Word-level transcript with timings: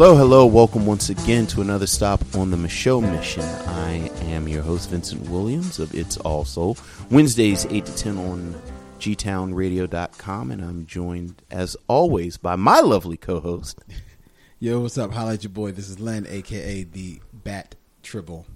Hello, 0.00 0.14
hello. 0.14 0.46
Welcome 0.46 0.86
once 0.86 1.08
again 1.10 1.48
to 1.48 1.60
another 1.60 1.88
stop 1.88 2.22
on 2.36 2.52
the 2.52 2.56
Micheaux 2.56 3.02
Mission. 3.02 3.42
I 3.42 4.08
am 4.26 4.46
your 4.46 4.62
host, 4.62 4.90
Vincent 4.90 5.28
Williams 5.28 5.80
of 5.80 5.92
It's 5.92 6.16
All 6.18 6.44
Soul. 6.44 6.78
Wednesdays, 7.10 7.66
8 7.68 7.84
to 7.84 7.96
10 7.96 8.16
on 8.16 8.62
gtownradio.com. 9.00 10.52
And 10.52 10.62
I'm 10.62 10.86
joined, 10.86 11.42
as 11.50 11.76
always, 11.88 12.36
by 12.36 12.54
my 12.54 12.78
lovely 12.78 13.16
co 13.16 13.40
host. 13.40 13.80
Yo, 14.60 14.78
what's 14.78 14.96
up? 14.96 15.10
Holla 15.10 15.32
at 15.32 15.42
your 15.42 15.50
boy. 15.50 15.72
This 15.72 15.88
is 15.88 15.98
Len, 15.98 16.28
aka 16.28 16.84
the 16.84 17.20
Bat 17.32 17.74
Tribble. 18.04 18.46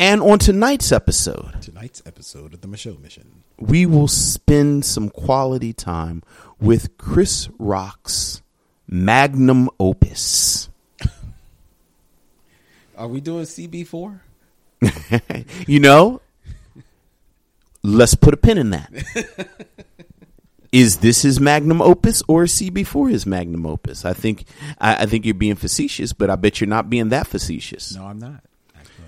And 0.00 0.20
on 0.20 0.40
tonight's 0.40 0.90
episode, 0.90 1.62
Tonight's 1.62 2.02
episode 2.04 2.52
of 2.52 2.62
the 2.62 2.68
Micheaux 2.68 3.00
Mission. 3.00 3.44
we 3.60 3.86
will 3.86 4.08
spend 4.08 4.84
some 4.84 5.08
quality 5.08 5.72
time 5.72 6.20
with 6.58 6.98
Chris 6.98 7.48
Rock's 7.60 8.42
magnum 8.88 9.68
opus. 9.78 10.68
Are 12.96 13.06
we 13.06 13.20
doing 13.20 13.44
CB4? 13.44 14.20
you 15.66 15.80
know, 15.80 16.20
let's 17.82 18.14
put 18.14 18.34
a 18.34 18.36
pin 18.36 18.58
in 18.58 18.70
that. 18.70 18.90
Is 20.70 20.98
this 20.98 21.22
his 21.22 21.40
magnum 21.40 21.80
opus 21.80 22.22
or 22.28 22.42
is 22.42 22.52
CB4 22.52 23.10
his 23.10 23.24
magnum 23.24 23.64
opus? 23.64 24.04
I 24.04 24.12
think 24.12 24.44
I, 24.78 25.04
I 25.04 25.06
think 25.06 25.24
you're 25.24 25.32
being 25.32 25.54
facetious, 25.54 26.12
but 26.12 26.28
I 26.28 26.36
bet 26.36 26.60
you're 26.60 26.68
not 26.68 26.90
being 26.90 27.08
that 27.08 27.26
facetious. 27.26 27.96
No, 27.96 28.04
I'm 28.04 28.18
not. 28.18 28.44
Actually. 28.76 29.06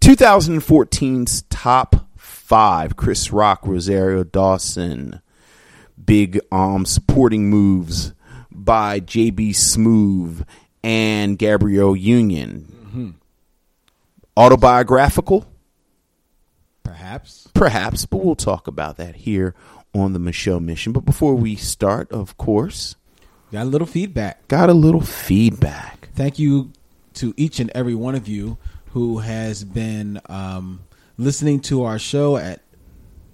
2014's 0.00 1.42
top 1.42 2.08
five: 2.16 2.96
Chris 2.96 3.30
Rock, 3.30 3.60
Rosario 3.62 4.24
Dawson, 4.24 5.20
big 6.04 6.40
um 6.50 6.84
supporting 6.84 7.50
moves 7.50 8.12
by 8.66 9.00
JB 9.00 9.50
Smoove 9.52 10.44
and 10.84 11.38
Gabrielle 11.38 11.96
Union. 11.96 12.72
Autobiographical. 14.36 15.46
Perhaps. 16.82 17.48
Perhaps, 17.54 18.04
but 18.06 18.18
we'll 18.18 18.34
talk 18.34 18.66
about 18.66 18.96
that 18.98 19.16
here 19.16 19.54
on 19.94 20.12
the 20.12 20.18
Micheaux 20.18 20.62
Mission. 20.62 20.92
But 20.92 21.06
before 21.06 21.34
we 21.34 21.56
start, 21.56 22.10
of 22.12 22.36
course, 22.36 22.96
Got 23.52 23.62
a 23.62 23.70
little 23.70 23.86
feedback. 23.86 24.46
got 24.48 24.68
a 24.68 24.74
little 24.74 25.00
feedback. 25.00 26.10
Thank 26.14 26.38
you 26.38 26.72
to 27.14 27.32
each 27.36 27.60
and 27.60 27.70
every 27.74 27.94
one 27.94 28.14
of 28.14 28.28
you 28.28 28.58
who 28.90 29.18
has 29.18 29.64
been 29.64 30.20
um, 30.26 30.80
listening 31.16 31.60
to 31.60 31.84
our 31.84 31.98
show 31.98 32.36
at 32.36 32.60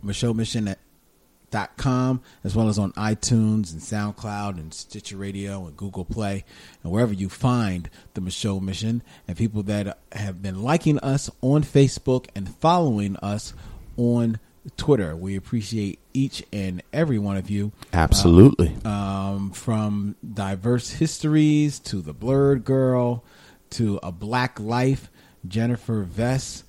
Micheaux 0.05 0.35
Mission 0.35 0.69
at 0.69 0.79
MicheauxMission.com 1.53 2.20
as 2.45 2.55
well 2.56 2.69
as 2.69 2.78
on 2.78 2.92
iTunes 2.92 3.72
and 3.72 3.81
SoundCloud 3.81 4.58
and 4.58 4.72
Stitcher 4.72 5.17
Radio 5.17 5.67
and 5.67 5.77
Google 5.77 6.05
Play 6.05 6.45
and 6.83 6.92
wherever 6.92 7.12
you 7.12 7.28
find 7.28 7.89
the 8.14 8.20
Micheaux 8.20 8.61
Mission 8.61 9.03
and 9.28 9.36
people 9.36 9.62
that 9.64 9.98
have 10.12 10.42
been 10.42 10.62
liking 10.62 10.98
us 11.00 11.30
on 11.41 11.62
Facebook 11.62 12.27
and 12.34 12.48
following 12.56 13.17
us 13.17 13.55
on 13.97 14.39
Twitter. 14.77 15.17
We 15.17 15.36
appreciate 15.36 15.98
each 16.12 16.45
and 16.53 16.83
every 16.92 17.19
one 17.19 17.36
of 17.36 17.50
you 17.50 17.73
Absolutely. 17.92 18.75
um, 18.84 19.50
from 19.50 20.17
diverse 20.34 20.91
histories 20.91 21.78
to 21.80 22.00
the 22.00 22.12
blurred 22.12 22.64
girl 22.64 23.25
to 23.70 23.98
a 24.03 24.12
black 24.12 24.61
life 24.61 25.11
jennifer 25.48 26.05
vess 26.05 26.62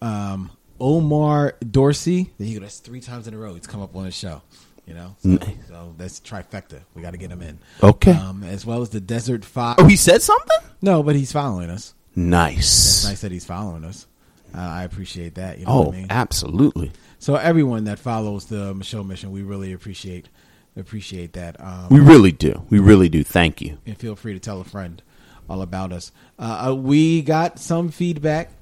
um, 0.00 0.50
omar 0.80 1.56
dorsey 1.70 2.30
there 2.38 2.46
you 2.48 2.54
go 2.58 2.60
that's 2.64 2.78
three 2.78 3.00
times 3.00 3.26
in 3.28 3.34
a 3.34 3.38
row 3.38 3.54
he's 3.54 3.66
come 3.66 3.80
up 3.82 3.94
on 3.96 4.04
the 4.04 4.10
show 4.10 4.40
you 4.86 4.94
know 4.94 5.16
so, 5.18 5.28
Nice. 5.30 5.48
so 5.68 5.94
that's 5.98 6.20
trifecta 6.20 6.80
we 6.94 7.02
got 7.02 7.10
to 7.12 7.16
get 7.18 7.30
him 7.30 7.42
in 7.42 7.58
Okay. 7.82 8.12
um, 8.12 8.42
as 8.44 8.64
well 8.64 8.82
as 8.82 8.90
the 8.90 9.00
desert 9.00 9.44
fox 9.44 9.82
oh, 9.82 9.86
he 9.86 9.96
said 9.96 10.22
something? 10.22 10.56
no 10.82 11.02
but 11.02 11.16
he's 11.16 11.32
following 11.32 11.70
us 11.70 11.94
Nice. 12.16 12.58
it's 13.02 13.04
nice 13.04 13.20
that 13.20 13.32
he's 13.32 13.44
following 13.44 13.84
us 13.84 14.06
uh, 14.54 14.58
i 14.60 14.84
appreciate 14.84 15.34
that 15.36 15.58
you 15.58 15.66
know 15.66 15.72
Oh, 15.72 15.80
what 15.82 15.94
i 15.94 15.98
mean 15.98 16.06
absolutely. 16.10 16.92
so 17.18 17.34
everyone 17.36 17.84
that 17.84 17.98
follows 17.98 18.46
the 18.46 18.74
micheaux 18.74 19.06
mission 19.06 19.30
we 19.30 19.42
really 19.42 19.72
appreciate 19.72 20.28
appreciate 20.76 21.32
that 21.32 21.60
um, 21.60 21.88
We 21.90 21.98
really 21.98 22.30
do. 22.30 22.62
We 22.70 22.78
really 22.78 23.08
do. 23.08 23.24
Thank 23.24 23.60
you. 23.60 23.78
and 23.84 23.98
feel 23.98 24.14
free 24.14 24.34
to 24.34 24.38
tell 24.38 24.60
a 24.60 24.64
friend 24.64 25.02
all 25.50 25.60
about 25.60 25.92
us. 25.92 26.12
Uh, 26.38 26.68
uh, 26.70 26.74
we 26.74 27.20
got 27.22 27.58
some 27.58 27.88
feedback, 27.88 28.52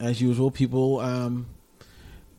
as 0.00 0.20
usual. 0.20 0.50
People 0.50 1.00
um, 1.00 1.46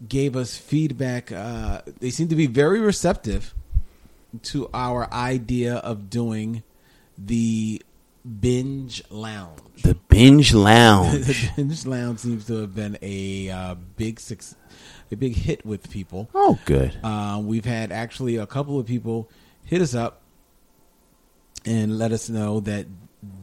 gave 0.07 0.35
us 0.35 0.57
feedback. 0.57 1.31
Uh, 1.31 1.81
they 1.99 2.09
seem 2.09 2.27
to 2.29 2.35
be 2.35 2.47
very 2.47 2.79
receptive 2.79 3.53
to 4.43 4.69
our 4.73 5.11
idea 5.13 5.75
of 5.75 6.09
doing 6.09 6.63
the 7.17 7.81
binge 8.39 9.03
lounge. 9.09 9.59
The 9.83 9.95
binge 9.95 10.53
lounge. 10.69 11.25
the 11.27 11.49
binge 11.55 11.85
lounge 11.85 12.19
seems 12.19 12.45
to 12.47 12.55
have 12.61 12.75
been 12.75 12.97
a 13.01 13.49
uh, 13.49 13.75
big 13.97 14.19
suc 14.19 14.39
a 15.11 15.15
big 15.17 15.35
hit 15.35 15.65
with 15.65 15.89
people. 15.89 16.29
oh, 16.33 16.57
good. 16.65 16.97
Uh, 17.03 17.41
we've 17.43 17.65
had 17.65 17.91
actually 17.91 18.37
a 18.37 18.47
couple 18.47 18.79
of 18.79 18.85
people 18.85 19.29
hit 19.65 19.81
us 19.81 19.93
up 19.93 20.21
and 21.65 21.97
let 21.97 22.11
us 22.11 22.29
know 22.29 22.61
that 22.61 22.87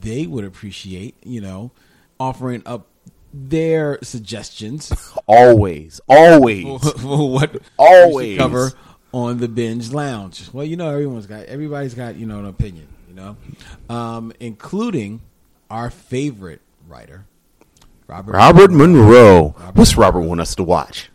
they 0.01 0.27
would 0.27 0.45
appreciate, 0.45 1.15
you 1.23 1.41
know, 1.41 1.71
offering 2.19 2.63
up 2.65 2.87
their 3.33 3.99
suggestions 4.03 4.93
Always. 5.27 6.01
Always. 6.09 6.65
what 7.03 7.61
Always. 7.77 8.39
cover 8.39 8.73
on 9.13 9.39
the 9.39 9.49
binge 9.49 9.93
lounge. 9.93 10.49
Well, 10.53 10.65
you 10.65 10.77
know, 10.77 10.91
everyone's 10.91 11.27
got 11.27 11.45
everybody's 11.47 11.95
got 11.95 12.17
you 12.17 12.27
know 12.27 12.39
an 12.41 12.47
opinion, 12.47 12.89
you 13.09 13.15
know, 13.15 13.37
um, 13.89 14.33
including 14.41 15.21
our 15.71 15.91
favorite 15.91 16.61
writer, 16.87 17.27
Robert. 18.07 18.33
Robert 18.33 18.71
Monroe. 18.71 19.51
What's 19.75 19.97
Robert 19.97 20.21
want 20.23 20.41
us 20.41 20.55
to 20.57 20.63
watch? 20.63 21.11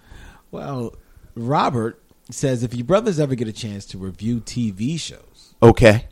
Well, 0.51 0.95
Robert 1.35 1.99
says 2.29 2.63
if 2.63 2.73
you 2.75 2.83
brothers 2.83 3.19
ever 3.19 3.35
get 3.35 3.47
a 3.47 3.53
chance 3.53 3.85
to 3.87 3.97
review 3.97 4.39
TV 4.39 4.99
shows, 4.99 5.55
Okay. 5.61 6.05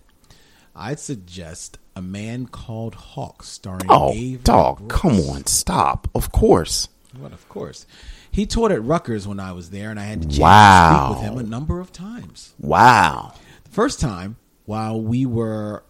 I'd 0.76 1.00
suggest 1.00 1.78
A 1.96 2.02
Man 2.02 2.46
Called 2.48 2.96
Hawk, 2.96 3.44
starring 3.44 3.86
Oh, 3.90 4.12
Avery 4.14 4.42
dog. 4.44 4.78
Brooks. 4.80 4.96
Come 5.02 5.20
on. 5.30 5.46
Stop. 5.46 6.08
Of 6.16 6.32
course. 6.32 6.88
What, 7.20 7.34
of 7.34 7.48
course. 7.50 7.86
He 8.32 8.46
taught 8.46 8.72
at 8.72 8.82
Rutgers 8.84 9.28
when 9.28 9.40
I 9.42 9.52
was 9.52 9.72
there, 9.72 9.90
and 9.90 10.00
I 10.00 10.04
had 10.06 10.22
chance 10.24 10.40
Wow. 10.40 10.90
to 11.10 11.16
speak 11.20 11.32
with 11.34 11.34
him 11.34 11.46
a 11.46 11.50
number 11.50 11.80
of 11.82 11.92
times. 11.92 12.54
Wow. 12.60 13.34
The 13.66 13.70
first 13.72 14.00
time, 14.00 14.38
while 14.66 15.02
we 15.02 15.26
were 15.26 15.84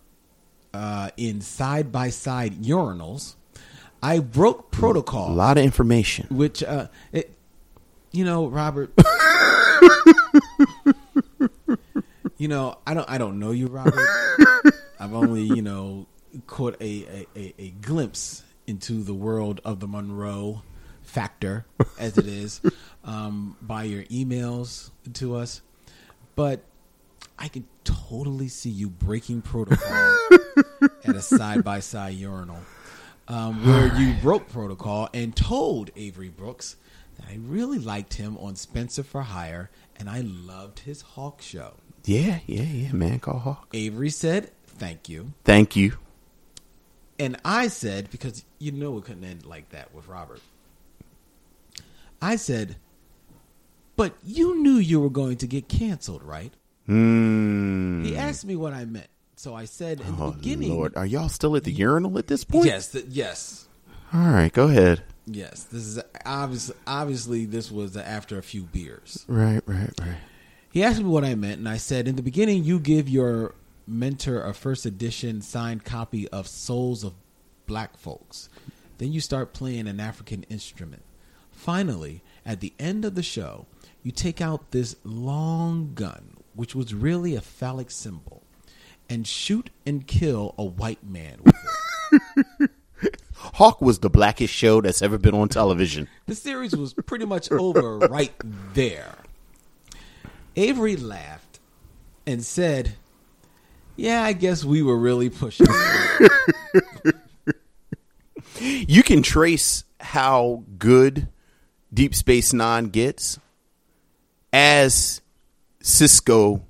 uh, 0.73 1.11
in 1.17 1.41
side 1.41 1.91
by 1.91 2.09
side 2.09 2.55
urinals, 2.63 3.35
I 4.01 4.17
broke 4.19 4.71
protocol. 4.71 5.31
A 5.31 5.35
lot 5.35 5.59
of 5.59 5.63
information. 5.63 6.25
which, 6.31 6.63
uh, 6.63 6.87
it, 7.11 7.31
you 8.11 8.25
know, 8.25 8.47
Robert. 8.47 8.91
you 12.37 12.47
know, 12.47 12.77
I 12.87 12.93
don't, 12.95 13.07
I 13.09 13.17
don't 13.19 13.37
know 13.39 13.51
you, 13.51 13.67
Robert. 13.67 13.93
I've 15.01 15.15
only, 15.15 15.41
you 15.41 15.63
know, 15.63 16.05
caught 16.45 16.75
a, 16.79 17.25
a, 17.35 17.39
a, 17.39 17.53
a 17.57 17.69
glimpse 17.81 18.43
into 18.67 19.01
the 19.01 19.15
world 19.15 19.59
of 19.65 19.79
the 19.79 19.87
Monroe 19.87 20.61
factor, 21.01 21.65
as 21.99 22.19
it 22.19 22.27
is, 22.27 22.61
um, 23.03 23.57
by 23.63 23.83
your 23.85 24.03
emails 24.03 24.91
to 25.13 25.35
us. 25.35 25.61
But 26.35 26.61
I 27.39 27.47
can 27.47 27.65
totally 27.83 28.47
see 28.47 28.69
you 28.69 28.89
breaking 28.91 29.41
protocol 29.41 30.15
at 31.03 31.15
a 31.15 31.21
side 31.21 31.63
by 31.63 31.79
side 31.79 32.13
urinal, 32.13 32.59
um, 33.27 33.65
where 33.65 33.99
you 33.99 34.13
broke 34.21 34.49
protocol 34.49 35.09
and 35.15 35.35
told 35.35 35.89
Avery 35.95 36.29
Brooks 36.29 36.75
that 37.17 37.25
I 37.27 37.39
really 37.41 37.79
liked 37.79 38.13
him 38.13 38.37
on 38.37 38.55
Spencer 38.55 39.01
for 39.01 39.23
Hire 39.23 39.71
and 39.97 40.07
I 40.07 40.21
loved 40.21 40.81
his 40.81 41.01
Hawk 41.01 41.41
show. 41.41 41.73
Yeah, 42.05 42.39
yeah, 42.47 42.63
yeah. 42.63 42.91
Man 42.93 43.19
called 43.19 43.41
Hawk. 43.41 43.67
Avery 43.73 44.09
said, 44.09 44.51
"Thank 44.81 45.07
you," 45.09 45.33
Thank 45.45 45.75
you. 45.75 45.93
and 47.19 47.37
I 47.45 47.67
said, 47.67 48.09
because 48.11 48.43
you 48.59 48.71
know 48.71 48.97
it 48.97 49.05
couldn't 49.05 49.23
end 49.23 49.45
like 49.45 49.69
that 49.69 49.93
with 49.93 50.07
Robert. 50.07 50.41
I 52.21 52.35
said, 52.35 52.75
"But 53.95 54.15
you 54.23 54.61
knew 54.61 54.75
you 54.75 54.99
were 54.99 55.09
going 55.09 55.37
to 55.37 55.47
get 55.47 55.67
canceled, 55.67 56.23
right?" 56.23 56.53
Hmm. 56.87 58.03
He 58.03 58.17
asked 58.17 58.43
me 58.45 58.55
what 58.55 58.73
I 58.73 58.85
meant, 58.85 59.07
so 59.35 59.53
I 59.55 59.65
said 59.65 60.01
in 60.01 60.15
the 60.17 60.23
Oh, 60.23 60.31
beginning, 60.31 60.69
Lord. 60.73 60.95
Are 60.97 61.05
y'all 61.05 61.29
still 61.29 61.55
at 61.55 61.63
the 61.63 61.71
urinal 61.71 62.17
at 62.17 62.27
this 62.27 62.43
point? 62.43 62.65
Yes, 62.65 62.91
th- 62.91 63.05
yes, 63.07 63.67
All 64.13 64.19
right, 64.29 64.51
go 64.51 64.67
ahead. 64.67 65.03
yes. 65.27 65.63
This 65.65 65.83
is 65.85 65.99
obviously 66.25 66.75
obviously 66.87 67.45
this 67.45 67.71
was 67.71 67.95
after 67.95 68.37
a 68.37 68.43
few 68.43 68.63
beers. 68.63 69.25
Right, 69.27 69.61
right, 69.67 69.93
right. 69.99 70.17
He 70.71 70.83
asked 70.83 70.99
me 70.99 71.05
what 71.05 71.23
I 71.23 71.35
meant, 71.35 71.59
and 71.59 71.69
I 71.69 71.77
said, 71.77 72.07
in 72.07 72.15
the 72.15 72.21
beginning, 72.23 72.63
you 72.63 72.79
give 72.79 73.07
your 73.09 73.53
mentor 73.87 74.43
a 74.43 74.53
first 74.53 74.85
edition 74.85 75.41
signed 75.41 75.83
copy 75.83 76.27
of 76.29 76.47
Souls 76.47 77.03
of 77.03 77.13
Black 77.65 77.97
Folks. 77.97 78.49
Then 78.97 79.11
you 79.11 79.19
start 79.19 79.53
playing 79.53 79.87
an 79.87 79.99
African 79.99 80.43
instrument. 80.43 81.03
Finally, 81.51 82.23
at 82.45 82.59
the 82.59 82.73
end 82.79 83.05
of 83.05 83.15
the 83.15 83.23
show, 83.23 83.65
you 84.03 84.11
take 84.11 84.41
out 84.41 84.71
this 84.71 84.95
long 85.03 85.93
gun, 85.93 86.37
which 86.53 86.75
was 86.75 86.93
really 86.93 87.35
a 87.35 87.41
phallic 87.41 87.91
symbol, 87.91 88.43
and 89.09 89.27
shoot 89.27 89.69
and 89.85 90.07
kill 90.07 90.55
a 90.57 90.63
white 90.63 91.03
man 91.03 91.39
with 91.43 91.55
it. 92.61 92.71
Hawk 93.35 93.81
was 93.81 93.99
the 93.99 94.09
blackest 94.09 94.53
show 94.53 94.81
that's 94.81 95.01
ever 95.01 95.17
been 95.17 95.33
on 95.33 95.49
television. 95.49 96.07
The 96.27 96.35
series 96.35 96.75
was 96.75 96.93
pretty 96.93 97.25
much 97.25 97.51
over 97.51 97.97
right 97.97 98.33
there. 98.73 99.15
Avery 100.55 100.95
laughed 100.95 101.59
and 102.25 102.43
said, 102.43 102.95
Yeah, 104.01 104.23
I 104.23 104.33
guess 104.33 104.63
we 104.63 104.81
were 104.81 104.97
really 104.97 105.29
pushing. 105.29 105.67
You 108.61 109.01
can 109.01 109.23
trace 109.23 109.83
how 109.99 110.63
good 110.77 111.27
Deep 111.91 112.13
Space 112.13 112.53
Nine 112.53 112.89
gets 112.89 113.39
as 114.53 115.21
Sisko 115.81 116.61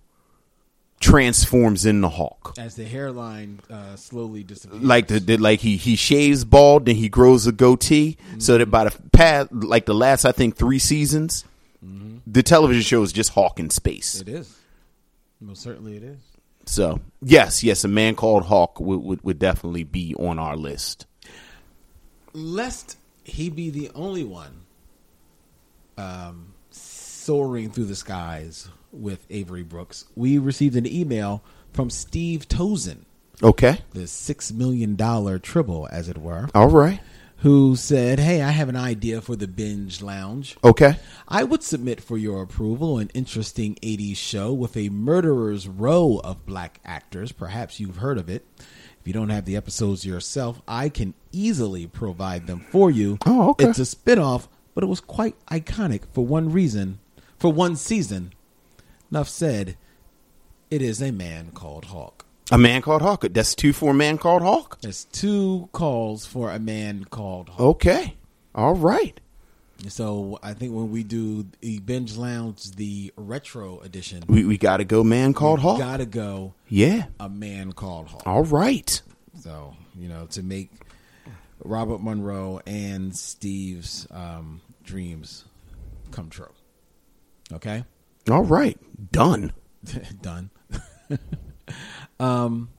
transforms 1.02 1.86
into 1.86 2.08
Hawk. 2.08 2.54
As 2.58 2.76
the 2.76 2.86
hairline 2.86 3.60
uh, 3.70 3.98
slowly 3.98 4.44
disappears. 4.44 4.82
Like 4.82 5.08
the, 5.08 5.20
the 5.20 5.36
like 5.36 5.60
he 5.60 5.76
he 5.76 5.98
shaves 5.98 6.46
bald, 6.46 6.86
then 6.86 6.96
he 6.96 7.10
grows 7.10 7.46
a 7.46 7.52
goatee, 7.52 8.18
so 8.38 8.58
that 8.58 8.68
by 8.68 8.86
the 8.86 8.98
past 9.12 9.52
like 9.52 9.86
the 9.86 9.96
last 9.96 10.24
I 10.24 10.32
think 10.32 10.56
three 10.56 10.80
seasons, 10.80 11.44
the 12.26 12.44
television 12.44 12.84
show 12.84 13.04
is 13.04 13.12
just 13.12 13.32
Hawk 13.32 13.60
in 13.60 13.70
space. 13.70 14.22
It 14.22 14.30
is. 14.30 14.58
Most 15.42 15.62
certainly 15.62 15.98
it 15.98 16.04
is. 16.04 16.20
So 16.66 17.00
yes, 17.22 17.64
yes, 17.64 17.84
a 17.84 17.88
man 17.88 18.16
called 18.16 18.46
Hawk 18.46 18.80
would, 18.80 19.02
would, 19.02 19.24
would 19.24 19.40
definitely 19.40 19.84
be 19.84 20.16
on 20.16 20.40
our 20.40 20.56
list. 20.56 21.06
Lest 22.34 22.98
he 23.24 23.50
be 23.50 23.70
the 23.70 23.92
only 23.94 24.24
one 24.24 24.62
um, 25.98 26.54
soaring 26.72 27.70
through 27.72 27.86
the 27.86 27.96
skies 27.96 28.70
with 28.92 29.26
Avery 29.30 29.64
Brooks, 29.64 30.06
we 30.16 30.38
received 30.38 30.76
an 30.76 30.86
email 30.86 31.44
from 31.74 31.90
Steve 31.90 32.48
Tozen, 32.48 33.06
Okay, 33.44 33.80
the 33.94 34.02
$6 34.02 34.54
million 34.54 35.40
tribble, 35.40 35.88
as 35.92 36.10
it 36.10 36.18
were, 36.18 36.48
all 36.54 36.68
right, 36.68 37.00
who 37.42 37.76
said, 37.76 38.20
Hey, 38.20 38.42
I 38.42 38.52
have 38.52 38.70
an 38.70 38.76
idea 38.76 39.22
for 39.22 39.36
the 39.36 39.48
Binge 39.48 40.02
Lounge. 40.02 40.58
okay. 40.64 40.98
I 41.28 41.44
would 41.44 41.64
submit 41.64 42.02
for 42.02 42.18
your 42.18 42.42
approval 42.42 42.98
an 42.98 43.10
interesting 43.14 43.76
80s 43.82 44.18
show 44.18 44.54
with 44.54 44.76
a 44.78 44.90
murderer's 44.90 45.68
row 45.68 46.20
of 46.24 46.46
black 46.46 46.80
actors. 46.86 47.32
Perhaps 47.32 47.80
you've 47.80 47.98
heard 47.98 48.18
of 48.18 48.30
it. 48.30 48.46
If 49.00 49.08
you 49.08 49.14
don't 49.14 49.30
have 49.30 49.46
the 49.46 49.56
episodes 49.56 50.06
yourself, 50.06 50.62
I 50.68 50.90
can 50.90 51.16
easily 51.32 51.88
provide 51.88 52.46
them 52.46 52.60
for 52.70 52.92
you. 52.92 53.18
Oh, 53.26 53.52
okay. 53.52 53.70
It's 53.70 53.80
a 53.80 53.86
spin-off, 53.86 54.48
but 54.76 54.84
it 54.84 54.88
was 54.88 55.00
quite 55.00 55.36
iconic 55.48 56.04
for 56.14 56.26
one 56.26 56.52
reason, 56.52 57.00
for 57.40 57.52
one 57.52 57.76
season. 57.76 58.34
Enough 59.10 59.30
said, 59.30 59.78
it 60.70 60.82
is 60.82 61.02
a 61.02 61.12
man 61.12 61.52
called 61.52 61.86
Hawk. 61.86 62.26
A 62.52 62.58
man 62.58 62.82
called 62.82 63.02
Hawk. 63.02 63.26
That's 63.32 63.56
two 63.56 63.72
for 63.72 63.92
a 63.92 63.94
man 63.94 64.18
called 64.18 64.42
Hawk. 64.42 64.80
That's 64.82 65.06
two 65.06 65.70
calls 65.72 66.26
for 66.26 66.52
a 66.52 66.60
man 66.60 67.06
called 67.06 67.48
Hawk. 67.50 67.62
Okay, 67.62 68.18
all 68.54 68.76
right. 68.76 69.18
So 69.88 70.38
I 70.44 70.54
think 70.54 70.74
when 70.76 70.92
we 70.92 71.04
do 71.04 71.48
the 71.62 71.80
Binge 71.80 72.16
Lounge, 72.18 72.72
the 72.72 73.12
retro 73.16 73.80
edition, 73.80 74.24
We 74.28 74.46
we 74.46 74.58
got 74.58 74.78
to 74.78 74.84
go. 74.86 75.04
Man 75.04 75.34
called 75.34 75.60
Hawk. 75.60 75.80
gotta 75.80 76.06
go 76.06 76.54
yeah. 76.68 77.06
a 77.20 77.30
man 77.30 77.72
called 77.72 78.08
Hawk. 78.10 78.24
All 78.26 78.44
right. 78.44 79.02
So 79.40 79.76
you 79.96 80.10
know 80.10 80.28
to 80.32 80.44
make 80.44 80.72
Robert 81.64 82.04
Monroe 82.04 82.60
and 82.68 83.16
Steve's 83.16 84.08
um, 84.12 84.62
dreams 84.84 85.46
come 86.12 86.30
true. 86.30 86.52
Okay, 87.54 87.86
All 88.30 88.44
right. 88.44 88.78
Done. 89.12 89.54
done. 90.22 90.50
um, 92.22 92.70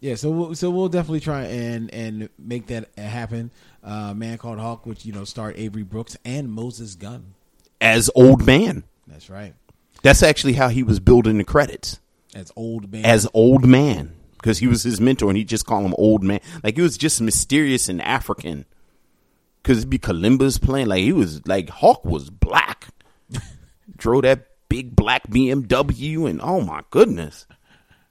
yeah. 0.00 0.14
So 0.14 0.30
we'll, 0.30 0.54
so 0.54 0.70
we'll 0.70 0.88
definitely 0.88 1.20
try 1.20 1.42
and 1.44 1.92
and 1.92 2.28
make 2.38 2.68
that 2.68 2.88
happen. 2.98 3.50
Uh, 3.84 4.14
man 4.14 4.38
called 4.38 4.58
Hawk, 4.58 4.86
which 4.86 5.04
you 5.04 5.12
know 5.12 5.24
starred 5.24 5.56
Avery 5.56 5.82
Brooks 5.82 6.16
and 6.24 6.50
Moses 6.50 6.94
Gunn. 6.94 7.34
As 7.80 8.10
old 8.14 8.46
man. 8.46 8.84
That's 9.06 9.28
right. 9.28 9.54
That's 10.02 10.22
actually 10.22 10.54
how 10.54 10.68
he 10.68 10.82
was 10.82 11.00
building 11.00 11.38
the 11.38 11.44
credits. 11.44 12.00
As 12.34 12.50
old 12.56 12.90
man. 12.90 13.04
As 13.04 13.28
old 13.34 13.66
man. 13.66 14.14
Because 14.32 14.58
he 14.58 14.66
was 14.66 14.82
his 14.82 15.00
mentor 15.00 15.28
and 15.28 15.36
he 15.36 15.44
just 15.44 15.66
called 15.66 15.84
him 15.84 15.94
old 15.98 16.22
man. 16.22 16.40
Like 16.62 16.76
he 16.76 16.82
was 16.82 16.96
just 16.96 17.20
mysterious 17.20 17.88
and 17.88 18.00
African. 18.00 18.64
Because 19.62 19.78
it'd 19.78 19.90
be 19.90 19.98
Kalimba's 19.98 20.58
playing. 20.58 20.86
Like 20.86 21.02
he 21.02 21.12
was, 21.12 21.46
like 21.46 21.68
Hawk 21.68 22.04
was 22.04 22.30
black. 22.30 22.88
Drove 23.96 24.22
that 24.22 24.46
big 24.70 24.96
black 24.96 25.26
BMW 25.26 26.30
and 26.30 26.40
oh 26.40 26.62
my 26.62 26.82
goodness. 26.90 27.46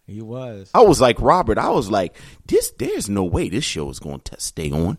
He 0.10 0.22
was. 0.22 0.70
I 0.74 0.82
was 0.82 1.00
like 1.00 1.20
Robert. 1.22 1.58
I 1.58 1.70
was 1.70 1.90
like, 1.90 2.16
this. 2.46 2.72
There's 2.78 3.10
no 3.10 3.24
way 3.24 3.50
this 3.50 3.64
show 3.64 3.90
is 3.90 4.00
going 4.00 4.22
to 4.22 4.40
stay 4.40 4.72
on. 4.72 4.98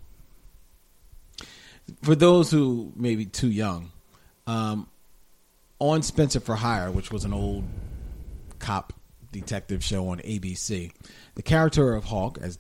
for 2.03 2.15
those 2.15 2.51
who 2.51 2.93
may 2.97 3.17
be 3.17 3.27
too 3.27 3.51
young, 3.51 3.91
um, 4.47 4.89
on 5.79 6.03
Spencer 6.03 6.41
for 6.41 6.57
Hire, 6.57 6.91
which 6.91 7.11
was 7.11 7.25
an 7.25 7.33
old 7.33 7.65
cop 8.59 8.93
detective 9.33 9.83
show 9.83 10.09
on 10.09 10.19
ABC, 10.19 10.93
the 11.35 11.43
character 11.43 11.95
of 11.95 12.05
Hawk, 12.05 12.39
as 12.41 12.59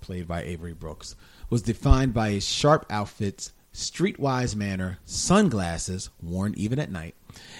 played 0.00 0.28
by 0.28 0.42
Avery 0.42 0.74
Brooks, 0.74 1.16
was 1.48 1.62
defined 1.62 2.12
by 2.12 2.30
his 2.30 2.46
sharp 2.46 2.86
outfits, 2.90 3.52
streetwise 3.72 4.54
manner, 4.54 4.98
sunglasses 5.04 6.10
worn 6.22 6.54
even 6.56 6.78
at 6.78 6.90
night, 6.90 7.14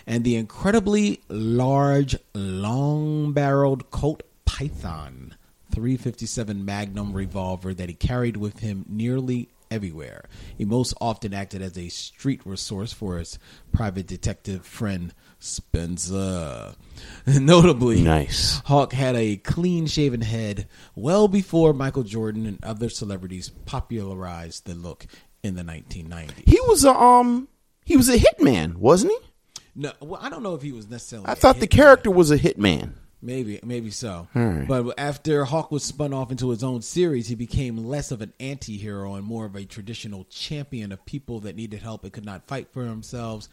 and 0.07 0.25
the 0.25 0.37
incredibly 0.37 1.21
large, 1.29 2.17
long-barreled 2.35 3.91
Colt 3.91 4.23
Python 4.45 5.35
357 5.71 6.65
Magnum 6.65 7.13
revolver 7.15 7.73
that 7.73 7.89
he 7.89 7.95
carried 7.95 8.37
with 8.37 8.59
him 8.59 8.85
nearly 8.89 9.49
everywhere. 9.71 10.27
He 10.59 10.67
most 10.67 10.93
often 11.01 11.33
acted 11.33 11.63
as 11.63 11.79
a 11.79 11.89
street 11.89 12.43
resource 12.45 12.93
for 12.93 13.17
his 13.17 13.39
private 13.73 14.07
detective 14.07 14.67
friend 14.67 15.15
Spencer. 15.39 16.75
Notably, 17.27 18.03
Nice. 18.03 18.61
Hawk 18.67 18.93
had 18.93 19.17
a 19.17 19.37
clean 19.39 19.87
shaven 19.87 20.21
head 20.21 20.69
well 20.95 21.27
before 21.27 21.73
Michael 21.73 22.03
Jordan 22.03 22.47
and 22.47 22.63
other 22.63 22.91
celebrities 22.91 23.49
popularized 23.49 24.67
the 24.67 24.75
look 24.75 25.07
in 25.43 25.55
the 25.55 25.63
1990s. 25.63 26.49
He 26.49 26.61
was 26.63 26.85
a 26.85 26.95
um. 26.95 27.49
He 27.85 27.97
was 27.97 28.09
a 28.09 28.17
hitman, 28.17 28.77
wasn't 28.77 29.13
he? 29.13 29.29
No, 29.75 29.93
well, 30.01 30.21
I 30.23 30.29
don't 30.29 30.43
know 30.43 30.55
if 30.55 30.63
he 30.63 30.73
was 30.73 30.89
necessarily. 30.89 31.29
I 31.29 31.35
thought 31.35 31.59
the 31.59 31.67
character 31.67 32.11
was 32.11 32.31
a 32.31 32.39
hitman. 32.39 32.93
Maybe, 33.25 33.61
maybe 33.63 33.91
so. 33.91 34.27
But 34.35 34.95
after 34.99 35.45
Hawk 35.45 35.71
was 35.71 35.85
spun 35.85 36.13
off 36.13 36.33
into 36.33 36.51
his 36.51 36.65
own 36.65 36.83
series, 36.83 37.29
he 37.29 37.37
became 37.37 37.87
less 37.87 38.11
of 38.11 38.21
an 38.21 38.33
anti-hero 38.41 39.15
and 39.15 39.25
more 39.25 39.45
of 39.47 39.55
a 39.55 39.65
traditional 39.65 40.25
champion 40.25 40.91
of 40.91 41.07
people 41.07 41.39
that 41.41 41.55
needed 41.55 41.83
help 41.83 42.03
and 42.03 42.13
could 42.13 42.25
not 42.25 42.49
fight 42.49 42.69
for 42.73 42.85
themselves. 42.85 43.49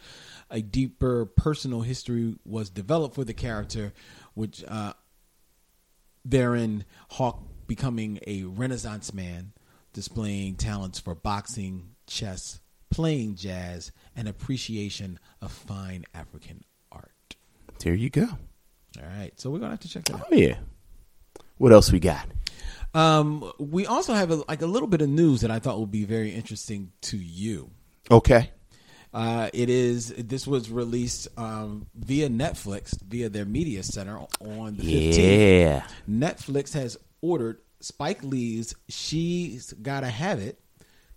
A 0.50 0.60
deeper 0.60 1.24
personal 1.24 1.82
history 1.82 2.34
was 2.44 2.68
developed 2.68 3.14
for 3.14 3.22
the 3.22 3.32
character, 3.32 3.92
which 4.34 4.64
uh, 4.66 4.94
therein 6.24 6.84
Hawk 7.10 7.40
becoming 7.68 8.18
a 8.26 8.42
Renaissance 8.42 9.14
man, 9.14 9.52
displaying 9.92 10.56
talents 10.56 10.98
for 10.98 11.14
boxing, 11.14 11.94
chess, 12.06 12.60
playing 12.90 13.36
jazz, 13.36 13.92
and 14.16 14.28
appreciation 14.28 15.18
of 15.40 15.52
fine 15.52 16.04
African 16.14 16.64
art. 16.90 17.36
There 17.80 17.94
you 17.94 18.10
go. 18.10 18.28
All 18.98 19.06
right, 19.16 19.32
so 19.36 19.50
we're 19.50 19.58
gonna 19.58 19.70
have 19.70 19.80
to 19.80 19.88
check 19.88 20.04
that 20.04 20.16
out. 20.16 20.26
Oh 20.30 20.34
yeah. 20.34 20.56
What 21.58 21.72
else 21.72 21.92
we 21.92 22.00
got? 22.00 22.26
Um, 22.94 23.52
we 23.58 23.86
also 23.86 24.14
have 24.14 24.30
a, 24.30 24.36
like 24.48 24.62
a 24.62 24.66
little 24.66 24.88
bit 24.88 25.00
of 25.00 25.08
news 25.08 25.42
that 25.42 25.50
I 25.50 25.60
thought 25.60 25.78
would 25.78 25.92
be 25.92 26.04
very 26.04 26.30
interesting 26.30 26.90
to 27.02 27.16
you. 27.16 27.70
Okay. 28.10 28.50
Uh, 29.12 29.50
it 29.52 29.68
is 29.68 30.08
this 30.08 30.46
was 30.46 30.70
released 30.70 31.28
um, 31.36 31.86
via 31.94 32.28
Netflix 32.28 33.00
via 33.02 33.28
their 33.28 33.44
media 33.44 33.82
center 33.82 34.18
on 34.40 34.76
the 34.76 34.82
fifteenth. 34.82 35.18
Yeah. 35.18 35.86
Netflix 36.08 36.74
has 36.74 36.96
ordered 37.20 37.58
Spike 37.80 38.22
Lee's 38.22 38.74
"She's 38.88 39.72
Gotta 39.72 40.08
Have 40.08 40.38
It" 40.38 40.60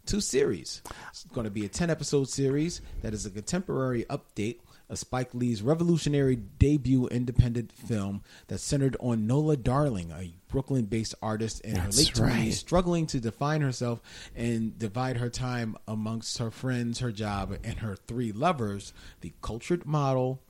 two 0.05 0.22
series. 0.22 0.82
It's 1.10 1.24
going 1.25 1.46
to 1.46 1.51
be 1.51 1.65
a 1.65 1.70
ten 1.70 1.89
episode 1.89 2.29
series 2.29 2.82
that 3.01 3.13
is 3.13 3.25
a 3.25 3.29
contemporary 3.29 4.05
update 4.05 4.60
of 4.89 5.00
Spike 5.00 5.34
Lee's 5.34 5.62
revolutionary 5.62 6.36
debut 6.36 7.08
independent 7.08 7.72
film 7.72 8.22
that's 8.48 8.63
centered 8.63 8.98
on 9.00 9.27
Nola 9.27 9.55
Darling, 9.58 10.12
a 10.12 10.34
Brooklyn 10.50 10.86
based 10.86 11.15
artist 11.22 11.62
in 11.62 11.75
her 11.75 11.89
late 11.89 12.13
twenties, 12.13 12.46
right. 12.46 12.53
struggling 12.53 13.08
to 13.08 13.20
define 13.20 13.62
herself 13.62 14.01
and 14.36 14.77
divide 14.77 15.17
her 15.17 15.29
time 15.29 15.77
amongst 15.88 16.38
her 16.38 16.51
friends, 16.51 17.00
her 17.00 17.12
job, 17.12 17.58
and 17.63 17.79
her 17.79 17.96
three 17.96 18.32
lovers: 18.32 18.93
the 19.22 19.34
cultured 19.41 19.86
model. 19.86 20.41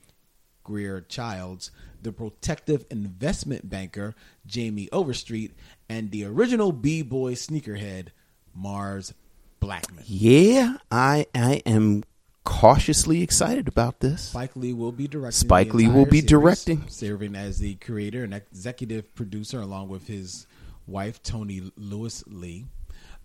Greer 0.64 1.02
Childs, 1.02 1.70
the 2.00 2.10
protective 2.10 2.86
investment 2.90 3.68
banker 3.68 4.14
Jamie 4.46 4.88
Overstreet, 4.92 5.52
and 5.88 6.10
the 6.10 6.24
original 6.24 6.72
b-boy 6.72 7.34
sneakerhead 7.34 8.08
Mars 8.54 9.14
Blackman. 9.60 10.04
Yeah, 10.06 10.76
I 10.90 11.26
I 11.34 11.62
am 11.66 12.04
cautiously 12.44 13.22
excited 13.22 13.66
about 13.68 14.00
this. 14.00 14.28
Spike 14.28 14.54
Lee 14.54 14.72
will 14.72 14.92
be 14.92 15.08
directing. 15.08 15.46
Spike 15.46 15.74
Lee 15.74 15.88
will 15.88 16.04
be 16.04 16.18
series, 16.18 16.30
directing. 16.30 16.88
serving 16.88 17.34
as 17.34 17.58
the 17.58 17.74
creator 17.76 18.24
and 18.24 18.34
executive 18.34 19.14
producer, 19.14 19.60
along 19.60 19.88
with 19.88 20.06
his 20.06 20.46
wife 20.86 21.22
Tony 21.22 21.72
Lewis 21.76 22.22
Lee. 22.26 22.66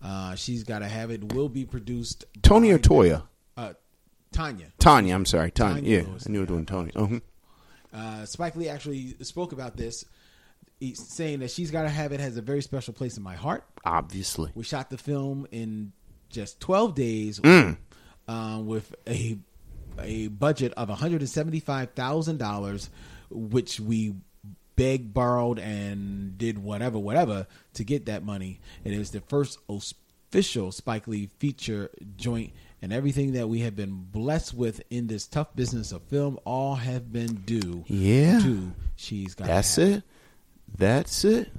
Uh, 0.02 0.34
she's 0.34 0.64
got 0.64 0.78
to 0.78 0.88
have 0.88 1.10
it. 1.10 1.34
Will 1.34 1.50
be 1.50 1.66
produced. 1.66 2.24
Tony 2.42 2.70
or 2.70 2.78
Toya? 2.78 3.24
Uh, 3.56 3.74
Tanya. 4.32 4.66
Tanya, 4.78 5.14
I'm 5.14 5.26
sorry, 5.26 5.50
Tanya. 5.50 5.74
Tanya 5.74 5.90
yeah, 5.90 6.02
Lewis, 6.08 6.26
I 6.26 6.32
knew 6.32 6.38
it 6.38 6.42
was 6.42 6.48
doing 6.48 6.66
Tony. 6.66 6.92
Uh-huh. 6.96 7.20
Uh, 7.92 8.24
Spike 8.24 8.56
Lee 8.56 8.68
actually 8.68 9.16
spoke 9.20 9.52
about 9.52 9.76
this, 9.76 10.04
saying 10.94 11.40
that 11.40 11.50
she's 11.50 11.70
got 11.70 11.82
to 11.82 11.88
have 11.88 12.12
it 12.12 12.20
has 12.20 12.36
a 12.36 12.42
very 12.42 12.62
special 12.62 12.94
place 12.94 13.16
in 13.16 13.22
my 13.22 13.34
heart. 13.34 13.64
Obviously, 13.84 14.50
We 14.54 14.64
shot 14.64 14.90
the 14.90 14.98
film 14.98 15.46
in 15.50 15.92
just 16.30 16.60
12 16.60 16.94
days 16.94 17.40
Mm. 17.40 17.76
um, 18.28 18.66
with 18.66 18.94
a 19.06 19.38
a 19.98 20.28
budget 20.28 20.72
of 20.76 20.88
$175,000, 20.88 22.88
which 23.30 23.80
we 23.80 24.14
begged, 24.76 25.12
borrowed, 25.12 25.58
and 25.58 26.38
did 26.38 26.58
whatever, 26.58 26.98
whatever 26.98 27.46
to 27.74 27.84
get 27.84 28.06
that 28.06 28.24
money. 28.24 28.60
And 28.84 28.94
it 28.94 28.98
was 28.98 29.10
the 29.10 29.20
first 29.20 29.58
official 29.68 30.72
Spike 30.72 31.06
Lee 31.06 31.28
feature 31.38 31.90
joint. 32.16 32.52
And 32.82 32.94
everything 32.94 33.32
that 33.32 33.46
we 33.48 33.60
have 33.60 33.76
been 33.76 34.06
blessed 34.10 34.54
with 34.54 34.80
in 34.88 35.06
this 35.06 35.26
tough 35.26 35.54
business 35.54 35.92
of 35.92 36.00
film 36.04 36.38
all 36.46 36.76
have 36.76 37.12
been 37.12 37.42
due 37.44 37.84
Yeah. 37.88 38.40
to 38.40 38.72
She's 38.96 39.34
Got 39.34 39.48
that's 39.48 39.76
it. 39.76 40.02
That's 40.80 41.24
it. 41.24 41.50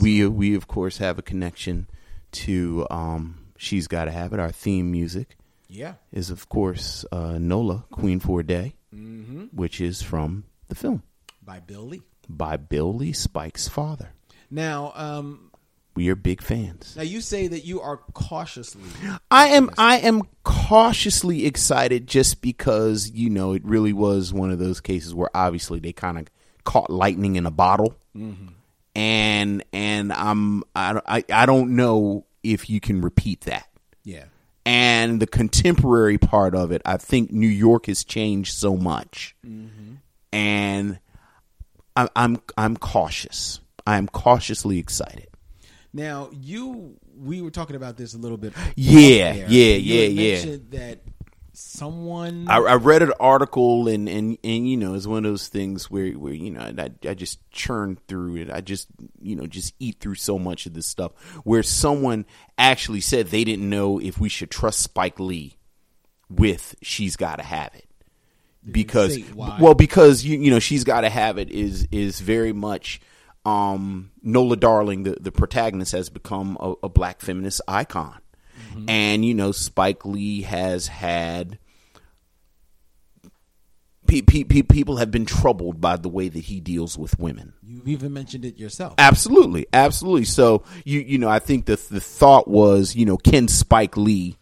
We 0.00 0.26
we 0.26 0.54
of 0.54 0.66
course 0.68 0.98
have 0.98 1.18
a 1.18 1.22
connection 1.22 1.86
to 2.32 2.86
um, 2.90 3.46
she's 3.58 3.86
got 3.88 4.04
to 4.06 4.10
have 4.12 4.32
it. 4.32 4.38
Our 4.40 4.52
theme 4.52 4.90
music 4.92 5.36
Yeah. 5.68 5.94
is 6.12 6.30
of 6.30 6.48
course 6.48 7.04
uh, 7.12 7.38
Nola 7.38 7.84
Queen 7.90 8.20
for 8.20 8.40
a 8.40 8.44
Day, 8.46 8.74
Mm-hmm. 8.94 9.44
which 9.52 9.80
is 9.80 10.02
from 10.02 10.44
the 10.68 10.74
film 10.74 11.02
By 11.44 11.60
Bill 11.60 11.82
Lee. 11.86 12.02
by 12.28 12.56
Bill 12.56 12.94
Lee 12.94 13.12
Spike's 13.12 13.68
father. 13.68 14.10
Now, 14.50 14.92
um, 14.96 15.50
We 15.96 16.08
are 16.08 16.16
big 16.16 16.40
fans. 16.42 16.94
now 16.96 17.02
you 17.02 17.20
say 17.20 17.48
that 17.48 17.64
you 17.64 17.80
are 17.80 17.98
cautiously 18.14 18.82
I 19.30 19.48
am 19.58 19.70
I 19.78 19.98
am 19.98 20.22
cautiously 20.44 21.46
excited 21.46 22.06
just 22.06 22.40
because 22.42 23.10
you 23.10 23.30
know 23.30 23.52
it 23.54 23.64
really 23.64 23.92
was 23.92 24.32
one 24.32 24.50
of 24.52 24.58
those 24.60 24.80
cases 24.80 25.14
where 25.14 25.30
obviously 25.34 25.80
they 25.80 25.92
kind 25.92 26.18
of 26.18 26.26
caught 26.64 26.90
lightning 26.90 27.34
in 27.36 27.46
a 27.46 27.50
bottle, 27.50 27.96
and 28.94 29.64
and 29.72 30.12
I'm 30.12 30.62
I, 30.74 30.92
don't- 30.92 31.04
I 31.08 31.24
I 31.32 31.46
don't 31.46 31.76
know 31.76 32.26
if 32.42 32.70
you 32.70 32.80
can 32.80 33.00
repeat 33.00 33.42
that. 33.42 33.68
Yeah. 34.04 34.24
And 34.66 35.20
the 35.20 35.26
contemporary 35.26 36.18
part 36.18 36.54
of 36.54 36.70
it, 36.70 36.82
I 36.84 36.98
think 36.98 37.32
New 37.32 37.48
York 37.48 37.86
has 37.86 38.04
changed 38.04 38.54
so 38.54 38.76
much, 38.76 39.34
mm-hmm. 39.44 39.94
and 40.32 40.98
I, 41.96 42.08
I'm 42.14 42.42
I'm 42.58 42.76
cautious. 42.76 43.60
I 43.86 43.96
am 43.96 44.06
cautiously 44.06 44.78
excited. 44.78 45.28
Now 45.92 46.30
you, 46.32 46.96
we 47.16 47.40
were 47.40 47.50
talking 47.50 47.74
about 47.74 47.96
this 47.96 48.14
a 48.14 48.18
little 48.18 48.36
bit. 48.36 48.52
Yeah, 48.76 49.32
yeah, 49.32 49.46
yeah, 49.48 50.04
yeah. 50.04 50.34
mentioned 50.34 50.70
That 50.72 51.00
someone, 51.60 52.46
I, 52.48 52.58
I 52.58 52.74
read 52.74 53.02
an 53.02 53.12
article 53.20 53.88
and, 53.88 54.08
and, 54.08 54.38
and 54.42 54.68
you 54.68 54.76
know 54.76 54.94
it's 54.94 55.06
one 55.06 55.24
of 55.24 55.30
those 55.30 55.48
things 55.48 55.90
where, 55.90 56.12
where 56.12 56.32
you 56.32 56.50
know 56.50 56.60
I, 56.60 56.90
I 57.08 57.14
just 57.14 57.38
churn 57.50 57.98
through 58.08 58.36
it. 58.36 58.50
I 58.50 58.60
just 58.60 58.88
you 59.20 59.36
know 59.36 59.46
just 59.46 59.74
eat 59.78 59.98
through 60.00 60.16
so 60.16 60.38
much 60.38 60.66
of 60.66 60.74
this 60.74 60.86
stuff. 60.86 61.12
Where 61.44 61.62
someone 61.62 62.26
actually 62.58 63.00
said 63.00 63.28
they 63.28 63.44
didn't 63.44 63.68
know 63.68 64.00
if 64.00 64.18
we 64.18 64.28
should 64.28 64.50
trust 64.50 64.80
Spike 64.80 65.20
Lee 65.20 65.56
with 66.28 66.74
"She's 66.82 67.16
Got 67.16 67.36
to 67.36 67.44
Have 67.44 67.74
It" 67.74 67.88
because 68.70 69.18
well 69.34 69.74
because 69.74 70.24
you 70.24 70.38
you 70.38 70.50
know 70.50 70.58
"She's 70.58 70.84
Got 70.84 71.02
to 71.02 71.10
Have 71.10 71.38
it 71.38 71.50
is 71.50 71.86
is 71.90 72.20
very 72.20 72.52
much 72.52 73.00
um, 73.44 74.10
Nola 74.22 74.56
Darling, 74.56 75.04
the 75.04 75.16
the 75.20 75.32
protagonist, 75.32 75.92
has 75.92 76.10
become 76.10 76.56
a, 76.60 76.74
a 76.84 76.88
black 76.88 77.20
feminist 77.20 77.60
icon. 77.66 78.20
And 78.88 79.24
you 79.24 79.34
know, 79.34 79.52
Spike 79.52 80.04
Lee 80.04 80.42
has 80.42 80.86
had 80.86 81.58
pe- 84.10 84.22
pe- 84.22 84.44
pe- 84.44 84.62
people 84.62 84.96
have 84.96 85.10
been 85.10 85.24
troubled 85.24 85.80
by 85.80 85.96
the 85.96 86.08
way 86.08 86.28
that 86.28 86.44
he 86.44 86.60
deals 86.60 86.98
with 86.98 87.18
women. 87.18 87.54
You've 87.62 87.88
even 87.88 88.12
mentioned 88.12 88.44
it 88.44 88.58
yourself. 88.58 88.94
Absolutely, 88.98 89.66
absolutely. 89.72 90.24
So 90.24 90.64
you 90.84 91.00
you 91.00 91.18
know, 91.18 91.28
I 91.28 91.38
think 91.38 91.66
the 91.66 91.76
the 91.90 92.00
thought 92.00 92.48
was, 92.48 92.94
you 92.94 93.06
know, 93.06 93.16
can 93.16 93.48
Spike 93.48 93.96
Lee 93.96 94.36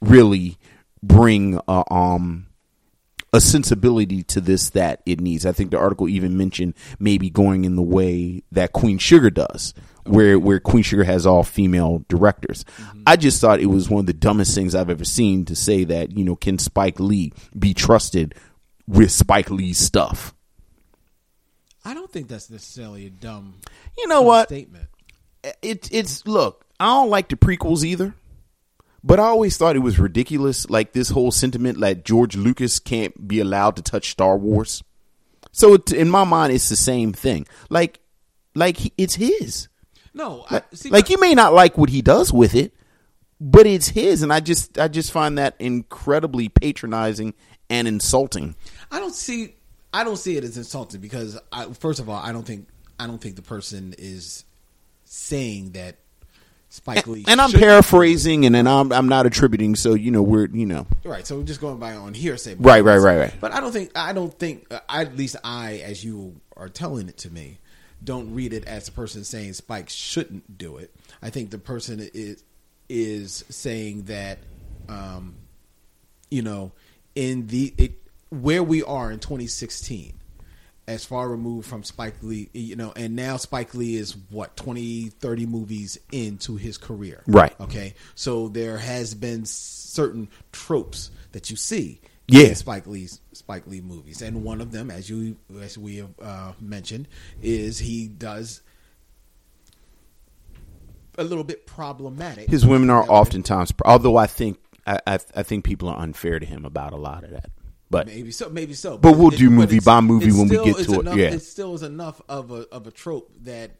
really 0.00 0.58
bring 1.02 1.60
a, 1.68 1.92
um 1.92 2.46
a 3.32 3.40
sensibility 3.40 4.22
to 4.24 4.40
this 4.40 4.70
that 4.70 5.02
it 5.06 5.20
needs? 5.20 5.46
I 5.46 5.52
think 5.52 5.70
the 5.70 5.78
article 5.78 6.08
even 6.08 6.36
mentioned 6.36 6.74
maybe 6.98 7.30
going 7.30 7.64
in 7.64 7.76
the 7.76 7.82
way 7.82 8.42
that 8.52 8.72
Queen 8.72 8.98
Sugar 8.98 9.30
does. 9.30 9.74
Where 10.06 10.38
where 10.38 10.60
Queen 10.60 10.82
Sugar 10.82 11.04
has 11.04 11.26
all 11.26 11.42
female 11.44 12.04
directors, 12.08 12.64
mm-hmm. 12.64 13.02
I 13.06 13.16
just 13.16 13.40
thought 13.40 13.60
it 13.60 13.66
was 13.66 13.88
one 13.88 14.00
of 14.00 14.06
the 14.06 14.12
dumbest 14.12 14.54
things 14.54 14.74
I've 14.74 14.90
ever 14.90 15.04
seen 15.04 15.44
to 15.46 15.56
say 15.56 15.84
that 15.84 16.16
you 16.16 16.24
know 16.24 16.36
can 16.36 16.58
Spike 16.58 17.00
Lee 17.00 17.32
be 17.58 17.72
trusted 17.72 18.34
with 18.86 19.10
Spike 19.10 19.50
Lee's 19.50 19.78
stuff? 19.78 20.34
I 21.86 21.94
don't 21.94 22.10
think 22.10 22.28
that's 22.28 22.50
necessarily 22.50 23.06
a 23.06 23.10
dumb 23.10 23.54
You 23.98 24.08
know 24.08 24.22
what? 24.22 24.48
statement. 24.48 24.88
it, 25.62 25.88
it's 25.92 26.26
look 26.26 26.64
i 26.80 26.86
don't 26.86 27.10
like 27.10 27.28
the 27.28 27.36
prequels 27.36 27.84
either 27.84 28.14
but 29.02 29.20
i 29.20 29.24
always 29.24 29.56
thought 29.58 29.76
it 29.76 29.80
was 29.80 29.98
ridiculous 29.98 30.68
like 30.70 30.92
this 30.92 31.10
whole 31.10 31.30
sentiment 31.30 31.78
that 31.80 32.04
george 32.04 32.36
lucas 32.36 32.78
can't 32.78 33.28
be 33.28 33.38
allowed 33.38 33.76
to 33.76 33.82
touch 33.82 34.10
star 34.10 34.38
wars 34.38 34.82
so 35.52 35.74
it, 35.74 35.92
in 35.92 36.08
my 36.08 36.24
mind 36.24 36.52
it's 36.54 36.70
the 36.70 36.76
same 36.76 37.12
thing 37.12 37.46
like 37.68 38.00
like 38.54 38.78
it's 38.98 39.16
his 39.16 39.68
No, 40.14 40.46
I, 40.48 40.62
see, 40.72 40.90
like 40.90 41.10
you 41.10 41.18
may 41.18 41.34
not 41.34 41.52
like 41.52 41.76
what 41.76 41.90
he 41.90 42.00
does 42.00 42.32
with 42.32 42.54
it 42.54 42.72
but 43.40 43.66
it's 43.66 43.88
his 43.88 44.22
and 44.22 44.32
i 44.32 44.38
just 44.38 44.78
i 44.78 44.86
just 44.86 45.10
find 45.10 45.36
that 45.38 45.56
incredibly 45.58 46.48
patronizing 46.48 47.34
and 47.68 47.88
insulting 47.88 48.54
I 48.94 49.00
don't 49.00 49.14
see. 49.14 49.54
I 49.92 50.04
don't 50.04 50.16
see 50.16 50.36
it 50.36 50.44
as 50.44 50.56
insulting 50.56 51.00
because, 51.00 51.36
I, 51.50 51.66
first 51.72 51.98
of 51.98 52.08
all, 52.08 52.16
I 52.20 52.30
don't 52.30 52.44
think 52.46 52.68
I 52.98 53.08
don't 53.08 53.18
think 53.20 53.34
the 53.34 53.42
person 53.42 53.92
is 53.98 54.44
saying 55.04 55.72
that 55.72 55.96
Spike 56.68 57.06
Lee. 57.06 57.24
and 57.28 57.40
i'm 57.40 57.52
paraphrasing 57.52 58.46
and 58.46 58.54
then 58.54 58.66
i'm 58.66 58.92
i'm 58.92 59.08
not 59.08 59.26
attributing 59.26 59.76
so 59.76 59.94
you 59.94 60.10
know 60.10 60.22
we're 60.22 60.48
you 60.48 60.66
know 60.66 60.88
Right, 61.04 61.24
so 61.24 61.38
we're 61.38 61.44
just 61.44 61.60
going 61.60 61.78
by 61.78 61.94
on 61.94 62.14
hearsay. 62.14 62.56
Right, 62.58 62.82
right, 62.82 62.96
right, 62.98 63.16
right. 63.18 63.34
But 63.40 63.52
I 63.52 63.60
don't 63.60 63.70
think 63.72 63.90
I 63.96 64.12
don't 64.12 64.32
think 64.36 64.66
uh, 64.72 64.80
at 64.88 65.16
least 65.16 65.36
I, 65.44 65.82
as 65.84 66.04
you 66.04 66.40
are 66.56 66.68
telling 66.68 67.08
it 67.08 67.16
to 67.18 67.30
me, 67.30 67.58
don't 68.04 68.34
read 68.34 68.52
it 68.52 68.64
as 68.64 68.86
the 68.86 68.92
person 68.92 69.24
saying 69.24 69.54
Spike 69.54 69.88
shouldn't 69.88 70.58
do 70.58 70.76
it. 70.76 70.94
I 71.22 71.30
think 71.30 71.50
the 71.50 71.58
person 71.58 72.08
is 72.14 72.42
is 72.88 73.44
saying 73.48 74.04
that, 74.04 74.38
um, 74.88 75.36
you 76.30 76.42
know, 76.42 76.72
in 77.14 77.46
the 77.46 77.72
it, 77.78 78.02
where 78.30 78.62
we 78.62 78.82
are 78.82 79.10
in 79.10 79.18
2016. 79.18 80.14
As 80.86 81.02
far 81.02 81.30
removed 81.30 81.66
from 81.66 81.82
Spike 81.82 82.16
Lee, 82.20 82.50
you 82.52 82.76
know, 82.76 82.92
and 82.94 83.16
now 83.16 83.38
Spike 83.38 83.74
Lee 83.74 83.96
is 83.96 84.14
what 84.28 84.54
20, 84.54 85.08
30 85.08 85.46
movies 85.46 85.96
into 86.12 86.56
his 86.56 86.76
career, 86.76 87.22
Right. 87.26 87.58
Okay, 87.58 87.94
so 88.14 88.48
there 88.48 88.76
has 88.76 89.14
been 89.14 89.46
certain 89.46 90.28
tropes 90.52 91.10
that 91.32 91.48
you 91.48 91.56
see 91.56 92.02
Yeah. 92.26 92.54
Spike 92.54 92.86
Lee's 92.86 93.20
Spike 93.32 93.66
Lee 93.66 93.80
movies, 93.82 94.22
and 94.22 94.42
one 94.44 94.60
of 94.60 94.72
them, 94.72 94.90
as 94.90 95.10
you 95.10 95.36
as 95.60 95.76
we 95.76 95.98
have 95.98 96.10
uh, 96.22 96.52
mentioned, 96.60 97.06
is 97.42 97.78
he 97.78 98.08
does 98.08 98.62
a 101.16 101.24
little 101.24 101.44
bit 101.44 101.66
problematic. 101.66 102.48
his 102.50 102.66
women 102.66 102.90
are 102.90 103.04
oftentimes 103.08 103.72
although 103.84 104.16
i 104.16 104.26
think 104.26 104.58
I, 104.84 104.98
I 105.06 105.18
i 105.36 105.42
think 105.44 105.64
people 105.64 105.88
are 105.88 105.96
unfair 105.96 106.40
to 106.40 106.46
him 106.46 106.64
about 106.64 106.92
a 106.92 106.96
lot 106.96 107.22
of 107.22 107.30
that 107.30 107.50
but 107.90 108.08
Maybe 108.08 108.32
so, 108.32 108.48
maybe 108.48 108.74
so. 108.74 108.98
But 108.98 109.16
we'll 109.16 109.30
do 109.30 109.50
movie 109.50 109.78
by 109.78 110.00
movie 110.00 110.32
when 110.32 110.48
we 110.48 110.56
get 110.64 110.84
to 110.86 111.00
it, 111.00 111.16
yeah. 111.16 111.26
it 111.26 111.40
still 111.42 111.74
is 111.74 111.84
enough 111.84 112.20
of 112.28 112.50
a 112.50 112.66
of 112.72 112.88
a 112.88 112.90
trope 112.90 113.30
that 113.42 113.70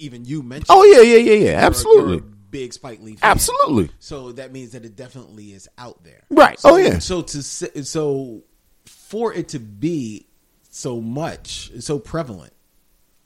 even 0.00 0.24
you 0.24 0.42
mentioned. 0.42 0.66
oh 0.70 0.82
yeah 0.82 1.00
yeah 1.02 1.16
yeah 1.18 1.18
yeah 1.18 1.34
You're 1.34 1.46
a- 1.46 1.50
you're 1.50 1.58
absolutely 1.60 2.35
big 2.56 2.72
Spike 2.72 3.00
Lee. 3.02 3.16
Fan. 3.16 3.30
absolutely 3.30 3.90
So 3.98 4.32
that 4.32 4.50
means 4.50 4.72
that 4.72 4.84
it 4.84 4.96
definitely 4.96 5.52
is 5.52 5.68
out 5.76 6.02
there. 6.04 6.22
Right. 6.30 6.58
So, 6.58 6.70
Oh, 6.70 6.76
yeah. 6.76 7.00
So 7.00 7.20
to 7.22 7.42
say, 7.42 7.82
so 7.82 8.42
for 8.86 9.34
it 9.34 9.48
to 9.48 9.58
be 9.58 10.26
so 10.70 11.00
much 11.00 11.70
so 11.80 11.98
prevalent 11.98 12.52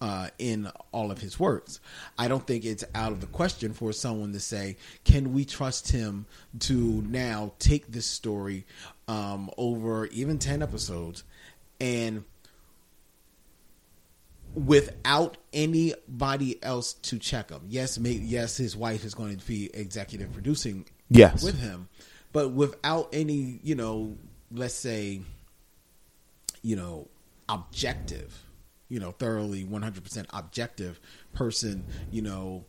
uh, 0.01 0.29
in 0.39 0.69
all 0.93 1.11
of 1.11 1.21
his 1.21 1.39
works, 1.39 1.79
I 2.19 2.27
don't 2.27 2.45
think 2.45 2.65
it's 2.65 2.85
out 2.95 3.13
of 3.13 3.21
the 3.21 3.27
question 3.29 3.73
for 3.73 3.93
someone 3.93 4.33
to 4.33 4.41
say, 4.41 4.77
"Can 5.05 5.33
we 5.33 5.45
trust 5.45 5.93
him 5.93 6.27
to 6.61 6.75
now 7.03 7.53
take 7.59 7.93
this 7.93 8.07
story 8.07 8.67
um, 9.07 9.51
over 9.57 10.07
even 10.07 10.39
ten 10.39 10.63
episodes 10.63 11.23
and?" 11.81 12.25
Without 14.54 15.37
anybody 15.52 16.62
else 16.62 16.95
to 16.95 17.19
check 17.19 17.50
him. 17.50 17.61
Yes, 17.69 17.99
may, 17.99 18.12
yes, 18.12 18.57
his 18.57 18.76
wife 18.76 19.04
is 19.04 19.14
going 19.14 19.37
to 19.37 19.47
be 19.47 19.71
executive 19.75 20.33
producing 20.33 20.87
Yes. 21.09 21.42
with 21.42 21.59
him, 21.59 21.88
but 22.33 22.52
without 22.52 23.09
any, 23.12 23.61
you 23.62 23.75
know, 23.75 24.16
let's 24.52 24.75
say, 24.75 25.21
you 26.62 26.76
know, 26.76 27.09
objective, 27.49 28.38
you 28.88 29.00
know, 29.00 29.11
thoroughly 29.12 29.64
100% 29.64 30.26
objective 30.33 31.00
person, 31.33 31.85
you 32.11 32.23
know, 32.23 32.64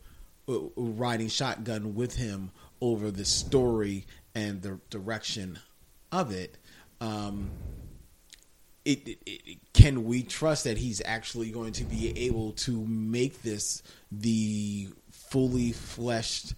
uh, 0.48 0.58
riding 0.76 1.28
shotgun 1.28 1.94
with 1.94 2.16
him 2.16 2.50
over 2.80 3.10
the 3.10 3.24
story 3.24 4.06
and 4.34 4.62
the 4.62 4.80
direction 4.90 5.58
of 6.10 6.32
it. 6.32 6.58
Um, 7.00 7.50
it, 8.84 9.06
it, 9.08 9.18
it, 9.26 9.58
can 9.72 10.04
we 10.04 10.22
trust 10.22 10.64
that 10.64 10.76
he's 10.78 11.00
actually 11.04 11.50
going 11.50 11.72
to 11.74 11.84
be 11.84 12.16
able 12.26 12.52
to 12.52 12.84
make 12.86 13.42
this 13.42 13.82
the 14.10 14.88
fully 15.10 15.72
fleshed 15.72 16.54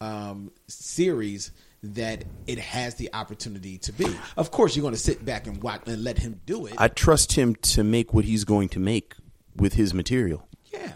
um, 0.00 0.50
series 0.68 1.50
that 1.82 2.24
it 2.46 2.58
has 2.58 2.94
the 2.94 3.10
opportunity 3.12 3.78
to 3.78 3.92
be? 3.92 4.06
Of 4.36 4.50
course, 4.50 4.76
you're 4.76 4.82
going 4.82 4.94
to 4.94 5.00
sit 5.00 5.24
back 5.24 5.46
and 5.46 5.62
watch 5.62 5.82
and 5.86 6.02
let 6.04 6.18
him 6.18 6.40
do 6.46 6.66
it. 6.66 6.74
I 6.78 6.88
trust 6.88 7.32
him 7.32 7.54
to 7.56 7.82
make 7.84 8.14
what 8.14 8.24
he's 8.24 8.44
going 8.44 8.68
to 8.70 8.78
make 8.80 9.14
with 9.56 9.74
his 9.74 9.92
material. 9.94 10.48
yeah. 10.72 10.92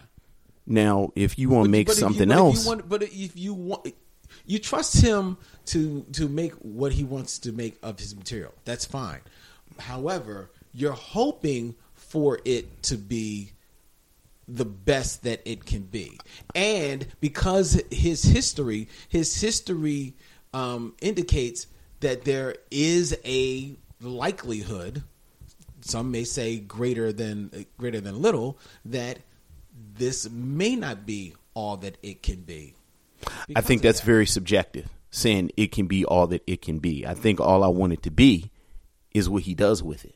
Now, 0.66 1.10
if 1.16 1.38
you 1.38 1.48
want 1.48 1.64
to 1.64 1.70
make 1.70 1.86
but 1.86 1.92
if 1.92 1.98
you- 1.98 2.00
something 2.02 2.28
but 2.28 2.34
you 2.34 2.40
else, 2.40 2.66
want- 2.66 2.88
but 2.88 3.02
if 3.02 3.36
you 3.36 3.54
want, 3.54 3.92
you 4.44 4.58
trust 4.58 5.00
him 5.02 5.38
to 5.66 6.04
to 6.12 6.28
make 6.28 6.52
what 6.54 6.92
he 6.92 7.04
wants 7.04 7.38
to 7.40 7.52
make 7.52 7.78
of 7.82 7.98
his 7.98 8.14
material. 8.14 8.52
That's 8.66 8.84
fine. 8.84 9.20
However, 9.78 10.50
you're 10.72 10.92
hoping 10.92 11.74
for 11.94 12.40
it 12.44 12.82
to 12.84 12.96
be 12.96 13.52
the 14.46 14.64
best 14.64 15.24
that 15.24 15.42
it 15.44 15.66
can 15.66 15.82
be, 15.82 16.18
and 16.54 17.06
because 17.20 17.82
his 17.90 18.22
history, 18.22 18.88
his 19.08 19.40
history 19.40 20.14
um, 20.54 20.94
indicates 21.00 21.66
that 22.00 22.24
there 22.24 22.56
is 22.70 23.18
a 23.24 23.76
likelihood 24.00 25.02
some 25.80 26.10
may 26.10 26.24
say 26.24 26.58
greater 26.58 27.12
than 27.12 27.66
greater 27.76 28.00
than 28.00 28.20
little 28.20 28.58
that 28.84 29.20
this 29.94 30.28
may 30.30 30.76
not 30.76 31.06
be 31.06 31.34
all 31.54 31.76
that 31.78 31.96
it 32.02 32.22
can 32.22 32.42
be. 32.42 32.74
I 33.54 33.60
think 33.60 33.82
that's 33.82 34.00
that. 34.00 34.06
very 34.06 34.26
subjective, 34.26 34.88
saying 35.10 35.50
it 35.56 35.72
can 35.72 35.86
be 35.86 36.04
all 36.04 36.26
that 36.28 36.42
it 36.46 36.62
can 36.62 36.78
be. 36.78 37.06
I 37.06 37.14
think 37.14 37.40
all 37.40 37.64
I 37.64 37.68
want 37.68 37.92
it 37.92 38.02
to 38.04 38.10
be 38.10 38.50
is 39.12 39.28
what 39.28 39.42
he 39.42 39.54
does 39.54 39.82
with 39.82 40.04
it, 40.04 40.14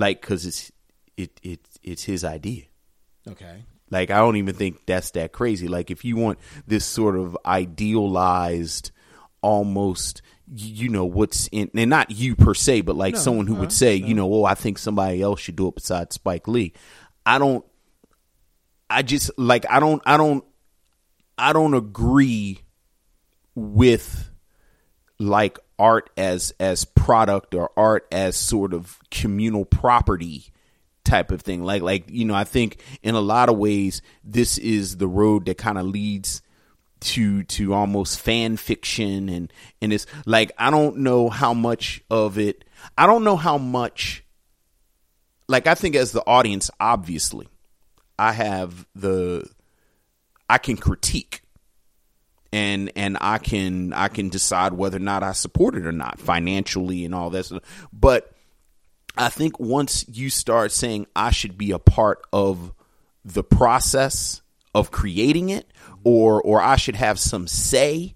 like 0.00 0.20
because 0.20 0.46
it's 0.46 0.72
it 1.16 1.38
it 1.42 1.60
it's 1.82 2.04
his 2.04 2.24
idea. 2.24 2.64
okay. 3.28 3.64
Like 3.90 4.10
I 4.10 4.18
don't 4.18 4.36
even 4.36 4.54
think 4.54 4.86
that's 4.86 5.10
that 5.12 5.32
crazy. 5.32 5.66
Like 5.68 5.90
if 5.90 6.04
you 6.04 6.16
want 6.16 6.38
this 6.66 6.84
sort 6.84 7.16
of 7.16 7.36
idealized, 7.44 8.92
almost 9.42 10.22
you 10.52 10.88
know 10.88 11.04
what's 11.04 11.48
in, 11.48 11.70
and 11.74 11.90
not 11.90 12.12
you 12.12 12.36
per 12.36 12.54
se, 12.54 12.82
but 12.82 12.96
like 12.96 13.14
No, 13.14 13.20
someone 13.20 13.46
who 13.48 13.56
uh, 13.56 13.60
would 13.60 13.72
say, 13.72 13.96
you 13.96 14.14
know, 14.14 14.32
oh, 14.32 14.44
I 14.44 14.54
think 14.54 14.78
somebody 14.78 15.20
else 15.22 15.40
should 15.40 15.56
do 15.56 15.68
it 15.68 15.74
besides 15.74 16.14
Spike 16.14 16.46
Lee. 16.48 16.72
I 17.26 17.38
don't. 17.38 17.64
I 18.88 19.02
just 19.02 19.32
like 19.36 19.66
I 19.68 19.80
don't 19.80 20.02
I 20.06 20.16
don't 20.16 20.44
I 21.36 21.52
don't 21.52 21.74
agree 21.74 22.60
with 23.54 24.29
like 25.20 25.58
art 25.78 26.10
as 26.16 26.52
as 26.58 26.84
product 26.84 27.54
or 27.54 27.70
art 27.76 28.08
as 28.10 28.36
sort 28.36 28.72
of 28.72 28.98
communal 29.10 29.64
property 29.64 30.46
type 31.04 31.30
of 31.30 31.42
thing. 31.42 31.62
Like 31.62 31.82
like 31.82 32.10
you 32.10 32.24
know 32.24 32.34
i 32.34 32.44
think 32.44 32.82
in 33.02 33.14
a 33.14 33.20
lot 33.20 33.48
of 33.48 33.58
ways 33.58 34.02
this 34.24 34.58
is 34.58 34.96
the 34.96 35.08
road 35.08 35.46
that 35.46 35.58
kind 35.58 35.78
of 35.78 35.86
leads 35.86 36.42
to 37.00 37.42
to 37.44 37.72
almost 37.72 38.20
fan 38.20 38.56
fiction 38.56 39.28
and 39.28 39.52
and 39.80 39.92
it's 39.92 40.06
like 40.26 40.52
i 40.58 40.70
don't 40.70 40.98
know 40.98 41.30
how 41.30 41.54
much 41.54 42.02
of 42.10 42.38
it 42.38 42.62
i 42.98 43.06
don't 43.06 43.24
know 43.24 43.36
how 43.36 43.56
much 43.56 44.22
like 45.48 45.66
i 45.66 45.74
think 45.74 45.96
as 45.96 46.12
the 46.12 46.22
audience 46.26 46.70
obviously 46.78 47.48
i 48.18 48.32
have 48.32 48.86
the 48.94 49.48
i 50.50 50.58
can 50.58 50.76
critique 50.76 51.42
and 52.52 52.90
and 52.96 53.16
I 53.20 53.38
can 53.38 53.92
I 53.92 54.08
can 54.08 54.28
decide 54.28 54.72
whether 54.72 54.96
or 54.96 55.00
not 55.00 55.22
I 55.22 55.32
support 55.32 55.74
it 55.74 55.86
or 55.86 55.92
not 55.92 56.18
financially 56.18 57.04
and 57.04 57.14
all 57.14 57.30
that. 57.30 57.50
But 57.92 58.32
I 59.16 59.28
think 59.28 59.58
once 59.60 60.04
you 60.08 60.30
start 60.30 60.72
saying 60.72 61.06
I 61.14 61.30
should 61.30 61.56
be 61.56 61.70
a 61.70 61.78
part 61.78 62.22
of 62.32 62.72
the 63.24 63.44
process 63.44 64.42
of 64.74 64.90
creating 64.90 65.50
it, 65.50 65.70
or 66.04 66.40
or 66.42 66.60
I 66.60 66.76
should 66.76 66.96
have 66.96 67.18
some 67.18 67.46
say 67.46 68.14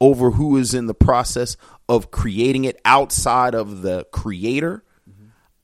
over 0.00 0.30
who 0.32 0.56
is 0.56 0.74
in 0.74 0.86
the 0.86 0.94
process 0.94 1.56
of 1.88 2.10
creating 2.10 2.64
it 2.64 2.80
outside 2.84 3.54
of 3.54 3.82
the 3.82 4.04
creator. 4.12 4.84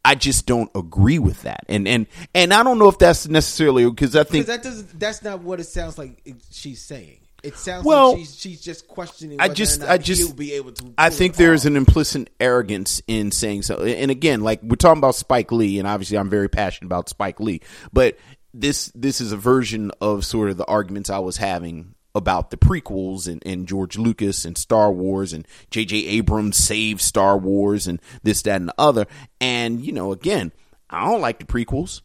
I 0.04 0.14
just 0.14 0.46
don't 0.46 0.70
agree 0.76 1.18
with 1.18 1.42
that, 1.42 1.64
and 1.68 1.88
and 1.88 2.06
and 2.32 2.54
I 2.54 2.62
don't 2.62 2.78
know 2.78 2.88
if 2.88 2.98
that's 2.98 3.26
necessarily 3.26 3.88
because 3.90 4.14
I 4.14 4.22
think 4.22 4.46
that 4.46 4.62
doesn't. 4.62 5.00
That's 5.00 5.22
not 5.22 5.40
what 5.40 5.58
it 5.58 5.64
sounds 5.64 5.98
like. 5.98 6.22
she's 6.52 6.80
saying. 6.80 7.18
It 7.46 7.56
sounds 7.56 7.84
Well, 7.84 8.10
like 8.12 8.18
she's 8.20 8.36
she's 8.38 8.60
just 8.60 8.88
questioning. 8.88 9.40
I 9.40 9.48
just- 9.48 9.82
I 9.82 9.98
just- 9.98 10.36
be 10.36 10.52
able 10.54 10.72
to. 10.72 10.92
I 10.98 11.10
think 11.10 11.36
there's 11.36 11.64
an 11.66 11.76
implicit 11.76 12.30
arrogance 12.40 13.00
in 13.06 13.30
saying 13.30 13.62
so. 13.62 13.76
And 13.84 14.10
again, 14.10 14.40
like 14.40 14.62
we're 14.62 14.76
talking 14.76 14.98
about 14.98 15.14
Spike 15.14 15.52
Lee, 15.52 15.78
and 15.78 15.86
obviously 15.86 16.18
I'm 16.18 16.28
very 16.30 16.48
passionate 16.48 16.86
about 16.88 17.08
Spike 17.08 17.40
Lee, 17.40 17.60
but 17.92 18.18
this 18.52 18.90
this 18.94 19.20
is 19.20 19.32
a 19.32 19.36
version 19.36 19.92
of 20.00 20.24
sort 20.24 20.50
of 20.50 20.56
the 20.56 20.64
arguments 20.66 21.10
I 21.10 21.18
was 21.20 21.36
having 21.36 21.94
about 22.14 22.50
the 22.50 22.56
prequels 22.56 23.28
and, 23.28 23.42
and 23.44 23.68
George 23.68 23.98
Lucas 23.98 24.46
and 24.46 24.56
Star 24.56 24.90
Wars 24.90 25.34
and 25.34 25.46
J.J. 25.70 26.06
Abrams 26.06 26.56
saved 26.56 27.02
Star 27.02 27.36
Wars 27.36 27.86
and 27.86 28.00
this, 28.22 28.40
that, 28.42 28.56
and 28.56 28.68
the 28.70 28.74
other. 28.78 29.06
And, 29.38 29.84
you 29.84 29.92
know, 29.92 30.12
again, 30.12 30.50
I 30.88 31.04
don't 31.04 31.20
like 31.20 31.38
the 31.38 31.44
prequels. 31.44 32.00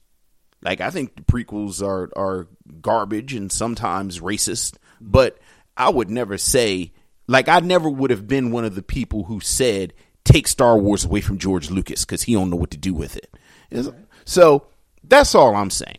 Like 0.62 0.82
I 0.82 0.90
think 0.92 1.16
the 1.16 1.22
prequels 1.24 1.82
are 1.82 2.10
are 2.16 2.48
garbage 2.82 3.34
and 3.34 3.52
sometimes 3.52 4.20
racist, 4.20 4.76
but 5.02 5.38
I 5.76 5.90
would 5.90 6.10
never 6.10 6.38
say 6.38 6.92
like 7.28 7.48
I 7.48 7.60
never 7.60 7.90
would 7.90 8.12
have 8.12 8.28
been 8.28 8.52
one 8.52 8.66
of 8.66 8.76
the 8.76 8.82
people 8.84 9.24
who 9.24 9.40
said 9.40 9.94
take 10.24 10.48
Star 10.48 10.78
Wars 10.78 11.06
away 11.06 11.22
from 11.22 11.38
George 11.38 11.70
Lucas 11.72 12.06
because 12.06 12.24
he 12.24 12.34
don't 12.34 12.50
know 12.50 12.56
what 12.58 12.72
to 12.72 12.78
do 12.78 12.94
with 12.94 13.16
it. 13.18 13.34
Is- 13.72 13.90
So 14.26 14.68
that's 15.04 15.34
all 15.36 15.56
I'm 15.56 15.70
saying. 15.72 15.98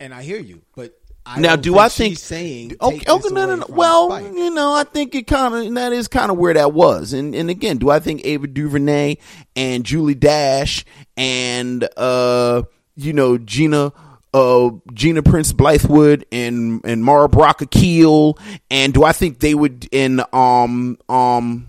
and 0.00 0.14
I 0.14 0.22
hear 0.22 0.38
you, 0.38 0.62
but 0.76 0.96
I 1.24 1.38
now, 1.40 1.50
don't 1.56 1.62
do 1.62 1.78
I 1.78 1.86
she's 1.88 1.96
think 1.96 2.18
saying 2.18 2.76
Okay, 2.80 2.98
take 2.98 3.08
okay 3.08 3.22
this 3.22 3.32
no, 3.32 3.46
no, 3.46 3.56
no. 3.56 3.66
Well, 3.68 4.08
Spike? 4.10 4.24
you 4.34 4.50
know, 4.50 4.72
I 4.74 4.82
think 4.84 5.14
it 5.14 5.26
kind 5.26 5.54
of 5.54 5.74
that 5.74 5.92
is 5.92 6.08
kind 6.08 6.30
of 6.30 6.36
where 6.38 6.54
that 6.54 6.72
was. 6.72 7.12
And 7.12 7.34
and 7.34 7.48
again, 7.50 7.78
do 7.78 7.90
I 7.90 8.00
think 8.00 8.22
Ava 8.24 8.46
DuVernay 8.48 9.16
and 9.56 9.84
Julie 9.84 10.14
Dash 10.16 10.84
and 11.16 11.88
uh, 11.96 12.62
you 12.96 13.12
know, 13.12 13.38
Gina 13.38 13.92
uh 14.34 14.70
Gina 14.92 15.22
Prince 15.22 15.52
Bythewood 15.52 16.24
and 16.32 16.80
and 16.84 17.04
Mara 17.04 17.28
Brock 17.28 17.60
Akil 17.62 18.38
and 18.70 18.94
do 18.94 19.04
I 19.04 19.12
think 19.12 19.40
they 19.40 19.54
would 19.54 19.88
in 19.92 20.22
um 20.32 20.98
um 21.08 21.66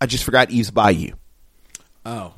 I 0.00 0.06
just 0.06 0.24
forgot 0.24 0.50
Eve's 0.50 0.70
Bayou. 0.72 1.12
Oh, 2.04 2.34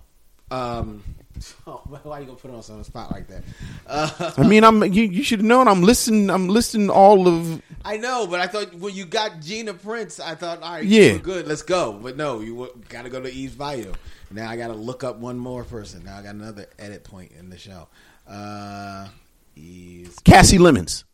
um, 0.50 1.02
oh, 1.66 1.80
why 2.02 2.18
are 2.18 2.20
you 2.20 2.26
gonna 2.26 2.38
put 2.38 2.50
us 2.50 2.68
on 2.68 2.78
the 2.78 2.84
spot 2.84 3.10
like 3.10 3.26
that? 3.28 3.42
Uh, 3.86 4.32
I 4.36 4.46
mean, 4.46 4.62
I'm 4.64 4.84
you, 4.84 5.04
you 5.04 5.22
should 5.24 5.38
have 5.40 5.46
known 5.46 5.66
I'm 5.66 5.82
listening 5.82 6.28
I'm 6.30 6.48
listening 6.48 6.90
all 6.90 7.26
of 7.26 7.62
I 7.84 7.96
know, 7.96 8.26
but 8.26 8.40
I 8.40 8.46
thought 8.46 8.74
when 8.74 8.94
you 8.94 9.04
got 9.06 9.40
Gina 9.40 9.74
Prince, 9.74 10.20
I 10.20 10.34
thought, 10.34 10.62
all 10.62 10.72
right, 10.74 10.84
Yeah. 10.84 11.16
good, 11.16 11.46
let's 11.48 11.62
go. 11.62 11.92
But 11.94 12.16
no, 12.16 12.40
you 12.40 12.70
got 12.88 13.02
to 13.02 13.10
go 13.10 13.20
to 13.20 13.30
Eve's 13.32 13.54
Bayou. 13.56 13.92
Now 14.30 14.48
I 14.50 14.56
got 14.56 14.68
to 14.68 14.74
look 14.74 15.04
up 15.04 15.16
one 15.18 15.38
more 15.38 15.64
person. 15.64 16.04
Now 16.04 16.18
I 16.18 16.22
got 16.22 16.34
another 16.34 16.66
edit 16.78 17.04
point 17.04 17.32
in 17.38 17.50
the 17.50 17.58
show. 17.58 17.88
Uh, 18.28 19.08
Eve's 19.56 20.18
Kasi 20.20 20.58
Lemmons. 20.58 21.04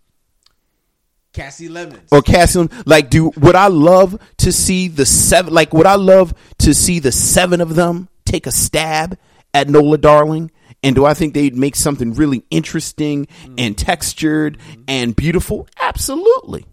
Kasi 1.32 1.68
Lemmons. 1.68 2.08
or 2.10 2.22
Cassie, 2.22 2.68
like, 2.86 3.08
do 3.08 3.30
would 3.36 3.54
I 3.54 3.68
love 3.68 4.20
to 4.38 4.52
see 4.52 4.88
the 4.88 5.06
seven? 5.06 5.54
Like, 5.54 5.72
would 5.72 5.86
I 5.86 5.94
love 5.94 6.34
to 6.58 6.74
see 6.74 6.98
the 6.98 7.12
seven 7.12 7.60
of 7.60 7.76
them 7.76 8.08
take 8.24 8.46
a 8.46 8.52
stab 8.52 9.16
at 9.54 9.68
Nola 9.68 9.98
Darling? 9.98 10.50
And 10.82 10.96
do 10.96 11.04
I 11.04 11.14
think 11.14 11.34
they'd 11.34 11.56
make 11.56 11.76
something 11.76 12.14
really 12.14 12.44
interesting 12.50 13.26
mm. 13.26 13.54
and 13.58 13.76
textured 13.76 14.58
mm-hmm. 14.58 14.82
and 14.88 15.14
beautiful? 15.14 15.68
Absolutely. 15.80 16.64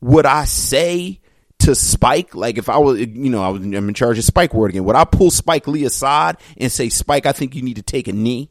Would 0.00 0.26
I 0.26 0.44
say 0.44 1.20
to 1.60 1.74
Spike, 1.74 2.34
like 2.34 2.56
if 2.56 2.68
I 2.68 2.78
was, 2.78 3.00
you 3.00 3.30
know, 3.30 3.42
I 3.42 3.48
was, 3.48 3.62
I'm 3.62 3.88
in 3.88 3.94
charge 3.94 4.18
of 4.18 4.24
Spike 4.24 4.54
Word 4.54 4.70
again, 4.70 4.84
would 4.84 4.96
I 4.96 5.04
pull 5.04 5.30
Spike 5.30 5.66
Lee 5.66 5.84
aside 5.84 6.36
and 6.56 6.70
say, 6.70 6.88
Spike, 6.88 7.26
I 7.26 7.32
think 7.32 7.54
you 7.54 7.62
need 7.62 7.76
to 7.76 7.82
take 7.82 8.06
a 8.06 8.12
knee 8.12 8.50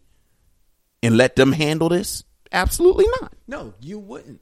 and 1.03 1.17
let 1.17 1.35
them 1.35 1.51
handle 1.51 1.89
this? 1.89 2.23
Absolutely 2.51 3.05
not. 3.21 3.33
No, 3.47 3.73
you 3.79 3.99
wouldn't. 3.99 4.41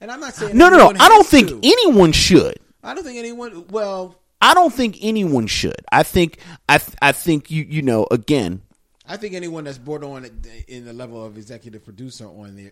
And 0.00 0.10
I'm 0.10 0.20
not 0.20 0.34
saying 0.34 0.56
No, 0.56 0.68
no, 0.68 0.76
no. 0.76 1.00
I 1.00 1.08
don't 1.08 1.26
think 1.26 1.48
to. 1.48 1.60
anyone 1.62 2.12
should. 2.12 2.54
I 2.82 2.94
don't 2.94 3.04
think 3.04 3.18
anyone. 3.18 3.66
Well, 3.68 4.14
I 4.40 4.54
don't 4.54 4.72
think 4.72 4.98
anyone 5.00 5.48
should. 5.48 5.84
I 5.90 6.04
think 6.04 6.38
I 6.68 6.78
th- 6.78 6.96
I 7.02 7.10
think 7.12 7.50
you 7.50 7.64
you 7.68 7.82
know 7.82 8.06
again. 8.10 8.62
I 9.06 9.16
think 9.16 9.34
anyone 9.34 9.64
that's 9.64 9.78
brought 9.78 10.04
on 10.04 10.28
in 10.68 10.84
the 10.84 10.92
level 10.92 11.24
of 11.24 11.36
executive 11.36 11.84
producer 11.84 12.26
on 12.26 12.54
the 12.54 12.70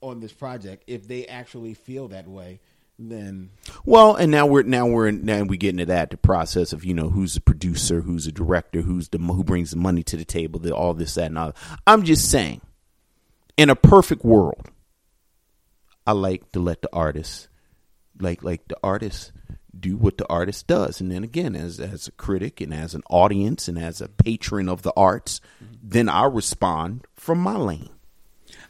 on 0.00 0.20
this 0.20 0.32
project, 0.32 0.84
if 0.86 1.06
they 1.06 1.26
actually 1.26 1.74
feel 1.74 2.08
that 2.08 2.26
way, 2.26 2.60
then 3.08 3.50
Well, 3.84 4.14
and 4.14 4.30
now 4.30 4.46
we're 4.46 4.62
now 4.62 4.86
we're 4.86 5.10
now 5.10 5.42
we 5.42 5.56
get 5.56 5.70
into 5.70 5.86
that 5.86 6.10
the 6.10 6.16
process 6.16 6.72
of 6.72 6.84
you 6.84 6.94
know 6.94 7.08
who's 7.08 7.34
the 7.34 7.40
producer, 7.40 8.00
who's 8.02 8.26
the 8.26 8.32
director, 8.32 8.82
who's 8.82 9.08
the 9.08 9.18
who 9.18 9.44
brings 9.44 9.70
the 9.70 9.76
money 9.76 10.02
to 10.04 10.16
the 10.16 10.24
table, 10.24 10.60
the, 10.60 10.74
all 10.74 10.94
this 10.94 11.14
that 11.14 11.26
and 11.26 11.38
all. 11.38 11.54
I'm 11.86 12.02
just 12.02 12.30
saying, 12.30 12.60
in 13.56 13.70
a 13.70 13.76
perfect 13.76 14.24
world, 14.24 14.68
I 16.06 16.12
like 16.12 16.52
to 16.52 16.60
let 16.60 16.82
the 16.82 16.90
artist, 16.92 17.48
like 18.18 18.42
like 18.42 18.68
the 18.68 18.76
artist, 18.82 19.32
do 19.78 19.96
what 19.96 20.18
the 20.18 20.26
artist 20.28 20.66
does, 20.66 21.00
and 21.00 21.10
then 21.10 21.24
again, 21.24 21.56
as 21.56 21.80
as 21.80 22.08
a 22.08 22.12
critic 22.12 22.60
and 22.60 22.74
as 22.74 22.94
an 22.94 23.02
audience 23.08 23.68
and 23.68 23.78
as 23.78 24.00
a 24.00 24.08
patron 24.08 24.68
of 24.68 24.82
the 24.82 24.92
arts, 24.96 25.40
mm-hmm. 25.62 25.74
then 25.82 26.08
I 26.08 26.24
respond 26.24 27.06
from 27.14 27.38
my 27.38 27.56
lane. 27.56 27.90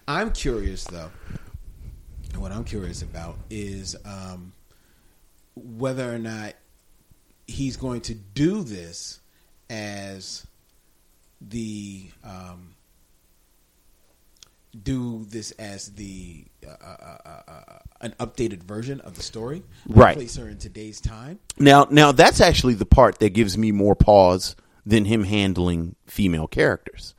I'm 0.06 0.30
curious 0.30 0.84
though. 0.84 1.10
And 2.32 2.42
what 2.42 2.52
I'm 2.52 2.64
curious 2.64 3.02
about 3.02 3.36
is 3.48 3.96
um, 4.04 4.52
whether 5.54 6.12
or 6.12 6.18
not 6.18 6.54
he's 7.46 7.76
going 7.76 8.00
to 8.02 8.14
do 8.14 8.62
this 8.62 9.20
as 9.68 10.46
the 11.40 12.06
um, 12.24 12.74
do 14.82 15.24
this 15.24 15.50
as 15.52 15.92
the 15.92 16.44
uh, 16.66 16.70
uh, 16.70 17.18
uh, 17.24 17.40
uh, 17.48 17.78
an 18.00 18.14
updated 18.20 18.62
version 18.62 19.00
of 19.00 19.14
the 19.14 19.22
story, 19.22 19.62
Right. 19.88 20.16
Place 20.16 20.36
her 20.36 20.48
in 20.48 20.58
today's 20.58 21.00
time. 21.00 21.40
Now, 21.58 21.86
now 21.90 22.12
that's 22.12 22.40
actually 22.40 22.74
the 22.74 22.86
part 22.86 23.18
that 23.18 23.30
gives 23.30 23.58
me 23.58 23.72
more 23.72 23.96
pause 23.96 24.54
than 24.86 25.04
him 25.04 25.24
handling 25.24 25.96
female 26.06 26.46
characters. 26.46 27.14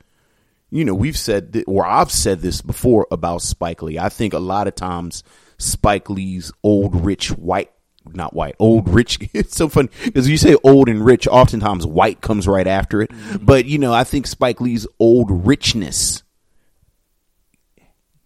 You 0.74 0.86
know, 0.86 0.94
we've 0.94 1.18
said, 1.18 1.52
th- 1.52 1.66
or 1.68 1.84
I've 1.86 2.10
said 2.10 2.40
this 2.40 2.62
before 2.62 3.06
about 3.10 3.42
Spike 3.42 3.82
Lee. 3.82 3.98
I 3.98 4.08
think 4.08 4.32
a 4.32 4.38
lot 4.38 4.66
of 4.66 4.74
times 4.74 5.22
Spike 5.58 6.08
Lee's 6.08 6.50
old, 6.62 7.04
rich, 7.04 7.28
white, 7.28 7.70
not 8.06 8.32
white, 8.32 8.56
old, 8.58 8.88
rich. 8.88 9.18
It's 9.34 9.54
so 9.54 9.68
funny 9.68 9.90
because 10.02 10.30
you 10.30 10.38
say 10.38 10.56
old 10.64 10.88
and 10.88 11.04
rich, 11.04 11.28
oftentimes 11.28 11.86
white 11.86 12.22
comes 12.22 12.48
right 12.48 12.66
after 12.66 13.02
it. 13.02 13.10
But, 13.40 13.66
you 13.66 13.78
know, 13.78 13.92
I 13.92 14.04
think 14.04 14.26
Spike 14.26 14.62
Lee's 14.62 14.86
old 14.98 15.46
richness 15.46 16.22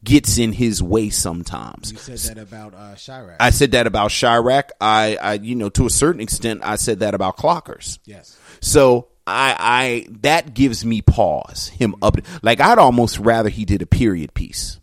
gets 0.05 0.39
in 0.39 0.53
his 0.53 0.81
way 0.81 1.11
sometimes. 1.11 1.91
You 1.91 1.99
said 1.99 2.37
that 2.37 2.41
about 2.41 2.75
uh, 2.75 2.95
Chi-Raq. 2.95 3.37
I 3.41 3.51
said 3.51 3.73
that 3.73 3.89
about 3.89 4.13
Chi-Raq. 4.13 4.71
I, 4.81 5.19
I, 5.21 5.33
you 5.35 5.57
know, 5.57 5.69
to 5.71 5.85
a 5.87 5.91
certain 5.91 6.21
extent, 6.21 6.61
I 6.63 6.77
said 6.77 7.01
that 7.01 7.15
about 7.15 7.37
Clockers. 7.37 7.99
yes. 8.05 8.39
So 8.61 9.09
I, 9.27 9.57
I, 9.59 10.07
that 10.21 10.55
gives 10.55 10.85
me 10.85 11.03
pause. 11.03 11.69
Him 11.69 11.95
up, 12.03 12.17
like 12.43 12.61
I'd 12.61 12.79
almost 12.79 13.19
rather 13.19 13.49
he 13.49 13.65
did 13.65 13.83
a 13.83 13.87
period 13.87 14.35
piece. 14.35 14.81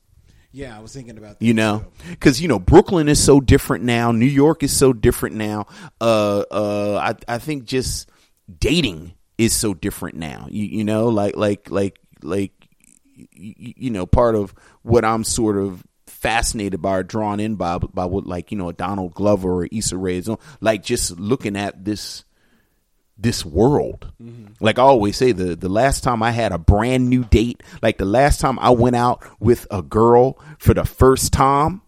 Yeah, 0.52 0.78
I 0.78 0.82
was 0.82 0.94
thinking 0.94 1.18
about 1.18 1.40
that 1.40 1.46
You 1.46 1.56
know, 1.56 1.86
because 2.10 2.40
you 2.42 2.48
know 2.48 2.60
Brooklyn 2.60 3.10
is 3.10 3.24
so 3.24 3.42
different 3.42 3.86
now. 3.86 4.12
New 4.12 4.26
York 4.26 4.62
is 4.62 4.72
so 4.72 4.94
different 4.94 5.36
now. 5.36 5.66
Uh, 6.00 6.44
uh, 6.52 7.16
I, 7.28 7.34
I 7.34 7.38
think 7.40 7.66
just 7.66 8.10
dating 8.60 9.14
is 9.38 9.54
so 9.54 9.74
different 9.74 10.18
now. 10.18 10.48
You, 10.50 10.66
you 10.66 10.84
know, 10.84 11.08
like, 11.08 11.36
like, 11.36 11.70
like, 11.72 12.00
like, 12.22 12.52
you, 13.16 13.54
you 13.58 13.90
know, 13.90 14.06
part 14.06 14.36
of 14.36 14.54
what 14.82 15.06
I'm 15.06 15.24
sort 15.24 15.58
of 15.58 15.84
fascinated 16.06 16.82
by 16.82 16.98
or 16.98 17.04
drawn 17.04 17.40
in 17.40 17.56
by, 17.56 17.80
by 17.80 18.06
what, 18.06 18.26
like, 18.26 18.52
you 18.52 18.58
know, 18.58 18.70
a 18.70 18.74
Donald 18.74 19.14
Glover 19.14 19.64
or 19.64 19.68
Issa 19.72 19.98
Rae 19.98 20.18
is 20.18 20.30
on, 20.30 20.38
like, 20.62 20.84
just 20.84 21.20
looking 21.20 21.56
at 21.56 21.84
this, 21.84 22.24
this 23.17 23.45
world. 23.45 24.12
Mm-hmm. 24.21 24.54
Like 24.60 24.80
I 24.80 24.84
always 24.84 25.17
say, 25.17 25.32
the 25.32 25.56
the 25.56 25.69
last 25.69 26.04
time 26.04 26.23
I 26.23 26.32
had 26.32 26.52
a 26.52 26.58
brand 26.58 27.10
new 27.10 27.23
date, 27.23 27.62
like 27.82 27.97
the 27.97 28.06
last 28.06 28.39
time 28.39 28.60
I 28.60 28.71
went 28.71 28.95
out 28.95 29.23
with 29.39 29.67
a 29.71 29.82
girl 29.82 30.39
for 30.58 30.73
the 30.73 30.86
first 30.86 31.34
time, 31.34 31.82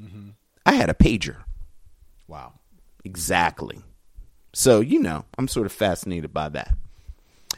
mm-hmm. 0.00 0.30
I 0.64 0.72
had 0.74 0.90
a 0.90 0.94
pager. 0.94 1.36
Wow. 2.26 2.54
Exactly. 3.04 3.82
So 4.54 4.80
you 4.80 5.00
know, 5.00 5.24
I'm 5.36 5.48
sort 5.48 5.66
of 5.66 5.72
fascinated 5.72 6.32
by 6.32 6.48
that. 6.50 6.74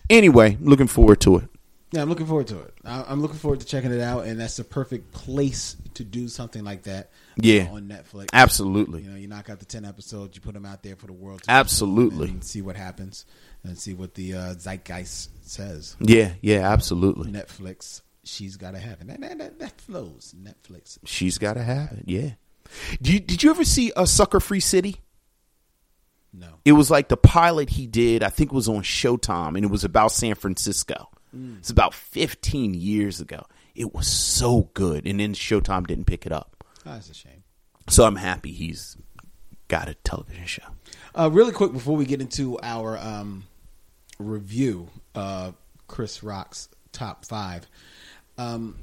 Anyway, 0.08 0.56
looking 0.60 0.88
forward 0.88 1.20
to 1.22 1.36
it. 1.36 1.48
Yeah, 1.92 2.02
I'm 2.02 2.08
looking 2.08 2.26
forward 2.26 2.46
to 2.48 2.60
it. 2.60 2.74
I- 2.84 3.04
I'm 3.08 3.20
looking 3.20 3.38
forward 3.38 3.60
to 3.60 3.66
checking 3.66 3.90
it 3.92 4.00
out, 4.00 4.24
and 4.26 4.38
that's 4.38 4.56
the 4.56 4.64
perfect 4.64 5.10
place 5.12 5.76
to 5.94 6.04
do 6.04 6.28
something 6.28 6.62
like 6.62 6.84
that. 6.84 7.10
Yeah. 7.36 7.68
on 7.72 7.88
Netflix. 7.88 8.28
Absolutely. 8.32 9.02
You 9.02 9.10
know, 9.10 9.16
you 9.16 9.26
knock 9.26 9.50
out 9.50 9.58
the 9.58 9.64
ten 9.64 9.84
episodes, 9.84 10.36
you 10.36 10.40
put 10.40 10.54
them 10.54 10.64
out 10.66 10.82
there 10.82 10.94
for 10.94 11.06
the 11.06 11.12
world. 11.12 11.42
to 11.42 11.50
Absolutely. 11.50 12.28
and 12.28 12.44
see 12.44 12.62
what 12.62 12.76
happens, 12.76 13.24
and 13.64 13.76
see 13.78 13.94
what 13.94 14.14
the 14.14 14.34
uh, 14.34 14.54
zeitgeist 14.54 15.30
says. 15.42 15.96
Yeah, 16.00 16.32
yeah, 16.42 16.70
absolutely. 16.70 17.32
Netflix, 17.32 18.02
she's 18.24 18.56
got 18.56 18.72
to 18.72 18.78
have 18.78 19.00
it. 19.00 19.06
That, 19.08 19.20
that, 19.20 19.38
that, 19.38 19.58
that 19.58 19.80
flows. 19.80 20.32
Netflix. 20.40 20.98
She's 21.04 21.38
got 21.38 21.54
to 21.54 21.62
have 21.62 21.92
it. 21.92 22.04
Yeah. 22.06 22.30
Did 23.02 23.12
you, 23.14 23.20
did 23.20 23.42
you 23.42 23.50
ever 23.50 23.64
see 23.64 23.90
a 23.96 24.06
Sucker 24.06 24.38
Free 24.38 24.60
City? 24.60 25.00
No. 26.32 26.46
It 26.64 26.72
was 26.72 26.88
like 26.90 27.08
the 27.08 27.16
pilot 27.16 27.70
he 27.70 27.88
did, 27.88 28.22
I 28.22 28.28
think 28.28 28.52
it 28.52 28.54
was 28.54 28.68
on 28.68 28.82
Showtime, 28.82 29.56
and 29.56 29.64
it 29.64 29.70
was 29.70 29.82
about 29.82 30.12
San 30.12 30.36
Francisco. 30.36 31.08
It's 31.32 31.70
about 31.70 31.94
15 31.94 32.74
years 32.74 33.20
ago. 33.20 33.44
It 33.74 33.94
was 33.94 34.06
so 34.08 34.70
good, 34.74 35.06
and 35.06 35.20
then 35.20 35.32
Showtime 35.32 35.86
didn't 35.86 36.06
pick 36.06 36.26
it 36.26 36.32
up. 36.32 36.64
Oh, 36.84 36.92
that's 36.92 37.08
a 37.10 37.14
shame. 37.14 37.44
So 37.88 38.04
I'm 38.04 38.16
happy 38.16 38.52
he's 38.52 38.96
got 39.68 39.88
a 39.88 39.94
television 39.94 40.46
show. 40.46 40.64
Uh, 41.14 41.30
really 41.32 41.52
quick 41.52 41.72
before 41.72 41.96
we 41.96 42.04
get 42.04 42.20
into 42.20 42.58
our 42.62 42.98
um, 42.98 43.44
review 44.18 44.88
of 45.14 45.54
Chris 45.86 46.22
Rock's 46.22 46.68
top 46.92 47.24
five, 47.24 47.66
um, 48.38 48.76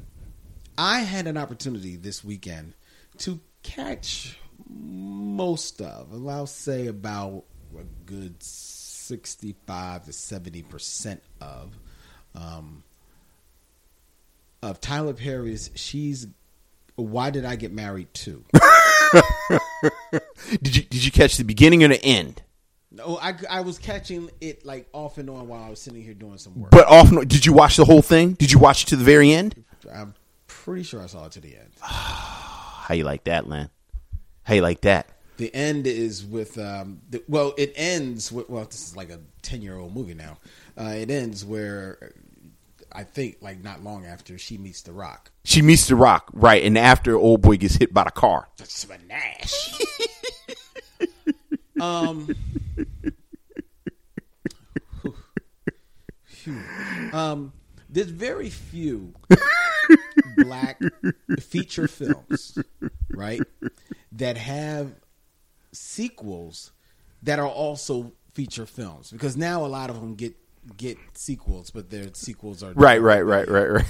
I 0.77 0.99
had 1.01 1.27
an 1.27 1.37
opportunity 1.37 1.95
this 1.95 2.23
weekend 2.23 2.73
to 3.19 3.39
catch 3.63 4.37
most 4.69 5.81
of, 5.81 6.27
I'll 6.27 6.47
say 6.47 6.87
about 6.87 7.43
a 7.77 7.83
good 8.05 8.41
sixty-five 8.41 10.05
to 10.05 10.13
seventy 10.13 10.61
percent 10.61 11.21
of, 11.41 11.77
um, 12.37 12.83
of 14.61 14.79
Tyler 14.79 15.13
Perry's. 15.13 15.71
She's. 15.75 16.27
Why 16.95 17.29
did 17.29 17.45
I 17.45 17.55
get 17.55 17.71
married 17.71 18.11
too? 18.13 18.43
Did 20.61 20.75
you 20.75 20.83
did 20.83 21.05
you 21.05 21.11
catch 21.11 21.37
the 21.37 21.43
beginning 21.43 21.83
or 21.83 21.89
the 21.89 22.03
end? 22.03 22.41
No, 22.91 23.17
I, 23.21 23.35
I 23.49 23.61
was 23.61 23.77
catching 23.77 24.29
it 24.41 24.65
like 24.65 24.87
off 24.93 25.17
and 25.17 25.29
on 25.29 25.47
while 25.47 25.61
I 25.61 25.69
was 25.69 25.79
sitting 25.79 26.01
here 26.01 26.13
doing 26.13 26.37
some 26.37 26.59
work. 26.59 26.71
But 26.71 26.87
often, 26.87 27.27
did 27.27 27.45
you 27.45 27.53
watch 27.53 27.77
the 27.77 27.85
whole 27.85 28.01
thing? 28.01 28.33
Did 28.33 28.51
you 28.51 28.59
watch 28.59 28.83
it 28.83 28.87
to 28.87 28.95
the 28.95 29.03
very 29.03 29.31
end? 29.31 29.63
I'm 29.93 30.13
pretty 30.47 30.83
sure 30.83 31.01
I 31.01 31.07
saw 31.07 31.25
it 31.25 31.33
to 31.33 31.41
the 31.41 31.55
end. 31.55 31.69
How 31.81 32.95
you 32.95 33.03
like 33.03 33.25
that, 33.25 33.47
Len? 33.47 33.69
How 34.43 34.55
you 34.55 34.61
like 34.61 34.81
that? 34.81 35.07
The 35.35 35.53
end 35.53 35.85
is 35.85 36.25
with 36.25 36.57
um, 36.57 37.01
the, 37.09 37.23
well, 37.27 37.53
it 37.57 37.73
ends 37.75 38.31
with 38.31 38.49
well, 38.49 38.65
this 38.65 38.89
is 38.89 38.95
like 38.95 39.09
a 39.09 39.19
ten 39.41 39.61
year 39.61 39.77
old 39.77 39.93
movie 39.93 40.15
now. 40.15 40.37
Uh, 40.77 40.95
it 40.97 41.11
ends 41.11 41.45
where 41.45 42.13
I 42.97 43.03
think 43.03 43.37
like 43.41 43.63
not 43.63 43.83
long 43.83 44.07
after 44.07 44.39
she 44.39 44.57
meets 44.57 44.81
The 44.81 44.91
Rock. 44.91 45.31
She 45.43 45.61
meets 45.61 45.87
the 45.87 45.95
Rock, 45.95 46.31
right? 46.33 46.63
And 46.63 46.75
after 46.79 47.15
old 47.15 47.43
boy 47.43 47.57
gets 47.57 47.75
hit 47.75 47.93
by 47.93 48.05
the 48.05 48.11
car. 48.11 48.49
That's 48.57 48.87
Nash. 49.07 49.79
um. 51.79 52.27
Um, 57.13 57.53
there's 57.89 58.09
very 58.09 58.49
few 58.49 59.13
black 60.37 60.79
feature 61.39 61.87
films, 61.87 62.57
right, 63.11 63.41
that 64.13 64.37
have 64.37 64.93
sequels 65.71 66.71
that 67.21 67.37
are 67.37 67.47
also 67.47 68.13
feature 68.33 68.65
films 68.65 69.11
because 69.11 69.35
now 69.35 69.65
a 69.65 69.67
lot 69.67 69.89
of 69.89 69.99
them 69.99 70.15
get 70.15 70.35
get 70.75 70.97
sequels, 71.13 71.69
but 71.69 71.89
their 71.89 72.13
sequels 72.13 72.63
are 72.63 72.73
Right, 72.73 73.01
right, 73.01 73.21
right, 73.21 73.47
right, 73.47 73.71
right. 73.71 73.85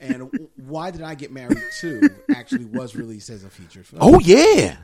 And 0.00 0.48
why 0.56 0.90
did 0.90 1.02
I 1.02 1.14
get 1.14 1.32
married 1.32 1.58
too? 1.80 2.08
Actually, 2.34 2.66
was 2.66 2.96
released 2.96 3.30
as 3.30 3.44
a 3.44 3.50
feature 3.50 3.82
film. 3.82 4.00
Oh 4.02 4.20
yeah. 4.20 4.76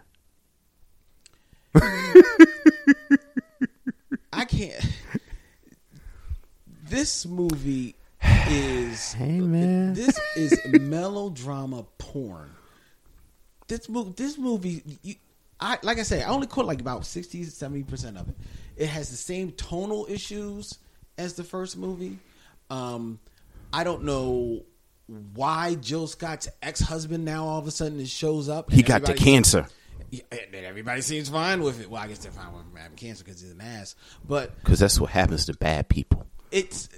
I 4.33 4.45
can't. 4.47 4.85
This 6.83 7.25
movie 7.27 7.95
is 8.49 9.13
Hey, 9.15 9.41
man. 9.41 9.95
This 9.95 10.19
is 10.37 10.59
melodrama 10.67 11.85
porn. 11.99 12.51
This 13.69 13.89
movie, 13.89 14.13
this 14.17 14.37
movie, 14.37 14.83
you, 15.03 15.15
I 15.61 15.79
like 15.83 15.99
I 15.99 16.03
said, 16.03 16.25
I 16.25 16.29
only 16.31 16.49
caught 16.49 16.67
like 16.67 16.81
about 16.81 17.07
60 17.07 17.45
70 17.45 17.85
percent 17.85 18.17
of 18.17 18.29
it. 18.29 18.35
It 18.81 18.89
has 18.89 19.11
the 19.11 19.17
same 19.17 19.53
tonal 19.53 20.07
issues 20.09 20.79
as 21.19 21.35
the 21.35 21.45
first 21.45 21.77
movie. 21.77 22.19
Um, 22.71 23.21
I 23.73 23.85
don't 23.85 24.05
know 24.05 24.63
why 25.35 25.75
Jill 25.75 26.07
Scott's 26.07 26.49
ex 26.63 26.81
husband 26.81 27.25
now 27.25 27.45
all 27.47 27.59
of 27.59 27.67
a 27.67 27.71
sudden 27.71 28.05
shows 28.07 28.49
up. 28.49 28.73
He 28.73 28.83
got 28.83 29.05
the 29.05 29.15
cancer 29.15 29.67
and 30.13 30.55
everybody 30.55 31.03
seems 31.03 31.29
fine 31.29 31.63
with 31.63 31.81
it. 31.81 31.91
Well, 31.91 32.03
I 32.03 32.09
guess 32.09 32.19
they're 32.19 32.33
fine 32.33 32.53
with 32.53 32.63
him 32.63 32.73
having 32.77 32.97
cancer 32.97 33.23
because 33.25 33.41
he's 33.41 33.53
an 33.53 33.61
ass. 33.61 33.95
But 34.27 34.57
because 34.65 34.81
that's 34.81 34.99
what 34.99 35.11
happens 35.11 35.47
to 35.47 35.55
bad 35.55 35.89
people. 35.89 36.27
it's 36.51 36.89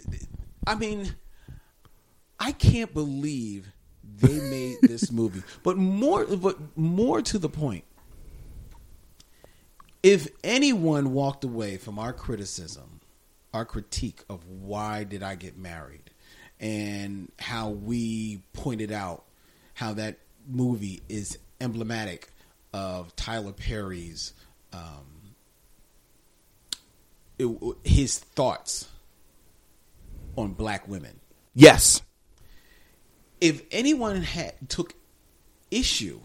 i 0.66 0.74
mean 0.74 1.14
i 2.40 2.52
can't 2.52 2.94
believe 2.94 3.70
they 4.16 4.38
made 4.48 4.76
this 4.82 5.10
movie 5.12 5.42
but 5.62 5.76
more 5.76 6.24
but 6.24 6.56
more 6.76 7.20
to 7.20 7.38
the 7.38 7.48
point 7.48 7.84
if 10.02 10.28
anyone 10.42 11.12
walked 11.12 11.44
away 11.44 11.76
from 11.76 11.98
our 11.98 12.12
criticism, 12.12 13.00
our 13.54 13.64
critique 13.64 14.22
of 14.28 14.46
why 14.46 15.04
did 15.04 15.22
I 15.22 15.36
get 15.36 15.56
married, 15.56 16.10
and 16.58 17.30
how 17.38 17.70
we 17.70 18.42
pointed 18.52 18.90
out 18.90 19.24
how 19.74 19.94
that 19.94 20.18
movie 20.48 21.02
is 21.08 21.38
emblematic 21.60 22.32
of 22.72 23.14
Tyler 23.14 23.52
Perry's 23.52 24.32
um, 24.72 25.34
it, 27.38 27.76
his 27.84 28.18
thoughts 28.18 28.88
on 30.36 30.52
black 30.52 30.88
women. 30.88 31.20
Yes. 31.54 32.02
If 33.40 33.62
anyone 33.70 34.22
had 34.22 34.54
took 34.68 34.94
issue 35.70 36.20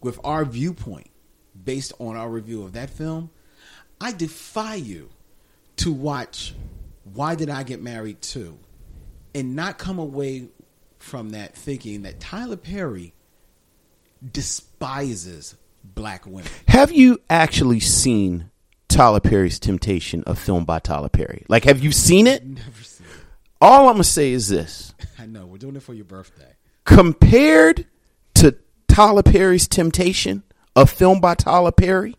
with 0.00 0.18
our 0.24 0.44
viewpoint 0.44 1.09
based 1.64 1.92
on 1.98 2.16
our 2.16 2.28
review 2.28 2.62
of 2.62 2.72
that 2.72 2.90
film, 2.90 3.30
I 4.00 4.12
defy 4.12 4.76
you 4.76 5.10
to 5.76 5.92
watch 5.92 6.54
Why 7.14 7.34
Did 7.34 7.50
I 7.50 7.62
Get 7.62 7.82
Married 7.82 8.20
Too 8.22 8.58
and 9.34 9.54
not 9.54 9.78
come 9.78 9.98
away 9.98 10.48
from 10.98 11.30
that 11.30 11.54
thinking 11.54 12.02
that 12.02 12.20
Tyler 12.20 12.56
Perry 12.56 13.14
despises 14.32 15.54
black 15.82 16.26
women. 16.26 16.50
Have 16.68 16.92
you 16.92 17.20
actually 17.30 17.80
seen 17.80 18.50
Tyler 18.88 19.20
Perry's 19.20 19.58
Temptation, 19.58 20.22
a 20.26 20.34
film 20.34 20.64
by 20.64 20.78
Tyler 20.78 21.08
Perry? 21.08 21.44
Like, 21.48 21.64
have 21.64 21.82
you 21.82 21.92
seen 21.92 22.26
it? 22.26 22.44
Never 22.44 22.82
seen 22.82 23.06
it. 23.06 23.12
All 23.62 23.88
I'm 23.88 23.94
going 23.94 23.98
to 23.98 24.04
say 24.04 24.32
is 24.32 24.48
this 24.48 24.94
I 25.18 25.26
know, 25.26 25.46
we're 25.46 25.58
doing 25.58 25.76
it 25.76 25.82
for 25.82 25.94
your 25.94 26.04
birthday. 26.04 26.56
compared 26.84 27.86
to 28.34 28.56
Tyler 28.88 29.22
Perry's 29.22 29.68
Temptation, 29.68 30.42
a 30.76 30.86
film 30.86 31.20
by 31.20 31.34
Tyler 31.34 31.72
Perry, 31.72 32.14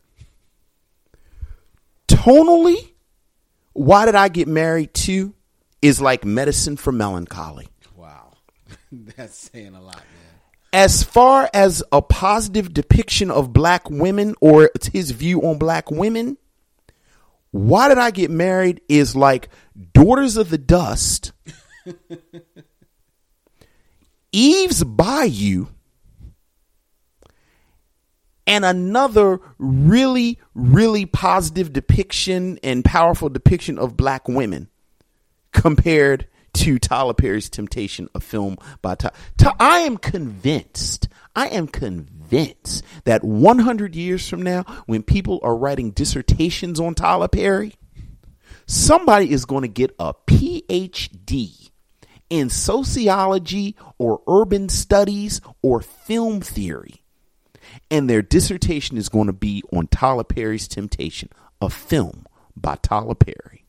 tonally, 2.08 2.92
Why 3.74 4.06
Did 4.06 4.16
I 4.16 4.30
Get 4.30 4.48
Married 4.48 4.94
Too 4.94 5.34
is 5.82 6.02
like 6.02 6.26
medicine 6.26 6.78
for 6.78 6.92
melancholy. 6.92 7.68
Wow. 7.96 8.34
That's 8.92 9.50
saying 9.52 9.74
a 9.74 9.82
lot, 9.82 9.96
man. 9.96 10.06
As 10.74 11.04
far 11.04 11.50
as 11.54 11.84
a 11.92 12.02
positive 12.02 12.74
depiction 12.74 13.30
of 13.30 13.52
black 13.52 13.90
women 13.90 14.36
or 14.40 14.72
his 14.94 15.12
view 15.12 15.42
on 15.42 15.58
black 15.58 15.92
women, 15.92 16.38
Why 17.52 17.90
Did 17.90 17.98
I 17.98 18.12
Get 18.12 18.32
Married 18.32 18.82
is 18.88 19.16
like 19.16 19.50
Daughters 19.94 20.38
of 20.38 20.50
the 20.50 20.58
Dust, 20.58 21.34
Eve's 24.32 24.84
Bayou, 24.84 25.68
and 28.48 28.66
another 28.66 29.40
really, 29.58 30.40
really 30.54 31.06
positive 31.06 31.74
depiction 31.74 32.60
and 32.64 32.84
powerful 32.84 33.30
depiction 33.30 33.78
of 33.78 33.98
black 33.98 34.28
women 34.28 34.70
compared 35.52 36.28
to 36.54 36.80
Tyler 36.80 37.14
Perry's 37.14 37.50
Temptation, 37.50 38.10
a 38.14 38.20
film 38.20 38.58
by 38.82 38.96
Tyler. 38.96 39.14
I 39.60 39.80
am 39.80 39.98
convinced, 39.98 41.08
I 41.36 41.48
am 41.48 41.68
convinced 41.68 42.84
that 43.06 43.24
100 43.24 43.96
years 43.96 44.28
from 44.28 44.42
now, 44.42 44.64
when 44.86 45.04
people 45.04 45.40
are 45.44 45.56
writing 45.56 45.92
dissertations 45.92 46.80
on 46.80 46.96
Tyler 46.96 47.28
Perry, 47.28 47.76
somebody 48.66 49.32
is 49.32 49.46
going 49.46 49.64
to 49.64 49.68
get 49.68 49.96
a 50.00 50.14
PhD 50.28 51.70
in 52.30 52.50
sociology 52.50 53.76
or 53.98 54.22
urban 54.28 54.70
studies 54.70 55.42
or 55.62 55.82
film 55.82 56.42
theory. 56.42 57.01
And 57.92 58.10
their 58.10 58.22
dissertation 58.22 58.98
is 58.98 59.10
going 59.10 59.28
to 59.28 59.34
be 59.34 59.64
on 59.72 59.88
Tyler 59.88 60.24
Perry's 60.24 60.68
Temptation, 60.68 61.30
a 61.62 61.70
film 61.70 62.26
by 62.56 62.78
Tyler 62.82 63.16
Perry. 63.16 63.66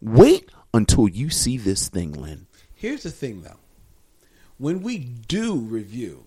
Wait 0.00 0.50
until 0.74 1.08
you 1.08 1.30
see 1.30 1.56
this 1.56 1.88
thing, 1.88 2.12
Len. 2.12 2.48
Here's 2.74 3.04
the 3.04 3.10
thing, 3.10 3.42
though. 3.42 3.60
When 4.58 4.82
we 4.82 4.98
do 4.98 5.56
review 5.56 6.24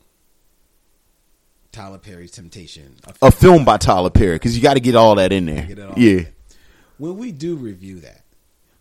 Tyler 1.74 1.98
Perry's 1.98 2.32
Temptation, 2.32 2.96
a 3.04 3.28
A 3.28 3.32
film 3.32 3.66
by 3.66 3.78
Tyler 3.78 4.10
Perry, 4.10 4.36
because 4.36 4.56
you 4.56 4.64
got 4.64 4.76
to 4.76 4.80
get 4.80 4.96
all 4.96 5.16
that 5.16 5.34
in 5.34 5.46
there. 5.46 5.66
Get 5.66 5.80
it 5.80 5.90
all 5.90 6.00
yeah. 6.00 6.22
when 6.98 7.18
we 7.18 7.34
do 7.34 7.58
review 7.58 8.00
that, 8.00 8.22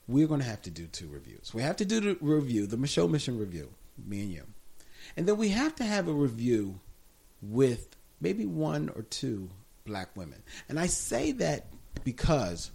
we're 0.07 0.29
going 0.29 0.41
to 0.41 0.47
have 0.47 0.63
to 0.63 0.71
do 0.71 0.87
two 0.87 1.09
reviews. 1.09 1.53
We 1.53 1.63
have 1.63 1.77
to 1.77 1.85
do 1.85 1.99
the 1.99 2.17
review, 2.21 2.67
the 2.69 2.77
Micheaux 2.77 3.11
Mission 3.11 3.37
review, 3.37 3.71
me 4.07 4.21
and 4.23 4.33
you. 4.33 4.45
And 5.17 5.27
then 5.27 5.37
we 5.39 5.49
have 5.49 5.75
to 5.77 5.85
have 5.85 6.07
a 6.07 6.13
review 6.13 6.79
with 7.43 7.94
maybe 8.21 8.47
one 8.47 8.89
or 8.91 9.03
two 9.03 9.51
black 9.85 10.17
women. 10.17 10.43
And 10.69 10.79
I 10.79 10.87
say 10.87 11.33
that 11.33 11.67
because 12.05 12.71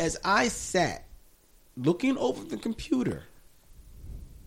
as 0.00 0.16
I 0.24 0.48
sat 0.48 1.04
looking 1.76 2.16
over 2.18 2.44
the 2.44 2.56
computer 2.56 3.24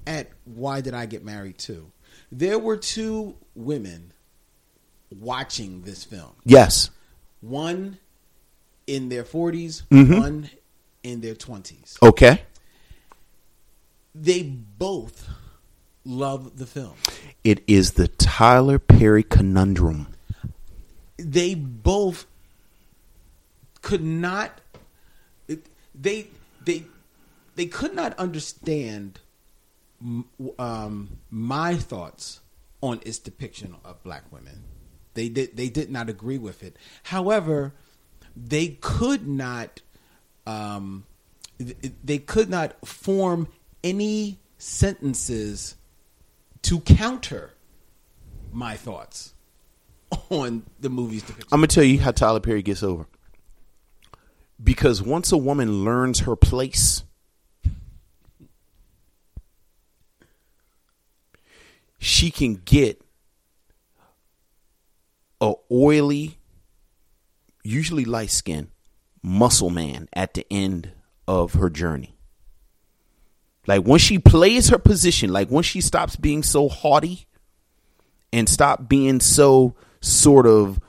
at 0.08 0.30
Why 0.45 0.82
Did 0.82 0.93
I 0.93 1.06
Get 1.06 1.24
Married 1.24 1.58
Too, 1.58 1.91
there 2.32 2.60
were 2.60 2.78
two 2.78 3.36
women 3.56 4.12
watching 5.19 5.82
this 5.84 6.04
film 6.04 6.34
Yes. 6.43 6.89
one 7.41 8.00
in 8.88 9.10
their 9.10 9.24
40s, 9.24 9.84
Mhm. 9.91 10.17
one 10.19 10.50
in 11.04 11.21
their 11.21 11.36
20s. 11.36 11.98
Okay. 12.02 12.43
They 14.13 14.43
both 14.43 15.28
love 16.06 16.58
the 16.58 16.65
film. 16.65 16.94
It 17.44 17.63
is 17.68 17.94
the 17.94 18.08
Tyler 18.08 18.80
Perry 18.80 19.24
conundrum. 19.24 20.08
They 21.18 21.56
both 21.56 22.26
could 23.82 24.04
not 24.04 24.62
they 25.94 26.28
they 26.63 26.84
they 27.56 27.65
could 27.65 27.94
not 27.94 28.18
understand 28.18 29.20
um, 30.60 31.18
my 31.30 31.76
thoughts 31.76 32.41
on 32.82 33.00
its 33.06 33.18
depiction 33.20 33.76
of 33.84 34.02
black 34.04 34.24
women. 34.32 34.63
They 35.13 35.30
did 35.30 35.56
they 35.56 35.70
did 35.70 35.89
not 35.89 36.10
agree 36.10 36.38
with 36.38 36.63
it. 36.63 36.76
However, 37.04 37.74
they 38.36 38.70
could 38.82 39.28
not 39.28 39.82
um, 40.46 41.06
they 42.04 42.18
could 42.18 42.50
not 42.50 42.86
form 42.86 43.48
any 43.84 44.39
sentences 44.58 45.76
to 46.65 46.80
counter 46.80 47.54
my 48.51 48.75
thoughts 48.75 49.36
on 50.30 50.63
the 50.80 50.89
movie's 50.89 51.21
depiction. 51.21 51.47
I'm 51.51 51.62
to 51.62 51.67
tell 51.67 51.84
you 51.84 51.99
how 51.99 52.12
Tyler 52.12 52.39
Perry 52.39 52.63
gets 52.63 52.82
over. 52.82 53.06
Because 54.63 55.01
once 55.01 55.32
a 55.32 55.38
woman 55.38 55.84
learns 55.84 56.21
her 56.21 56.36
place, 56.36 57.04
she 61.99 62.32
can 62.32 62.56
get 62.56 62.99
a 65.39 65.54
oily, 65.71 66.39
usually 67.63 68.06
light 68.06 68.32
skinned 68.32 68.69
muscle 69.21 69.69
man 69.69 70.08
at 70.13 70.34
the 70.34 70.47
end 70.49 70.91
of 71.28 71.54
her 71.56 71.69
journey. 71.69 72.14
Like 73.67 73.84
when 73.84 73.99
she 73.99 74.19
plays 74.19 74.69
her 74.69 74.78
position, 74.78 75.32
like 75.32 75.49
when 75.49 75.63
she 75.63 75.82
stops 75.82 76.15
being 76.15 76.43
so 76.43 76.69
haughty 76.69 77.28
and 78.32 78.47
stop 78.47 78.88
being 78.88 79.19
so 79.19 79.75
sort 80.01 80.45
of 80.45 80.80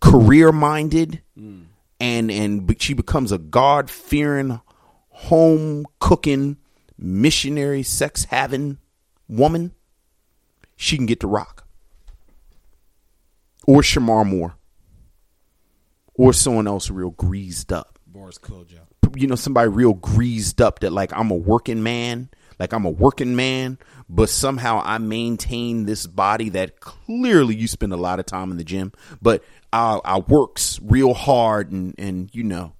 career 0.00 0.52
minded 0.52 1.22
mm. 1.38 1.64
and 2.00 2.30
and 2.30 2.76
she 2.80 2.94
becomes 2.94 3.32
a 3.32 3.38
God 3.38 3.90
fearing, 3.90 4.60
home 5.08 5.84
cooking, 5.98 6.58
missionary, 6.96 7.82
sex 7.82 8.24
having 8.24 8.78
woman, 9.28 9.72
she 10.76 10.96
can 10.96 11.06
get 11.06 11.20
to 11.20 11.26
rock. 11.26 11.66
Or 13.66 13.82
Shemar 13.82 14.26
Moore. 14.26 14.56
Or 16.14 16.32
someone 16.32 16.66
else 16.66 16.90
real 16.90 17.10
greased 17.10 17.72
up 17.72 17.98
Boris 18.06 18.38
Kodjoe. 18.38 18.91
You 19.16 19.26
know 19.26 19.34
somebody 19.34 19.68
real 19.68 19.94
greased 19.94 20.60
up 20.60 20.80
that 20.80 20.92
like 20.92 21.12
I'm 21.14 21.30
a 21.30 21.36
working 21.36 21.82
man, 21.82 22.30
like 22.58 22.72
I'm 22.72 22.84
a 22.84 22.90
working 22.90 23.36
man, 23.36 23.78
but 24.08 24.28
somehow 24.28 24.82
I 24.84 24.98
maintain 24.98 25.84
this 25.84 26.06
body 26.06 26.50
that 26.50 26.80
clearly 26.80 27.54
you 27.54 27.68
spend 27.68 27.92
a 27.92 27.96
lot 27.96 28.20
of 28.20 28.26
time 28.26 28.50
in 28.50 28.56
the 28.56 28.64
gym, 28.64 28.92
but 29.20 29.44
I, 29.72 30.00
I 30.04 30.18
works 30.20 30.80
real 30.82 31.14
hard 31.14 31.72
and 31.72 31.94
and 31.98 32.34
you 32.34 32.44
know. 32.44 32.74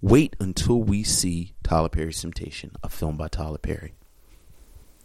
Wait 0.00 0.34
until 0.40 0.82
we 0.82 1.04
see 1.04 1.52
Tyler 1.62 1.88
Perry's 1.88 2.20
Temptation, 2.20 2.72
a 2.82 2.88
film 2.88 3.16
by 3.16 3.28
Tyler 3.28 3.58
Perry. 3.58 3.94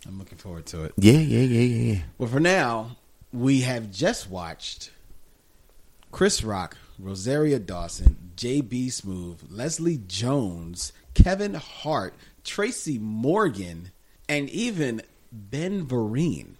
I'm 0.07 0.17
looking 0.17 0.37
forward 0.37 0.65
to 0.67 0.85
it. 0.85 0.93
Yeah, 0.97 1.19
yeah, 1.19 1.41
yeah, 1.41 1.61
yeah, 1.61 1.93
yeah. 1.93 2.01
But 2.17 2.29
for 2.29 2.39
now, 2.39 2.97
we 3.31 3.61
have 3.61 3.91
just 3.91 4.29
watched 4.29 4.91
Chris 6.11 6.43
Rock, 6.43 6.77
Rosario 6.99 7.59
Dawson, 7.59 8.31
J.B. 8.35 8.87
Smoove, 8.87 9.37
Leslie 9.49 9.99
Jones, 10.07 10.93
Kevin 11.13 11.53
Hart, 11.53 12.13
Tracy 12.43 12.97
Morgan, 12.97 13.91
and 14.27 14.49
even 14.49 15.01
Ben 15.31 15.85
Vereen 15.85 16.55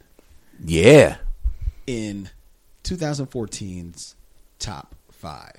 Yeah. 0.64 1.18
in 1.88 2.30
2014's 2.84 4.16
top 4.60 4.96
five. 5.12 5.56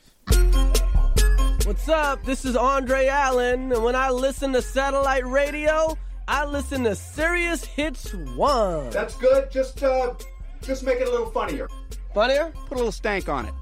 What's 1.67 1.89
up? 1.89 2.25
This 2.25 2.45
is 2.45 2.57
Andre 2.57 3.09
Allen, 3.09 3.73
and 3.73 3.83
when 3.85 3.95
I 3.97 4.11
listen 4.11 4.53
to 4.53 4.63
satellite 4.63 5.27
radio, 5.27 5.99
I 6.27 6.45
listen 6.45 6.85
to 6.85 6.95
Sirius 6.95 7.65
Hits 7.65 8.15
One. 8.15 8.91
That's 8.91 9.17
good. 9.17 9.51
Just 9.51 9.83
uh, 9.83 10.15
just 10.63 10.83
make 10.85 10.99
it 11.01 11.09
a 11.09 11.11
little 11.11 11.31
funnier. 11.31 11.69
Funnier? 12.15 12.53
Put 12.69 12.75
a 12.75 12.77
little 12.77 12.93
stank 12.93 13.29
on 13.29 13.47
it. 13.47 13.55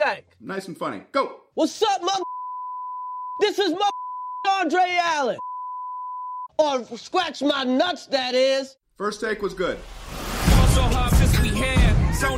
Stank. 0.00 0.24
Nice 0.40 0.66
and 0.66 0.78
funny. 0.78 1.02
Go. 1.12 1.42
What's 1.52 1.82
up, 1.82 2.02
mother? 2.02 2.24
This 3.38 3.58
is 3.58 3.72
my 3.72 3.90
Andre 4.48 4.98
Allen. 4.98 5.38
Or 6.58 6.82
scratch 6.96 7.42
my 7.42 7.64
nuts, 7.64 8.06
that 8.06 8.34
is. 8.34 8.78
First 8.96 9.20
take 9.20 9.42
was 9.42 9.52
good. 9.52 9.78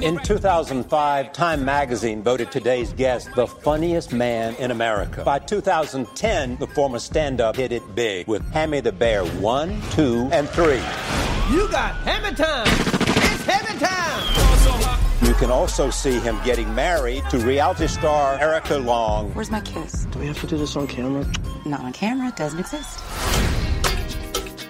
In 0.02 0.18
2005, 0.18 1.32
Time 1.32 1.64
magazine 1.64 2.20
voted 2.24 2.50
today's 2.50 2.92
guest 2.94 3.28
the 3.36 3.46
funniest 3.46 4.12
man 4.12 4.56
in 4.56 4.72
America. 4.72 5.22
By 5.22 5.38
2010, 5.38 6.56
the 6.58 6.66
former 6.66 6.98
stand 6.98 7.40
up 7.40 7.54
hit 7.54 7.70
it 7.70 7.94
big 7.94 8.26
with 8.26 8.42
Hammy 8.50 8.80
the 8.80 8.90
Bear 8.90 9.24
1, 9.24 9.82
2, 9.92 10.30
and 10.32 10.48
3. 10.48 10.74
You 11.54 11.68
got 11.70 11.94
hammer 12.02 12.34
time. 12.34 12.66
It's 12.66 13.44
hammer 13.44 13.78
time. 13.78 14.41
You 15.22 15.34
can 15.34 15.52
also 15.52 15.88
see 15.88 16.18
him 16.18 16.36
getting 16.44 16.74
married 16.74 17.22
to 17.30 17.38
reality 17.38 17.86
star 17.86 18.34
Erica 18.40 18.76
Long. 18.76 19.32
Where's 19.34 19.52
my 19.52 19.60
kiss? 19.60 20.04
Do 20.06 20.18
we 20.18 20.26
have 20.26 20.40
to 20.40 20.48
do 20.48 20.58
this 20.58 20.74
on 20.74 20.88
camera? 20.88 21.24
Not 21.64 21.82
on 21.82 21.92
camera. 21.92 22.28
It 22.28 22.36
doesn't 22.36 22.58
exist. 22.58 22.98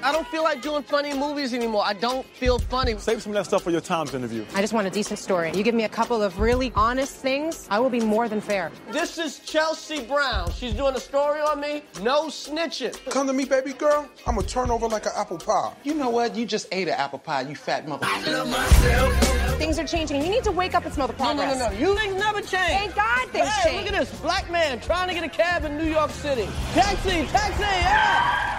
I 0.04 0.10
don't 0.10 0.26
feel 0.28 0.42
like 0.42 0.62
doing 0.62 0.82
funny 0.82 1.14
movies 1.14 1.54
anymore. 1.54 1.82
I 1.84 1.92
don't 1.92 2.26
feel 2.26 2.58
funny. 2.58 2.98
Save 2.98 3.22
some 3.22 3.30
of 3.32 3.34
that 3.34 3.44
stuff 3.44 3.62
for 3.62 3.70
your 3.70 3.80
Times 3.80 4.14
interview. 4.14 4.44
I 4.54 4.60
just 4.60 4.72
want 4.72 4.86
a 4.86 4.90
decent 4.90 5.18
story. 5.18 5.52
You 5.54 5.62
give 5.62 5.74
me 5.74 5.84
a 5.84 5.88
couple 5.88 6.22
of 6.22 6.40
really 6.40 6.72
honest 6.74 7.16
things, 7.16 7.68
I 7.70 7.78
will 7.78 7.90
be 7.90 8.00
more 8.00 8.28
than 8.28 8.40
fair. 8.40 8.72
This 8.90 9.18
is 9.18 9.38
Chelsea 9.40 10.02
Brown. 10.02 10.50
She's 10.50 10.74
doing 10.74 10.96
a 10.96 11.00
story 11.00 11.40
on 11.40 11.60
me. 11.60 11.84
No 12.02 12.26
snitching. 12.26 12.98
Come 13.10 13.28
to 13.28 13.32
me, 13.32 13.44
baby 13.44 13.72
girl. 13.72 14.08
I'm 14.26 14.34
gonna 14.34 14.46
turn 14.46 14.70
over 14.70 14.88
like 14.88 15.06
an 15.06 15.12
apple 15.16 15.38
pie. 15.38 15.72
You 15.84 15.94
know 15.94 16.10
what? 16.10 16.34
You 16.34 16.46
just 16.46 16.66
ate 16.72 16.88
an 16.88 16.94
apple 16.94 17.20
pie, 17.20 17.42
you 17.42 17.54
fat 17.54 17.86
mother. 17.86 18.06
I 18.08 18.24
love 18.30 18.48
myself. 18.50 19.58
Things 19.58 19.78
are 19.78 19.86
changing. 19.86 20.22
You 20.22 20.30
need 20.30 20.44
to 20.44 20.52
wake 20.52 20.74
up 20.74 20.84
and 20.84 20.92
smell 20.92 21.06
the 21.06 21.12
progress. 21.12 21.58
No, 21.58 21.66
no, 21.66 21.70
no, 21.70 21.78
no. 21.78 21.88
You 21.88 21.96
things 21.96 22.14
never 22.14 22.40
change. 22.40 22.50
Thank 22.52 22.96
God 22.96 23.28
things 23.28 23.48
hey, 23.48 23.70
change. 23.70 23.84
look 23.84 23.94
at 23.94 24.00
this. 24.00 24.20
Black 24.20 24.50
man 24.50 24.80
trying 24.80 25.08
to 25.08 25.14
get 25.14 25.22
a 25.22 25.28
cab 25.28 25.64
in 25.64 25.78
New 25.78 25.88
York 25.88 26.10
City. 26.10 26.48
Taxi, 26.72 27.26
taxi, 27.26 27.62
yeah! 27.62 28.52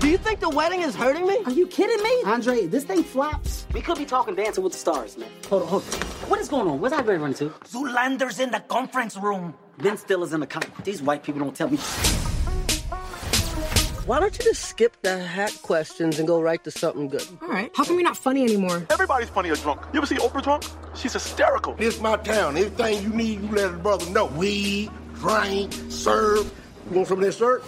Do 0.00 0.08
you 0.08 0.16
think 0.16 0.40
the 0.40 0.48
wedding 0.48 0.80
is 0.80 0.94
hurting 0.94 1.26
me? 1.26 1.38
Are 1.44 1.52
you 1.52 1.66
kidding 1.66 2.02
me? 2.02 2.22
Andre, 2.24 2.66
this 2.66 2.84
thing 2.84 3.02
flops. 3.02 3.66
We 3.74 3.82
could 3.82 3.98
be 3.98 4.06
talking 4.06 4.34
Dancing 4.34 4.64
with 4.64 4.72
the 4.72 4.78
Stars, 4.78 5.18
man. 5.18 5.28
Hold 5.50 5.62
on, 5.62 5.68
hold 5.68 5.82
on. 5.82 5.88
What 6.30 6.40
is 6.40 6.48
going 6.48 6.66
on? 6.68 6.80
Where's 6.80 6.94
Andre 6.94 7.16
running 7.18 7.34
to? 7.36 7.50
Zoolander's 7.64 8.40
in 8.40 8.50
the 8.50 8.60
conference 8.60 9.16
room. 9.18 9.52
Ben 9.78 9.98
Stiller's 9.98 10.32
in 10.32 10.40
the 10.40 10.46
con- 10.46 10.62
These 10.84 11.02
white 11.02 11.22
people 11.22 11.40
don't 11.42 11.54
tell 11.54 11.68
me. 11.68 11.76
Why 14.06 14.20
don't 14.20 14.36
you 14.38 14.44
just 14.44 14.62
skip 14.64 14.96
the 15.02 15.18
hat 15.22 15.52
questions 15.62 16.18
and 16.18 16.26
go 16.26 16.40
right 16.40 16.64
to 16.64 16.70
something 16.70 17.08
good? 17.08 17.26
All 17.42 17.48
right. 17.48 17.70
How 17.76 17.84
come 17.84 17.96
you're 17.96 18.02
not 18.02 18.16
funny 18.16 18.42
anymore? 18.42 18.86
Everybody's 18.90 19.28
funny 19.28 19.50
or 19.50 19.56
drunk. 19.56 19.82
You 19.92 19.98
ever 19.98 20.06
see 20.06 20.16
Oprah 20.16 20.42
drunk? 20.42 20.64
She's 20.96 21.12
hysterical. 21.12 21.74
This 21.74 22.00
my 22.00 22.16
town. 22.16 22.56
Anything 22.56 23.02
you 23.02 23.10
need, 23.10 23.42
you 23.42 23.48
let 23.54 23.74
a 23.74 23.76
brother 23.76 24.08
know. 24.10 24.26
Weed, 24.26 24.90
drink, 25.16 25.74
serve. 25.90 26.50
You 26.90 26.96
want 26.96 27.08
some 27.08 27.18
of 27.18 27.24
this, 27.24 27.36
sir? 27.36 27.60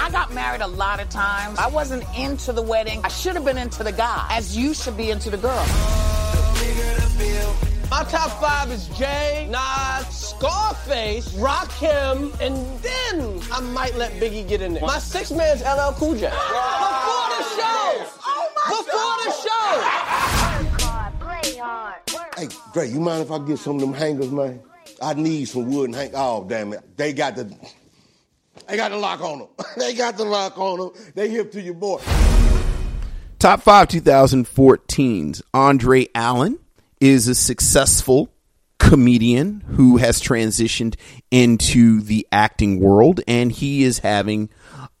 I 0.00 0.10
got 0.10 0.32
married 0.32 0.60
a 0.60 0.66
lot 0.66 1.00
of 1.00 1.08
times. 1.08 1.58
I 1.58 1.68
wasn't 1.68 2.04
into 2.16 2.52
the 2.52 2.62
wedding. 2.62 3.00
I 3.04 3.08
should 3.08 3.34
have 3.34 3.44
been 3.44 3.58
into 3.58 3.82
the 3.82 3.92
guy, 3.92 4.26
as 4.30 4.56
you 4.56 4.74
should 4.74 4.96
be 4.96 5.10
into 5.10 5.30
the 5.30 5.36
girl. 5.36 5.64
My 7.90 8.04
top 8.04 8.30
five 8.40 8.70
is 8.70 8.86
Jay, 8.88 9.48
Nas, 9.50 10.06
Scarface, 10.08 11.32
Rakim, 11.34 12.38
and 12.40 12.80
then 12.80 13.40
I 13.50 13.60
might 13.60 13.96
let 13.96 14.12
Biggie 14.12 14.46
get 14.46 14.60
in 14.60 14.74
there. 14.74 14.82
My 14.82 14.98
six 14.98 15.30
man's 15.30 15.62
LL 15.62 15.92
Cool 15.94 16.14
J. 16.14 16.28
Before 16.28 17.28
the 17.30 17.42
show! 17.56 18.04
Before 18.68 19.16
the 19.24 19.32
show! 19.42 19.98
Hey, 22.36 22.48
Dre, 22.72 22.88
you 22.88 23.00
mind 23.00 23.22
if 23.22 23.30
I 23.32 23.38
get 23.44 23.58
some 23.58 23.76
of 23.76 23.80
them 23.80 23.92
hangers, 23.92 24.30
man? 24.30 24.60
I 25.02 25.14
need 25.14 25.46
some 25.46 25.72
wood 25.72 25.86
and 25.86 25.94
hang. 25.94 26.10
Oh, 26.14 26.44
damn 26.48 26.72
it. 26.72 26.96
They 26.96 27.12
got 27.12 27.36
the. 27.36 27.52
They 28.66 28.76
got 28.76 28.90
the 28.90 28.96
lock 28.96 29.20
on 29.20 29.38
them. 29.40 29.48
they 29.76 29.94
got 29.94 30.16
the 30.16 30.24
lock 30.24 30.58
on 30.58 30.78
them. 30.78 30.90
They 31.14 31.28
hip 31.28 31.52
to 31.52 31.60
your 31.60 31.74
boy. 31.74 32.00
Top 33.38 33.62
five 33.62 33.88
2014s. 33.88 35.42
Andre 35.54 36.08
Allen 36.14 36.58
is 37.00 37.28
a 37.28 37.34
successful 37.34 38.30
comedian 38.78 39.60
who 39.60 39.98
has 39.98 40.20
transitioned 40.20 40.96
into 41.30 42.00
the 42.00 42.26
acting 42.32 42.80
world, 42.80 43.20
and 43.28 43.52
he 43.52 43.84
is 43.84 44.00
having 44.00 44.48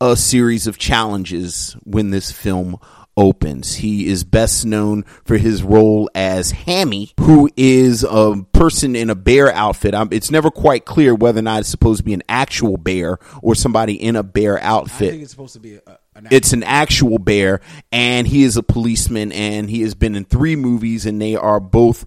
a 0.00 0.16
series 0.16 0.66
of 0.66 0.78
challenges 0.78 1.76
when 1.84 2.10
this 2.10 2.30
film 2.30 2.78
opens. 3.18 3.74
He 3.74 4.06
is 4.06 4.24
best 4.24 4.64
known 4.64 5.02
for 5.24 5.36
his 5.36 5.62
role 5.62 6.08
as 6.14 6.52
Hammy, 6.52 7.12
who 7.20 7.50
is 7.56 8.04
a 8.04 8.44
person 8.52 8.96
in 8.96 9.10
a 9.10 9.14
bear 9.14 9.52
outfit. 9.52 9.92
Um, 9.92 10.08
it's 10.12 10.30
never 10.30 10.50
quite 10.50 10.84
clear 10.84 11.14
whether 11.14 11.40
or 11.40 11.42
not 11.42 11.60
it's 11.60 11.68
supposed 11.68 11.98
to 11.98 12.04
be 12.04 12.14
an 12.14 12.22
actual 12.28 12.76
bear 12.76 13.18
or 13.42 13.54
somebody 13.54 14.00
in 14.00 14.16
a 14.16 14.22
bear 14.22 14.58
I 14.58 14.68
I 14.68 14.70
outfit 14.70 15.10
think 15.10 15.22
it's 15.22 15.32
supposed 15.32 15.54
to 15.54 15.60
be 15.60 15.74
a, 15.74 15.98
an 16.14 16.28
it's 16.30 16.52
an 16.52 16.62
actual 16.62 17.18
bear 17.18 17.60
and 17.90 18.28
he 18.28 18.44
is 18.44 18.56
a 18.56 18.62
policeman 18.62 19.32
and 19.32 19.68
he 19.68 19.82
has 19.82 19.94
been 19.94 20.14
in 20.14 20.24
three 20.24 20.56
movies 20.56 21.06
and 21.06 21.20
they 21.20 21.36
are 21.36 21.58
both 21.58 22.04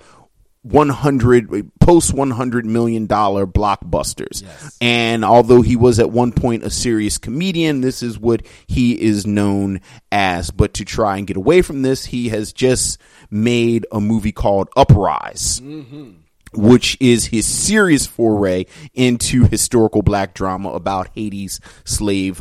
100 0.64 1.72
post 1.80 2.14
100 2.14 2.66
million 2.66 3.08
dollar 3.08 3.48
blockbusters 3.48 4.44
and 4.80 5.26
although 5.26 5.64
he 5.64 5.76
was 5.76 5.98
at 6.00 6.12
one 6.12 6.32
point 6.32 6.64
a 6.64 6.70
serious 6.70 7.18
comedian 7.18 7.82
this 7.82 8.04
is 8.04 8.20
what 8.20 8.46
he 8.68 9.02
is 9.02 9.26
known 9.26 9.82
as 10.12 10.52
but 10.52 10.76
to 10.76 10.86
try 10.86 11.18
and 11.18 11.26
get 11.26 11.36
away 11.36 11.64
from 11.64 11.82
this 11.82 12.06
he 12.06 12.30
has 12.30 12.54
just 12.54 13.02
made 13.32 13.88
a 13.92 14.00
movie 14.00 14.32
called 14.32 14.70
Uprize 14.78 15.60
mm-hmm. 15.62 16.12
which 16.54 16.96
is 17.00 17.26
his 17.26 17.48
serious 17.48 18.06
foray 18.06 18.66
into 18.94 19.46
historical 19.46 20.04
black 20.04 20.36
drama 20.36 20.70
about 20.70 21.10
Haiti's 21.16 21.60
slave 21.86 22.40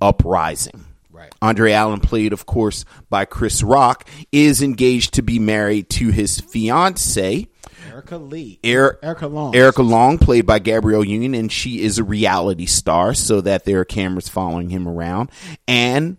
uprising. 0.00 0.84
Right. 1.10 1.32
Andre 1.40 1.72
Allen, 1.72 2.00
played, 2.00 2.32
of 2.32 2.44
course, 2.44 2.84
by 3.08 3.24
Chris 3.24 3.62
Rock, 3.62 4.06
is 4.32 4.62
engaged 4.62 5.14
to 5.14 5.22
be 5.22 5.38
married 5.38 5.88
to 5.90 6.10
his 6.10 6.40
fiancee, 6.40 7.48
Erica 7.90 8.16
Lee. 8.16 8.58
Er- 8.64 8.98
Erica 9.02 9.26
Long. 9.26 9.54
Erica 9.54 9.82
Long, 9.82 10.18
played 10.18 10.46
by 10.46 10.58
Gabrielle 10.58 11.04
Union, 11.04 11.34
and 11.34 11.50
she 11.50 11.82
is 11.82 11.98
a 11.98 12.04
reality 12.04 12.66
star, 12.66 13.14
so 13.14 13.40
that 13.40 13.64
there 13.64 13.80
are 13.80 13.84
cameras 13.84 14.28
following 14.28 14.70
him 14.70 14.86
around. 14.86 15.30
And 15.66 16.16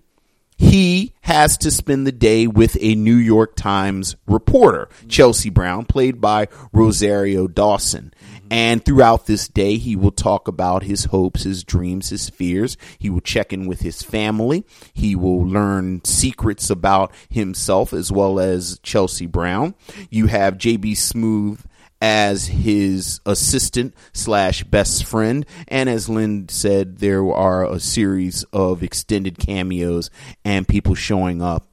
he 0.57 1.13
has 1.21 1.57
to 1.59 1.69
spend 1.69 2.07
the 2.07 2.11
day 2.11 2.47
with 2.47 2.77
a 2.81 2.95
New 2.95 3.15
York 3.15 3.55
Times 3.55 4.15
reporter, 4.25 4.89
Chelsea 5.07 5.49
Brown, 5.51 5.85
played 5.85 6.19
by 6.19 6.47
Rosario 6.73 7.47
Dawson. 7.47 8.13
And 8.49 8.83
throughout 8.83 9.25
this 9.25 9.47
day, 9.47 9.77
he 9.77 9.95
will 9.95 10.11
talk 10.11 10.47
about 10.47 10.83
his 10.83 11.05
hopes, 11.05 11.43
his 11.43 11.63
dreams, 11.63 12.09
his 12.09 12.29
fears. 12.29 12.77
He 12.99 13.09
will 13.09 13.21
check 13.21 13.51
in 13.51 13.67
with 13.67 13.81
his 13.81 14.01
family. 14.01 14.65
He 14.93 15.15
will 15.15 15.45
learn 15.45 16.03
secrets 16.05 16.69
about 16.69 17.11
himself 17.29 17.93
as 17.93 18.11
well 18.11 18.39
as 18.39 18.79
Chelsea 18.83 19.25
Brown. 19.25 19.75
You 20.09 20.27
have 20.27 20.57
J.B. 20.57 20.93
Smoove 20.93 21.65
as 22.01 22.47
his 22.47 23.19
assistant 23.25 23.95
slash 24.13 24.63
best 24.63 25.03
friend. 25.03 25.45
And 25.67 25.89
as 25.89 26.09
Len 26.09 26.47
said, 26.49 26.99
there 26.99 27.27
are 27.31 27.65
a 27.65 27.79
series 27.79 28.43
of 28.53 28.83
extended 28.83 29.39
cameos 29.39 30.09
and 30.45 30.67
people 30.67 30.95
showing 30.95 31.41
up 31.41 31.67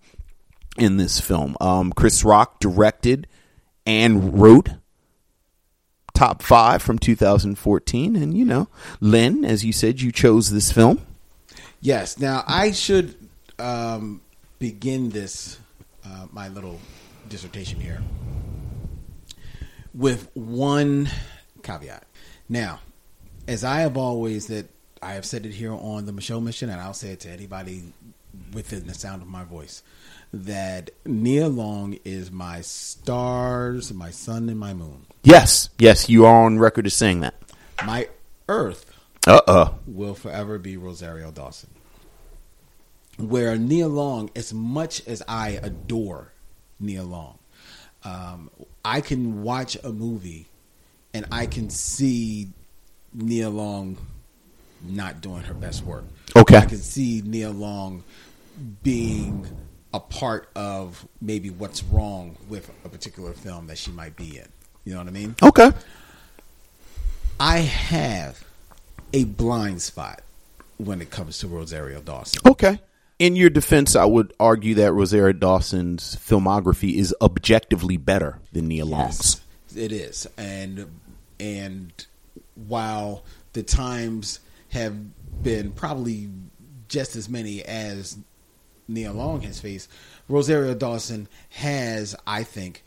in 0.78 0.96
this 0.96 1.20
film. 1.20 1.57
Um, 1.61 1.92
Chris 1.92 2.24
Rock 2.24 2.59
directed 2.59 3.26
and 3.86 4.40
wrote 4.40 4.70
top 6.14 6.42
five 6.42 6.82
from 6.82 6.98
2014. 6.98 8.16
And, 8.16 8.36
you 8.36 8.44
know, 8.44 8.68
Len, 9.00 9.44
as 9.44 9.64
you 9.64 9.72
said, 9.72 10.00
you 10.00 10.10
chose 10.10 10.50
this 10.50 10.72
film. 10.72 11.04
Yes. 11.80 12.18
Now 12.18 12.42
I 12.46 12.72
should 12.72 13.14
um, 13.58 14.22
begin 14.58 15.10
this 15.10 15.58
uh, 16.04 16.26
my 16.32 16.48
little 16.48 16.80
dissertation 17.28 17.80
here 17.80 18.02
with 19.94 20.30
one 20.34 21.08
caveat. 21.62 22.06
Now, 22.48 22.80
as 23.46 23.64
I 23.64 23.80
have 23.80 23.96
always 23.96 24.46
that 24.48 24.68
I 25.02 25.12
have 25.12 25.24
said 25.24 25.46
it 25.46 25.52
here 25.52 25.72
on 25.72 26.06
the 26.06 26.12
Micheaux 26.12 26.42
Mission, 26.42 26.70
and 26.70 26.80
I'll 26.80 26.94
say 26.94 27.10
it 27.10 27.20
to 27.20 27.30
anybody 27.30 27.82
within 28.52 28.86
the 28.86 28.94
sound 28.94 29.22
of 29.22 29.28
my 29.28 29.44
voice, 29.44 29.82
that 30.32 30.90
Nia 31.04 31.48
Long 31.48 31.98
is 32.04 32.30
my 32.30 32.62
stars, 32.62 33.92
my 33.92 34.10
sun, 34.10 34.48
and 34.48 34.58
my 34.58 34.72
moon. 34.74 35.06
Yes, 35.25 35.70
yes, 35.79 36.11
you 36.11 36.27
are 36.27 36.45
on 36.45 36.59
record 36.59 36.87
as 36.87 36.95
saying 36.95 37.20
that. 37.20 37.35
My 37.85 38.09
Earth 38.47 38.85
Uh 39.27 39.41
uh 39.47 39.72
will 39.87 40.14
forever 40.14 40.59
be 40.59 40.77
Rosario 40.77 41.31
Dawson. 41.31 41.70
Where 43.16 43.57
Nia 43.57 43.89
Long, 43.89 44.31
as 44.37 44.53
much 44.53 45.07
as 45.07 45.22
I 45.27 45.59
adore 45.62 46.33
Nia 46.79 47.03
Long, 47.05 47.39
um, 48.03 48.51
I 48.85 49.01
can 49.01 49.43
watch 49.43 49.79
a 49.83 49.91
movie 49.91 50.47
and 51.14 51.25
I 51.33 51.47
can 51.47 51.70
see 51.70 52.51
Nia 53.14 53.49
Long 53.49 53.97
not 54.83 55.22
doing 55.22 55.43
her 55.45 55.55
best 55.55 55.85
work. 55.85 56.05
Okay. 56.37 56.59
I 56.59 56.66
can 56.66 56.79
see 56.79 57.22
Nia 57.25 57.51
Long 57.51 58.05
being 58.83 59.47
a 59.95 60.01
part 60.01 60.51
of 60.55 61.07
maybe 61.20 61.49
what's 61.51 61.83
wrong 61.85 62.37
with 62.49 62.70
a 62.85 62.89
particular 62.89 63.33
film 63.33 63.68
that 63.68 63.79
she 63.79 63.91
might 63.91 64.16
be 64.16 64.39
in. 64.39 64.49
You 64.85 64.93
know 64.93 64.99
what 64.99 65.09
I 65.09 65.12
mean? 65.12 65.35
Okay. 65.43 65.70
I 67.41 67.59
have 67.59 68.45
a 69.12 69.24
blind 69.24 69.82
spot 69.82 70.22
when 70.78 71.01
it 71.01 71.11
comes 71.11 71.39
to 71.39 71.49
Rosario 71.49 72.01
Dawson. 72.01 72.41
Okay. 72.47 72.78
In 73.18 73.37
your 73.37 73.51
defense, 73.51 73.97
I 73.97 74.05
would 74.05 74.32
argue 74.41 74.74
that 74.74 74.93
Rosario 74.93 75.32
Dawson's 75.32 76.16
filmography 76.16 76.97
is 76.97 77.14
objectively 77.20 77.97
better 77.97 78.39
than 78.53 78.68
Nia 78.68 78.85
Long's. 78.85 79.41
It 79.74 79.93
is, 79.93 80.26
and 80.37 81.01
and 81.41 82.07
while 82.55 83.24
the 83.53 83.62
times 83.62 84.41
have 84.70 84.95
been 85.43 85.72
probably 85.72 86.28
just 86.89 87.16
as 87.16 87.28
many 87.28 87.62
as 87.62 88.16
Nia 88.89 89.12
Long 89.12 89.41
has 89.43 89.61
faced, 89.61 89.89
Rosario 90.28 90.74
Dawson 90.74 91.28
has, 91.51 92.14
I 92.26 92.43
think, 92.45 92.85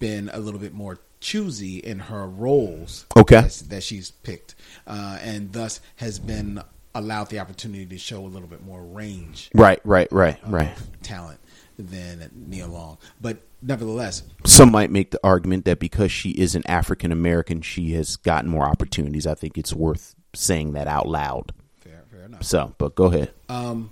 been 0.00 0.28
a 0.32 0.40
little 0.40 0.58
bit 0.58 0.74
more 0.74 0.98
choosy 1.20 1.76
in 1.78 2.00
her 2.00 2.26
roles. 2.26 3.06
Okay. 3.16 3.42
that, 3.68 3.82
she's 3.84 4.10
picked, 4.10 4.56
uh, 4.88 5.18
and 5.22 5.52
thus 5.52 5.80
has 5.96 6.18
been 6.18 6.60
allowed 6.94 7.28
the 7.28 7.38
opportunity 7.38 7.86
to 7.86 7.98
show 7.98 8.24
a 8.24 8.26
little 8.26 8.48
bit 8.48 8.64
more 8.64 8.82
range 8.82 9.48
Right, 9.54 9.78
right, 9.84 10.10
right, 10.10 10.38
right. 10.48 10.72
talent 11.04 11.38
than 11.78 12.28
Nia 12.48 12.66
Long. 12.66 12.98
But 13.20 13.38
nevertheless, 13.62 14.24
Some 14.44 14.72
might 14.72 14.90
make 14.90 15.12
the 15.12 15.20
argument 15.22 15.66
that 15.66 15.78
because 15.78 16.10
she 16.10 16.30
is 16.30 16.56
an 16.56 16.66
African 16.66 17.12
American, 17.12 17.60
she 17.62 17.92
has 17.92 18.16
gotten 18.16 18.50
more 18.50 18.64
opportunities. 18.64 19.24
I 19.26 19.34
think 19.34 19.56
it's 19.56 19.72
worth 19.72 20.16
saying 20.34 20.72
that 20.72 20.88
out 20.88 21.06
loud. 21.06 21.52
fair, 21.80 22.02
fair 22.10 22.22
enough. 22.24 22.42
So, 22.42 22.74
but 22.78 22.94
go 22.96 23.04
ahead. 23.04 23.30
Um, 23.48 23.90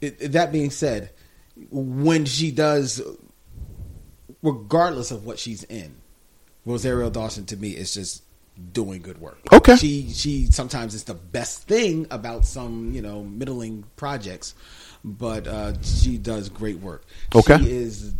it- 0.00 0.32
that 0.32 0.52
being 0.52 0.70
said, 0.70 1.10
when 1.70 2.24
she 2.26 2.50
does, 2.52 3.02
regardless 4.42 5.10
of 5.10 5.24
what 5.26 5.38
she's 5.38 5.64
in, 5.64 5.94
Rosario 6.66 7.10
Dawson 7.10 7.46
to 7.46 7.56
me 7.56 7.70
is 7.70 7.94
just 7.94 8.22
doing 8.72 9.00
good 9.00 9.18
work. 9.20 9.38
Okay. 9.52 9.76
She 9.76 10.10
she 10.10 10.46
sometimes 10.46 10.94
it's 10.94 11.04
the 11.04 11.14
best 11.14 11.66
thing 11.66 12.06
about 12.10 12.44
some 12.44 12.92
you 12.92 13.00
know 13.02 13.22
middling 13.24 13.84
projects, 13.96 14.54
but 15.04 15.46
uh, 15.46 15.72
she 15.82 16.18
does 16.18 16.48
great 16.48 16.78
work. 16.80 17.04
Okay. 17.34 17.58
She 17.58 17.70
is 17.70 18.12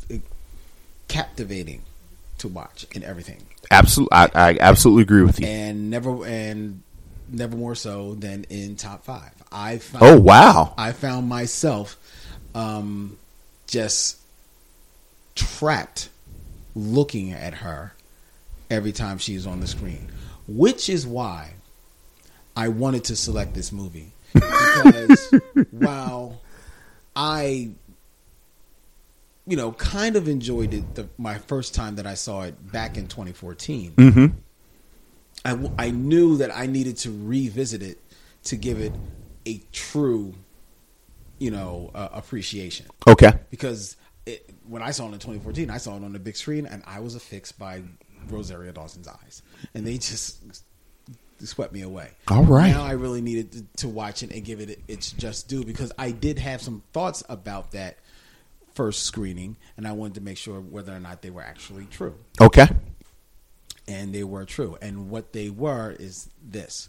captivating 1.09 1.83
to 2.39 2.49
watch 2.49 2.87
in 2.93 3.03
everything 3.05 3.45
Absolutely, 3.71 4.13
I, 4.17 4.31
I 4.35 4.57
absolutely 4.61 5.03
agree 5.03 5.23
with 5.23 5.41
you. 5.41 5.47
and 5.47 5.91
never 5.91 6.25
and 6.25 6.83
never 7.29 7.55
more 7.57 7.75
so 7.75 8.15
than 8.15 8.45
in 8.45 8.77
top 8.77 9.05
five. 9.05 9.31
I 9.53 9.79
found, 9.79 10.05
Oh, 10.05 10.19
wow. 10.21 10.73
I 10.79 10.93
found 10.93 11.29
myself 11.29 11.99
um, 12.55 13.19
just 13.67 14.17
trapped 15.41 16.09
looking 16.75 17.33
at 17.33 17.55
her 17.55 17.95
every 18.71 18.93
time 18.93 19.19
she's 19.19 19.47
on 19.47 19.61
the 19.61 19.67
screen, 19.67 20.11
which 20.47 20.89
is 20.89 21.07
why 21.07 21.55
I 22.57 22.69
wanted 22.69 23.05
to 23.05 23.17
select 23.17 23.55
this 23.55 23.73
movie 23.73 24.13
because 24.33 25.35
while 25.71 26.41
I 27.17 27.71
you 29.47 29.57
know, 29.57 29.73
kind 29.73 30.15
of 30.15 30.29
enjoyed 30.29 30.73
it 30.73 30.95
the, 30.95 31.09
my 31.19 31.37
first 31.39 31.75
time 31.75 31.97
that 31.97 32.07
I 32.07 32.15
saw 32.15 32.43
it 32.43 32.71
back 32.71 32.97
in 32.97 33.09
2014. 33.09 33.93
Mm-hmm. 33.93 34.27
I, 35.45 35.87
I 35.87 35.91
knew 35.91 36.37
that 36.37 36.55
I 36.57 36.67
needed 36.67 36.97
to 36.99 37.11
revisit 37.11 37.83
it 37.83 37.99
to 38.45 38.55
give 38.55 38.79
it 38.79 38.93
a 39.47 39.61
true, 39.73 40.35
you 41.41 41.51
know, 41.51 41.91
uh, 41.97 42.11
appreciation. 42.13 42.87
Okay. 43.09 43.33
Because 43.51 43.97
it, 44.31 44.51
when 44.69 44.83
I 44.83 44.91
saw 44.93 45.05
it 45.05 45.13
in 45.13 45.19
2014, 45.19 45.71
I 45.71 45.79
saw 45.79 45.97
it 45.97 46.05
on 46.05 46.13
the 46.13 46.19
big 46.19 46.37
screen, 46.37 46.67
and 46.67 46.83
I 46.87 47.01
was 47.01 47.15
affixed 47.15 47.59
by 47.59 47.83
Rosario 48.29 48.73
Dawson's 48.73 49.09
eyes, 49.09 49.43
and 49.75 49.87
they 49.87 49.95
just 49.99 50.65
swept 51.41 51.73
me 51.73 51.83
away. 51.83 52.11
All 52.29 52.45
right. 52.45 52.71
Now 52.71 52.85
I 52.85 52.93
really 52.93 53.21
needed 53.23 53.53
to, 53.53 53.65
to 53.79 53.89
watch 53.89 54.23
it 54.23 54.31
and 54.33 54.45
give 54.45 54.61
it 54.61 54.81
its 54.89 55.11
just 55.13 55.49
due 55.49 55.65
because 55.65 55.91
I 55.99 56.11
did 56.11 56.39
have 56.39 56.61
some 56.61 56.83
thoughts 56.93 57.23
about 57.29 57.73
that 57.73 57.99
first 58.75 59.05
screening, 59.05 59.57
and 59.77 59.87
I 59.87 59.93
wanted 59.93 60.15
to 60.15 60.21
make 60.21 60.37
sure 60.39 60.61
whether 60.61 60.95
or 60.95 61.01
not 61.01 61.23
they 61.23 61.31
were 61.31 61.43
actually 61.43 61.87
true 61.91 62.15
Okay. 62.41 62.69
and 63.89 64.15
they 64.15 64.23
were 64.25 64.45
true. 64.45 64.77
And 64.81 65.11
what 65.11 65.33
they 65.33 65.49
were 65.51 65.91
is 65.99 66.29
this. 66.43 66.89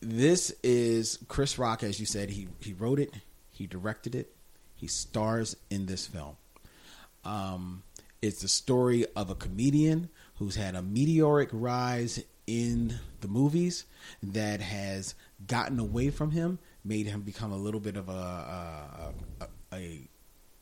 This 0.00 0.52
is 0.62 1.18
Chris 1.28 1.58
Rock, 1.58 1.82
as 1.82 1.98
you 1.98 2.06
said. 2.06 2.30
He 2.30 2.46
he 2.60 2.72
wrote 2.72 3.00
it, 3.00 3.12
he 3.50 3.66
directed 3.66 4.14
it, 4.14 4.32
he 4.78 4.86
stars 4.86 5.54
in 5.68 5.84
this 5.86 6.06
film. 6.06 6.36
Um, 7.24 7.82
it's 8.22 8.40
the 8.42 8.48
story 8.48 9.04
of 9.14 9.28
a 9.30 9.34
comedian 9.34 10.08
who's 10.36 10.56
had 10.56 10.74
a 10.74 10.82
meteoric 10.82 11.50
rise 11.52 12.22
in 12.46 12.94
the 13.20 13.28
movies 13.28 13.84
that 14.22 14.60
has 14.60 15.14
gotten 15.46 15.78
away 15.78 16.08
from 16.10 16.30
him, 16.30 16.58
made 16.84 17.06
him 17.06 17.20
become 17.20 17.52
a 17.52 17.56
little 17.56 17.80
bit 17.80 17.96
of 17.96 18.08
a 18.08 18.12
a 18.12 19.12
a, 19.74 20.08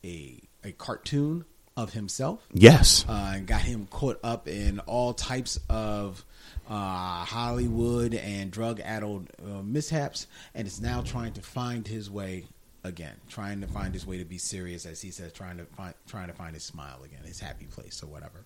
a, 0.04 0.42
a 0.64 0.72
cartoon 0.72 1.44
of 1.76 1.92
himself 1.92 2.40
Yes. 2.54 3.04
uh, 3.08 3.32
and 3.36 3.46
got 3.46 3.60
him 3.60 3.86
caught 3.90 4.18
up 4.24 4.48
in 4.48 4.80
all 4.80 5.12
types 5.12 5.60
of 5.68 6.24
uh, 6.68 7.24
Hollywood 7.24 8.14
and 8.14 8.50
drug-addled 8.50 9.28
uh, 9.44 9.62
mishaps, 9.62 10.26
and 10.54 10.66
is 10.66 10.80
now 10.80 11.02
trying 11.02 11.34
to 11.34 11.42
find 11.42 11.86
his 11.86 12.10
way 12.10 12.46
again, 12.86 13.14
trying 13.28 13.60
to 13.60 13.66
find 13.66 13.92
his 13.92 14.06
way 14.06 14.18
to 14.18 14.24
be 14.24 14.38
serious, 14.38 14.86
as 14.86 15.02
he 15.02 15.10
says, 15.10 15.32
trying 15.32 15.58
to 15.58 15.64
find 15.64 15.94
trying 16.06 16.28
to 16.28 16.32
find 16.32 16.54
his 16.54 16.64
smile 16.64 17.00
again, 17.04 17.20
his 17.24 17.40
happy 17.40 17.66
place 17.66 18.02
or 18.02 18.06
whatever. 18.06 18.44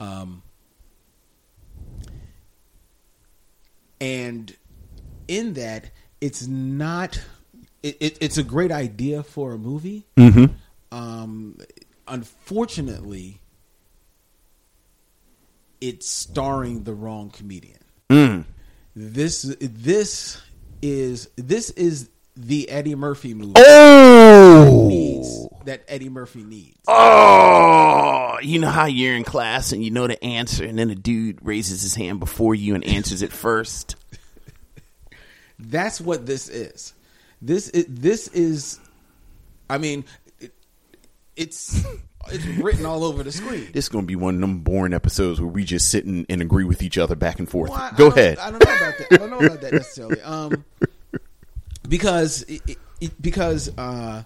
Um, 0.00 0.42
and 4.00 4.54
in 5.28 5.54
that, 5.54 5.90
it's 6.20 6.46
not. 6.46 7.20
It, 7.82 7.96
it, 8.00 8.18
it's 8.20 8.38
a 8.38 8.42
great 8.42 8.72
idea 8.72 9.22
for 9.22 9.52
a 9.52 9.58
movie. 9.58 10.04
Mhm. 10.16 10.54
Um, 10.90 11.58
unfortunately, 12.08 13.40
it's 15.80 16.10
starring 16.10 16.82
the 16.84 16.94
wrong 16.94 17.30
comedian. 17.30 17.78
Mm. 18.10 18.44
This 18.96 19.42
this 19.60 20.40
is 20.82 21.28
this 21.36 21.70
is 21.70 22.10
the 22.40 22.68
Eddie 22.70 22.94
Murphy 22.94 23.34
movie 23.34 23.52
Oh! 23.56 24.64
that, 24.64 24.88
needs, 24.88 25.48
that 25.64 25.82
Eddie 25.88 26.08
Murphy 26.08 26.44
needs. 26.44 26.78
Oh, 26.86 28.38
you 28.42 28.60
know 28.60 28.68
how 28.70 28.86
you're 28.86 29.14
in 29.16 29.24
class 29.24 29.72
and 29.72 29.84
you 29.84 29.90
know 29.90 30.06
the 30.06 30.22
answer, 30.24 30.64
and 30.64 30.78
then 30.78 30.88
a 30.90 30.94
dude 30.94 31.44
raises 31.44 31.82
his 31.82 31.94
hand 31.96 32.20
before 32.20 32.54
you 32.54 32.74
and 32.76 32.84
answers 32.84 33.22
it 33.22 33.32
first. 33.32 33.96
That's 35.58 36.00
what 36.00 36.26
this 36.26 36.48
is. 36.48 36.94
This 37.42 37.68
is 37.70 37.86
this 37.88 38.28
is. 38.28 38.78
I 39.68 39.78
mean, 39.78 40.04
it, 40.38 40.52
it's 41.36 41.84
it's 42.30 42.44
written 42.62 42.86
all 42.86 43.02
over 43.04 43.22
the 43.24 43.32
screen. 43.32 43.66
This 43.72 43.86
is 43.86 43.88
going 43.88 44.04
to 44.04 44.06
be 44.06 44.16
one 44.16 44.36
of 44.36 44.40
them 44.40 44.60
boring 44.60 44.94
episodes 44.94 45.40
where 45.40 45.50
we 45.50 45.64
just 45.64 45.90
sit 45.90 46.04
and, 46.04 46.24
and 46.28 46.40
agree 46.40 46.64
with 46.64 46.82
each 46.82 46.96
other 46.98 47.16
back 47.16 47.38
and 47.40 47.48
forth. 47.48 47.70
Well, 47.70 47.80
I- 47.80 47.96
Go 47.96 48.06
I 48.06 48.10
ahead. 48.12 48.38
I 48.38 48.50
don't 48.52 48.64
know 48.64 48.72
about 48.76 48.94
that. 48.98 49.06
I 49.12 49.16
don't 49.16 49.30
know 49.30 49.38
about 49.46 49.60
that 49.62 49.72
necessarily. 49.72 50.20
Um, 50.22 50.64
because 51.88 52.42
it, 52.42 52.62
it- 53.00 53.22
because 53.22 53.70
uh, 53.78 54.24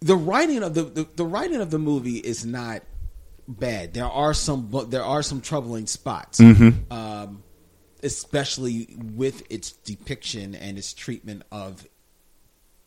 the 0.00 0.16
writing 0.16 0.62
of 0.62 0.74
the, 0.74 0.82
the 0.84 1.08
the 1.16 1.24
writing 1.24 1.60
of 1.60 1.70
the 1.70 1.78
movie 1.80 2.18
is 2.18 2.44
not 2.46 2.82
bad. 3.48 3.92
There 3.94 4.04
are 4.06 4.34
some 4.34 4.70
there 4.88 5.02
are 5.04 5.22
some 5.22 5.40
troubling 5.40 5.86
spots, 5.88 6.38
Mhm. 6.40 6.90
um, 6.92 7.42
especially 8.04 8.88
with 9.16 9.42
its 9.50 9.72
depiction 9.72 10.54
and 10.54 10.78
its 10.78 10.92
treatment 10.94 11.42
of 11.50 11.86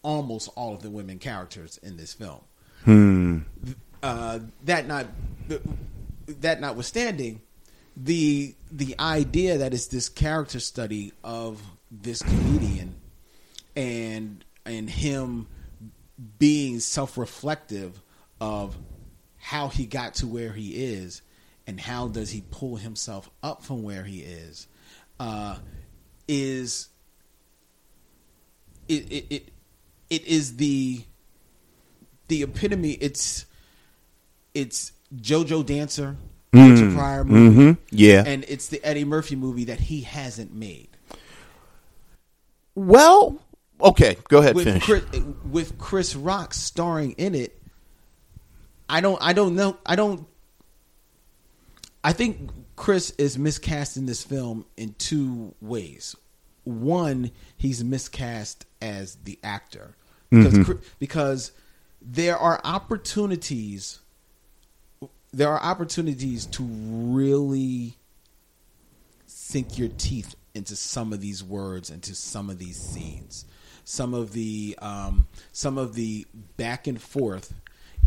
almost 0.01 0.47
all 0.55 0.73
of 0.75 0.81
the 0.81 0.89
women 0.89 1.19
characters 1.19 1.77
in 1.83 1.97
this 1.97 2.13
film 2.13 2.39
Hmm. 2.85 3.39
uh, 4.01 4.39
that 4.63 4.87
not 4.87 5.07
that 6.27 6.61
notwithstanding, 6.61 7.41
the 7.97 8.55
the 8.71 8.95
idea 8.97 9.57
that 9.57 9.73
it's 9.73 9.87
this 9.87 10.07
character 10.07 10.61
study 10.61 11.11
of 11.21 11.61
this 11.91 12.21
comedian 12.21 12.95
and 13.75 14.43
and 14.65 14.89
him 14.89 15.47
being 16.37 16.79
self 16.79 17.17
reflective 17.17 18.01
of 18.41 18.77
how 19.37 19.67
he 19.69 19.85
got 19.85 20.15
to 20.15 20.27
where 20.27 20.51
he 20.51 20.69
is 20.71 21.21
and 21.65 21.79
how 21.79 22.07
does 22.07 22.29
he 22.31 22.43
pull 22.51 22.75
himself 22.75 23.29
up 23.41 23.63
from 23.63 23.83
where 23.83 24.03
he 24.03 24.19
is 24.19 24.67
uh, 25.19 25.55
is 26.27 26.89
it, 28.87 29.11
it 29.11 29.25
it 29.29 29.49
it 30.09 30.25
is 30.25 30.57
the 30.57 31.01
the 32.27 32.43
epitome 32.43 32.91
it's 32.93 33.45
it's 34.53 34.91
JoJo 35.15 35.65
Dancer 35.65 36.17
Mm. 36.51 36.95
Pryor 36.95 37.23
movie. 37.23 37.61
Mhm. 37.73 37.77
Yeah. 37.91 38.23
and 38.25 38.43
it's 38.47 38.69
the 38.69 38.83
Eddie 38.83 39.05
Murphy 39.05 39.35
movie 39.35 39.65
that 39.65 39.79
he 39.79 40.01
hasn't 40.01 40.51
made. 40.51 40.87
Well, 42.73 43.39
okay, 43.81 44.17
go 44.27 44.39
ahead, 44.39 44.55
with 44.55 44.65
finish. 44.65 44.83
Chris, 44.83 45.03
with 45.49 45.77
Chris 45.77 46.15
Rock 46.15 46.53
starring 46.53 47.11
in 47.13 47.35
it. 47.35 47.55
I 48.89 49.01
don't. 49.01 49.19
I 49.21 49.33
don't 49.33 49.55
know. 49.55 49.77
I 49.85 49.95
don't. 49.95 50.25
I 52.03 52.13
think 52.13 52.49
Chris 52.75 53.11
is 53.17 53.37
miscasting 53.37 54.07
this 54.07 54.23
film 54.23 54.65
in 54.77 54.95
two 54.97 55.53
ways. 55.61 56.15
One, 56.63 57.31
he's 57.57 57.83
miscast 57.83 58.65
as 58.81 59.15
the 59.23 59.37
actor 59.43 59.95
because 60.29 60.53
Mhm. 60.53 60.81
Because 60.99 61.51
there 62.01 62.37
are 62.37 62.61
opportunities. 62.63 63.99
There 65.31 65.49
are 65.49 65.61
opportunities 65.61 66.45
to 66.47 66.63
really 66.63 67.97
sink 69.25 69.77
your 69.77 69.89
teeth 69.89 70.35
into 70.55 70.75
some 70.75 71.13
of 71.13 71.21
these 71.21 71.43
words, 71.43 71.89
into 71.89 72.15
some 72.15 72.49
of 72.49 72.57
these 72.59 72.77
scenes, 72.77 73.45
some 73.89 74.13
of 74.13 74.33
the 74.33 74.77
um, 74.83 75.25
some 75.51 75.79
of 75.79 75.95
the 75.95 76.23
back 76.57 76.85
and 76.85 77.01
forth, 77.01 77.55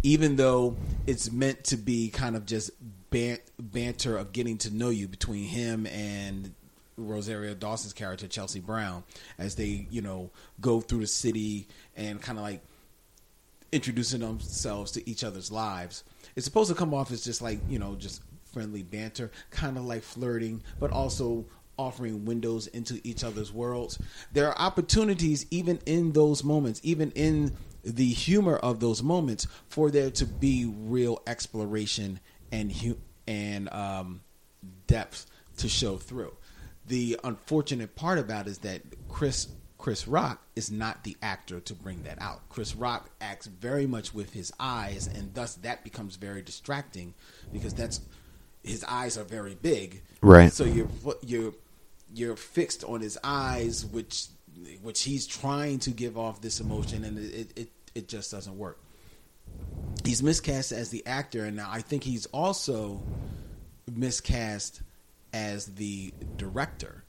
even 0.04 0.36
though 0.36 0.76
it's 1.08 1.32
meant 1.32 1.64
to 1.64 1.76
be 1.76 2.08
kind 2.08 2.36
of 2.36 2.46
just 2.46 2.70
ban- 3.10 3.40
banter 3.58 4.16
of 4.16 4.32
getting 4.32 4.58
to 4.58 4.72
know 4.72 4.90
you 4.90 5.08
between 5.08 5.42
him 5.44 5.88
and 5.88 6.54
Rosario 6.96 7.54
Dawson's 7.54 7.94
character 7.94 8.28
Chelsea 8.28 8.60
Brown 8.60 9.02
as 9.38 9.56
they 9.56 9.88
you 9.90 10.02
know 10.02 10.30
go 10.60 10.80
through 10.80 11.00
the 11.00 11.08
city 11.08 11.66
and 11.96 12.22
kind 12.22 12.38
of 12.38 12.44
like 12.44 12.60
introducing 13.72 14.20
themselves 14.20 14.92
to 14.92 15.10
each 15.10 15.24
other's 15.24 15.50
lives. 15.50 16.04
It's 16.36 16.44
supposed 16.44 16.70
to 16.70 16.76
come 16.76 16.94
off 16.94 17.10
as 17.10 17.24
just 17.24 17.42
like, 17.42 17.58
you 17.68 17.80
know, 17.80 17.96
just 17.96 18.22
friendly 18.52 18.84
banter, 18.84 19.32
kind 19.50 19.76
of 19.76 19.84
like 19.84 20.04
flirting, 20.04 20.62
but 20.78 20.92
also 20.92 21.44
offering 21.82 22.24
windows 22.24 22.68
into 22.68 23.00
each 23.04 23.24
other's 23.24 23.52
worlds. 23.52 23.98
There 24.32 24.48
are 24.48 24.58
opportunities 24.58 25.46
even 25.50 25.80
in 25.86 26.12
those 26.12 26.44
moments, 26.44 26.80
even 26.84 27.10
in 27.12 27.56
the 27.84 28.08
humor 28.08 28.56
of 28.56 28.80
those 28.80 29.02
moments 29.02 29.46
for 29.68 29.90
there 29.90 30.10
to 30.10 30.24
be 30.24 30.66
real 30.66 31.20
exploration 31.26 32.20
and 32.52 32.70
hu- 32.72 32.98
and 33.26 33.72
um, 33.72 34.20
depth 34.86 35.26
to 35.58 35.68
show 35.68 35.96
through. 35.96 36.32
The 36.86 37.18
unfortunate 37.24 37.94
part 37.96 38.18
about 38.18 38.46
it 38.46 38.50
is 38.50 38.58
that 38.58 38.82
Chris 39.08 39.48
Chris 39.78 40.06
Rock 40.06 40.40
is 40.54 40.70
not 40.70 41.02
the 41.02 41.16
actor 41.22 41.58
to 41.58 41.74
bring 41.74 42.04
that 42.04 42.22
out. 42.22 42.48
Chris 42.48 42.76
Rock 42.76 43.10
acts 43.20 43.46
very 43.46 43.84
much 43.84 44.14
with 44.14 44.32
his 44.32 44.52
eyes, 44.60 45.08
and 45.08 45.34
thus 45.34 45.56
that 45.56 45.82
becomes 45.82 46.14
very 46.14 46.40
distracting 46.40 47.14
because 47.52 47.74
that's 47.74 48.00
his 48.62 48.84
eyes 48.84 49.18
are 49.18 49.24
very 49.24 49.56
big, 49.56 50.02
Right. 50.20 50.52
So 50.52 50.64
you're 50.64 50.88
you're 51.22 51.52
you're 52.14 52.36
fixed 52.36 52.84
on 52.84 53.00
his 53.00 53.18
eyes, 53.22 53.84
which 53.86 54.26
which 54.82 55.02
he's 55.02 55.26
trying 55.26 55.78
to 55.80 55.90
give 55.90 56.18
off 56.18 56.40
this 56.40 56.60
emotion, 56.60 57.04
and 57.04 57.18
it 57.18 57.52
it, 57.56 57.68
it 57.94 58.08
just 58.08 58.30
doesn't 58.30 58.56
work. 58.56 58.78
He's 60.04 60.22
miscast 60.22 60.72
as 60.72 60.90
the 60.90 61.06
actor, 61.06 61.44
and 61.44 61.56
now 61.56 61.68
I 61.70 61.80
think 61.80 62.04
he's 62.04 62.26
also 62.26 63.02
miscast 63.90 64.82
as 65.32 65.66
the 65.66 66.12
director 66.36 67.04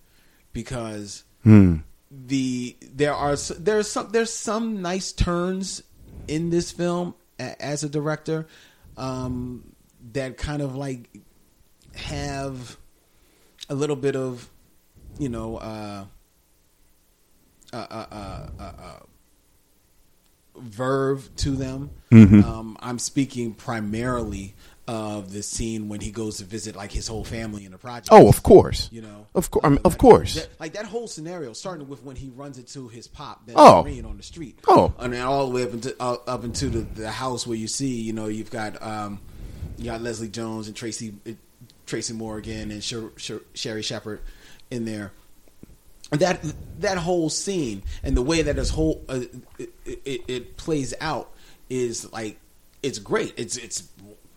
because 0.53 1.23
Hmm. 1.43 1.77
the 2.09 2.75
there 2.81 3.13
are 3.13 3.35
there's 3.35 3.89
some 3.89 4.09
there's 4.11 4.31
some 4.31 4.81
nice 4.81 5.11
turns 5.11 5.83
in 6.27 6.49
this 6.49 6.71
film 6.71 7.15
as 7.37 7.83
a 7.83 7.89
director 7.89 8.47
um, 8.95 9.73
that 10.13 10.37
kind 10.37 10.61
of 10.61 10.75
like 10.75 11.09
have 11.95 12.77
a 13.69 13.75
little 13.75 13.95
bit 13.95 14.15
of 14.15 14.47
you 15.19 15.29
know 15.29 15.57
uh, 15.57 16.05
uh, 17.71 17.75
uh, 17.77 18.05
uh, 18.11 18.47
uh, 18.59 18.63
uh, 18.63 18.99
verve 20.57 21.29
to 21.37 21.51
them. 21.51 21.89
Mhm. 22.11 22.43
Um, 22.43 22.77
I'm 22.79 22.99
speaking 22.99 23.53
primarily 23.53 24.53
of 24.85 25.31
the 25.31 25.41
scene 25.41 25.87
when 25.87 26.01
he 26.01 26.11
goes 26.11 26.37
to 26.37 26.43
visit 26.43 26.75
like 26.75 26.91
his 26.91 27.07
whole 27.07 27.23
family 27.23 27.63
in 27.65 27.71
the 27.71 27.77
project. 27.77 28.09
Oh, 28.11 28.27
of 28.27 28.43
course. 28.43 28.89
You 28.91 29.01
know, 29.01 29.27
Of 29.33 29.49
course, 29.49 29.63
I 29.65 29.69
mean, 29.69 29.79
of 29.85 29.97
course. 29.97 30.35
that, 30.35 30.49
like 30.59 30.73
that 30.73 30.85
whole 30.85 31.07
scenario, 31.07 31.53
starting 31.53 31.87
with 31.87 32.03
when 32.03 32.17
he 32.17 32.29
runs 32.35 32.57
into 32.57 32.89
his 32.89 33.07
pop, 33.07 33.45
Ben 33.47 33.55
Oh. 33.57 33.83
Vereen 33.87 34.05
on 34.05 34.17
the 34.17 34.23
street. 34.23 34.59
Oh. 34.67 34.93
and 34.99 35.13
then 35.13 35.21
all 35.25 35.47
the 35.47 35.55
way 35.55 35.63
up 35.63 35.71
into 35.73 35.95
uh, 36.01 36.17
up 36.27 36.43
into 36.43 36.69
the, 36.69 36.81
the 36.81 37.09
house 37.11 37.47
where 37.47 37.57
you 37.57 37.67
see, 37.67 38.01
you 38.01 38.11
know, 38.13 38.27
you've 38.27 38.51
got 38.51 38.81
um, 38.83 39.19
you 39.77 39.85
got 39.85 40.01
Leslie 40.01 40.27
Jones 40.29 40.67
and 40.67 40.75
Tracy 40.75 41.13
uh, 41.27 41.31
Tracy 41.85 42.13
Morgan 42.13 42.69
and 42.69 42.83
Sher, 42.83 43.09
Sher, 43.15 43.41
Sherri 43.53 43.81
Shepherd 43.83 44.19
in 44.73 44.85
there. 44.85 45.11
That 46.11 46.41
that 46.79 46.97
whole 46.97 47.29
scene 47.29 47.83
and 48.03 48.15
the 48.15 48.21
way 48.21 48.41
that 48.41 48.55
this 48.55 48.69
whole 48.69 49.03
uh, 49.09 49.21
it, 49.57 49.69
it, 49.85 50.21
it 50.27 50.57
plays 50.57 50.93
out 50.99 51.31
is 51.69 52.11
like 52.11 52.39
it's 52.83 52.99
great. 52.99 53.33
It's 53.37 53.57
it's 53.57 53.87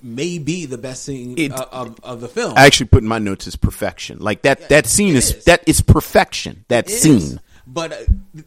maybe 0.02 0.64
the 0.66 0.78
best 0.78 1.04
scene 1.04 1.34
It- 1.36 1.52
of, 1.52 1.68
of, 1.72 2.00
of 2.02 2.20
the 2.20 2.28
film. 2.28 2.54
I 2.56 2.64
actually 2.66 2.86
put 2.86 3.02
in 3.02 3.08
my 3.08 3.18
notes 3.18 3.46
as 3.46 3.56
perfection. 3.56 4.18
Like 4.20 4.42
that 4.42 4.68
that 4.70 4.86
scene 4.86 5.16
is, 5.16 5.34
is. 5.34 5.44
that 5.44 5.62
is 5.66 5.80
perfection. 5.82 6.64
That 6.68 6.88
It 6.88 6.92
is. 6.94 7.02
scene. 7.02 7.40
But 7.66 7.92
uh, 7.92 7.96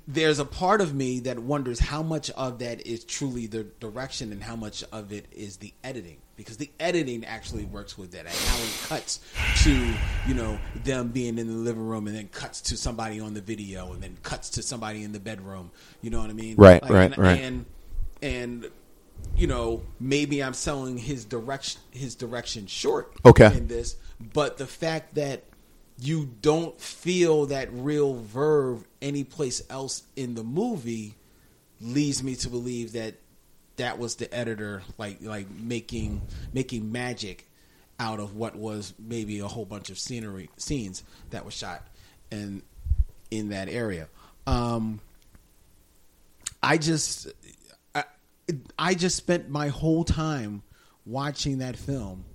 there's 0.07 0.39
a 0.39 0.45
part 0.45 0.79
of 0.81 0.95
me 0.95 1.19
that 1.21 1.37
wonders 1.39 1.77
how 1.77 2.01
much 2.01 2.31
of 2.31 2.59
that 2.59 2.87
is 2.87 3.03
truly 3.03 3.47
the 3.47 3.65
direction 3.79 4.31
and 4.31 4.41
how 4.41 4.55
much 4.55 4.81
of 4.93 5.11
it 5.11 5.25
is 5.31 5.57
the 5.57 5.73
editing. 5.83 6.17
Because 6.39 6.55
the 6.55 6.71
editing 6.79 7.25
actually 7.25 7.65
works 7.65 7.97
with 7.97 8.11
that. 8.11 8.21
And 8.21 8.29
how 8.29 8.57
it 8.63 8.87
cuts 8.87 9.19
to, 9.63 9.93
you 10.25 10.33
know, 10.33 10.57
them 10.85 11.09
being 11.09 11.37
in 11.37 11.47
the 11.47 11.53
living 11.53 11.85
room 11.85 12.07
and 12.07 12.15
then 12.15 12.29
cuts 12.29 12.61
to 12.61 12.77
somebody 12.77 13.19
on 13.19 13.33
the 13.33 13.41
video 13.41 13.91
and 13.91 14.01
then 14.01 14.17
cuts 14.23 14.49
to 14.51 14.63
somebody 14.63 15.03
in 15.03 15.11
the 15.11 15.19
bedroom. 15.19 15.69
You 16.01 16.11
know 16.11 16.21
what 16.21 16.29
I 16.29 16.33
mean? 16.33 16.55
Right, 16.55 16.81
right, 16.89 17.11
and, 17.11 17.17
right. 17.17 17.41
And, 17.41 17.65
and, 18.21 18.71
you 19.35 19.47
know, 19.47 19.81
maybe 19.99 20.41
I'm 20.41 20.53
selling 20.53 20.97
his 20.97 21.25
direction 21.25 21.81
his 21.91 22.15
direction 22.15 22.67
short 22.67 23.13
Okay. 23.25 23.47
in 23.57 23.67
this, 23.67 23.97
but 24.33 24.57
the 24.57 24.65
fact 24.65 25.15
that 25.15 25.43
you 25.99 26.29
don't 26.41 26.79
feel 26.79 27.47
that 27.47 27.67
real 27.73 28.15
verve 28.15 28.85
anyplace 29.01 29.61
else 29.69 30.03
in 30.15 30.35
the 30.35 30.43
movie 30.43 31.15
leads 31.81 32.23
me 32.23 32.35
to 32.37 32.49
believe 32.49 32.93
that 32.93 33.15
that 33.79 33.97
was 33.97 34.15
the 34.15 34.31
editor 34.33 34.83
like 34.97 35.21
like 35.21 35.49
making 35.49 36.21
making 36.53 36.91
magic 36.91 37.47
out 37.99 38.19
of 38.19 38.35
what 38.35 38.55
was 38.55 38.93
maybe 38.99 39.39
a 39.39 39.47
whole 39.47 39.65
bunch 39.65 39.89
of 39.89 39.97
scenery 39.97 40.49
scenes 40.57 41.03
that 41.31 41.43
were 41.45 41.51
shot 41.51 41.87
in 42.31 42.61
in 43.31 43.49
that 43.49 43.69
area 43.69 44.07
um 44.47 44.99
i 46.61 46.77
just 46.77 47.27
I, 47.95 48.03
I 48.77 48.93
just 48.95 49.15
spent 49.15 49.49
my 49.49 49.69
whole 49.69 50.03
time 50.03 50.61
watching 51.05 51.59
that 51.59 51.75
film 51.77 52.25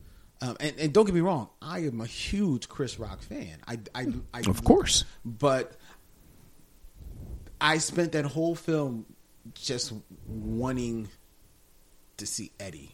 um, 0.40 0.56
and, 0.60 0.78
and 0.78 0.92
don't 0.92 1.06
get 1.06 1.14
me 1.14 1.22
wrong, 1.22 1.48
I 1.62 1.78
am 1.80 2.02
a 2.02 2.06
huge 2.06 2.68
Chris 2.68 2.98
Rock 2.98 3.22
fan. 3.22 3.56
I, 3.66 3.78
I, 3.94 4.08
I 4.34 4.40
Of 4.46 4.62
course. 4.62 5.04
but 5.24 5.72
I 7.58 7.78
spent 7.78 8.12
that 8.12 8.26
whole 8.26 8.54
film 8.54 9.06
just 9.54 9.94
wanting 10.26 11.08
to 12.18 12.26
see 12.26 12.50
Eddie 12.60 12.92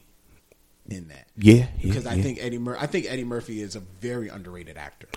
in 0.89 1.09
that. 1.09 1.27
Yeah, 1.37 1.55
yeah, 1.55 1.66
because 1.83 2.07
I 2.07 2.14
yeah. 2.14 2.23
think 2.23 2.39
Eddie 2.41 2.59
Mur- 2.59 2.77
I 2.79 2.87
think 2.87 3.07
Eddie 3.09 3.25
Murphy 3.25 3.61
is 3.62 3.77
a 3.77 3.81
very 3.81 4.29
underrated 4.29 4.77
actor. 4.77 5.09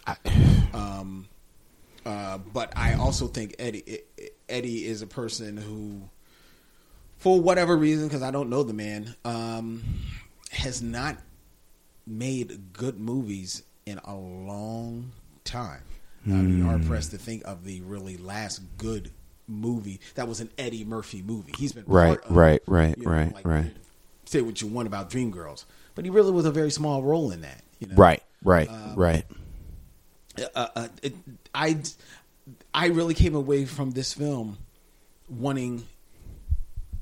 um, 0.74 1.28
uh, 2.06 2.38
but 2.38 2.74
I 2.76 2.94
also 2.96 3.28
think 3.28 3.56
Eddie 3.60 4.02
Eddie 4.50 4.86
is 4.86 5.02
a 5.02 5.08
person 5.08 5.58
who, 5.58 6.02
for 7.18 7.40
whatever 7.40 7.78
reason, 7.78 8.08
because 8.08 8.22
I 8.22 8.32
don't 8.32 8.50
know 8.50 8.64
the 8.64 8.74
man, 8.74 9.16
um, 9.26 9.84
has 10.52 10.82
not 10.82 11.18
made 12.06 12.74
good 12.74 13.00
movies 13.00 13.64
in 13.86 14.00
a 14.04 14.16
long 14.16 15.12
time. 15.46 15.82
I'm 16.26 16.58
Hmm. 16.62 16.66
hard 16.66 16.86
pressed 16.86 17.12
to 17.12 17.18
think 17.18 17.44
of 17.46 17.66
the 17.66 17.82
really 17.82 18.16
last 18.18 18.62
good 18.78 19.12
movie 19.48 20.00
that 20.16 20.28
was 20.28 20.40
an 20.40 20.50
Eddie 20.58 20.86
Murphy 20.86 21.22
movie. 21.22 21.54
He's 21.58 21.74
been 21.74 21.84
Right, 21.86 22.18
of, 22.18 22.32
right, 22.36 22.62
right, 22.66 22.98
you 22.98 23.06
know, 23.06 23.12
right, 23.12 23.34
like, 23.34 23.46
right. 23.46 23.74
Say 24.26 24.42
what 24.42 24.62
you 24.62 24.68
want 24.68 24.88
about 24.88 25.10
Dreamgirls, 25.10 25.66
but 25.96 26.06
he 26.06 26.12
really 26.12 26.32
was 26.32 26.46
a 26.46 26.52
very 26.52 26.72
small 26.72 27.04
role 27.04 27.32
in 27.32 27.42
that. 27.42 27.62
You 27.80 27.88
know? 27.88 27.96
Right, 27.96 28.24
right, 28.44 28.70
Um, 28.70 28.96
right. 28.96 29.26
uh, 30.56 30.68
uh, 30.76 30.88
it, 31.02 31.14
I 31.54 31.82
I 32.74 32.88
really 32.88 33.14
came 33.14 33.36
away 33.36 33.66
from 33.66 33.92
this 33.92 34.14
film 34.14 34.58
wanting 35.30 35.86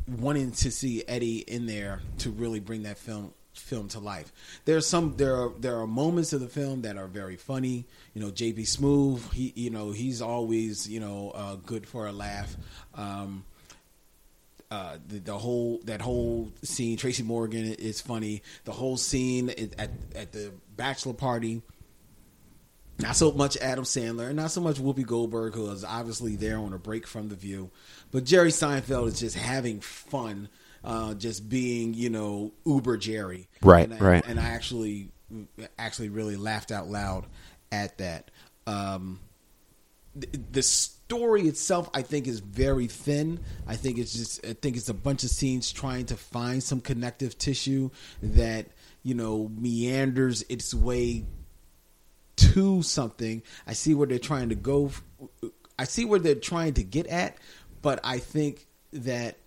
wanting 0.08 0.52
to 0.52 0.72
see 0.72 1.04
Eddie 1.08 1.40
in 1.40 1.66
there 1.68 2.02
to 2.20 2.30
really 2.32 2.60
bring 2.60 2.84
that 2.84 2.98
film 2.98 3.34
film 3.54 3.88
to 3.90 4.00
life. 4.00 4.32
There's 4.66 4.88
some 4.88 5.16
there 5.18 5.36
are 5.36 5.52
there 5.60 5.78
are 5.80 5.88
moments 5.88 6.34
of 6.34 6.42
the 6.42 6.48
film 6.48 6.82
that 6.82 6.98
are 6.98 7.08
very 7.08 7.36
funny. 7.36 7.86
You 8.14 8.22
know, 8.22 8.32
J.B. 8.32 8.64
Smoove, 8.64 9.32
he 9.34 9.54
you 9.56 9.70
know 9.70 9.92
he's 9.92 10.22
always 10.22 10.90
you 10.90 11.00
know 11.00 11.32
uh, 11.36 11.56
good 11.56 11.88
for 11.88 12.08
a 12.08 12.12
laugh. 12.12 12.56
Um, 12.96 13.46
uh, 14.72 14.98
the, 15.06 15.20
the 15.20 15.38
whole 15.38 15.82
that 15.84 16.02
whole 16.02 16.52
scene. 16.64 16.96
Tracy 16.98 17.24
Morgan 17.24 17.74
is 17.74 18.00
funny. 18.00 18.42
The 18.64 18.72
whole 18.72 18.96
scene 18.96 19.50
at 19.50 19.92
at, 20.16 20.32
the 20.32 20.54
bachelor 20.76 21.14
party. 21.14 21.62
Not 23.00 23.16
so 23.16 23.32
much 23.32 23.58
Adam 23.58 23.84
Sandler, 23.84 24.28
and 24.28 24.36
not 24.36 24.52
so 24.52 24.62
much 24.62 24.78
Whoopi 24.78 25.06
Goldberg, 25.06 25.56
who 25.56 25.70
is 25.72 25.84
obviously 25.84 26.36
there 26.36 26.58
on 26.58 26.72
a 26.72 26.78
break 26.78 27.08
from 27.08 27.30
the 27.30 27.36
View, 27.36 27.72
but 28.12 28.26
Jerry 28.26 28.52
Seinfeld 28.52 29.08
is 29.08 29.20
just 29.20 29.36
having 29.36 29.82
fun, 29.82 30.50
uh, 30.84 31.16
just 31.16 31.50
being 31.50 31.94
you 31.94 32.10
know 32.10 32.54
uber 32.66 32.98
Jerry, 32.98 33.50
Right, 33.62 33.90
and 33.90 34.02
I, 34.02 34.06
right. 34.06 34.24
And 34.28 34.40
I 34.40 34.50
actually 34.50 35.12
actually 35.78 36.10
really 36.10 36.36
laughed 36.38 36.72
out 36.72 36.88
loud 36.88 37.26
at 37.72 37.98
that. 37.98 38.32
Um, 38.68 39.20
the, 40.16 40.64
story 40.64 41.48
itself, 41.48 41.90
I 41.94 42.02
think, 42.02 42.28
is 42.28 42.40
very 42.40 42.88
thin. 42.88 43.40
I 43.68 43.76
think 43.76 43.98
it's 43.98 44.14
just, 44.14 44.46
I 44.46 44.54
think 44.54 44.78
it's 44.78 44.90
a 44.90 44.94
bunch 44.94 45.24
of 45.24 45.30
scenes 45.30 45.72
trying 45.72 46.06
to 46.08 46.16
find 46.16 46.62
some 46.62 46.82
connective 46.82 47.38
tissue 47.38 47.90
that 48.22 48.68
you 49.04 49.14
know 49.14 49.50
meanders 49.58 50.44
its 50.50 50.74
way 50.74 51.26
to 52.38 52.82
something. 52.84 53.42
I 53.66 53.74
see 53.74 53.94
where 53.94 54.08
they're 54.08 54.20
trying 54.20 54.50
to 54.50 54.56
go. 54.56 54.92
I 55.78 55.86
see 55.86 56.06
where 56.06 56.20
they're 56.20 56.36
trying 56.36 56.74
to 56.76 56.84
get 56.84 57.08
at, 57.08 57.38
but 57.82 58.00
I 58.04 58.20
think 58.20 58.68
that 58.94 59.38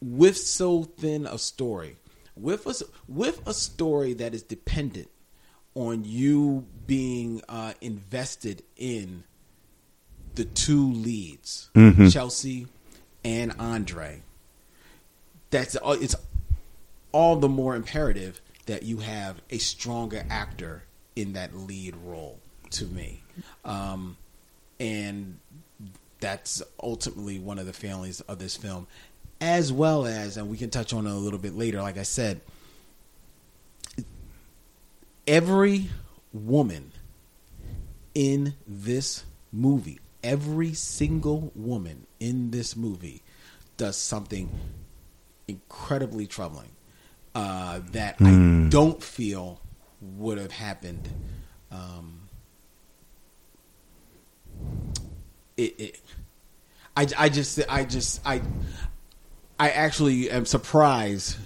with 0.00 0.36
so 0.36 0.84
thin 0.84 1.26
a 1.26 1.38
story, 1.38 1.96
with 2.36 2.66
a 2.66 2.74
with 3.08 3.46
a 3.46 3.54
story 3.54 4.14
that 4.14 4.34
is 4.34 4.42
dependent 4.42 5.08
on 5.74 6.04
you 6.04 6.66
being 6.86 7.42
uh, 7.48 7.72
invested 7.80 8.62
in 8.76 9.24
the 10.34 10.44
two 10.44 10.92
leads, 10.92 11.70
Mhm. 11.74 12.12
Chelsea 12.12 12.66
and 13.24 13.52
Andre. 13.58 14.22
That's 15.50 15.76
uh, 15.76 15.96
it's 16.00 16.16
all 17.12 17.36
the 17.36 17.48
more 17.48 17.76
imperative 17.76 18.40
that 18.66 18.82
you 18.82 18.98
have 18.98 19.40
a 19.50 19.58
stronger 19.58 20.24
actor 20.28 20.84
in 21.14 21.32
that 21.34 21.56
lead 21.56 21.94
role. 21.96 22.38
To 22.70 22.86
me, 22.86 23.22
um, 23.64 24.16
and 24.80 25.38
that's 26.18 26.60
ultimately 26.82 27.38
one 27.38 27.60
of 27.60 27.66
the 27.66 27.72
failings 27.72 28.20
of 28.22 28.40
this 28.40 28.56
film, 28.56 28.88
as 29.40 29.72
well 29.72 30.06
as, 30.06 30.36
and 30.36 30.48
we 30.50 30.56
can 30.56 30.70
touch 30.70 30.92
on 30.92 31.06
it 31.06 31.10
a 31.10 31.14
little 31.14 31.38
bit 31.38 31.54
later. 31.54 31.80
Like 31.80 31.96
I 31.98 32.02
said, 32.02 32.40
every 35.26 35.90
woman 36.32 36.92
in 38.14 38.54
this 38.66 39.24
movie, 39.52 40.00
every 40.22 40.72
single 40.74 41.52
woman 41.54 42.06
in 42.20 42.50
this 42.50 42.76
movie 42.76 43.22
does 43.76 43.96
something 43.96 44.50
incredibly 45.48 46.26
troubling 46.26 46.70
uh, 47.34 47.80
that 47.92 48.16
I 48.20 48.24
Mm. 48.30 48.70
don't 48.70 49.02
feel 49.02 49.60
would 50.00 50.38
have 50.38 50.52
happened. 50.52 51.08
Um, 51.70 52.28
it, 55.56 55.74
it 55.80 56.00
I, 56.96 57.06
I 57.18 57.28
just 57.28 57.60
I 57.68 57.84
just 57.84 58.20
I 58.24 58.42
I 59.58 59.70
actually 59.70 60.30
am 60.30 60.46
surprised 60.46 61.36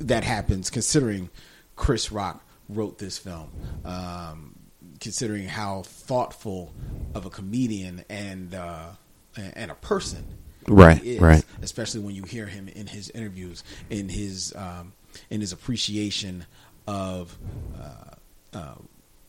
that 0.00 0.24
happens 0.24 0.70
considering 0.70 1.30
Chris 1.76 2.12
Rock 2.12 2.42
wrote 2.68 2.98
this 2.98 3.18
film. 3.18 3.50
Um, 3.84 4.54
considering 5.00 5.46
how 5.46 5.82
thoughtful 5.82 6.74
of 7.14 7.24
a 7.24 7.30
comedian 7.30 8.04
and 8.08 8.54
uh, 8.54 8.90
and 9.36 9.70
a 9.70 9.74
person 9.76 10.38
Right, 10.68 10.98
he 10.98 11.14
is, 11.14 11.20
right. 11.20 11.44
especially 11.62 12.00
when 12.00 12.14
you 12.14 12.24
hear 12.24 12.46
him 12.46 12.68
in 12.68 12.86
his 12.86 13.10
interviews, 13.10 13.64
in 13.90 14.08
his 14.08 14.52
um, 14.54 14.92
in 15.30 15.40
his 15.40 15.52
appreciation 15.52 16.44
of 16.86 17.36
uh, 17.80 18.56
uh, 18.56 18.74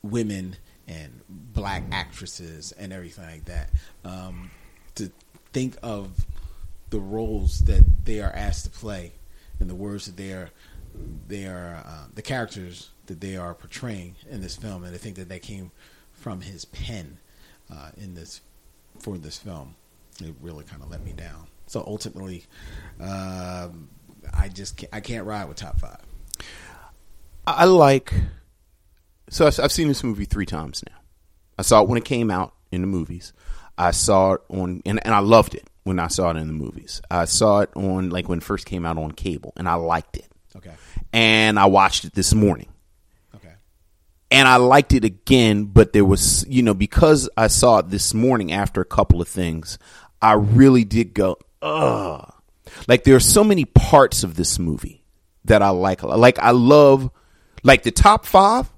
women 0.02 0.58
and 0.88 1.22
black 1.30 1.84
actresses 1.92 2.72
and 2.74 2.92
everything 2.92 3.26
like 3.26 3.46
that. 3.46 3.70
Um, 4.04 4.52
to 4.96 5.12
think 5.54 5.78
of 5.82 6.26
the 6.90 7.00
roles 7.00 7.60
that 7.60 7.84
they 8.06 8.20
are 8.20 8.32
asked 8.34 8.66
to 8.66 8.72
play 8.72 9.14
and 9.60 9.70
the 9.70 9.76
words 9.76 10.08
that 10.08 10.18
they 10.18 10.32
are 10.32 10.50
they 11.28 11.46
are 11.46 11.84
uh, 11.86 12.06
the 12.14 12.22
characters 12.22 12.90
that 13.10 13.20
they 13.22 13.36
are 13.36 13.54
portraying 13.54 14.16
in 14.30 14.42
this 14.42 14.56
film, 14.56 14.84
and 14.84 14.96
I 14.96 14.98
think 14.98 15.18
that 15.18 15.30
that 15.30 15.42
came 15.42 15.72
from 16.14 16.42
his 16.42 16.66
pen 16.66 17.18
uh, 17.72 17.90
in 17.98 18.16
this 18.16 18.42
for 19.00 19.18
this 19.18 19.38
film. 19.38 19.76
It 20.24 20.34
really 20.42 20.64
kind 20.64 20.82
of 20.82 20.90
let 20.90 21.04
me 21.04 21.12
down. 21.12 21.48
So 21.68 21.84
ultimately, 21.86 22.46
um, 23.00 23.90
I 24.34 24.50
just 24.50 24.78
can't, 24.78 24.94
I 24.94 25.02
can't 25.02 25.26
ride 25.26 25.48
with 25.48 25.58
top 25.58 25.80
five. 25.80 26.00
I 27.46 27.66
like. 27.66 28.14
So 29.30 29.46
I've 29.48 29.60
I've 29.60 29.72
seen 29.72 29.88
this 29.88 30.04
movie 30.04 30.26
three 30.26 30.46
times 30.46 30.84
now. 30.90 30.98
I 31.58 31.62
saw 31.62 31.82
it 31.82 31.90
when 31.90 31.98
it 31.98 32.06
came 32.06 32.32
out 32.32 32.54
in 32.72 32.82
the 32.82 32.88
movies. 32.88 33.34
I 33.78 33.92
saw 33.92 34.34
it 34.34 34.42
on, 34.50 34.82
and, 34.86 35.00
and 35.06 35.14
I 35.14 35.20
loved 35.20 35.56
it 35.56 35.70
when 35.84 36.00
I 36.00 36.08
saw 36.08 36.32
it 36.32 36.38
in 36.38 36.48
the 36.48 36.54
movies. 36.54 37.02
I 37.10 37.26
saw 37.26 37.62
it 37.62 37.70
on, 37.76 38.10
like 38.10 38.28
when 38.28 38.40
it 38.40 38.44
first 38.44 38.66
came 38.66 38.86
out 38.86 38.98
on 38.98 39.12
cable, 39.14 39.54
and 39.56 39.68
I 39.68 39.76
liked 39.76 40.18
it. 40.18 40.28
Okay. 40.56 40.74
And 41.14 41.58
I 41.58 41.66
watched 41.66 42.04
it 42.06 42.14
this 42.14 42.34
morning. 42.34 42.68
And 44.32 44.48
I 44.48 44.58
liked 44.58 44.94
it 44.94 45.04
again, 45.06 45.66
but 45.66 45.92
there 45.92 46.06
was, 46.06 46.46
you 46.48 46.62
know, 46.62 46.74
because 46.74 47.30
I 47.36 47.48
saw 47.48 47.80
it 47.80 47.90
this 47.90 48.14
morning 48.14 48.52
after 48.52 48.80
a 48.80 48.86
couple 48.86 49.22
of 49.22 49.28
things, 49.28 49.80
I 50.22 50.34
really 50.34 50.84
did 50.84 51.14
go, 51.14 51.38
ugh. 51.62 52.32
Like 52.88 53.04
there 53.04 53.16
are 53.16 53.20
so 53.20 53.44
many 53.44 53.66
parts 53.66 54.24
of 54.24 54.36
this 54.36 54.60
movie 54.60 55.04
that 55.46 55.62
I 55.64 55.70
like. 55.70 56.04
Like 56.04 56.38
I 56.38 56.52
love, 56.52 57.10
like 57.64 57.84
the 57.84 57.92
top 57.92 58.26
five. 58.26 58.70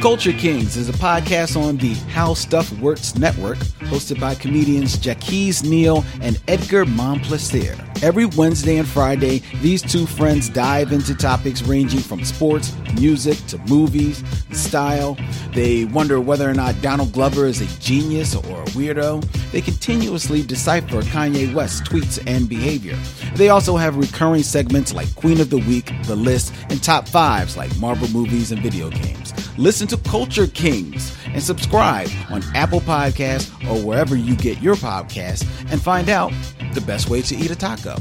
Culture 0.00 0.32
Kings 0.32 0.78
is 0.78 0.88
a 0.88 0.94
podcast 0.94 1.60
on 1.60 1.76
the 1.76 1.92
How 2.08 2.32
Stuff 2.32 2.72
Works 2.80 3.16
network, 3.16 3.58
hosted 3.90 4.18
by 4.18 4.34
comedians 4.34 4.96
Jackie 4.96 5.52
Zeal 5.52 6.06
and 6.22 6.40
Edgar 6.48 6.86
Momplaisir. 6.86 7.78
Every 8.02 8.24
Wednesday 8.24 8.78
and 8.78 8.88
Friday, 8.88 9.42
these 9.60 9.82
two 9.82 10.06
friends 10.06 10.48
dive 10.48 10.92
into 10.92 11.14
topics 11.14 11.60
ranging 11.60 12.00
from 12.00 12.24
sports, 12.24 12.74
music, 12.94 13.36
to 13.48 13.58
movies, 13.68 14.24
style. 14.52 15.18
They 15.52 15.84
wonder 15.84 16.18
whether 16.18 16.48
or 16.48 16.54
not 16.54 16.80
Donald 16.80 17.12
Glover 17.12 17.44
is 17.44 17.60
a 17.60 17.66
genius 17.78 18.34
or 18.34 18.62
a 18.62 18.66
weirdo. 18.68 19.22
They 19.52 19.60
continuously 19.60 20.42
decipher 20.42 21.02
Kanye 21.02 21.52
West's 21.52 21.86
tweets 21.86 22.18
and 22.26 22.48
behavior. 22.48 22.96
They 23.34 23.50
also 23.50 23.76
have 23.76 23.98
recurring 23.98 24.44
segments 24.44 24.94
like 24.94 25.14
Queen 25.14 25.42
of 25.42 25.50
the 25.50 25.58
Week, 25.58 25.92
The 26.04 26.16
List, 26.16 26.54
and 26.70 26.82
Top 26.82 27.06
Fives 27.06 27.58
like 27.58 27.76
Marvel 27.76 28.08
movies 28.08 28.50
and 28.50 28.62
video 28.62 28.88
games. 28.88 29.34
Listen 29.58 29.86
to 29.90 29.96
Culture 30.08 30.46
Kings 30.46 31.16
and 31.26 31.42
subscribe 31.42 32.08
on 32.30 32.44
Apple 32.54 32.80
Podcasts 32.80 33.50
or 33.68 33.84
wherever 33.84 34.14
you 34.14 34.36
get 34.36 34.62
your 34.62 34.76
podcasts 34.76 35.44
and 35.72 35.82
find 35.82 36.08
out 36.08 36.32
the 36.74 36.80
best 36.80 37.10
way 37.10 37.20
to 37.22 37.34
eat 37.34 37.50
a 37.50 37.56
taco. 37.56 37.96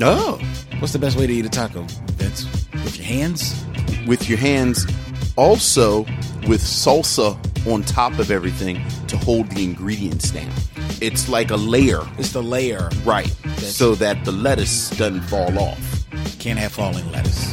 Oh. 0.00 0.38
What's 0.78 0.92
the 0.92 1.00
best 1.00 1.18
way 1.18 1.26
to 1.26 1.32
eat 1.32 1.44
a 1.44 1.48
taco, 1.48 1.82
Vince? 2.12 2.44
With 2.72 2.96
your 2.98 3.06
hands? 3.06 3.64
With 4.06 4.28
your 4.28 4.38
hands. 4.38 4.86
Also, 5.34 6.04
with 6.46 6.60
salsa 6.60 7.36
on 7.66 7.82
top 7.82 8.16
of 8.20 8.30
everything 8.30 8.80
to 9.08 9.16
hold 9.16 9.50
the 9.50 9.64
ingredients 9.64 10.30
down. 10.30 10.52
It's 11.00 11.28
like 11.28 11.50
a 11.50 11.56
layer. 11.56 12.02
It's 12.16 12.32
the 12.32 12.44
layer. 12.44 12.90
Right. 13.04 13.26
so 13.58 13.96
that 13.96 14.24
the 14.24 14.30
lettuce 14.30 14.90
doesn't 14.90 15.22
fall 15.22 15.58
off. 15.58 16.04
Can't 16.38 16.60
have 16.60 16.70
falling 16.70 17.10
lettuce. 17.10 17.52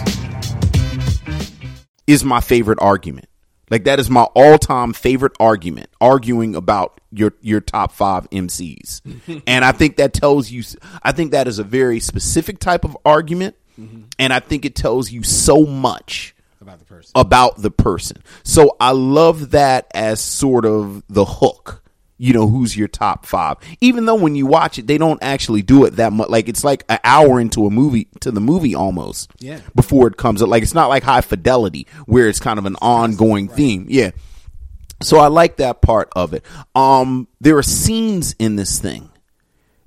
Is 2.05 2.23
my 2.23 2.41
favorite 2.41 2.77
argument. 2.79 3.30
Like 3.71 3.85
that 3.85 3.99
is 4.01 4.09
my 4.09 4.23
all-time 4.35 4.91
favorite 4.91 5.31
argument, 5.39 5.89
arguing 6.01 6.55
about 6.55 6.99
your 7.11 7.33
your 7.41 7.61
top 7.61 7.93
5 7.93 8.29
MCs. 8.29 9.01
and 9.47 9.65
I 9.65 9.71
think 9.71 9.95
that 9.95 10.13
tells 10.13 10.51
you 10.51 10.61
I 11.01 11.13
think 11.13 11.31
that 11.31 11.47
is 11.47 11.57
a 11.57 11.63
very 11.63 11.99
specific 12.01 12.59
type 12.59 12.83
of 12.83 12.97
argument 13.05 13.55
mm-hmm. 13.79 14.01
and 14.19 14.33
I 14.33 14.41
think 14.41 14.65
it 14.65 14.75
tells 14.75 15.09
you 15.09 15.23
so 15.23 15.65
much 15.65 16.35
About 16.59 16.79
the 16.79 16.85
person. 16.85 17.11
about 17.15 17.61
the 17.61 17.71
person. 17.71 18.17
So 18.43 18.75
I 18.79 18.91
love 18.91 19.51
that 19.51 19.87
as 19.95 20.19
sort 20.19 20.65
of 20.65 21.03
the 21.09 21.25
hook. 21.25 21.80
You 22.23 22.33
know, 22.33 22.47
who's 22.47 22.77
your 22.77 22.87
top 22.87 23.25
five? 23.25 23.57
Even 23.81 24.05
though 24.05 24.13
when 24.13 24.35
you 24.35 24.45
watch 24.45 24.77
it, 24.77 24.85
they 24.85 24.99
don't 24.99 25.17
actually 25.23 25.63
do 25.63 25.85
it 25.85 25.95
that 25.95 26.13
much. 26.13 26.29
Like 26.29 26.47
it's 26.47 26.63
like 26.63 26.83
an 26.87 26.99
hour 27.03 27.41
into 27.41 27.65
a 27.65 27.71
movie 27.71 28.09
to 28.19 28.29
the 28.29 28.39
movie 28.39 28.75
almost. 28.75 29.31
Yeah. 29.39 29.59
Before 29.73 30.05
it 30.05 30.17
comes 30.17 30.43
up, 30.43 30.47
like 30.47 30.61
it's 30.61 30.75
not 30.75 30.87
like 30.87 31.01
High 31.01 31.21
Fidelity 31.21 31.87
where 32.05 32.27
it's 32.27 32.39
kind 32.39 32.59
of 32.59 32.67
an 32.67 32.75
ongoing 32.79 33.47
theme. 33.47 33.87
Yeah. 33.89 34.11
So 35.01 35.17
I 35.17 35.29
like 35.29 35.55
that 35.55 35.81
part 35.81 36.09
of 36.15 36.35
it. 36.35 36.45
Um, 36.75 37.27
there 37.39 37.57
are 37.57 37.63
scenes 37.63 38.35
in 38.37 38.55
this 38.55 38.77
thing 38.77 39.09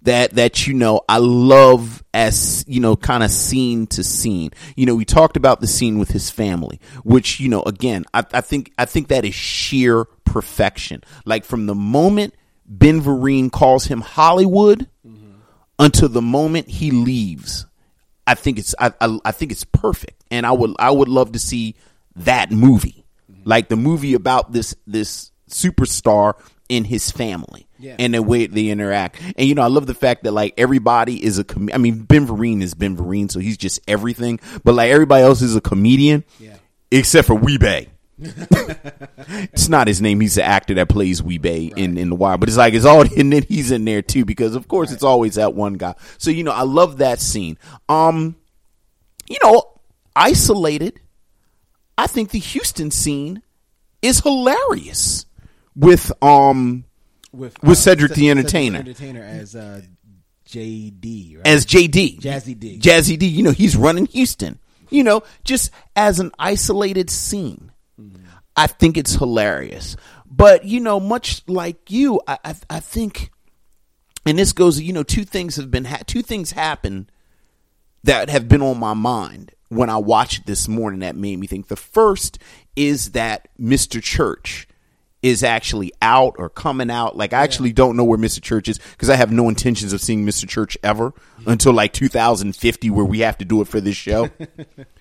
that 0.03 0.33
that 0.33 0.67
you 0.67 0.75
know 0.75 1.03
I 1.09 1.19
love 1.19 2.03
as 2.13 2.65
you 2.67 2.81
know 2.81 2.97
kind 2.97 3.23
of 3.23 3.31
scene 3.31 3.87
to 3.89 4.03
scene. 4.03 4.51
You 4.75 4.87
know, 4.87 4.97
we 4.97 5.05
talked 5.05 5.37
about 5.37 5.61
the 5.61 5.69
scene 5.69 6.01
with 6.01 6.11
his 6.11 6.31
family, 6.31 6.81
which 7.05 7.39
you 7.39 7.49
know 7.49 7.63
again 7.63 8.05
I, 8.13 8.25
I 8.33 8.41
think 8.41 8.73
I 8.77 8.87
think 8.87 9.07
that 9.09 9.25
is 9.25 9.35
sheer 9.35 10.07
perfection. 10.35 11.03
Like 11.25 11.45
from 11.45 11.67
the 11.67 11.75
moment 11.77 12.35
Ben 12.67 13.01
Vereen 13.01 13.51
calls 13.53 13.85
him 13.87 14.01
Hollywood 14.01 14.89
until 15.79 16.09
the 16.09 16.23
moment 16.23 16.69
he 16.69 16.91
leaves. 16.91 17.67
I 18.27 18.35
think 18.35 18.59
it's 18.59 18.75
I, 18.79 18.93
I, 19.01 19.19
I 19.25 19.33
think 19.33 19.53
it's 19.53 19.65
perfect, 19.65 20.25
and 20.31 20.45
I 20.47 20.53
would 20.53 20.75
I 20.79 20.91
would 20.91 21.09
love 21.09 21.33
to 21.33 21.39
see 21.39 21.75
that 22.17 22.51
movie, 22.51 23.05
like 23.45 23.69
the 23.69 23.77
movie 23.77 24.15
about 24.15 24.53
this 24.53 24.75
this 24.87 25.31
superstar 25.51 26.35
in 26.71 26.85
his 26.85 27.11
family 27.11 27.69
Yeah. 27.79 27.97
and 27.99 28.15
the 28.15 28.23
way 28.23 28.47
they 28.47 28.69
interact. 28.71 29.21
And 29.37 29.47
you 29.47 29.55
know, 29.55 29.61
I 29.63 29.67
love 29.67 29.87
the 29.87 29.95
fact 29.95 30.25
that 30.25 30.33
like 30.33 30.55
everybody 30.57 31.23
is 31.23 31.39
a 31.39 31.45
com- 31.45 31.69
I 31.73 31.77
mean, 31.79 32.05
Ben 32.05 32.27
Vereen 32.27 32.63
is 32.63 32.73
Ben 32.75 32.97
Vereen, 32.97 33.31
so 33.31 33.39
he's 33.41 33.59
just 33.59 33.81
everything. 33.87 34.41
But 34.65 34.75
like 34.75 34.91
everybody 34.91 35.23
else 35.23 35.43
is 35.43 35.55
a 35.55 35.61
comedian, 35.61 36.25
except 36.91 37.27
for 37.27 37.35
Wee-Bey. 37.35 37.89
it's 38.19 39.69
not 39.69 39.89
his 39.89 40.01
name. 40.01 40.21
He's 40.21 40.37
the 40.37 40.45
actor 40.45 40.75
that 40.75 40.89
plays 40.89 41.23
Wee-Bey 41.23 41.73
in 41.77 41.99
in 41.99 42.11
the 42.11 42.15
Wire. 42.15 42.39
But 42.39 42.49
it's 42.49 42.59
like 42.59 42.75
it's 42.75 42.85
all, 42.85 43.01
and 43.17 43.33
then 43.33 43.43
he's 43.43 43.71
in 43.71 43.85
there 43.85 44.03
too 44.03 44.25
because 44.25 44.55
of 44.55 44.69
course 44.69 44.93
it's 44.93 45.03
always 45.03 45.35
that 45.35 45.55
one 45.55 45.75
guy. 45.75 45.95
So 46.19 46.31
you 46.31 46.45
know, 46.45 46.53
I 46.53 46.63
love 46.63 46.99
that 46.99 47.21
scene. 47.21 47.59
Um, 47.89 48.37
you 49.29 49.39
know, 49.43 49.81
isolated. 50.15 51.01
I 51.97 52.07
think 52.07 52.31
the 52.31 52.41
Houston 52.41 52.91
scene 52.91 53.43
is 54.03 54.21
hilarious 54.21 55.27
with 55.77 56.13
um 56.23 56.85
with 57.33 57.61
with 57.63 57.71
uh, 57.71 57.75
Cedric 57.75 58.11
the 58.13 58.27
Cedric 58.27 58.39
Entertainer 58.39 58.79
Entertainer 58.79 59.23
as 59.23 59.57
uh, 59.57 59.83
JD, 60.49 61.37
right? 61.37 61.47
as 61.47 61.67
JD, 61.67 62.21
Jazzy 62.21 62.59
D. 62.59 62.79
Jazzy 62.79 63.19
D. 63.19 63.27
You 63.27 63.43
know, 63.43 63.51
he's 63.51 63.77
running 63.77 64.07
Houston. 64.07 64.59
You 64.91 65.03
know, 65.03 65.23
just 65.43 65.71
as 65.97 66.21
an 66.21 66.31
isolated 66.39 67.11
scene, 67.11 67.73
I 68.57 68.67
think 68.67 68.97
it's 68.97 69.15
hilarious. 69.15 69.97
But 70.27 70.65
you 70.65 70.81
know, 70.81 71.01
much 71.01 71.43
like 71.47 71.91
you, 71.91 72.21
I 72.27 72.39
I, 72.45 72.55
I 72.71 72.81
think, 72.81 73.31
and 74.27 74.39
this 74.39 74.53
goes. 74.53 74.81
You 74.81 74.93
know, 74.93 75.03
two 75.03 75.25
things 75.25 75.57
have 75.57 75.71
been 75.71 75.85
ha- 75.85 76.03
two 76.07 76.23
things 76.23 76.53
happen 76.53 77.09
that 78.05 78.29
have 78.29 78.49
been 78.49 78.63
on 78.63 78.79
my 78.79 78.95
mind 78.95 79.53
when 79.69 79.91
I 79.91 79.97
watched 79.97 80.47
this 80.47 80.69
morning 80.69 81.01
that 81.01 81.17
made 81.17 81.39
me 81.39 81.47
think. 81.47 81.69
The 81.69 81.77
first 81.77 82.39
is 82.77 83.13
that 83.13 83.49
Mr. 83.59 84.03
Church 84.03 84.69
is 85.25 85.43
actually 85.43 85.91
out 86.03 86.35
or 86.39 86.51
coming 86.51 86.91
out. 86.91 87.17
Like 87.17 87.33
I 87.33 87.43
actually 87.43 87.73
don't 87.73 87.97
know 87.97 88.05
where 88.05 88.19
Mr. 88.19 88.43
Church 88.43 88.69
is 88.69 88.79
because 88.79 89.09
I 89.09 89.17
have 89.17 89.33
no 89.33 89.49
intentions 89.49 89.95
of 89.95 90.03
seeing 90.03 90.27
Mr. 90.27 90.47
Church 90.47 90.77
ever 90.83 91.15
until 91.47 91.73
like 91.73 91.95
2050 91.95 92.91
where 92.91 93.07
we 93.07 93.21
have 93.21 93.39
to 93.39 93.47
do 93.47 93.63
it 93.63 93.69
for 93.69 93.81
this 93.81 93.97
show. 93.97 94.29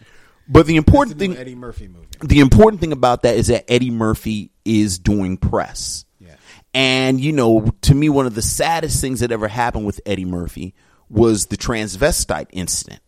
but 0.48 0.66
the 0.66 0.76
important 0.76 1.20
thing 1.20 1.38
Eddie 1.38 1.56
Murphy 1.56 1.88
movie. 1.88 2.08
the 2.22 2.40
important 2.40 2.82
thing 2.82 2.92
about 2.92 3.24
that 3.24 3.36
is 3.36 3.48
that 3.48 3.70
Eddie 3.72 3.92
Murphy 3.92 4.52
is 4.66 5.00
doing 5.00 5.38
press. 5.38 6.06
Yeah. 6.20 6.36
And 6.74 7.20
you 7.20 7.32
know, 7.32 7.68
to 7.82 7.96
me 7.96 8.10
one 8.10 8.26
of 8.26 8.36
the 8.36 8.42
saddest 8.42 9.00
things 9.02 9.22
that 9.22 9.32
ever 9.32 9.48
happened 9.48 9.86
with 9.86 10.02
Eddie 10.06 10.26
Murphy 10.26 10.74
was 11.10 11.48
the 11.48 11.58
transvestite 11.58 12.48
incident 12.52 13.02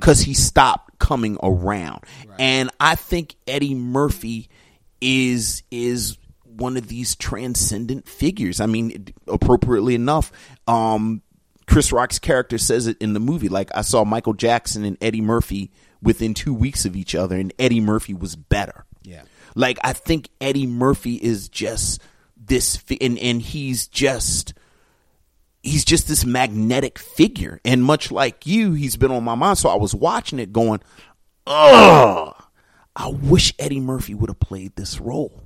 cuz 0.00 0.20
he 0.20 0.32
stopped 0.32 0.98
coming 0.98 1.36
around. 1.42 2.04
And 2.38 2.70
I 2.80 2.94
think 2.94 3.34
Eddie 3.46 3.74
Murphy 3.74 4.48
is 5.00 5.62
is 5.70 6.16
one 6.44 6.76
of 6.76 6.88
these 6.88 7.14
transcendent 7.14 8.08
figures. 8.08 8.60
I 8.60 8.66
mean, 8.66 9.08
appropriately 9.26 9.94
enough, 9.94 10.32
um 10.66 11.22
Chris 11.66 11.92
Rock's 11.92 12.18
character 12.18 12.56
says 12.56 12.86
it 12.86 12.96
in 12.98 13.12
the 13.12 13.20
movie. 13.20 13.50
Like 13.50 13.70
I 13.74 13.82
saw 13.82 14.04
Michael 14.04 14.32
Jackson 14.32 14.84
and 14.84 14.96
Eddie 15.02 15.20
Murphy 15.20 15.70
within 16.02 16.34
two 16.34 16.54
weeks 16.54 16.84
of 16.84 16.96
each 16.96 17.14
other, 17.14 17.36
and 17.36 17.52
Eddie 17.58 17.80
Murphy 17.80 18.14
was 18.14 18.36
better. 18.36 18.84
Yeah. 19.02 19.22
Like 19.54 19.78
I 19.82 19.92
think 19.92 20.28
Eddie 20.40 20.66
Murphy 20.66 21.16
is 21.16 21.48
just 21.48 22.00
this, 22.36 22.82
and 23.00 23.18
and 23.18 23.42
he's 23.42 23.88
just 23.88 24.54
he's 25.62 25.84
just 25.84 26.08
this 26.08 26.24
magnetic 26.24 26.98
figure. 26.98 27.60
And 27.64 27.84
much 27.84 28.10
like 28.10 28.46
you, 28.46 28.72
he's 28.72 28.96
been 28.96 29.10
on 29.10 29.24
my 29.24 29.34
mind. 29.34 29.58
So 29.58 29.68
I 29.68 29.76
was 29.76 29.94
watching 29.94 30.38
it, 30.38 30.52
going, 30.52 30.80
"Ugh, 31.46 32.34
I 32.96 33.08
wish 33.08 33.54
Eddie 33.58 33.80
Murphy 33.80 34.14
would 34.14 34.30
have 34.30 34.40
played 34.40 34.76
this 34.76 35.00
role." 35.00 35.44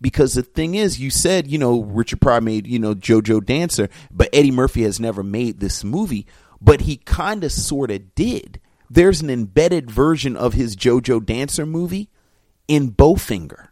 Because 0.00 0.34
the 0.34 0.42
thing 0.42 0.76
is, 0.76 1.00
you 1.00 1.10
said, 1.10 1.48
you 1.48 1.58
know, 1.58 1.82
Richard 1.82 2.20
Pryor 2.20 2.40
made, 2.40 2.68
you 2.68 2.78
know, 2.78 2.94
JoJo 2.94 3.44
Dancer, 3.44 3.88
but 4.12 4.28
Eddie 4.32 4.52
Murphy 4.52 4.82
has 4.84 5.00
never 5.00 5.24
made 5.24 5.58
this 5.58 5.82
movie, 5.82 6.26
but 6.60 6.82
he 6.82 6.98
kind 6.98 7.42
of 7.42 7.50
sort 7.50 7.90
of 7.90 8.14
did. 8.14 8.60
There's 8.92 9.20
an 9.22 9.30
embedded 9.30 9.90
version 9.90 10.36
of 10.36 10.52
his 10.54 10.76
JoJo 10.76 11.24
Dancer 11.24 11.64
movie 11.66 12.10
in 12.68 12.92
Bowfinger 12.92 13.68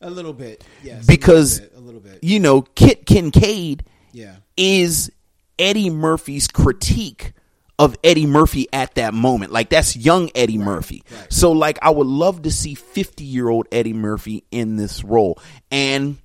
A 0.00 0.10
little 0.10 0.32
bit, 0.32 0.64
yes. 0.82 1.04
because 1.06 1.58
a 1.58 1.62
little 1.62 1.70
bit. 1.70 1.78
A 1.78 1.80
little 1.80 2.00
bit. 2.00 2.18
you 2.24 2.38
know 2.40 2.62
Kit 2.62 3.04
Kincaid 3.06 3.84
Yeah. 4.12 4.36
is 4.56 5.10
Eddie 5.58 5.90
Murphy's 5.90 6.46
critique 6.48 7.32
of 7.78 7.96
Eddie 8.04 8.26
Murphy 8.26 8.68
at 8.72 8.94
that 8.94 9.14
moment. 9.14 9.50
Like 9.52 9.68
that's 9.70 9.96
young 9.96 10.30
Eddie 10.34 10.58
Murphy. 10.58 11.02
So 11.28 11.50
like 11.52 11.78
I 11.82 11.90
would 11.90 12.06
love 12.06 12.42
to 12.42 12.50
see 12.50 12.74
50-year-old 12.76 13.66
Eddie 13.72 13.92
Murphy 13.94 14.44
in 14.52 14.76
this 14.76 15.02
role. 15.02 15.38
And 15.70 16.18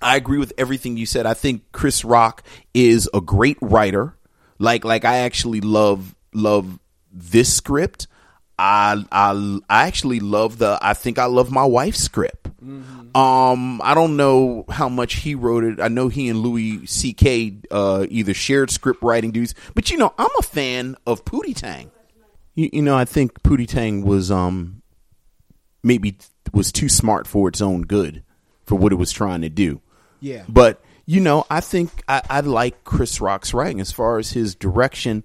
I 0.00 0.16
agree 0.16 0.38
with 0.38 0.52
everything 0.58 0.96
you 0.96 1.06
said. 1.06 1.26
I 1.26 1.34
think 1.34 1.62
Chris 1.72 2.04
Rock 2.04 2.42
is 2.74 3.08
a 3.12 3.20
great 3.20 3.58
writer. 3.60 4.14
Like 4.58 4.84
like 4.84 5.04
I 5.04 5.18
actually 5.18 5.60
love 5.60 6.14
love 6.32 6.78
this 7.16 7.52
script. 7.52 8.06
I 8.58 9.04
I 9.12 9.58
I 9.68 9.86
actually 9.86 10.20
love 10.20 10.58
the 10.58 10.78
I 10.80 10.94
think 10.94 11.18
I 11.18 11.26
love 11.26 11.50
my 11.50 11.64
wife's 11.64 12.02
script. 12.02 12.48
Um, 13.14 13.80
I 13.82 13.94
don't 13.94 14.16
know 14.16 14.64
how 14.68 14.88
much 14.88 15.14
he 15.16 15.34
wrote 15.34 15.64
it. 15.64 15.80
I 15.80 15.88
know 15.88 16.08
he 16.08 16.28
and 16.28 16.40
Louis 16.40 16.84
C.K. 16.86 17.58
Uh, 17.70 18.06
either 18.10 18.34
shared 18.34 18.70
script 18.70 19.02
writing 19.02 19.30
duties, 19.30 19.54
but 19.74 19.90
you 19.90 19.96
know, 19.96 20.12
I'm 20.18 20.30
a 20.38 20.42
fan 20.42 20.96
of 21.06 21.24
Pootie 21.24 21.54
Tang. 21.54 21.90
You, 22.54 22.70
you 22.72 22.82
know, 22.82 22.96
I 22.96 23.04
think 23.04 23.42
Pootie 23.42 23.68
Tang 23.68 24.04
was 24.04 24.30
um 24.30 24.82
maybe 25.82 26.18
was 26.52 26.72
too 26.72 26.88
smart 26.88 27.26
for 27.26 27.48
its 27.48 27.60
own 27.60 27.82
good 27.82 28.22
for 28.64 28.74
what 28.74 28.92
it 28.92 28.96
was 28.96 29.12
trying 29.12 29.42
to 29.42 29.48
do. 29.48 29.80
Yeah. 30.20 30.44
But 30.48 30.82
you 31.06 31.20
know, 31.20 31.46
I 31.48 31.60
think 31.60 32.02
I, 32.08 32.22
I 32.28 32.40
like 32.40 32.84
Chris 32.84 33.20
Rock's 33.20 33.54
writing 33.54 33.80
as 33.80 33.92
far 33.92 34.18
as 34.18 34.32
his 34.32 34.54
direction. 34.54 35.24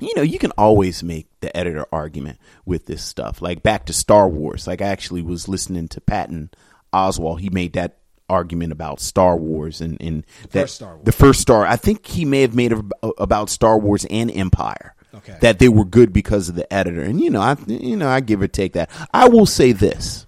You 0.00 0.14
know, 0.14 0.22
you 0.22 0.38
can 0.38 0.52
always 0.52 1.02
make 1.02 1.26
the 1.40 1.54
editor 1.56 1.86
argument 1.92 2.38
with 2.64 2.86
this 2.86 3.02
stuff. 3.02 3.42
Like 3.42 3.62
back 3.62 3.86
to 3.86 3.92
Star 3.92 4.28
Wars. 4.28 4.66
Like 4.66 4.80
I 4.80 4.86
actually 4.86 5.22
was 5.22 5.48
listening 5.48 5.88
to 5.88 6.00
Patton 6.00 6.50
Oswalt. 6.92 7.40
He 7.40 7.50
made 7.50 7.72
that 7.74 7.98
argument 8.28 8.72
about 8.72 9.00
Star 9.00 9.36
Wars 9.36 9.80
and, 9.80 10.00
and 10.00 10.24
that 10.50 10.62
first 10.62 10.74
Star 10.76 10.94
Wars. 10.94 11.04
the 11.04 11.12
first 11.12 11.40
Star. 11.40 11.66
I 11.66 11.76
think 11.76 12.06
he 12.06 12.24
may 12.24 12.42
have 12.42 12.54
made 12.54 12.72
it 12.72 12.84
about 13.18 13.50
Star 13.50 13.78
Wars 13.78 14.04
and 14.08 14.30
Empire. 14.30 14.94
Okay. 15.14 15.38
That 15.40 15.58
they 15.58 15.68
were 15.70 15.86
good 15.86 16.12
because 16.12 16.48
of 16.48 16.54
the 16.54 16.70
editor. 16.72 17.02
And 17.02 17.20
you 17.20 17.30
know, 17.30 17.40
I 17.40 17.56
you 17.66 17.96
know, 17.96 18.08
I 18.08 18.20
give 18.20 18.42
or 18.42 18.48
take 18.48 18.74
that. 18.74 18.90
I 19.12 19.28
will 19.28 19.46
say 19.46 19.72
this. 19.72 20.26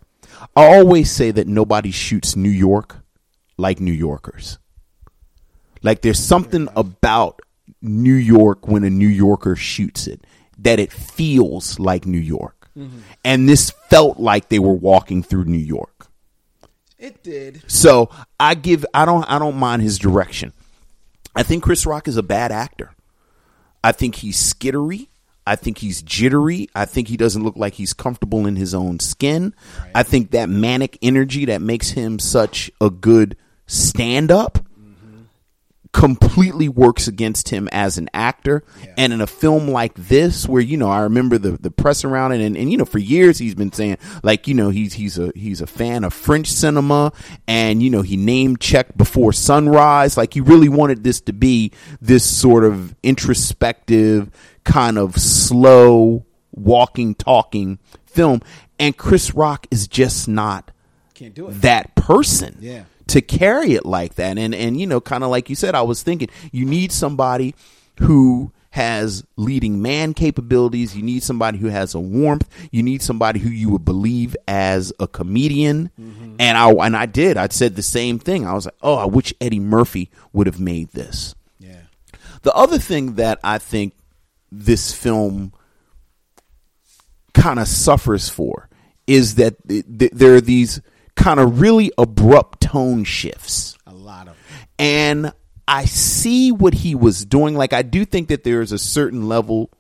I 0.57 0.67
always 0.79 1.11
say 1.11 1.31
that 1.31 1.47
nobody 1.47 1.91
shoots 1.91 2.35
New 2.35 2.51
York 2.51 2.97
like 3.57 3.79
New 3.79 3.93
Yorkers. 3.93 4.59
Like 5.83 6.03
there's 6.03 6.19
something 6.19 6.69
about 6.75 7.41
New 7.83 8.15
York 8.15 8.69
when 8.69 8.85
a 8.85 8.91
New 8.91 9.09
Yorker 9.09 9.57
shoots 9.57 10.07
it 10.07 10.27
that 10.59 10.79
it 10.79 10.93
feels 10.93 11.79
like 11.79 12.07
New 12.07 12.19
York. 12.19 12.69
Mm-hmm. 12.77 12.99
And 13.25 13.49
this 13.49 13.71
felt 13.89 14.19
like 14.19 14.49
they 14.49 14.59
were 14.59 14.75
walking 14.75 15.23
through 15.23 15.45
New 15.45 15.59
York. 15.59 16.07
It 16.99 17.23
did. 17.23 17.63
So 17.67 18.11
I 18.39 18.55
give 18.55 18.85
I 18.93 19.05
don't 19.05 19.25
I 19.25 19.39
don't 19.39 19.57
mind 19.57 19.83
his 19.83 19.99
direction. 19.99 20.53
I 21.35 21.43
think 21.43 21.63
Chris 21.63 21.87
Rock 21.87 22.09
is 22.09 22.17
a 22.17 22.23
bad 22.23 22.53
actor. 22.53 22.95
I 23.83 23.93
think 23.93 24.17
he's 24.17 24.37
skittery. 24.37 25.09
I 25.47 25.57
think 25.57 25.79
he's 25.79 26.03
jittery. 26.03 26.69
I 26.75 26.85
think 26.85 27.09
he 27.09 27.17
doesn't 27.17 27.43
look 27.43 27.57
like 27.57 27.75
he's 27.75 27.95
comfortable 27.95 28.47
in 28.47 28.57
his 28.57 28.75
own 28.75 29.01
skin. 29.01 29.55
I 29.95 30.03
think 30.03 30.33
that 30.33 30.51
manic 30.51 30.99
energy 31.01 31.47
that 31.47 31.63
makes 31.63 31.91
him 31.91 32.19
such 32.19 32.71
a 32.81 32.91
good 32.91 33.37
stand 33.67 34.31
up 34.31 34.59
completely 35.93 36.69
works 36.69 37.09
against 37.09 37.49
him 37.49 37.69
as 37.73 37.99
an 37.99 38.09
actor. 38.15 38.63
And 38.97 39.13
in 39.13 39.21
a 39.21 39.27
film 39.27 39.69
like 39.69 39.95
this, 39.95 40.47
where 40.49 40.63
you 40.63 40.77
know, 40.77 40.89
I 40.89 41.01
remember 41.01 41.37
the 41.39 41.53
the 41.53 41.71
press 41.71 42.05
around 42.05 42.33
it, 42.33 42.41
and, 42.41 42.57
and 42.57 42.71
you 42.71 42.79
know, 42.79 42.85
for 42.85 42.99
years 42.99 43.39
he's 43.39 43.55
been 43.55 43.73
saying 43.73 43.99
like, 44.23 44.47
you 44.47 44.55
know, 44.55 44.71
he's 44.71 44.93
he's 44.93 45.19
a 45.19 45.33
he's 45.35 45.61
a 45.61 45.67
fan 45.67 46.05
of 46.05 46.13
French 46.15 46.47
cinema, 46.49 47.13
and 47.49 47.83
you 47.83 47.91
know, 47.91 48.03
he 48.03 48.17
named 48.17 48.61
check 48.61 48.97
before 48.97 49.33
sunrise. 49.33 50.17
Like 50.17 50.35
he 50.35 50.41
really 50.41 50.69
wanted 50.69 51.03
this 51.03 51.21
to 51.23 51.33
be 51.33 51.73
this 52.01 52.25
sort 52.25 52.65
of 52.65 52.95
introspective, 53.03 54.31
kind 54.65 54.99
of 54.99 55.17
slow 55.17 56.25
walking, 56.53 57.15
talking 57.15 57.79
film. 58.07 58.43
And 58.79 58.97
Chris 58.97 59.35
Rock 59.35 59.67
is 59.71 59.89
just 59.89 60.29
not 60.29 60.71
Can't 61.15 61.35
do 61.35 61.49
it. 61.49 61.61
that 61.63 61.95
person 61.95 62.57
Yeah. 62.61 62.85
To 63.11 63.21
carry 63.21 63.75
it 63.75 63.85
like 63.85 64.15
that 64.15 64.39
and 64.39 64.55
and 64.55 64.81
you 64.81 64.87
know 64.87 65.01
kind 65.01 65.25
of 65.25 65.31
like 65.31 65.51
you 65.51 65.57
said 65.57 65.75
i 65.75 65.83
was 65.83 66.03
thinking 66.03 66.29
you 66.53 66.65
need 66.65 66.93
somebody 66.93 67.55
who 67.99 68.53
has 68.71 69.25
leading 69.37 69.83
man 69.83 70.15
capabilities. 70.15 70.97
You 70.97 71.03
need 71.03 71.23
somebody 71.23 71.59
who 71.59 71.67
has 71.69 71.95
a 71.95 72.01
warmth. 72.01 72.49
You 72.71 72.83
need 72.83 73.03
somebody 73.03 73.41
who 73.41 73.51
you 73.51 73.69
would 73.71 73.85
believe 73.85 74.37
as 74.47 74.93
a 75.01 75.09
comedian. 75.09 75.91
Mm-hmm. 76.01 76.37
And 76.39 76.57
I 76.57 76.71
and 76.71 76.97
I 76.97 77.07
did. 77.07 77.37
I 77.37 77.49
said 77.49 77.77
the 77.77 77.83
same 77.83 78.19
thing. 78.19 78.47
I 78.47 78.55
was 78.55 78.67
like, 78.67 78.77
"Oh, 78.83 78.95
I 78.95 79.07
wish 79.07 79.35
Eddie 79.41 79.61
Murphy 79.61 80.11
would 80.33 80.47
have 80.47 80.61
made 80.61 80.91
this." 80.91 81.35
Yeah. 81.59 81.83
The 82.43 82.55
other 82.55 82.79
thing 82.79 83.15
that 83.17 83.41
I 83.43 83.59
think 83.59 83.95
this 84.53 84.95
film 84.95 85.53
kind 87.35 87.59
of 87.59 87.69
suffers 87.69 88.29
for 88.29 88.69
is 89.07 89.37
that 89.37 89.57
th- 89.69 89.85
th- 89.99 90.13
there 90.13 90.35
are 90.35 90.41
these 90.41 90.81
kind 91.17 91.41
of 91.41 91.61
really 91.61 91.93
abrupt 91.99 92.61
tone 92.63 93.05
shifts. 93.05 93.77
A 93.87 93.93
lot 93.95 94.29
of. 94.29 94.37
And 94.79 95.33
I 95.69 95.85
see 95.85 96.53
what 96.53 96.75
he 96.75 96.95
was 96.95 97.25
doing. 97.25 97.55
Like, 97.55 97.73
I 97.73 97.83
do 97.83 98.05
think 98.05 98.29
that 98.29 98.45
there 98.45 98.61
is 98.61 98.73
a 98.73 98.79
certain 98.79 99.29
level 99.29 99.71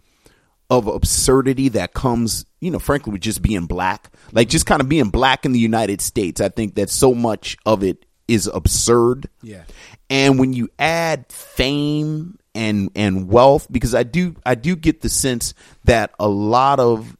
of 0.68 0.86
absurdity 0.86 1.70
that 1.70 1.94
comes, 1.94 2.44
you 2.60 2.70
know, 2.70 2.78
frankly, 2.78 3.12
with 3.12 3.22
just 3.22 3.42
being 3.42 3.66
black. 3.66 4.12
Like, 4.32 4.48
just 4.48 4.66
kind 4.66 4.80
of 4.80 4.88
being 4.88 5.10
black 5.10 5.44
in 5.44 5.52
the 5.52 5.58
United 5.58 6.00
States. 6.00 6.40
I 6.40 6.48
think 6.48 6.76
that 6.76 6.90
so 6.90 7.14
much 7.14 7.56
of 7.66 7.82
it 7.82 8.06
is 8.28 8.46
absurd. 8.46 9.28
Yeah. 9.42 9.64
And 10.08 10.38
when 10.38 10.52
you 10.52 10.68
add 10.78 11.26
fame 11.32 12.38
and 12.54 12.90
and 12.94 13.28
wealth, 13.28 13.66
because 13.70 13.94
I 13.94 14.04
do 14.04 14.36
I 14.46 14.54
do 14.54 14.76
get 14.76 15.00
the 15.00 15.08
sense 15.08 15.54
that 15.84 16.12
a 16.20 16.28
lot 16.28 16.78
of 16.78 17.16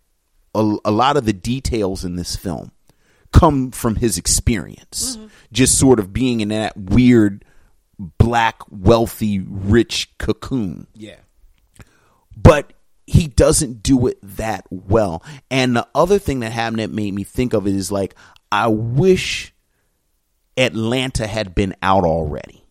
a, 0.54 0.76
a 0.84 0.90
lot 0.90 1.16
of 1.16 1.24
the 1.24 1.32
details 1.32 2.04
in 2.04 2.16
this 2.16 2.36
film 2.36 2.70
come 3.33 3.70
from 3.70 3.97
his 3.97 4.18
experience, 4.18 5.16
mm-hmm. 5.16 5.26
just 5.53 5.78
sort 5.78 5.99
of 5.99 6.12
being 6.12 6.41
in 6.41 6.49
that 6.49 6.76
weird 6.76 7.45
black 8.18 8.62
wealthy 8.70 9.41
rich 9.41 10.11
cocoon 10.18 10.87
Yeah. 10.95 11.16
but 12.35 12.72
he 13.07 13.26
doesn't 13.26 13.83
do 13.83 14.07
it 14.07 14.18
that 14.22 14.64
well. 14.70 15.22
And 15.51 15.76
the 15.76 15.87
other 15.95 16.18
thing 16.18 16.41
that 16.41 16.53
happened 16.53 16.78
that 16.78 16.91
made 16.91 17.12
me 17.12 17.24
think 17.24 17.53
of 17.53 17.66
it 17.66 17.74
is 17.74 17.91
like, 17.91 18.14
I 18.53 18.68
wish 18.68 19.53
Atlanta 20.57 21.26
had 21.26 21.55
been 21.55 21.74
out 21.83 22.05
already 22.05 22.64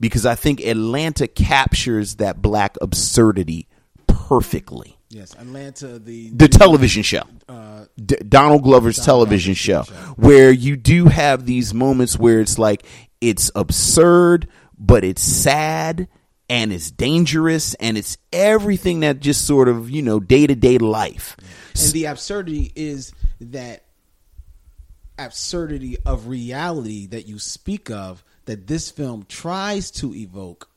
because 0.00 0.26
I 0.26 0.34
think 0.34 0.60
Atlanta 0.60 1.28
captures 1.28 2.16
that 2.16 2.40
black 2.42 2.76
absurdity 2.80 3.68
perfectly. 4.06 4.98
Yes. 5.12 5.34
Atlanta, 5.38 5.98
the 5.98 6.30
The 6.30 6.48
television 6.48 7.02
show, 7.02 7.22
Uh, 7.48 7.84
D- 8.02 8.16
Donald 8.26 8.62
Glover's 8.62 8.96
television 8.98 9.52
show, 9.54 9.82
where 10.16 10.50
you 10.50 10.76
do 10.76 11.06
have 11.06 11.44
these 11.44 11.74
moments 11.74 12.18
where 12.18 12.40
it's 12.40 12.58
like 12.58 12.84
it's 13.20 13.50
absurd, 13.54 14.48
but 14.78 15.04
it's 15.04 15.22
sad 15.22 16.08
and 16.48 16.72
it's 16.72 16.90
dangerous 16.90 17.74
and 17.74 17.98
it's 17.98 18.16
everything 18.32 19.00
that 19.00 19.20
just 19.20 19.46
sort 19.46 19.68
of 19.68 19.90
you 19.90 20.00
know 20.02 20.18
day 20.18 20.46
to 20.46 20.54
day 20.54 20.78
life. 20.78 21.36
and 21.78 21.92
the 21.92 22.06
absurdity 22.06 22.72
is 22.74 23.12
that 23.40 23.84
absurdity 25.18 25.96
of 26.06 26.26
reality 26.26 27.06
that 27.06 27.26
you 27.28 27.38
speak 27.38 27.90
of 27.90 28.24
that 28.46 28.66
this 28.66 28.90
film 28.90 29.24
tries 29.28 29.90
to 29.90 30.14
evoke 30.14 30.68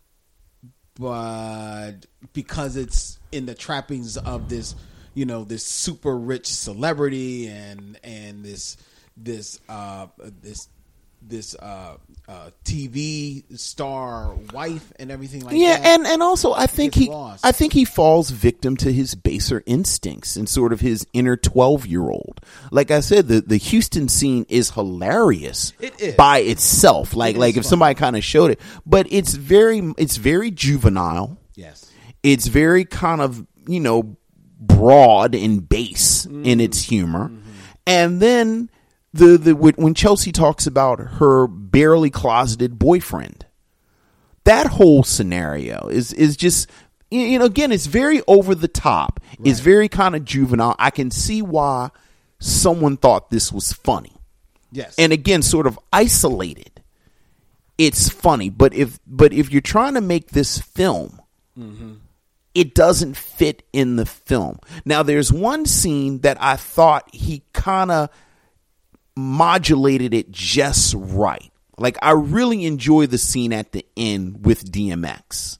but 0.99 1.93
because 2.33 2.77
it's 2.77 3.19
in 3.31 3.45
the 3.45 3.55
trappings 3.55 4.17
of 4.17 4.49
this 4.49 4.75
you 5.13 5.25
know 5.25 5.43
this 5.43 5.65
super 5.65 6.17
rich 6.17 6.47
celebrity 6.47 7.47
and 7.47 7.99
and 8.03 8.43
this 8.43 8.77
this 9.17 9.59
uh 9.69 10.07
this 10.41 10.67
this 11.27 11.55
uh 11.55 11.97
uh 12.27 12.49
TV 12.63 13.43
star 13.57 14.35
wife 14.53 14.91
and 14.99 15.11
everything 15.11 15.41
like 15.41 15.55
yeah, 15.57 15.77
that. 15.77 15.85
and 15.85 16.07
and 16.07 16.21
also 16.23 16.53
I 16.53 16.67
think 16.67 16.93
he 16.95 17.09
lost. 17.09 17.45
I 17.45 17.51
think 17.51 17.73
he 17.73 17.85
falls 17.85 18.29
victim 18.29 18.77
to 18.77 18.91
his 18.93 19.15
baser 19.15 19.63
instincts 19.65 20.35
and 20.35 20.47
sort 20.47 20.71
of 20.73 20.81
his 20.81 21.05
inner 21.13 21.35
twelve 21.35 21.85
year 21.85 22.09
old. 22.09 22.41
Like 22.71 22.91
I 22.91 22.99
said, 22.99 23.27
the 23.27 23.41
the 23.41 23.57
Houston 23.57 24.07
scene 24.07 24.45
is 24.49 24.71
hilarious 24.71 25.73
It 25.79 25.99
is. 25.99 26.15
by 26.15 26.39
itself. 26.39 27.15
Like 27.15 27.35
It 27.35 27.39
like 27.39 27.55
if 27.57 27.63
fun. 27.63 27.69
somebody 27.69 27.95
kind 27.95 28.15
of 28.15 28.23
showed 28.23 28.51
it, 28.51 28.59
but 28.85 29.07
it's 29.09 29.33
very 29.33 29.93
it's 29.97 30.17
very 30.17 30.51
juvenile. 30.51 31.37
yes 31.55 31.91
It's 32.23 32.47
very 32.47 32.85
kind 32.85 33.21
of 33.21 33.45
you 33.67 33.79
know 33.79 34.17
broad 34.59 35.35
and 35.35 35.67
base 35.67 36.25
Mm. 36.25 36.45
in 36.45 36.59
its 36.59 36.81
humor, 36.81 37.29
Mm-hmm. 37.29 37.49
and 37.87 38.19
then 38.21 38.69
the 39.15 39.37
the 39.37 39.55
when 39.55 39.93
Chelsea 39.93 40.31
talks 40.31 40.67
about 40.67 40.99
her 40.99 41.47
barely 41.47 42.09
closeted 42.09 42.77
boyfriend 42.77 43.45
that 44.45 44.67
whole 44.67 45.03
scenario 45.03 45.87
is 45.87 46.13
is 46.13 46.37
just 46.37 46.69
you 47.11 47.37
know 47.37 47.45
again 47.45 47.71
it's 47.71 47.87
very 47.87 48.21
over 48.27 48.55
the 48.55 48.67
top. 48.67 49.19
It's 49.43 49.59
very 49.59 49.89
kind 49.89 50.15
of 50.15 50.23
juvenile. 50.23 50.75
I 50.79 50.91
can 50.91 51.11
see 51.11 51.41
why 51.41 51.89
someone 52.39 52.97
thought 52.97 53.29
this 53.29 53.51
was 53.51 53.73
funny. 53.73 54.13
Yes. 54.71 54.95
And 54.97 55.11
again 55.11 55.41
sort 55.41 55.67
of 55.67 55.77
isolated. 55.91 56.71
It's 57.77 58.07
funny 58.07 58.49
but 58.49 58.73
if 58.73 58.99
but 59.05 59.33
if 59.33 59.51
you're 59.51 59.61
trying 59.61 59.95
to 59.95 60.01
make 60.01 60.29
this 60.29 60.59
film 60.59 61.21
mm-hmm. 61.57 61.95
it 62.53 62.73
doesn't 62.73 63.17
fit 63.17 63.63
in 63.73 63.97
the 63.97 64.05
film. 64.05 64.59
Now 64.85 65.03
there's 65.03 65.33
one 65.33 65.65
scene 65.65 66.19
that 66.19 66.41
i 66.41 66.55
thought 66.55 67.13
he 67.13 67.43
kind 67.51 67.91
of 67.91 68.09
modulated 69.15 70.13
it 70.13 70.31
just 70.31 70.93
right 70.97 71.51
like 71.77 71.97
i 72.01 72.11
really 72.11 72.65
enjoy 72.65 73.05
the 73.05 73.17
scene 73.17 73.53
at 73.53 73.71
the 73.71 73.85
end 73.95 74.45
with 74.45 74.71
dmx 74.71 75.57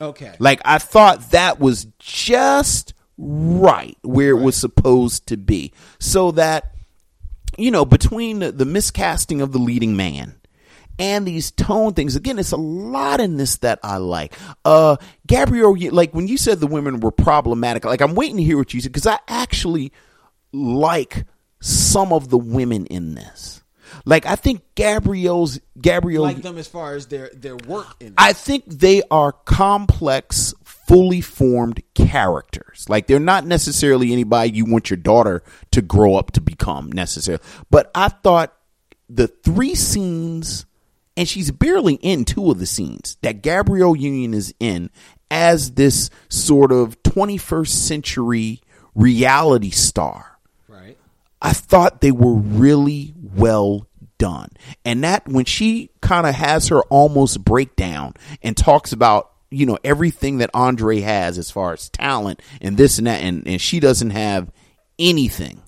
okay 0.00 0.34
like 0.38 0.60
I 0.64 0.78
thought 0.78 1.30
that 1.30 1.60
was 1.60 1.86
just 1.98 2.94
right 3.18 3.96
where 4.02 4.30
it 4.30 4.40
was 4.40 4.56
supposed 4.56 5.26
to 5.28 5.36
be. 5.36 5.72
So 5.98 6.32
that 6.32 6.70
you 7.56 7.70
know, 7.70 7.84
between 7.84 8.40
the, 8.40 8.50
the 8.50 8.64
miscasting 8.64 9.40
of 9.40 9.52
the 9.52 9.58
leading 9.58 9.96
man 9.96 10.34
and 10.98 11.24
these 11.24 11.52
tone 11.52 11.94
things, 11.94 12.16
again, 12.16 12.36
it's 12.40 12.50
a 12.50 12.56
lot 12.56 13.20
in 13.20 13.36
this 13.36 13.58
that 13.58 13.78
I 13.82 13.98
like. 13.98 14.34
Uh 14.64 14.96
Gabrielle, 15.26 15.76
like 15.92 16.12
when 16.12 16.26
you 16.26 16.36
said 16.36 16.58
the 16.60 16.66
women 16.66 17.00
were 17.00 17.12
problematic, 17.12 17.84
like 17.84 18.00
I'm 18.00 18.14
waiting 18.14 18.38
to 18.38 18.42
hear 18.42 18.56
what 18.56 18.74
you 18.74 18.80
said 18.80 18.92
because 18.92 19.06
I 19.06 19.18
actually 19.28 19.92
like 20.52 21.24
some 21.64 22.12
of 22.12 22.28
the 22.28 22.36
women 22.36 22.84
in 22.86 23.14
this. 23.14 23.62
Like 24.04 24.26
I 24.26 24.36
think 24.36 24.62
Gabrielle's 24.74 25.60
Gabrielle 25.80 26.24
like 26.24 26.42
them 26.42 26.58
as 26.58 26.68
far 26.68 26.94
as 26.94 27.06
their 27.06 27.30
their 27.32 27.56
work 27.56 27.86
in 28.00 28.14
I 28.18 28.34
think 28.34 28.66
they 28.66 29.02
are 29.10 29.32
complex, 29.32 30.52
fully 30.62 31.22
formed 31.22 31.82
characters. 31.94 32.86
Like 32.88 33.06
they're 33.06 33.18
not 33.18 33.46
necessarily 33.46 34.12
anybody 34.12 34.50
you 34.52 34.66
want 34.66 34.90
your 34.90 34.98
daughter 34.98 35.42
to 35.70 35.80
grow 35.80 36.16
up 36.16 36.32
to 36.32 36.42
become 36.42 36.92
necessarily. 36.92 37.42
But 37.70 37.90
I 37.94 38.08
thought 38.08 38.54
the 39.08 39.28
three 39.28 39.74
scenes, 39.74 40.66
and 41.16 41.26
she's 41.26 41.50
barely 41.50 41.94
in 41.94 42.26
two 42.26 42.50
of 42.50 42.58
the 42.58 42.66
scenes 42.66 43.16
that 43.22 43.42
Gabrielle 43.42 43.96
Union 43.96 44.34
is 44.34 44.54
in 44.60 44.90
as 45.30 45.72
this 45.72 46.10
sort 46.28 46.72
of 46.72 47.02
21st 47.04 47.68
century 47.68 48.60
reality 48.94 49.70
star. 49.70 50.33
I 51.44 51.52
thought 51.52 52.00
they 52.00 52.10
were 52.10 52.34
really 52.34 53.12
well 53.18 53.86
done. 54.16 54.48
And 54.82 55.04
that 55.04 55.28
when 55.28 55.44
she 55.44 55.90
kind 56.00 56.26
of 56.26 56.34
has 56.34 56.68
her 56.68 56.80
almost 56.84 57.44
breakdown 57.44 58.14
and 58.42 58.56
talks 58.56 58.92
about, 58.92 59.30
you 59.50 59.66
know, 59.66 59.78
everything 59.84 60.38
that 60.38 60.48
Andre 60.54 61.00
has 61.00 61.36
as 61.36 61.50
far 61.50 61.74
as 61.74 61.90
talent 61.90 62.40
and 62.62 62.78
this 62.78 62.96
and 62.96 63.06
that, 63.06 63.22
and, 63.22 63.46
and 63.46 63.60
she 63.60 63.78
doesn't 63.78 64.10
have 64.10 64.50
anything. 64.98 65.60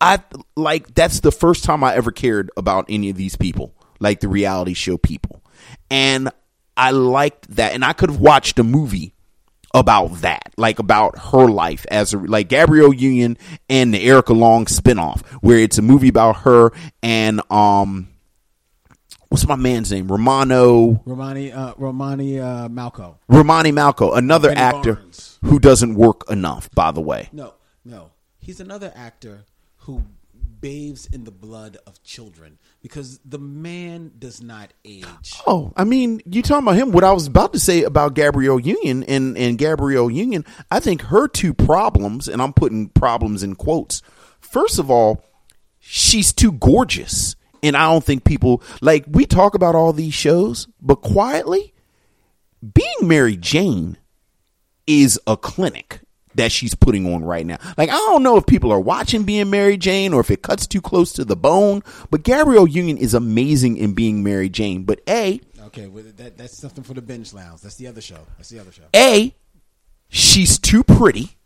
I 0.00 0.20
like 0.56 0.94
that's 0.94 1.20
the 1.20 1.32
first 1.32 1.64
time 1.64 1.84
I 1.84 1.94
ever 1.94 2.10
cared 2.10 2.50
about 2.56 2.86
any 2.88 3.10
of 3.10 3.16
these 3.16 3.36
people, 3.36 3.74
like 4.00 4.20
the 4.20 4.28
reality 4.28 4.72
show 4.72 4.96
people. 4.96 5.42
And 5.90 6.30
I 6.74 6.92
liked 6.92 7.54
that. 7.56 7.74
And 7.74 7.84
I 7.84 7.92
could 7.92 8.10
have 8.10 8.20
watched 8.20 8.58
a 8.58 8.64
movie 8.64 9.12
about 9.76 10.22
that, 10.22 10.52
like 10.56 10.78
about 10.78 11.18
her 11.32 11.46
life 11.48 11.84
as 11.90 12.14
a 12.14 12.18
like 12.18 12.48
Gabrielle 12.48 12.94
Union 12.94 13.36
and 13.68 13.92
the 13.92 14.02
Erica 14.04 14.32
Long 14.32 14.64
spinoff, 14.64 15.24
where 15.42 15.58
it's 15.58 15.78
a 15.78 15.82
movie 15.82 16.08
about 16.08 16.38
her 16.38 16.70
and 17.02 17.40
um, 17.50 18.08
what's 19.28 19.46
my 19.46 19.56
man's 19.56 19.92
name? 19.92 20.08
Romano 20.08 21.02
Romani 21.04 21.52
uh 21.52 21.74
Romani 21.76 22.40
uh 22.40 22.68
Malco 22.68 23.16
Romany 23.28 23.70
Malco, 23.72 24.16
another 24.16 24.48
Benny 24.48 24.60
actor 24.60 24.94
Barnes. 24.94 25.38
who 25.44 25.58
doesn't 25.58 25.94
work 25.94 26.28
enough, 26.30 26.70
by 26.74 26.90
the 26.90 27.00
way. 27.00 27.28
No, 27.32 27.54
no. 27.84 28.10
He's 28.38 28.60
another 28.60 28.92
actor 28.96 29.44
who 29.78 30.04
bathes 30.66 31.06
in 31.12 31.22
the 31.22 31.30
blood 31.30 31.76
of 31.86 32.02
children 32.02 32.58
because 32.82 33.20
the 33.24 33.38
man 33.38 34.10
does 34.18 34.42
not 34.42 34.72
age. 34.84 35.04
Oh, 35.46 35.72
I 35.76 35.84
mean, 35.84 36.20
you 36.24 36.42
talking 36.42 36.66
about 36.66 36.74
him? 36.74 36.90
What 36.90 37.04
I 37.04 37.12
was 37.12 37.28
about 37.28 37.52
to 37.52 37.60
say 37.60 37.84
about 37.84 38.14
Gabrielle 38.14 38.58
Union 38.58 39.04
and 39.04 39.38
and 39.38 39.58
Gabrielle 39.58 40.10
Union, 40.10 40.44
I 40.68 40.80
think 40.80 41.02
her 41.02 41.28
two 41.28 41.54
problems, 41.54 42.26
and 42.26 42.42
I'm 42.42 42.52
putting 42.52 42.88
problems 42.88 43.44
in 43.44 43.54
quotes. 43.54 44.02
First 44.40 44.80
of 44.80 44.90
all, 44.90 45.24
she's 45.78 46.32
too 46.32 46.50
gorgeous, 46.50 47.36
and 47.62 47.76
I 47.76 47.84
don't 47.84 48.02
think 48.02 48.24
people 48.24 48.60
like 48.80 49.04
we 49.06 49.24
talk 49.24 49.54
about 49.54 49.76
all 49.76 49.92
these 49.92 50.14
shows, 50.14 50.66
but 50.80 50.96
quietly, 50.96 51.74
being 52.74 53.02
Mary 53.02 53.36
Jane 53.36 53.98
is 54.88 55.20
a 55.28 55.36
clinic 55.36 56.00
that 56.36 56.52
she's 56.52 56.74
putting 56.74 57.12
on 57.12 57.24
right 57.24 57.44
now. 57.44 57.58
Like 57.76 57.90
I 57.90 57.94
don't 57.94 58.22
know 58.22 58.36
if 58.36 58.46
people 58.46 58.72
are 58.72 58.80
watching 58.80 59.24
being 59.24 59.50
Mary 59.50 59.76
Jane 59.76 60.12
or 60.12 60.20
if 60.20 60.30
it 60.30 60.42
cuts 60.42 60.66
too 60.66 60.80
close 60.80 61.12
to 61.14 61.24
the 61.24 61.36
bone, 61.36 61.82
but 62.10 62.22
Gabrielle 62.22 62.66
Union 62.66 62.96
is 62.96 63.14
amazing 63.14 63.76
in 63.76 63.94
being 63.94 64.22
Mary 64.22 64.48
Jane. 64.48 64.84
But 64.84 65.00
A, 65.08 65.40
Okay, 65.66 65.88
well, 65.88 66.04
that 66.16 66.38
that's 66.38 66.56
something 66.56 66.84
for 66.84 66.94
the 66.94 67.02
binge 67.02 67.34
lounge. 67.34 67.60
That's 67.60 67.76
the 67.76 67.88
other 67.88 68.00
show. 68.00 68.20
That's 68.36 68.48
the 68.48 68.60
other 68.60 68.72
show. 68.72 68.84
A, 68.94 69.34
she's 70.08 70.58
too 70.58 70.82
pretty. 70.82 71.36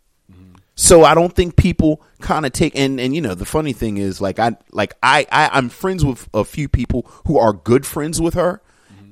So 0.77 1.05
I 1.05 1.15
don't 1.15 1.35
think 1.35 1.57
people 1.57 2.01
kind 2.21 2.47
of 2.47 2.53
take 2.53 2.75
and 2.75 2.99
and 2.99 3.15
you 3.15 3.21
know 3.21 3.35
the 3.35 3.45
funny 3.45 3.75
thing 3.75 3.99
is 3.99 4.19
like 4.21 4.39
I 4.39 4.57
like 4.73 4.95
I, 5.03 5.27
I 5.31 5.51
I'm 5.53 5.69
friends 5.69 6.05
with 6.05 6.27
a 6.33 6.43
few 6.43 6.71
people 6.71 7.07
who 7.27 7.37
are 7.37 7.53
good 7.53 7.85
friends 7.85 8.19
with 8.19 8.33
her, 8.33 8.63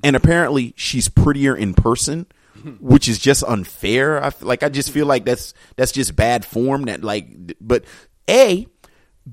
and 0.02 0.16
apparently 0.16 0.72
she's 0.76 1.08
prettier 1.08 1.54
in 1.54 1.74
person, 1.74 2.24
which 2.80 3.08
is 3.08 3.18
just 3.18 3.42
unfair. 3.44 4.22
I 4.22 4.28
f- 4.28 4.42
like 4.42 4.62
I 4.62 4.68
just 4.68 4.90
feel 4.90 5.06
like 5.06 5.24
that's 5.24 5.54
that's 5.76 5.92
just 5.92 6.16
bad 6.16 6.44
form. 6.44 6.84
That 6.84 7.02
like, 7.02 7.28
but 7.60 7.84
a 8.28 8.66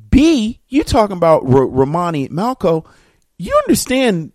B, 0.10 0.60
you 0.68 0.84
talking 0.84 1.18
about 1.18 1.44
R- 1.44 1.68
Romany 1.68 2.30
Malco? 2.30 2.86
You 3.38 3.56
understand? 3.66 4.32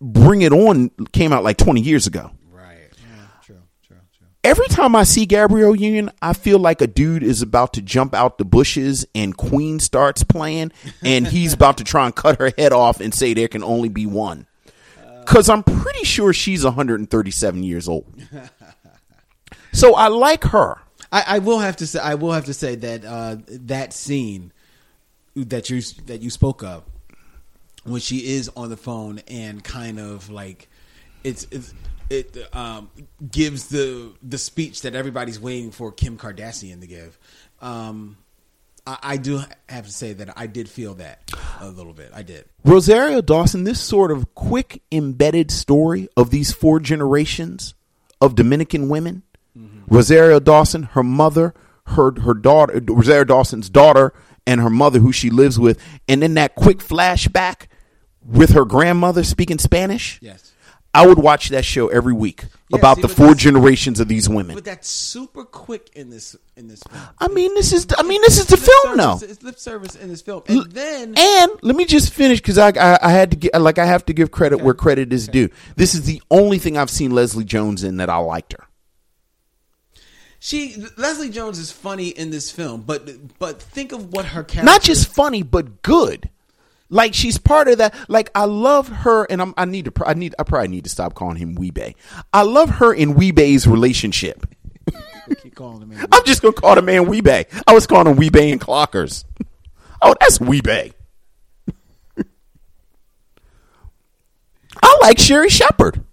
Bring 0.00 0.42
It 0.42 0.52
On 0.52 0.90
came 1.12 1.32
out 1.32 1.44
like 1.44 1.56
twenty 1.56 1.80
years 1.80 2.06
ago. 2.06 2.30
Right. 2.50 2.76
Yeah, 2.98 3.26
true, 3.42 3.56
true, 3.86 3.96
true. 4.18 4.26
Every 4.42 4.66
time 4.68 4.94
I 4.94 5.04
see 5.04 5.24
Gabrielle 5.24 5.74
Union, 5.74 6.10
I 6.20 6.34
feel 6.34 6.58
like 6.58 6.82
a 6.82 6.86
dude 6.86 7.22
is 7.22 7.40
about 7.40 7.72
to 7.74 7.80
jump 7.82 8.14
out 8.14 8.36
the 8.36 8.44
bushes 8.44 9.06
and 9.14 9.34
Queen 9.34 9.80
starts 9.80 10.22
playing 10.22 10.72
and 11.02 11.26
he's 11.26 11.54
about 11.54 11.78
to 11.78 11.84
try 11.84 12.04
and 12.04 12.14
cut 12.14 12.38
her 12.38 12.52
head 12.58 12.72
off 12.74 13.00
and 13.00 13.14
say 13.14 13.32
there 13.32 13.48
can 13.48 13.64
only 13.64 13.88
be 13.88 14.04
one. 14.04 14.46
Cuz 15.26 15.48
I'm 15.48 15.62
pretty 15.62 16.04
sure 16.04 16.32
she's 16.32 16.64
137 16.64 17.62
years 17.62 17.88
old. 17.88 18.06
So 19.74 19.96
I 19.96 20.06
like 20.06 20.44
her. 20.44 20.78
I, 21.10 21.24
I 21.26 21.38
will 21.40 21.58
have 21.58 21.76
to 21.76 21.86
say 21.86 21.98
I 21.98 22.14
will 22.14 22.32
have 22.32 22.44
to 22.44 22.54
say 22.54 22.76
that 22.76 23.04
uh, 23.04 23.36
that 23.48 23.92
scene 23.92 24.52
that 25.34 25.68
you 25.68 25.80
that 26.06 26.22
you 26.22 26.30
spoke 26.30 26.62
of 26.62 26.84
when 27.82 28.00
she 28.00 28.18
is 28.18 28.50
on 28.56 28.70
the 28.70 28.76
phone 28.76 29.20
and 29.26 29.62
kind 29.62 29.98
of 29.98 30.30
like 30.30 30.68
it's, 31.24 31.46
it's 31.50 31.74
it 32.08 32.36
um, 32.54 32.88
gives 33.30 33.66
the 33.66 34.12
the 34.22 34.38
speech 34.38 34.82
that 34.82 34.94
everybody's 34.94 35.40
waiting 35.40 35.72
for 35.72 35.90
Kim 35.90 36.16
Kardashian 36.16 36.80
to 36.80 36.86
give. 36.86 37.18
Um, 37.60 38.16
I, 38.86 38.98
I 39.02 39.16
do 39.16 39.40
have 39.68 39.86
to 39.86 39.92
say 39.92 40.12
that 40.14 40.36
I 40.36 40.46
did 40.46 40.68
feel 40.68 40.94
that 40.94 41.30
a 41.60 41.68
little 41.68 41.92
bit. 41.92 42.10
I 42.14 42.22
did. 42.22 42.46
Rosario 42.64 43.20
Dawson, 43.20 43.64
this 43.64 43.80
sort 43.80 44.10
of 44.10 44.34
quick 44.34 44.82
embedded 44.92 45.50
story 45.50 46.08
of 46.16 46.30
these 46.30 46.52
four 46.52 46.80
generations 46.80 47.74
of 48.20 48.34
Dominican 48.34 48.88
women. 48.88 49.22
Mm-hmm. 49.56 49.94
Rosario 49.94 50.40
Dawson, 50.40 50.84
her 50.84 51.02
mother, 51.02 51.54
her 51.86 52.18
her 52.20 52.34
daughter, 52.34 52.80
Rosario 52.86 53.24
Dawson's 53.24 53.70
daughter, 53.70 54.12
and 54.46 54.60
her 54.60 54.70
mother, 54.70 54.98
who 54.98 55.12
she 55.12 55.30
lives 55.30 55.58
with, 55.58 55.80
and 56.08 56.22
then 56.22 56.34
that 56.34 56.54
quick 56.54 56.78
flashback 56.78 57.66
with 58.24 58.50
her 58.50 58.64
grandmother 58.64 59.22
speaking 59.22 59.58
Spanish. 59.58 60.18
Yes. 60.20 60.52
I 60.92 61.06
would 61.06 61.18
watch 61.18 61.48
that 61.48 61.64
show 61.64 61.88
every 61.88 62.12
week 62.12 62.44
About 62.72 63.00
the 63.02 63.08
four 63.08 63.34
generations 63.34 64.00
of 64.00 64.08
these 64.08 64.28
women. 64.28 64.56
But 64.56 64.64
that's 64.64 64.88
super 64.88 65.44
quick 65.44 65.90
in 65.94 66.08
this 66.08 66.34
in 66.56 66.66
this 66.66 66.82
film. 66.82 67.02
I 67.18 67.28
mean, 67.28 67.54
this 67.54 67.72
is 67.72 67.86
I 67.96 68.02
mean, 68.02 68.22
this 68.22 68.38
is 68.38 68.46
the 68.46 68.56
Lip 68.56 68.64
film 68.64 68.96
now. 68.96 69.18
It's 69.22 69.42
lip 69.42 69.58
service 69.58 69.94
in 69.94 70.08
this 70.08 70.22
film, 70.22 70.42
and 70.48 70.72
then 70.72 71.14
And 71.16 71.52
let 71.60 71.76
me 71.76 71.84
just 71.84 72.12
finish 72.12 72.40
because 72.40 72.56
I, 72.56 72.68
I 72.70 72.98
I 73.02 73.10
had 73.10 73.30
to 73.32 73.36
get 73.36 73.60
like 73.60 73.78
I 73.78 73.84
have 73.84 74.06
to 74.06 74.14
give 74.14 74.30
credit 74.30 74.60
where 74.60 74.74
credit 74.74 75.12
is 75.12 75.28
due. 75.28 75.50
This 75.76 75.94
is 75.94 76.04
the 76.04 76.22
only 76.30 76.58
thing 76.58 76.78
I've 76.78 76.90
seen 76.90 77.10
Leslie 77.10 77.44
Jones 77.44 77.84
in 77.84 77.98
that 77.98 78.08
I 78.08 78.16
liked 78.16 78.52
her. 78.52 78.66
She 80.40 80.76
Leslie 80.96 81.30
Jones 81.30 81.58
is 81.58 81.70
funny 81.70 82.08
in 82.08 82.30
this 82.30 82.50
film, 82.50 82.82
but 82.82 83.38
but 83.38 83.62
think 83.62 83.92
of 83.92 84.12
what 84.12 84.26
her 84.26 84.44
character 84.44 84.62
Not 84.62 84.82
just 84.82 85.08
funny, 85.14 85.42
but 85.42 85.82
good. 85.82 86.28
Like 86.90 87.14
she's 87.14 87.38
part 87.38 87.68
of 87.68 87.78
that. 87.78 87.94
Like 88.08 88.30
I 88.34 88.44
love 88.44 88.88
her, 88.88 89.24
and 89.24 89.40
I'm, 89.40 89.54
I 89.56 89.64
need 89.64 89.86
to. 89.86 89.92
I 90.06 90.14
need. 90.14 90.34
I 90.38 90.42
probably 90.42 90.68
need 90.68 90.84
to 90.84 90.90
stop 90.90 91.14
calling 91.14 91.36
him 91.36 91.54
Wee-Bey. 91.54 91.94
I 92.32 92.42
love 92.42 92.68
her 92.70 92.92
in 92.92 93.14
Wee-Bey's 93.14 93.66
relationship. 93.66 94.46
keep 95.42 95.54
calling 95.54 95.82
him. 95.82 95.92
in. 95.92 96.06
I'm 96.12 96.24
just 96.24 96.42
gonna 96.42 96.52
call 96.52 96.74
the 96.74 96.82
man 96.82 97.06
Wee-Bey. 97.06 97.46
I 97.66 97.72
was 97.72 97.86
calling 97.86 98.06
him 98.06 98.16
Wee-Bey 98.16 98.52
and 98.52 98.60
Clockers. 98.60 99.24
Oh, 100.02 100.14
that's 100.20 100.38
Wee-Bey. 100.40 100.92
I 104.82 104.98
like 105.00 105.18
Sherri 105.18 105.48
Shepherd. 105.48 106.04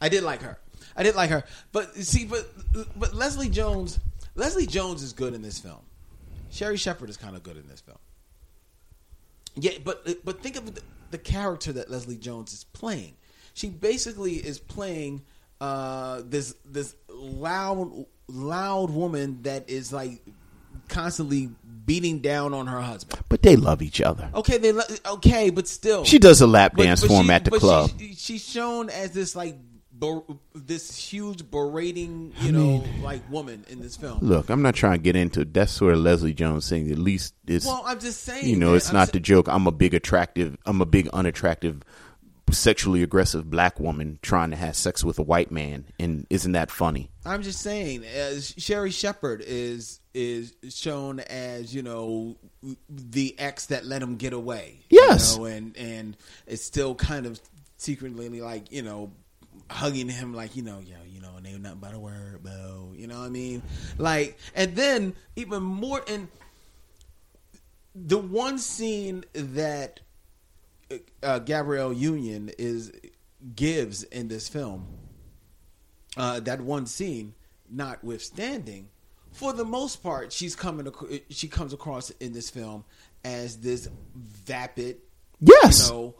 I 0.00 0.08
did 0.08 0.24
like 0.24 0.42
her. 0.42 0.58
I 0.96 1.02
did 1.02 1.14
like 1.14 1.30
her, 1.30 1.44
but 1.72 1.94
see, 1.96 2.24
but 2.24 2.46
but 2.96 3.14
Leslie 3.14 3.48
Jones, 3.48 3.98
Leslie 4.34 4.66
Jones 4.66 5.02
is 5.02 5.12
good 5.12 5.34
in 5.34 5.42
this 5.42 5.58
film. 5.58 5.80
Sherri 6.50 6.76
Shepherd 6.76 7.10
is 7.10 7.16
kind 7.16 7.34
of 7.34 7.42
good 7.42 7.56
in 7.56 7.66
this 7.66 7.80
film. 7.80 7.98
Yeah, 9.56 9.72
but 9.84 10.24
but 10.24 10.42
think 10.42 10.56
of 10.56 10.74
the, 11.10 11.18
character 11.18 11.72
that 11.74 11.88
Leslie 11.88 12.16
Jones 12.16 12.52
is 12.52 12.64
playing. 12.64 13.14
She 13.54 13.68
basically 13.68 14.32
is 14.34 14.58
playing 14.58 15.22
uh, 15.60 16.22
this 16.24 16.56
this 16.64 16.96
loud 17.08 18.06
loud 18.26 18.90
woman 18.90 19.42
that 19.42 19.70
is 19.70 19.92
like 19.92 20.20
constantly 20.88 21.50
beating 21.86 22.18
down 22.18 22.52
on 22.52 22.66
her 22.66 22.80
husband. 22.80 23.22
But 23.28 23.42
they 23.42 23.54
love 23.56 23.80
each 23.80 24.00
other. 24.00 24.28
Okay, 24.34 24.58
they 24.58 24.72
le- 24.72 24.84
okay, 25.06 25.50
but 25.50 25.68
still, 25.68 26.04
She 26.04 26.18
does 26.18 26.40
a 26.40 26.46
lap 26.46 26.76
dance 26.76 27.00
but 27.02 27.06
for 27.08 27.20
him 27.20 27.26
she- 27.26 27.32
at 27.32 27.44
the 27.44 27.50
but 27.52 27.60
club. 27.60 27.90
she- 27.98 28.14
she's 28.14 28.44
shown 28.48 28.90
as 28.90 29.12
this 29.12 29.36
like 29.36 29.56
ber- 29.98 30.22
this 30.54 30.94
huge 30.96 31.50
berating, 31.50 32.32
you 32.40 32.52
know, 32.52 32.84
like 33.02 33.28
woman 33.30 33.64
in 33.68 33.80
this 33.80 33.96
film. 33.96 34.18
Look, 34.20 34.50
I'm 34.50 34.62
not 34.62 34.74
trying 34.74 34.94
to 34.94 34.98
get 35.02 35.16
into 35.16 35.44
that 35.44 35.68
sort 35.70 35.94
of 35.94 36.00
Leslie 36.00 36.34
Jones 36.34 36.68
thing. 36.68 36.90
At 36.90 36.98
least 36.98 37.34
it's 37.46 37.64
Well, 37.66 37.82
I'm 37.86 38.00
just 38.00 38.22
saying, 38.22 38.46
You 38.46 38.56
know, 38.56 38.68
man, 38.68 38.76
it's 38.76 38.88
I'm 38.90 38.94
not 38.96 39.08
sa- 39.08 39.12
the 39.12 39.20
joke. 39.20 39.48
I'm 39.48 39.66
a 39.66 39.72
big 39.72 39.94
attractive. 39.94 40.56
I'm 40.66 40.80
a 40.80 40.86
big 40.86 41.08
unattractive, 41.08 41.82
sexually 42.50 43.02
aggressive 43.02 43.48
black 43.50 43.80
woman 43.80 44.18
trying 44.22 44.50
to 44.50 44.56
have 44.56 44.76
sex 44.76 45.02
with 45.02 45.18
a 45.18 45.22
white 45.22 45.50
man, 45.50 45.86
and 45.98 46.26
isn't 46.30 46.52
that 46.52 46.70
funny? 46.70 47.10
I'm 47.24 47.42
just 47.42 47.60
saying, 47.60 48.04
as 48.04 48.54
Sherri 48.58 48.90
Shepherd 48.90 49.42
is 49.46 50.00
is 50.12 50.54
shown 50.68 51.20
as 51.20 51.74
you 51.74 51.82
know 51.82 52.36
the 52.88 53.34
ex 53.38 53.66
that 53.66 53.84
let 53.84 54.02
him 54.02 54.16
get 54.16 54.32
away. 54.32 54.80
Yes. 54.90 55.34
you 55.34 55.40
know, 55.40 55.46
and 55.46 55.76
and 55.76 56.16
it's 56.46 56.64
still 56.64 56.94
kind 56.94 57.26
of 57.26 57.40
secretly 57.76 58.28
like 58.40 58.70
you 58.70 58.82
know 58.82 59.10
hugging 59.70 60.08
him 60.08 60.34
like 60.34 60.54
you 60.56 60.62
know 60.62 60.78
yo 60.80 60.96
you 61.10 61.20
know 61.20 61.30
and 61.36 61.46
ain't 61.46 61.62
nothing 61.62 61.78
but 61.80 61.94
a 61.94 61.98
word 61.98 62.42
bro 62.42 62.92
you 62.96 63.06
know 63.06 63.18
what 63.20 63.26
I 63.26 63.30
mean 63.30 63.62
like 63.98 64.38
and 64.54 64.76
then 64.76 65.14
even 65.36 65.62
more 65.62 66.02
and 66.08 66.28
the 67.94 68.18
one 68.18 68.58
scene 68.58 69.24
that 69.32 70.00
uh, 71.22 71.38
Gabrielle 71.40 71.92
Union 71.92 72.50
is 72.58 72.92
gives 73.54 74.02
in 74.04 74.28
this 74.28 74.48
film 74.48 74.86
uh, 76.16 76.38
that 76.40 76.60
one 76.60 76.86
scene, 76.86 77.34
notwithstanding, 77.70 78.88
for 79.32 79.52
the 79.52 79.64
most 79.64 80.00
part, 80.02 80.32
she's 80.32 80.54
coming. 80.54 80.86
ac- 80.86 81.24
She 81.30 81.48
comes 81.48 81.72
across 81.72 82.10
in 82.10 82.32
this 82.32 82.50
film 82.50 82.84
as 83.24 83.56
this 83.56 83.88
vapid, 84.14 84.98
Yes. 85.40 85.88
you 85.88 85.94
know, 85.94 86.14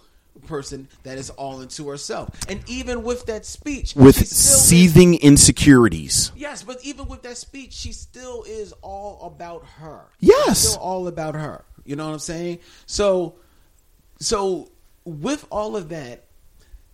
person 0.47 0.89
that 1.05 1.17
is 1.19 1.31
all 1.31 1.61
into 1.61 1.89
herself. 1.89 2.29
And 2.49 2.63
even 2.69 3.03
with 3.03 3.27
that 3.27 3.47
speech, 3.47 3.95
With 3.95 4.17
still 4.17 4.25
is- 4.25 4.63
seething 4.69 5.15
insecurities. 5.15 6.33
yes, 6.37 6.63
but 6.63 6.85
even 6.85 7.07
with 7.07 7.23
that 7.23 7.37
speech, 7.37 7.73
she 7.73 7.93
still 7.93 8.43
is 8.45 8.73
all 8.83 9.23
about 9.23 9.65
her. 9.79 10.07
Yes. 10.21 10.77
All 10.77 11.07
about 11.09 11.35
her. 11.35 11.65
You 11.85 11.97
know 11.97 12.07
what 12.07 12.13
I'm 12.15 12.19
saying? 12.19 12.59
So, 12.87 13.37
so 14.21 14.71
with 15.05 15.47
all 15.51 15.77
of 15.77 15.89
that, 15.91 16.25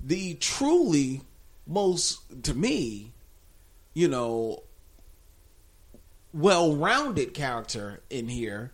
the 0.03 0.35
truly 0.35 1.23
most 1.67 2.21
to 2.45 2.55
me, 2.55 3.13
you 3.95 4.09
know, 4.09 4.63
well-rounded 6.33 7.35
character 7.35 8.03
in 8.11 8.29
here 8.29 8.73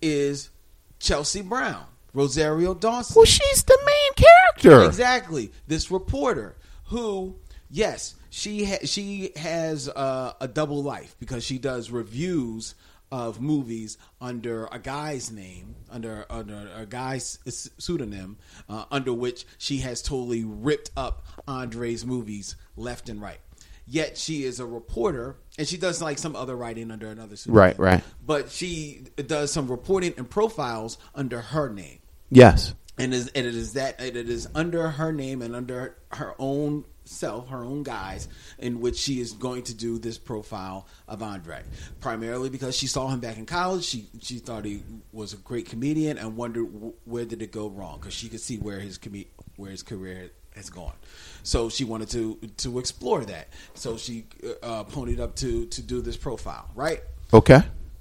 is 0.00 0.50
Chelsea 0.98 1.42
Brown, 1.42 1.84
Rosario 2.12 2.74
Dawson. 2.74 3.14
Well, 3.16 3.24
she's 3.24 3.62
the 3.62 3.78
main 3.84 4.26
character. 4.26 4.86
Exactly. 4.86 5.52
This 5.66 5.90
reporter 5.90 6.56
who, 6.86 7.36
yes, 7.70 8.14
she 8.30 8.64
ha- 8.64 8.84
she 8.84 9.32
has 9.36 9.88
uh, 9.88 10.32
a 10.40 10.48
double 10.48 10.82
life 10.82 11.16
because 11.18 11.44
she 11.44 11.58
does 11.58 11.90
reviews 11.90 12.74
of 13.10 13.40
movies 13.42 13.98
under 14.22 14.66
a 14.72 14.78
guy's 14.78 15.30
name, 15.30 15.74
under 15.90 16.24
under 16.30 16.70
a 16.74 16.86
guy's 16.86 17.38
pseudonym, 17.78 18.38
uh, 18.68 18.84
under 18.90 19.12
which 19.12 19.46
she 19.58 19.78
has 19.78 20.00
totally 20.00 20.44
ripped 20.44 20.90
up 20.96 21.26
Andre's 21.46 22.06
movies 22.06 22.56
left 22.76 23.08
and 23.08 23.20
right. 23.20 23.40
Yet 23.84 24.16
she 24.16 24.44
is 24.44 24.60
a 24.60 24.66
reporter, 24.66 25.36
and 25.58 25.66
she 25.66 25.76
does 25.76 26.00
like 26.00 26.16
some 26.16 26.36
other 26.36 26.56
writing 26.56 26.90
under 26.90 27.08
another 27.08 27.36
pseudonym. 27.36 27.58
Right, 27.58 27.78
right. 27.78 28.04
But 28.24 28.50
she 28.50 29.06
does 29.26 29.52
some 29.52 29.68
reporting 29.68 30.14
and 30.16 30.30
profiles 30.30 30.98
under 31.14 31.40
her 31.40 31.68
name 31.68 31.98
Yes. 32.32 32.74
and 32.98 33.12
is 33.14 33.28
and 33.28 33.46
it 33.46 33.54
is 33.54 33.74
that 33.74 34.00
it 34.00 34.16
is 34.16 34.48
under 34.54 34.88
her 34.88 35.12
name 35.12 35.42
and 35.42 35.54
under 35.54 35.96
her 36.12 36.34
own 36.38 36.84
self, 37.04 37.48
her 37.48 37.64
own 37.64 37.82
guise, 37.82 38.28
in 38.58 38.80
which 38.80 38.96
she 38.96 39.20
is 39.20 39.32
going 39.32 39.62
to 39.64 39.74
do 39.74 39.98
this 39.98 40.18
profile 40.18 40.86
of 41.08 41.22
Andre. 41.22 41.62
Primarily 42.00 42.48
because 42.48 42.76
she 42.76 42.86
saw 42.86 43.08
him 43.08 43.20
back 43.20 43.38
in 43.38 43.46
college, 43.46 43.84
she 43.84 44.08
she 44.20 44.38
thought 44.38 44.64
he 44.64 44.82
was 45.12 45.32
a 45.32 45.36
great 45.36 45.68
comedian 45.68 46.16
and 46.18 46.36
wondered 46.36 46.72
w- 46.72 46.94
where 47.04 47.24
did 47.24 47.42
it 47.42 47.52
go 47.52 47.68
wrong 47.68 47.98
because 47.98 48.14
she 48.14 48.28
could 48.28 48.40
see 48.40 48.56
where 48.58 48.80
his 48.80 48.98
com- 48.98 49.24
where 49.56 49.70
his 49.70 49.82
career 49.82 50.30
has 50.54 50.70
gone. 50.70 50.94
So 51.42 51.68
she 51.68 51.84
wanted 51.84 52.10
to 52.10 52.36
to 52.58 52.78
explore 52.78 53.24
that. 53.24 53.48
So 53.74 53.96
she 53.96 54.26
uh, 54.62 54.84
ponied 54.84 55.20
up 55.20 55.34
to 55.36 55.66
to 55.66 55.82
do 55.82 56.00
this 56.02 56.16
profile, 56.16 56.70
right? 56.74 57.00
Okay. 57.34 57.60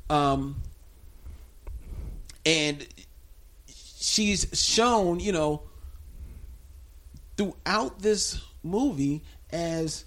Um, 0.10 0.62
and 2.46 2.86
she's 4.02 4.48
shown, 4.54 5.20
you 5.20 5.32
know, 5.32 5.62
throughout 7.38 8.00
this 8.00 8.42
movie 8.64 9.24
as 9.52 10.06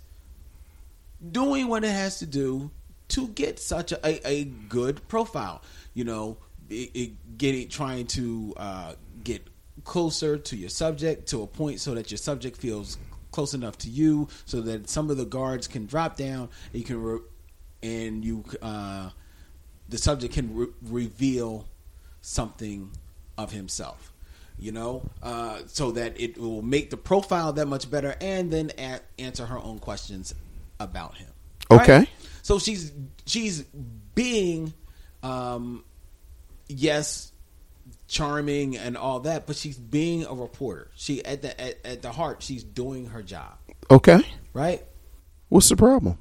doing 1.30 1.68
what 1.68 1.84
it 1.84 1.90
has 1.90 2.18
to 2.18 2.26
do 2.26 2.70
to 3.08 3.28
get 3.28 3.58
such 3.58 3.92
a, 3.92 4.28
a, 4.28 4.44
good 4.44 5.06
profile. 5.08 5.62
You 5.94 6.04
know, 6.04 6.38
it, 6.68 6.90
it, 6.94 7.38
getting 7.38 7.68
trying 7.68 8.06
to 8.08 8.54
uh, 8.56 8.92
get 9.22 9.46
closer 9.84 10.38
to 10.38 10.56
your 10.56 10.70
subject 10.70 11.28
to 11.28 11.42
a 11.42 11.46
point 11.46 11.80
so 11.80 11.94
that 11.94 12.10
your 12.10 12.18
subject 12.18 12.56
feels 12.56 12.98
close 13.30 13.54
enough 13.54 13.78
to 13.78 13.88
you, 13.88 14.28
so 14.44 14.60
that 14.62 14.88
some 14.88 15.10
of 15.10 15.16
the 15.16 15.24
guards 15.24 15.68
can 15.68 15.86
drop 15.86 16.16
down. 16.16 16.48
And 16.72 16.80
you 16.80 16.84
can 16.84 17.02
re- 17.02 17.20
and 17.82 18.24
you 18.24 18.44
uh, 18.60 19.10
the 19.88 19.98
subject 19.98 20.34
can 20.34 20.54
re- 20.56 20.66
reveal 20.82 21.68
something 22.20 22.90
of 23.38 23.52
himself 23.52 24.12
you 24.58 24.70
know 24.72 25.02
uh, 25.22 25.58
so 25.66 25.90
that 25.90 26.18
it 26.20 26.38
will 26.38 26.62
make 26.62 26.90
the 26.90 26.96
profile 26.96 27.52
that 27.52 27.66
much 27.66 27.90
better 27.90 28.14
and 28.20 28.50
then 28.52 28.70
a- 28.78 29.00
answer 29.18 29.46
her 29.46 29.58
own 29.58 29.78
questions 29.78 30.34
about 30.80 31.16
him 31.16 31.28
Okay. 31.70 32.06
so 32.42 32.58
she's 32.58 32.92
she's 33.26 33.62
being 34.14 34.72
um 35.22 35.82
yes 36.68 37.32
charming 38.06 38.76
and 38.76 38.96
all 38.96 39.20
that 39.20 39.46
but 39.46 39.56
she's 39.56 39.76
being 39.78 40.24
a 40.24 40.32
reporter 40.34 40.90
she 40.94 41.24
at 41.24 41.42
the 41.42 41.58
at, 41.60 41.78
at 41.84 42.02
the 42.02 42.12
heart 42.12 42.42
she's 42.42 42.62
doing 42.62 43.06
her 43.06 43.22
job 43.22 43.58
Okay. 43.90 44.20
right 44.52 44.82
What's 45.48 45.68
the 45.68 45.76
problem? 45.76 46.18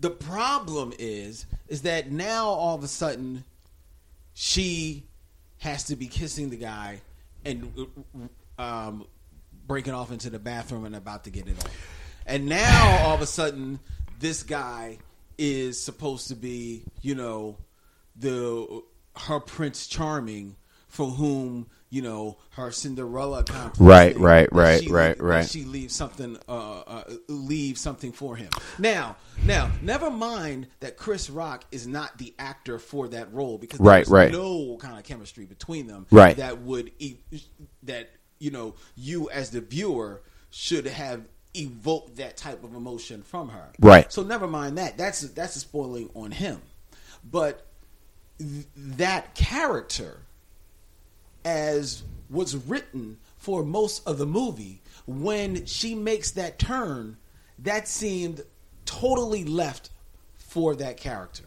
the 0.00 0.10
problem 0.10 0.92
is 0.98 1.46
is 1.68 1.82
that 1.82 2.10
now 2.10 2.46
all 2.46 2.74
of 2.74 2.82
a 2.84 2.88
sudden 2.88 3.44
she 4.34 5.04
has 5.58 5.84
to 5.84 5.96
be 5.96 6.06
kissing 6.06 6.50
the 6.50 6.56
guy 6.56 7.00
and 7.44 7.72
um, 8.58 9.06
breaking 9.66 9.94
off 9.94 10.10
into 10.12 10.30
the 10.30 10.38
bathroom 10.38 10.84
and 10.84 10.96
about 10.96 11.24
to 11.24 11.30
get 11.30 11.46
it 11.46 11.62
on. 11.64 11.70
And 12.26 12.46
now 12.46 13.06
all 13.06 13.14
of 13.14 13.22
a 13.22 13.26
sudden 13.26 13.80
this 14.18 14.42
guy 14.42 14.98
is 15.36 15.80
supposed 15.80 16.28
to 16.28 16.34
be, 16.34 16.82
you 17.00 17.14
know, 17.14 17.56
the 18.16 18.82
her 19.16 19.40
prince 19.40 19.86
charming 19.86 20.56
for 20.88 21.06
whom 21.06 21.68
you 21.90 22.02
know 22.02 22.36
her 22.50 22.70
Cinderella 22.70 23.44
complex 23.44 23.80
Right, 23.80 24.12
thing, 24.14 24.22
right, 24.22 24.48
right, 24.52 24.82
she- 24.82 24.90
right, 24.90 25.20
right. 25.22 25.48
She 25.48 25.64
leaves 25.64 25.94
something, 25.94 26.36
uh, 26.48 26.80
uh, 26.80 27.04
leave 27.28 27.78
something 27.78 28.12
for 28.12 28.36
him. 28.36 28.50
Now, 28.78 29.16
now, 29.44 29.70
never 29.82 30.10
mind 30.10 30.66
that 30.80 30.96
Chris 30.96 31.30
Rock 31.30 31.64
is 31.72 31.86
not 31.86 32.18
the 32.18 32.34
actor 32.38 32.78
for 32.78 33.08
that 33.08 33.32
role 33.32 33.56
because 33.58 33.80
Right, 33.80 34.04
there's 34.04 34.08
right. 34.10 34.32
no 34.32 34.76
kind 34.78 34.98
of 34.98 35.04
chemistry 35.04 35.46
between 35.46 35.86
them. 35.86 36.06
Right. 36.10 36.36
that 36.36 36.60
would 36.60 36.92
e- 36.98 37.16
that 37.84 38.10
you 38.38 38.50
know 38.50 38.74
you 38.94 39.30
as 39.30 39.50
the 39.50 39.60
viewer 39.60 40.20
should 40.50 40.86
have 40.86 41.22
evoked 41.54 42.16
that 42.16 42.36
type 42.36 42.62
of 42.62 42.74
emotion 42.74 43.22
from 43.22 43.48
her. 43.48 43.70
Right. 43.80 44.12
So 44.12 44.22
never 44.22 44.46
mind 44.46 44.76
that. 44.78 44.98
That's 44.98 45.22
that's 45.22 45.56
a 45.56 45.60
spoiling 45.60 46.10
on 46.14 46.30
him, 46.32 46.60
but 47.24 47.66
th- 48.38 48.66
that 48.76 49.34
character 49.34 50.20
as 51.44 52.02
was 52.30 52.56
written 52.56 53.18
for 53.38 53.64
most 53.64 54.06
of 54.06 54.18
the 54.18 54.26
movie 54.26 54.82
when 55.06 55.64
she 55.66 55.94
makes 55.94 56.32
that 56.32 56.58
turn 56.58 57.16
that 57.58 57.88
seemed 57.88 58.42
totally 58.84 59.44
left 59.44 59.90
for 60.36 60.74
that 60.76 60.96
character 60.96 61.44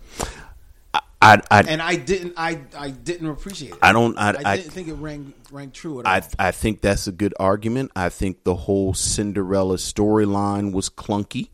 I, 1.24 1.40
I, 1.52 1.62
and 1.68 1.82
i 1.82 1.96
didn't 1.96 2.34
i 2.36 2.60
i 2.76 2.90
didn't 2.90 3.28
appreciate 3.28 3.74
it 3.74 3.78
I 3.82 3.94
don't- 3.94 4.18
I- 4.18 4.36
I- 4.44 4.56
didn't 4.58 4.72
think 4.72 4.88
it 4.88 4.94
rang 4.96 5.34
rang 5.52 5.70
true 5.72 6.00
at 6.00 6.06
all 6.08 6.12
I 6.12 6.48
I 6.48 6.52
think 6.52 6.82
that's 6.82 7.06
a 7.06 7.12
good 7.12 7.34
argument. 7.40 7.92
I 7.96 8.10
think 8.10 8.44
the 8.44 8.56
whole 8.56 8.94
Cinderella 8.96 9.76
storyline 9.78 10.72
was 10.72 10.90
clunky, 10.90 11.50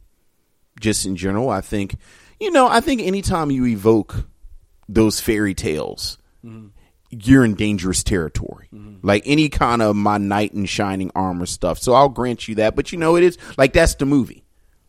just 0.80 1.06
in 1.06 1.16
general. 1.18 1.50
I 1.50 1.60
think, 1.62 1.96
you 2.40 2.52
know, 2.52 2.68
I 2.68 2.80
think 2.80 3.02
anytime 3.02 3.52
you 3.52 3.66
evoke 3.66 4.26
those 4.88 5.20
fairy 5.20 5.54
tales, 5.54 6.18
mm-hmm. 6.46 6.68
You're 7.10 7.46
in 7.46 7.56
dangerous 7.56 8.04
territory. 8.04 8.68
Like 9.02 9.24
any 9.26 9.50
kind 9.50 9.82
of 9.82 9.96
my 9.96 10.18
knight 10.18 10.54
in 10.54 10.66
shining 10.66 11.12
armor 11.16 11.46
stuff. 11.46 11.80
So 11.80 11.94
I'll 11.94 12.10
grant 12.10 12.48
you 12.48 12.56
that. 12.56 12.76
But 12.76 12.92
you 12.92 12.98
know, 12.98 13.16
it 13.16 13.24
is 13.24 13.38
like 13.58 13.74
that's 13.74 13.96
the 13.96 14.06
movie. 14.06 14.44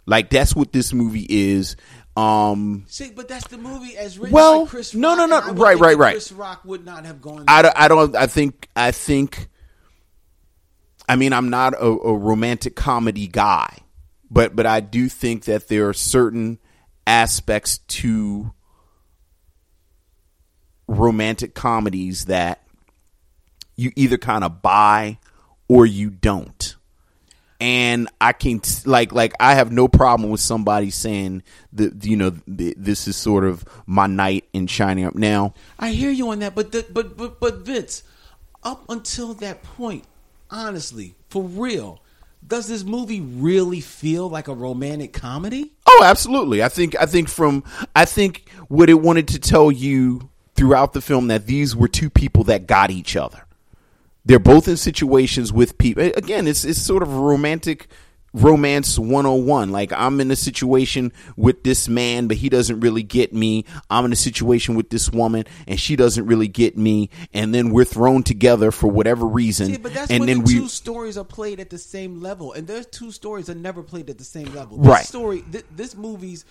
Like 0.07 0.31
that's 0.31 0.57
what 0.57 0.73
this 0.73 0.93
movie 0.93 1.27
is. 1.29 1.77
Um, 2.17 2.85
See, 2.89 3.13
but 3.15 3.29
that's 3.29 3.47
the 3.47 3.59
movie 3.59 3.97
as 3.97 4.19
written 4.19 4.35
Well, 4.35 4.65
by 4.65 4.71
Chris 4.71 4.95
no, 4.95 5.11
Rock, 5.11 5.19
no, 5.19 5.27
no, 5.27 5.47
would 5.49 5.59
right, 5.59 5.79
right, 5.79 5.97
right. 5.97 6.15
Chris 6.15 6.33
Rock 6.33 6.65
would 6.65 6.85
not 6.85 7.05
have 7.05 7.23
gone. 7.23 7.45
I 7.47 7.63
don't, 7.63 7.75
I 7.79 7.87
don't. 7.87 8.17
I 8.17 8.27
think. 8.27 8.69
I 8.75 8.91
think. 8.91 9.49
I 11.09 11.15
mean, 11.15 11.33
I'm 11.33 11.49
not 11.49 11.75
a, 11.75 11.87
a 11.87 12.17
romantic 12.17 12.75
comedy 12.75 13.29
guy, 13.29 13.77
but 14.31 14.57
but 14.57 14.67
I 14.67 14.81
do 14.81 15.09
think 15.09 15.45
that 15.45 15.69
there 15.69 15.89
are 15.89 15.95
certain 15.95 16.59
aspects 17.07 17.79
to 17.79 18.53
romantic 20.89 21.55
comedies 21.55 22.25
that 22.25 22.63
you 23.77 23.93
either 23.95 24.19
kind 24.19 24.43
of 24.43 24.61
buy 24.61 25.19
or 25.69 25.87
you 25.87 26.11
don't. 26.11 26.75
And 27.61 28.09
I 28.21 28.33
can 28.33 28.61
like 28.85 29.13
like 29.13 29.35
I 29.41 29.55
have 29.55 29.73
no 29.73 29.89
problem 29.89 30.31
with 30.31 30.41
somebody 30.41 30.91
saying 30.91 31.43
that 31.73 32.05
you 32.05 32.17
know 32.17 32.31
th- 32.31 32.77
this 32.77 33.09
is 33.09 33.17
sort 33.17 33.45
of 33.45 33.65
my 33.85 34.07
night 34.07 34.45
in 34.53 34.69
shining 34.69 35.05
up 35.05 35.17
now. 35.17 35.55
I 35.79 35.91
hear 35.91 36.11
you 36.11 36.31
on 36.31 36.39
that, 36.39 36.55
but 36.55 36.71
the, 36.71 36.87
but 36.89 37.17
but 37.17 37.41
but 37.41 37.59
Vince, 37.59 38.05
up 38.63 38.89
until 38.89 39.35
that 39.35 39.65
point, 39.65 40.05
honestly, 40.51 41.17
for 41.31 41.43
real, 41.43 42.01
does 42.47 42.69
this 42.69 42.85
movie 42.85 43.21
really 43.21 43.81
feel 43.81 44.29
like 44.29 44.47
a 44.47 44.55
romantic 44.55 45.13
comedy? 45.13 45.73
Oh, 45.85 46.03
absolutely. 46.05 46.63
I 46.63 46.69
think 46.69 46.95
I 47.01 47.07
think 47.07 47.29
from 47.29 47.65
I 47.97 48.05
think 48.05 48.49
what 48.69 48.89
it 48.89 48.95
wanted 48.95 49.27
to 49.29 49.41
tell 49.41 49.73
you 49.73 50.31
throughout 50.59 50.93
the 50.93 51.01
film 51.01 51.29
that 51.29 51.47
these 51.47 51.77
were 51.77 51.87
two 51.87 52.11
people 52.11 52.43
that 52.43 52.67
got 52.67 52.91
each 52.91 53.17
other. 53.17 53.47
They're 54.25 54.41
both 54.41 54.67
in 54.67 54.77
situations 54.77 55.53
with 55.53 55.79
people. 55.79 56.03
Again, 56.17 56.49
it's 56.49 56.65
it's 56.65 56.83
sort 56.83 57.05
of 57.05 57.15
romantic 57.15 57.87
romance 58.43 58.99
101 58.99 59.71
like 59.71 59.93
i'm 59.93 60.21
in 60.21 60.31
a 60.31 60.37
situation 60.37 61.13
with 61.37 61.63
this 61.65 61.89
man 61.89 62.29
but 62.29 62.37
he 62.37 62.49
doesn't 62.49 62.81
really 62.81 63.03
get 63.03 63.33
me. 63.33 63.65
I'm 63.91 64.05
in 64.05 64.13
a 64.13 64.17
situation 64.17 64.75
with 64.75 64.91
this 64.91 65.11
woman 65.11 65.45
and 65.67 65.81
she 65.81 65.97
doesn't 65.97 66.27
really 66.27 66.49
get 66.49 66.77
me. 66.77 67.11
And 67.33 67.55
then 67.55 67.71
we're 67.71 67.85
thrown 67.85 68.23
together 68.23 68.71
for 68.71 68.89
whatever 68.89 69.27
reason. 69.27 69.67
See, 69.67 69.77
but 69.79 69.95
that's 69.95 70.11
and 70.11 70.29
then 70.29 70.39
the 70.39 70.45
we 70.45 70.55
two 70.55 70.69
stories 70.69 71.19
are 71.19 71.25
played 71.25 71.61
at 71.61 71.71
the 71.71 71.79
same 71.79 72.21
level, 72.21 72.53
and 72.53 72.67
there's 72.67 72.87
two 72.87 73.11
stories 73.11 73.47
that 73.47 73.57
never 73.57 73.83
played 73.83 74.11
at 74.11 74.19
the 74.19 74.25
same 74.25 74.53
level. 74.55 74.79
Right. 74.79 74.99
This 74.99 75.09
story, 75.09 75.45
th- 75.51 75.65
this 75.75 75.97
movie's 75.97 76.45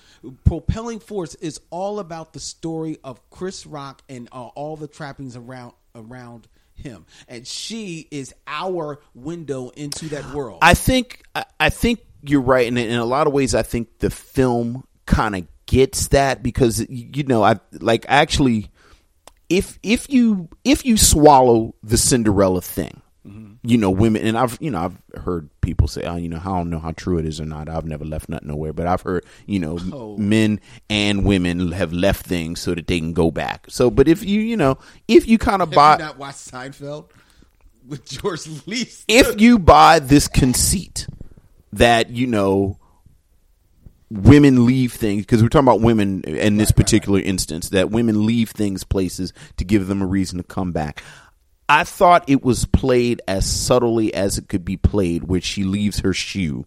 propelling 0.44 1.00
force 1.00 1.36
is 1.36 1.62
all 1.70 2.00
about 2.00 2.34
the 2.34 2.40
story 2.40 2.98
of 3.04 3.30
Chris 3.30 3.66
Rock 3.66 4.02
and 4.10 4.28
uh, 4.32 4.48
all 4.48 4.76
the 4.76 4.88
trappings 4.88 5.36
around 5.36 5.74
around 5.96 6.48
him, 6.78 7.06
and 7.28 7.46
she 7.46 8.08
is 8.12 8.34
our 8.46 9.00
window 9.14 9.70
into 9.70 10.10
that 10.10 10.34
world. 10.34 10.60
I 10.62 10.74
think 10.74 11.24
I, 11.60 11.70
think 11.70 12.00
you're 12.22 12.42
right, 12.42 12.68
and 12.68 12.78
in 12.78 12.98
a 12.98 13.06
lot 13.06 13.28
of 13.28 13.34
ways, 13.34 13.56
I 13.56 13.64
think 13.64 14.00
the 14.00 14.10
film 14.10 14.86
kind 15.06 15.36
of 15.36 15.48
gets 15.66 16.10
that 16.10 16.42
because 16.42 16.86
you 16.90 17.24
know, 17.24 17.44
I 17.44 17.60
like 17.74 18.06
actually, 18.08 18.70
if 19.50 19.80
if 19.84 20.10
you 20.10 20.50
if 20.64 20.86
you 20.86 20.98
swallow 20.98 21.76
the 21.84 21.98
Cinderella 21.98 22.62
thing, 22.62 23.02
you 23.64 23.78
know, 23.78 23.90
women, 23.90 24.22
and 24.26 24.38
I've 24.38 24.58
you 24.62 24.72
know 24.72 24.80
I've 24.80 25.22
heard 25.24 25.50
people 25.62 25.88
say, 25.88 26.04
oh, 26.04 26.16
you 26.16 26.30
know, 26.30 26.40
I 26.40 26.46
don't 26.46 26.70
know 26.70 26.80
how 26.80 26.92
true 26.92 27.18
it 27.18 27.26
is 27.26 27.42
or 27.42 27.46
not. 27.46 27.70
I've 27.70 27.86
never 27.86 28.06
left 28.06 28.30
nothing 28.30 28.48
nowhere, 28.48 28.74
but 28.74 28.88
I've 28.88 29.02
heard 29.02 29.26
you 29.46 29.60
know, 29.60 29.78
Oh. 29.92 30.16
men 30.18 30.60
and 30.90 31.26
women 31.26 31.72
have 31.72 31.92
left 31.94 32.26
things 32.26 32.60
so 32.62 32.74
that 32.76 32.88
they 32.88 33.00
can 33.00 33.14
go 33.14 33.32
back. 33.32 33.66
So, 33.70 33.90
but 33.92 34.08
if 34.08 34.24
you 34.24 34.40
you 34.42 34.58
know, 34.58 34.78
if 35.08 35.28
you 35.28 35.38
kind 35.38 35.62
of 35.62 35.72
buy 35.72 35.98
not 35.98 36.18
watched 36.18 36.52
Seinfeld 36.52 37.10
with 37.88 38.06
George 38.06 38.48
Lees? 38.66 39.04
if 39.08 39.40
you 39.42 39.60
buy 39.60 40.00
this 40.00 40.28
conceit 40.28 41.08
that 41.74 42.10
you 42.10 42.28
know 42.28 42.80
women 44.10 44.66
leave 44.66 44.94
things 44.94 45.24
because 45.24 45.42
we're 45.44 45.50
talking 45.50 45.68
about 45.68 45.82
women 45.82 46.22
in 46.22 46.56
this 46.56 46.72
particular 46.72 47.20
instance 47.20 47.70
that 47.70 47.90
women 47.92 48.26
leave 48.26 48.52
things 48.52 48.86
places 48.86 49.34
to 49.58 49.66
give 49.66 49.88
them 49.88 50.02
a 50.02 50.06
reason 50.06 50.38
to 50.38 50.44
come 50.46 50.72
back 50.72 51.04
i 51.70 51.84
thought 51.84 52.24
it 52.28 52.44
was 52.44 52.66
played 52.66 53.22
as 53.28 53.46
subtly 53.46 54.14
as 54.14 54.38
it 54.38 54.48
could 54.48 54.66
be 54.66 54.78
played 54.78 55.24
where 55.26 55.42
she 55.42 55.64
leaves 55.64 56.00
her 56.00 56.14
shoe 56.14 56.66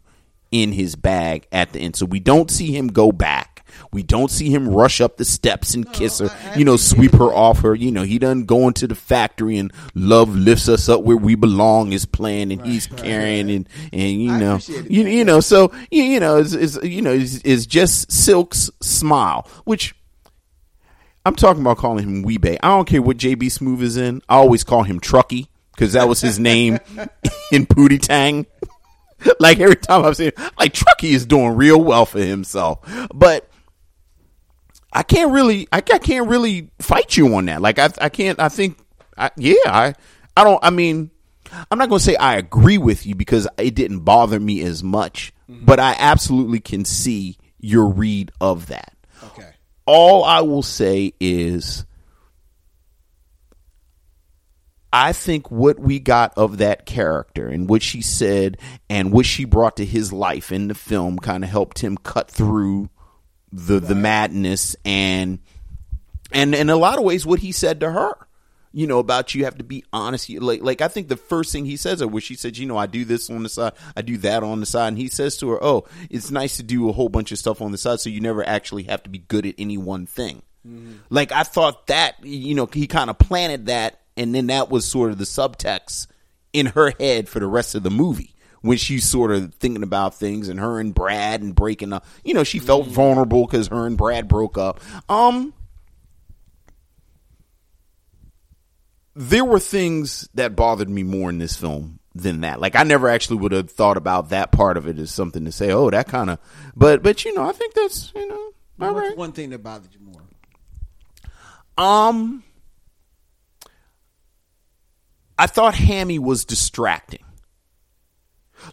in 0.51 0.73
his 0.73 0.97
bag 0.97 1.47
at 1.53 1.73
the 1.73 1.81
end. 1.81 1.97
So 1.97 2.07
we 2.07 2.21
don't 2.21 2.51
see 2.51 2.77
him 2.77 2.89
go 2.89 3.13
back. 3.13 3.65
We 3.93 4.03
don't 4.03 4.31
see 4.31 4.51
him 4.51 4.69
rush 4.69 5.01
up 5.01 5.17
the 5.17 5.25
steps 5.25 5.75
and 5.75 5.91
kiss 5.93 6.19
her, 6.19 6.29
you 6.57 6.65
know, 6.65 6.77
sweep 6.77 7.13
her 7.13 7.33
off 7.33 7.61
her. 7.61 7.73
You 7.73 7.93
know, 7.93 8.03
he 8.03 8.19
doesn't 8.19 8.47
go 8.47 8.67
into 8.67 8.89
the 8.89 8.97
factory 8.97 9.59
and 9.59 9.73
love 9.95 10.35
lifts 10.35 10.69
us 10.69 10.89
up 10.89 11.03
where 11.03 11.17
we 11.17 11.37
belong 11.37 11.93
is 11.93 12.05
playing 12.05 12.51
and 12.51 12.67
he's 12.67 12.89
carrying 12.89 13.49
and, 13.49 13.69
and, 13.93 14.23
you 14.23 14.37
know, 14.37 14.59
you, 14.67 15.07
you 15.07 15.25
know, 15.25 15.39
so, 15.39 15.73
you, 15.91 16.03
you 16.03 16.21
know, 16.21 16.39
is, 16.39 16.53
is, 16.53 16.81
you 16.83 17.01
know, 17.01 17.13
is, 17.13 17.43
is 17.43 17.65
just 17.65 18.11
Silk's 18.11 18.71
smile, 18.81 19.49
which 19.65 19.95
I'm 21.31 21.37
talking 21.37 21.63
about 21.63 21.79
calling 21.79 22.03
him 22.03 22.23
Wee-Bey. 22.23 22.59
I 22.61 22.71
don't 22.71 22.89
care 22.89 23.01
what 23.01 23.17
J.B. 23.17 23.47
Smoove 23.47 23.83
is 23.83 23.97
in. 23.97 24.21
I 24.29 24.35
always 24.35 24.65
call 24.65 24.83
him 24.83 24.99
Trucky 24.99 25.47
because 25.73 25.93
that 25.93 26.09
was 26.09 26.21
his 26.21 26.41
name 26.41 26.81
in 27.53 27.67
Pootie 27.67 28.03
Tang. 28.03 28.47
like 29.39 29.61
every 29.61 29.77
time 29.77 30.05
I've 30.05 30.17
seen, 30.17 30.33
like 30.59 30.75
Trucky 30.75 31.11
is 31.11 31.27
doing 31.27 31.55
real 31.55 31.81
well 31.81 32.05
for 32.05 32.19
himself, 32.19 32.81
but 33.15 33.49
I 34.93 35.05
can't 35.05 35.31
really, 35.31 35.69
I, 35.71 35.77
I 35.77 35.99
can't 35.99 36.29
really 36.29 36.73
fight 36.81 37.17
you 37.17 37.33
on 37.37 37.45
that. 37.47 37.63
Like 37.63 37.79
I, 37.79 37.91
I 38.01 38.09
can't. 38.09 38.41
I 38.41 38.49
think, 38.49 38.77
I, 39.17 39.31
yeah, 39.37 39.55
I, 39.67 39.95
I 40.37 40.43
don't. 40.43 40.59
I 40.65 40.71
mean, 40.71 41.13
I'm 41.71 41.79
not 41.79 41.91
going 41.91 42.01
to 42.01 42.05
say 42.05 42.17
I 42.17 42.39
agree 42.39 42.79
with 42.79 43.07
you 43.07 43.15
because 43.15 43.47
it 43.57 43.77
didn't 43.77 44.01
bother 44.01 44.41
me 44.41 44.63
as 44.63 44.83
much, 44.83 45.33
mm-hmm. 45.49 45.65
but 45.65 45.79
I 45.79 45.95
absolutely 45.97 46.59
can 46.59 46.85
see 46.85 47.39
your 47.61 47.87
read 47.87 48.33
of 48.41 48.67
that. 48.67 48.97
All 49.93 50.23
I 50.23 50.43
will 50.43 50.63
say 50.63 51.15
is. 51.19 51.85
I 54.93 55.13
think 55.13 55.51
what 55.51 55.81
we 55.81 55.99
got 55.99 56.33
of 56.37 56.59
that 56.59 56.87
character 56.87 57.49
and 57.49 57.69
what 57.69 57.83
she 57.83 58.01
said 58.01 58.59
and 58.89 59.13
what 59.13 59.27
she 59.27 59.45
brought 59.45 59.79
to 59.79 59.85
his 59.85 60.13
life 60.13 60.53
in 60.53 60.69
the 60.69 60.75
film 60.75 61.19
kind 61.19 61.43
of 61.43 61.51
helped 61.51 61.81
him 61.81 61.97
cut 61.97 62.31
through 62.31 62.89
the 63.53 63.81
the 63.81 63.95
madness 63.97 64.77
and 64.85 65.41
and 66.33 66.55
in 66.55 66.71
a 66.71 66.77
lot 66.77 66.99
of 66.99 67.05
ways 67.05 67.27
what 67.27 67.39
he 67.41 67.53
said 67.53 67.81
to 67.81 67.91
her 67.91 68.15
you 68.73 68.87
know 68.87 68.99
about 68.99 69.35
you 69.35 69.45
have 69.45 69.59
to 69.59 69.65
be 69.65 69.85
honest 69.93 70.29
You- 70.29 70.41
like 70.41 70.63
like 70.63 70.81
I 70.81 70.89
think 70.89 71.09
the 71.09 71.17
first 71.17 71.53
thing 71.53 71.65
he 71.65 71.77
says 71.77 72.01
her 72.01 72.09
where 72.09 72.21
she 72.21 72.35
said 72.35 72.57
you 72.57 72.67
know 72.67 72.77
I 72.77 72.87
do 72.87 73.05
this 73.05 73.31
on 73.31 73.43
the 73.43 73.49
side 73.49 73.73
I 73.97 74.03
do 74.03 74.17
that 74.19 74.43
on 74.43 74.61
the 74.61 74.67
side 74.67 74.89
and 74.89 74.99
he 74.99 75.09
says 75.09 75.37
to 75.39 75.49
her 75.51 75.63
oh 75.63 75.85
it's 76.09 76.31
nice 76.31 76.57
to 76.57 76.63
do 76.63 76.89
a 76.89 76.93
whole 76.93 77.09
bunch 77.09 77.33
of 77.33 77.39
stuff 77.39 77.61
on 77.61 77.73
the 77.73 77.79
side 77.79 78.01
so 78.01 78.11
you 78.11 78.21
never 78.21 78.47
actually 78.47 78.85
have 78.85 79.03
to 79.05 79.11
be 79.11 79.19
good 79.19 79.47
at 79.47 79.55
any 79.59 79.79
one 79.79 80.07
thing 80.07 80.43
mm-hmm. 80.67 80.97
like 81.09 81.33
I 81.33 81.43
thought 81.43 81.87
that 81.89 82.25
you 82.25 82.55
know 82.55 82.69
he 82.73 82.87
kind 82.87 83.11
of 83.11 83.19
planted 83.19 83.67
that 83.67 84.01
and 84.17 84.35
then 84.35 84.49
that 84.49 84.71
was 84.71 84.85
sort 84.85 85.11
of 85.11 85.19
the 85.19 85.25
subtext 85.25 86.07
in 86.53 86.67
her 86.67 86.93
head 86.99 87.29
for 87.29 87.41
the 87.41 87.47
rest 87.47 87.75
of 87.75 87.83
the 87.83 87.91
movie 87.91 88.35
when 88.63 88.77
she's 88.77 89.09
sort 89.09 89.31
of 89.31 89.55
thinking 89.55 89.83
about 89.83 90.15
things 90.15 90.49
and 90.49 90.61
her 90.61 90.79
and 90.79 90.95
Brad 90.95 91.43
and 91.43 91.55
breaking 91.55 91.93
up. 91.93 92.05
You 92.25 92.35
know, 92.35 92.45
she 92.45 92.59
felt 92.59 92.87
mm. 92.87 92.91
vulnerable 92.91 93.47
because 93.47 93.69
her 93.69 93.87
and 93.87 93.97
Brad 93.97 94.29
broke 94.29 94.59
up. 94.59 94.81
Um, 95.09 95.55
there 99.15 99.45
were 99.45 99.61
things 99.61 100.29
that 100.35 100.57
bothered 100.57 100.89
me 100.89 101.03
more 101.03 101.31
in 101.31 101.39
this 101.39 101.57
film 101.57 102.01
than 102.15 102.41
that. 102.43 102.61
Like 102.61 102.77
I 102.77 102.83
never 102.85 103.09
actually 103.09 103.39
would 103.39 103.53
have 103.53 103.71
thought 103.71 103.97
about 103.97 104.31
that 104.31 104.53
part 104.53 104.77
of 104.77 104.87
it 104.87 104.99
as 104.99 105.11
something 105.11 105.45
to 105.45 105.53
say, 105.53 105.73
oh, 105.73 105.91
that 105.91 106.09
kind 106.09 106.31
of. 106.31 106.39
But 106.77 107.03
but 107.03 107.25
you 107.25 107.35
know, 107.35 107.49
I 107.49 107.53
think 107.53 107.75
that's 107.75 108.13
you 108.15 108.29
know 108.29 108.53
all 108.81 108.95
What's 108.95 109.09
right. 109.09 109.17
one 109.17 109.33
thing 109.33 109.51
that 109.51 109.63
bothered 109.63 109.95
you 109.95 110.01
more? 110.01 110.23
Um, 111.77 112.45
I 115.39 115.47
thought 115.47 115.75
Hammy 115.75 116.19
was 116.19 116.45
distracting. 116.45 117.25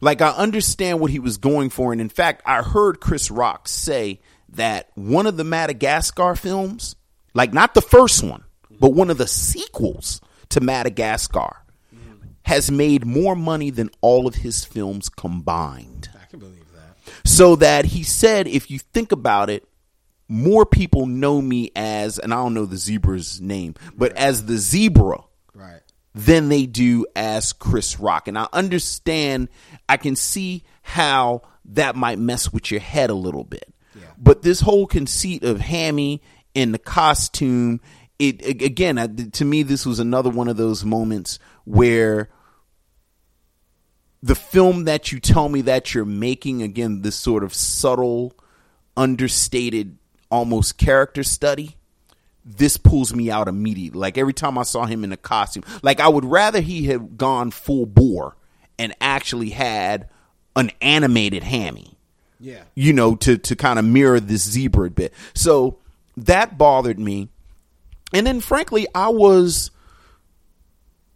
Like 0.01 0.21
I 0.21 0.29
understand 0.29 0.99
what 0.99 1.11
he 1.11 1.19
was 1.19 1.37
going 1.37 1.69
for, 1.69 1.91
and 1.91 2.01
in 2.01 2.09
fact, 2.09 2.41
I 2.45 2.61
heard 2.61 2.99
Chris 2.99 3.31
Rock 3.31 3.67
say 3.67 4.19
that 4.49 4.89
one 4.95 5.27
of 5.27 5.37
the 5.37 5.43
Madagascar 5.43 6.35
films, 6.35 6.95
like 7.33 7.53
not 7.53 7.73
the 7.73 7.81
first 7.81 8.23
one, 8.23 8.43
but 8.79 8.89
one 8.89 9.09
of 9.09 9.17
the 9.17 9.27
sequels 9.27 10.19
to 10.49 10.61
Madagascar, 10.61 11.63
has 12.43 12.71
made 12.71 13.05
more 13.05 13.35
money 13.35 13.69
than 13.69 13.89
all 14.01 14.25
of 14.27 14.35
his 14.35 14.63
films 14.63 15.09
combined. 15.09 16.09
I 16.21 16.25
can 16.25 16.39
believe 16.39 16.65
that. 16.73 16.95
So 17.27 17.57
that 17.57 17.85
he 17.85 18.03
said, 18.03 18.47
if 18.47 18.71
you 18.71 18.79
think 18.79 19.11
about 19.11 19.49
it, 19.49 19.67
more 20.29 20.65
people 20.65 21.05
know 21.05 21.41
me 21.41 21.71
as, 21.75 22.19
and 22.19 22.33
I 22.33 22.37
don't 22.37 22.53
know 22.53 22.65
the 22.65 22.77
zebra's 22.77 23.41
name, 23.41 23.75
but 23.95 24.13
as 24.17 24.45
the 24.45 24.57
zebra 24.57 25.23
Right. 25.53 25.81
than 26.13 26.49
they 26.49 26.65
do 26.65 27.05
as 27.15 27.53
Chris 27.53 27.99
Rock. 27.99 28.27
And 28.27 28.37
I 28.37 28.47
understand, 28.53 29.49
I 29.89 29.97
can 29.97 30.15
see 30.15 30.63
how 30.81 31.41
that 31.65 31.95
might 31.95 32.19
mess 32.19 32.51
with 32.53 32.71
your 32.71 32.79
head 32.79 33.09
a 33.09 33.13
little 33.13 33.43
bit. 33.43 33.73
Yeah. 33.95 34.03
But 34.17 34.41
this 34.41 34.61
whole 34.61 34.87
conceit 34.87 35.43
of 35.43 35.59
Hammy 35.59 36.21
in 36.53 36.71
the 36.71 36.79
costume, 36.79 37.81
it 38.19 38.61
again, 38.61 39.31
to 39.33 39.45
me, 39.45 39.63
this 39.63 39.85
was 39.85 39.99
another 39.99 40.29
one 40.29 40.47
of 40.47 40.57
those 40.57 40.83
moments 40.83 41.39
where 41.65 42.29
the 44.23 44.35
film 44.35 44.85
that 44.85 45.11
you 45.11 45.19
tell 45.19 45.49
me 45.49 45.61
that 45.61 45.93
you're 45.93 46.05
making, 46.05 46.61
again, 46.61 47.01
this 47.01 47.15
sort 47.15 47.43
of 47.43 47.53
subtle, 47.53 48.33
understated, 48.95 49.97
almost 50.29 50.77
character 50.77 51.23
study, 51.23 51.77
this 52.43 52.77
pulls 52.77 53.13
me 53.13 53.29
out 53.29 53.47
immediately. 53.47 53.99
Like 53.99 54.17
every 54.17 54.33
time 54.33 54.57
I 54.57 54.63
saw 54.63 54.85
him 54.85 55.03
in 55.03 55.11
a 55.11 55.17
costume, 55.17 55.63
like 55.83 55.99
I 55.99 56.07
would 56.07 56.25
rather 56.25 56.61
he 56.61 56.85
had 56.85 57.17
gone 57.17 57.51
full 57.51 57.85
bore 57.85 58.35
and 58.79 58.95
actually 59.01 59.49
had 59.49 60.09
an 60.55 60.71
animated 60.81 61.43
hammy. 61.43 61.97
Yeah. 62.39 62.63
You 62.75 62.93
know, 62.93 63.15
to 63.17 63.37
to 63.37 63.55
kind 63.55 63.79
of 63.79 63.85
mirror 63.85 64.19
this 64.19 64.43
zebra 64.43 64.87
a 64.87 64.89
bit. 64.91 65.13
So 65.33 65.79
that 66.15 66.57
bothered 66.57 66.99
me. 66.99 67.29
And 68.13 68.25
then 68.25 68.39
frankly, 68.41 68.87
I 68.95 69.09
was 69.09 69.71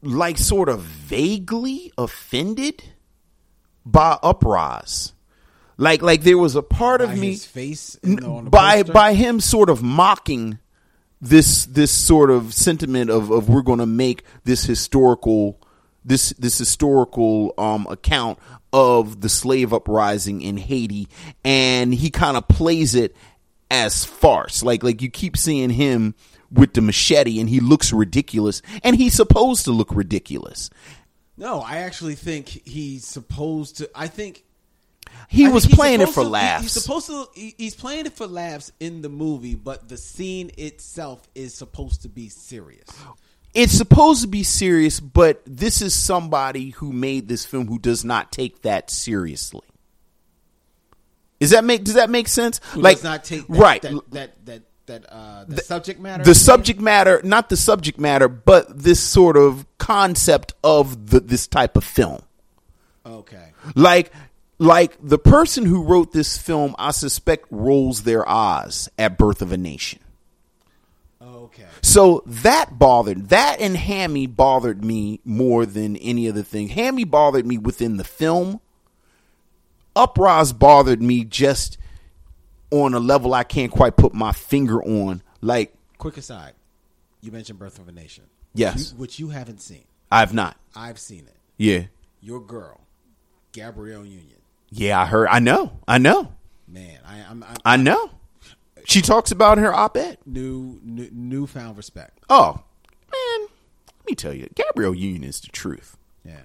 like 0.02 0.38
sort 0.38 0.70
of 0.70 0.82
vaguely 0.82 1.92
offended 1.98 2.84
by 3.86 4.18
Uprize. 4.24 5.14
Like 5.78 6.02
like 6.02 6.22
there 6.24 6.38
was 6.38 6.56
a 6.56 6.62
part 6.62 7.02
of 7.02 7.10
By 7.10 7.16
me 7.16 7.36
face 7.36 7.96
in 8.04 8.18
the- 8.18 8.28
on 8.28 8.46
the 8.46 8.50
by 8.52 8.78
poster? 8.82 8.94
by 8.94 9.14
him 9.14 9.40
sort 9.40 9.70
of 9.70 9.82
mocking 9.82 10.60
this 11.22 11.66
this 11.66 11.92
sort 11.92 12.30
of 12.30 12.54
sentiment 12.54 13.10
of 13.10 13.32
of 13.32 13.48
we're 13.50 13.62
going 13.62 13.80
to 13.80 13.86
make 13.86 14.24
this 14.44 14.64
historical 14.64 15.60
this 16.06 16.32
this 16.38 16.58
historical 16.58 17.54
um 17.58 17.88
account 17.90 18.38
of 18.74 19.22
the 19.22 19.30
slave 19.30 19.74
uprising 19.74 20.42
in 20.42 20.58
Haiti 20.58 21.08
and 21.44 21.94
he 21.94 22.10
kind 22.10 22.38
of 22.38 22.48
plays 22.48 22.94
it 22.96 23.16
as 23.70 24.04
farce 24.06 24.64
like 24.64 24.84
like 24.84 25.02
you 25.02 25.10
keep 25.10 25.38
seeing 25.38 25.70
him 25.70 26.14
with 26.52 26.74
the 26.74 26.82
machete 26.82 27.40
and 27.40 27.50
he 27.50 27.60
looks 27.60 27.94
ridiculous 27.94 28.62
and 28.84 28.96
he's 28.98 29.14
supposed 29.14 29.66
to 29.66 29.72
look 29.72 29.94
ridiculous 29.96 30.70
No, 31.38 31.60
I 31.62 31.78
actually 31.78 32.16
think 32.16 32.48
he's 32.50 33.06
supposed 33.06 33.78
to. 33.78 33.90
I 33.96 34.08
think 34.08 34.44
he 35.28 35.46
I 35.46 35.50
was 35.50 35.66
think 35.66 35.76
playing 35.78 36.02
it 36.02 36.10
for 36.10 36.24
to- 36.24 36.30
laughs 36.30 36.64
He's 36.64 36.84
supposed 36.84 37.08
to. 37.08 37.28
He's 37.34 37.76
playing 37.76 38.06
it 38.06 38.14
for 38.14 38.28
laughs 38.28 38.72
in 38.80 39.02
the 39.02 39.10
movie, 39.10 39.56
but 39.56 39.90
the 39.90 39.98
scene 39.98 40.52
itself 40.58 41.28
is 41.36 41.54
supposed 41.54 42.04
to 42.04 42.10
be 42.10 42.30
serious. 42.30 42.88
it's 43.54 43.74
supposed 43.74 44.22
to 44.22 44.28
be 44.28 44.44
serious, 44.44 45.00
but 45.00 45.42
this 45.46 45.82
is 45.82 45.94
somebody 45.96 46.70
who 46.72 46.94
made 46.94 47.28
this 47.28 47.44
film 47.46 47.68
who 47.68 47.80
does 47.80 48.06
not 48.06 48.32
take 48.32 48.62
that 48.62 48.90
seriously. 48.92 49.66
Does 51.40 51.50
that 51.52 51.64
make 51.64 51.84
Does 51.84 51.96
that 51.96 52.10
make 52.10 52.28
sense? 52.28 52.60
Who 52.74 52.82
like 52.82 52.98
does 52.98 53.04
not 53.04 53.24
take 53.24 53.48
that, 53.48 53.58
right 53.58 53.82
that 53.82 54.12
that 54.12 54.46
that 54.46 54.62
that 54.92 55.06
uh, 55.10 55.46
the, 55.48 55.62
subject 55.62 56.00
matter. 56.00 56.24
the 56.24 56.36
subject 56.36 56.80
matter, 56.80 57.22
not 57.24 57.50
the 57.50 57.56
subject 57.56 57.98
matter, 57.98 58.28
but 58.28 58.84
this 58.84 59.00
sort 59.00 59.38
of 59.38 59.66
concept 59.78 60.54
of 60.64 61.10
the, 61.10 61.20
this 61.22 61.48
type 61.48 61.78
of 61.78 61.84
film. 61.84 62.22
Okay. 63.06 63.54
Like, 63.74 64.12
like 64.60 64.98
the 65.02 65.18
person 65.18 65.66
who 65.66 65.84
wrote 65.84 66.12
this 66.12 66.38
film, 66.38 66.76
I 66.78 66.92
suspect 66.92 67.46
rolls 67.50 68.04
their 68.04 68.28
eyes 68.28 68.90
at 68.98 69.18
Birth 69.18 69.42
of 69.42 69.52
a 69.52 69.58
Nation. 69.58 70.00
Okay. 71.22 71.66
So 71.82 72.24
that 72.26 72.78
bothered 72.78 73.30
that 73.30 73.62
and 73.62 73.78
Hammy 73.78 74.28
bothered 74.28 74.84
me 74.84 75.22
more 75.24 75.66
than 75.66 75.96
any 75.98 76.28
other 76.28 76.44
thing. 76.44 76.70
Hammy 76.70 77.06
bothered 77.06 77.46
me 77.46 77.58
within 77.58 77.98
the 77.98 78.04
film. 78.04 78.60
Uprize 79.96 80.58
bothered 80.58 81.02
me 81.02 81.24
just 81.24 81.78
on 82.72 82.94
a 82.94 83.00
level 83.00 83.34
I 83.34 83.44
can't 83.44 83.72
quite 83.72 83.96
put 83.98 84.14
my 84.14 84.32
finger 84.32 84.82
on. 84.84 85.22
Like 85.42 85.74
Quick 85.98 86.18
aside, 86.18 86.54
you 87.22 87.32
mentioned 87.32 87.60
Birth 87.60 87.78
of 87.80 87.88
a 87.88 87.92
Nation. 87.92 88.24
Yes. 88.54 88.92
You- 88.94 88.98
which 89.00 89.20
you 89.20 89.30
haven't 89.30 89.62
seen. 89.62 89.84
I've 90.12 90.34
not. 90.34 90.58
I've 90.76 91.00
seen 91.00 91.20
it. 91.28 91.36
Yeah. 91.58 91.84
Your 92.22 92.42
girl, 92.42 92.82
Gabrielle 93.54 94.06
Union. 94.06 94.40
Yeah, 94.70 95.00
I 95.02 95.06
heard. 95.06 95.28
I 95.30 95.40
know. 95.40 95.80
I 95.88 95.98
know. 95.98 96.34
Man, 96.68 97.00
I, 97.06 97.20
I'm, 97.30 97.44
I'm 97.44 97.56
I 97.66 97.78
know. 97.78 98.12
She 98.86 99.02
talks 99.02 99.32
about 99.32 99.58
her 99.58 99.74
op-ed. 99.74 100.18
new, 100.26 100.80
new 100.84 101.10
newfound 101.12 101.78
respect. 101.78 102.20
Oh 102.30 102.54
man, 103.12 103.48
let 103.98 104.06
me 104.08 104.16
tell 104.16 104.34
you, 104.34 104.48
Gabrielle 104.56 104.96
Union 104.96 105.24
is 105.24 105.40
the 105.40 105.48
truth. 105.48 105.98
Yeah. 106.26 106.40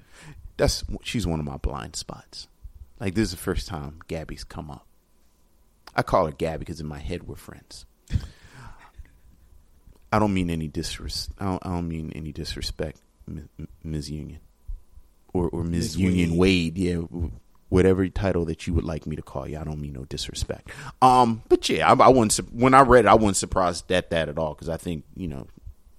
That's 0.57 0.85
she's 1.03 1.27
one 1.27 1.40
of 1.40 1.47
my 1.47 1.57
blind 1.57 1.97
spots. 1.97 2.48
Like 3.01 3.15
this 3.15 3.24
is 3.24 3.31
the 3.32 3.36
first 3.36 3.69
time 3.69 4.01
Gabby's 4.09 4.44
come 4.44 4.70
up. 4.70 4.86
I 5.97 6.02
call 6.02 6.27
her 6.27 6.32
Gabby 6.32 6.59
because 6.60 6.81
in 6.81 6.86
my 6.86 6.98
head 6.98 7.24
we're 7.24 7.36
friends. 7.36 7.86
I 10.12 10.18
don't 10.18 10.32
mean 10.32 10.51
any 10.51 10.68
disres. 10.68 11.28
I 11.39 11.47
don't, 11.47 11.66
I 11.66 11.70
don't 11.70 11.89
mean 11.89 12.12
any 12.14 12.32
disrespect, 12.32 13.01
Ms. 13.82 14.10
Union, 14.10 14.40
or 15.32 15.48
or 15.48 15.64
Ms. 15.64 15.73
Ms. 15.73 15.97
Union 15.97 16.36
Wade. 16.36 16.77
Wade. 16.77 16.78
Yeah, 16.78 17.28
whatever 17.68 18.06
title 18.09 18.44
that 18.44 18.66
you 18.66 18.74
would 18.74 18.85
like 18.85 19.06
me 19.06 19.16
to 19.16 19.23
call 19.23 19.48
you. 19.48 19.59
I 19.59 19.64
don't 19.64 19.81
mean 19.81 19.94
no 19.94 20.05
disrespect. 20.05 20.70
Um, 21.02 21.43
but 21.48 21.68
yeah, 21.68 21.90
I, 21.90 21.94
I 21.94 22.09
wasn't 22.09 22.55
when 22.55 22.74
I 22.74 22.82
read 22.82 23.05
it, 23.05 23.09
I 23.09 23.14
wasn't 23.14 23.36
surprised 23.36 23.90
at 23.90 24.10
that 24.10 24.28
at 24.28 24.39
all 24.39 24.55
because 24.55 24.68
I 24.68 24.77
think 24.77 25.05
you 25.16 25.28
know, 25.28 25.47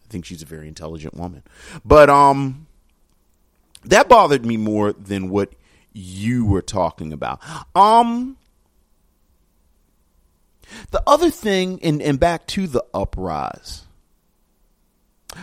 I 0.05 0.07
think 0.09 0.25
she's 0.25 0.41
a 0.41 0.45
very 0.45 0.67
intelligent 0.67 1.15
woman. 1.15 1.43
But 1.83 2.09
um, 2.09 2.67
that 3.83 4.07
bothered 4.07 4.45
me 4.45 4.57
more 4.57 4.93
than 4.93 5.29
what 5.29 5.53
you 5.93 6.45
were 6.45 6.61
talking 6.61 7.11
about. 7.11 7.41
Um, 7.75 8.37
the 10.91 11.01
other 11.07 11.29
thing, 11.29 11.79
and 11.83 12.01
and 12.01 12.19
back 12.19 12.47
to 12.47 12.67
the 12.67 12.83
uprize. 12.93 13.83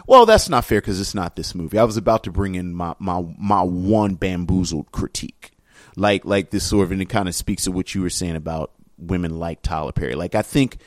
Well, 0.06 0.26
that's 0.26 0.48
not 0.48 0.64
fair 0.64 0.80
because 0.80 1.00
it's 1.00 1.14
not 1.14 1.36
this 1.36 1.54
movie. 1.54 1.78
I 1.78 1.84
was 1.84 1.96
about 1.96 2.24
to 2.24 2.32
bring 2.32 2.54
in 2.54 2.74
my 2.74 2.94
my 2.98 3.24
my 3.38 3.62
one 3.62 4.14
bamboozled 4.14 4.92
critique, 4.92 5.52
like 5.96 6.24
like 6.24 6.50
this 6.50 6.64
sort 6.64 6.84
of, 6.84 6.92
and 6.92 7.02
it 7.02 7.08
kind 7.08 7.28
of 7.28 7.34
speaks 7.34 7.64
to 7.64 7.72
what 7.72 7.94
you 7.94 8.02
were 8.02 8.10
saying 8.10 8.36
about 8.36 8.72
women 8.98 9.38
like 9.38 9.62
Tyler 9.62 9.92
Perry. 9.92 10.14
Like 10.14 10.34
I 10.34 10.42
think, 10.42 10.78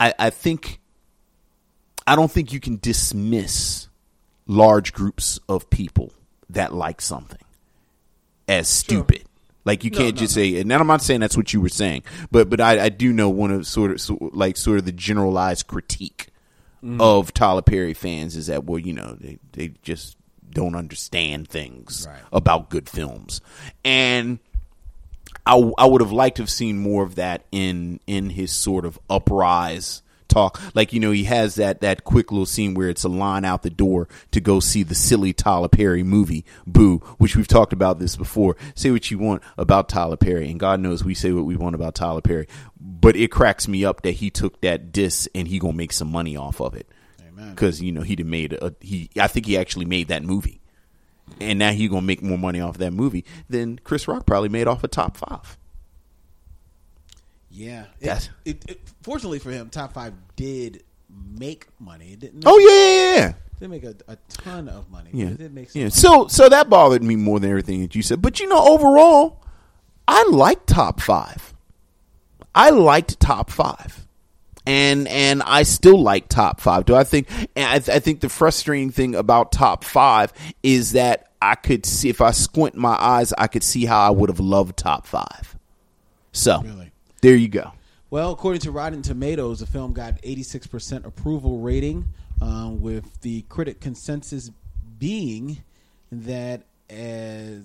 I 0.00 0.14
I 0.18 0.30
think, 0.30 0.80
I 2.06 2.16
don't 2.16 2.30
think 2.30 2.52
you 2.52 2.60
can 2.60 2.78
dismiss 2.78 3.88
large 4.46 4.92
groups 4.92 5.38
of 5.48 5.68
people 5.70 6.12
that 6.50 6.72
like 6.72 7.00
something 7.00 7.40
as 8.48 8.68
stupid. 8.68 9.24
Like 9.66 9.84
you 9.84 9.90
can't 9.90 10.14
no, 10.14 10.20
just 10.22 10.34
no. 10.36 10.42
say, 10.42 10.60
and 10.60 10.72
I'm 10.72 10.86
not 10.86 11.02
saying 11.02 11.20
that's 11.20 11.36
what 11.36 11.52
you 11.52 11.60
were 11.60 11.68
saying, 11.68 12.04
but 12.30 12.48
but 12.48 12.60
I, 12.62 12.84
I 12.84 12.88
do 12.88 13.12
know 13.12 13.28
one 13.28 13.50
of 13.50 13.66
sort 13.66 13.90
of 13.90 14.00
so, 14.00 14.16
like 14.32 14.56
sort 14.56 14.78
of 14.78 14.86
the 14.86 14.92
generalized 14.92 15.66
critique 15.66 16.28
Mhm. 16.84 17.00
of 17.00 17.34
Tyler 17.34 17.62
Perry 17.62 17.94
fans 17.94 18.36
is 18.36 18.46
that 18.46 18.64
well, 18.64 18.78
you 18.78 18.92
know, 18.94 19.16
they 19.20 19.38
they 19.52 19.72
just 19.82 20.16
don't 20.50 20.74
understand 20.76 21.48
things 21.48 22.06
Right. 22.08 22.20
about 22.32 22.70
good 22.70 22.88
films, 22.88 23.40
and 23.84 24.38
I 25.44 25.56
I 25.78 25.86
would 25.86 26.00
have 26.00 26.12
liked 26.12 26.36
to 26.36 26.42
have 26.42 26.50
seen 26.50 26.78
more 26.78 27.02
of 27.02 27.16
that 27.16 27.44
in 27.50 27.98
in 28.06 28.30
his 28.30 28.52
sort 28.52 28.84
of 28.84 28.98
uprize 29.10 30.02
talk. 30.36 30.60
Like 30.74 30.92
you 30.92 31.00
know, 31.00 31.10
he 31.10 31.24
has 31.24 31.54
that 31.56 31.80
that 31.80 32.04
quick 32.04 32.30
little 32.30 32.46
scene 32.46 32.74
where 32.74 32.88
it's 32.88 33.04
a 33.04 33.08
line 33.08 33.44
out 33.44 33.62
the 33.62 33.70
door 33.70 34.08
to 34.32 34.40
go 34.40 34.60
see 34.60 34.82
the 34.82 34.94
silly 34.94 35.32
Tyler 35.32 35.68
Perry 35.68 36.02
movie 36.02 36.44
Boo, 36.66 36.98
which 37.18 37.36
we've 37.36 37.48
talked 37.48 37.72
about 37.72 37.98
this 37.98 38.16
before. 38.16 38.56
Say 38.74 38.90
what 38.90 39.10
you 39.10 39.18
want 39.18 39.42
about 39.56 39.88
Tyler 39.88 40.16
Perry, 40.16 40.50
and 40.50 40.60
God 40.60 40.80
knows 40.80 41.04
we 41.04 41.14
say 41.14 41.32
what 41.32 41.44
we 41.44 41.56
want 41.56 41.74
about 41.74 41.94
Tyler 41.94 42.20
Perry, 42.20 42.46
but 42.78 43.16
it 43.16 43.30
cracks 43.30 43.66
me 43.66 43.84
up 43.84 44.02
that 44.02 44.12
he 44.12 44.30
took 44.30 44.60
that 44.60 44.92
diss 44.92 45.28
and 45.34 45.48
he 45.48 45.58
gonna 45.58 45.72
make 45.72 45.92
some 45.92 46.10
money 46.10 46.36
off 46.36 46.60
of 46.60 46.74
it. 46.74 46.88
Because 47.50 47.82
you 47.82 47.92
know 47.92 48.02
he'd 48.02 48.18
have 48.18 48.28
made 48.28 48.54
a 48.54 48.74
he. 48.80 49.10
I 49.18 49.26
think 49.26 49.46
he 49.46 49.58
actually 49.58 49.84
made 49.84 50.08
that 50.08 50.22
movie, 50.22 50.60
and 51.40 51.58
now 51.58 51.72
he 51.72 51.88
gonna 51.88 52.02
make 52.02 52.22
more 52.22 52.38
money 52.38 52.60
off 52.60 52.78
that 52.78 52.92
movie 52.92 53.24
than 53.48 53.78
Chris 53.84 54.08
Rock 54.08 54.26
probably 54.26 54.48
made 54.48 54.66
off 54.66 54.84
a 54.84 54.88
top 54.88 55.16
five. 55.16 55.58
Yeah, 57.56 57.86
it, 58.00 58.30
it, 58.44 58.64
it, 58.68 58.80
fortunately 59.00 59.38
for 59.38 59.50
him, 59.50 59.70
top 59.70 59.94
five 59.94 60.12
did 60.36 60.84
make 61.08 61.66
money. 61.80 62.12
It 62.12 62.20
didn't. 62.20 62.44
Oh, 62.44 62.58
yeah, 62.58 63.16
yeah, 63.16 63.26
yeah. 63.26 63.32
Didn't 63.58 63.70
make 63.70 63.84
a, 63.84 64.12
a 64.12 64.18
ton 64.28 64.68
of 64.68 64.90
money. 64.90 65.10
Yeah, 65.14 65.28
it 65.28 65.38
did 65.38 65.54
make 65.54 65.74
yeah. 65.74 65.84
money. 65.84 65.90
So, 65.90 66.26
so 66.28 66.50
that 66.50 66.68
bothered 66.68 67.02
me 67.02 67.16
more 67.16 67.40
than 67.40 67.48
everything 67.48 67.80
that 67.80 67.94
you 67.94 68.02
said. 68.02 68.20
But 68.20 68.40
you 68.40 68.48
know, 68.48 68.62
overall, 68.62 69.42
I 70.06 70.24
like 70.24 70.66
top 70.66 71.00
five. 71.00 71.54
I 72.54 72.70
liked 72.70 73.18
top 73.20 73.50
five, 73.50 74.06
and 74.66 75.08
and 75.08 75.42
I 75.42 75.62
still 75.62 76.00
like 76.00 76.28
top 76.28 76.60
five. 76.60 76.84
Do 76.84 76.94
I 76.94 77.04
think? 77.04 77.28
I, 77.56 77.78
th- 77.78 77.88
I 77.88 78.00
think 78.00 78.20
the 78.20 78.28
frustrating 78.28 78.90
thing 78.90 79.14
about 79.14 79.52
top 79.52 79.84
five 79.84 80.32
is 80.62 80.92
that 80.92 81.30
I 81.40 81.54
could 81.54 81.86
see 81.86 82.08
if 82.10 82.20
I 82.20 82.32
squint 82.32 82.74
my 82.74 82.96
eyes, 82.98 83.32
I 83.36 83.46
could 83.46 83.62
see 83.62 83.86
how 83.86 84.00
I 84.00 84.10
would 84.10 84.28
have 84.28 84.40
loved 84.40 84.76
top 84.76 85.06
five. 85.06 85.56
So 86.32 86.62
there 87.26 87.34
you 87.34 87.48
go. 87.48 87.72
Well, 88.08 88.30
according 88.30 88.60
to 88.60 88.70
Rotten 88.70 89.02
Tomatoes, 89.02 89.58
the 89.58 89.66
film 89.66 89.92
got 89.92 90.22
86% 90.22 91.04
approval 91.04 91.58
rating, 91.58 92.04
um, 92.40 92.80
with 92.80 93.20
the 93.22 93.42
critic 93.48 93.80
consensus 93.80 94.52
being 95.00 95.64
that 96.12 96.62
as 96.88 97.64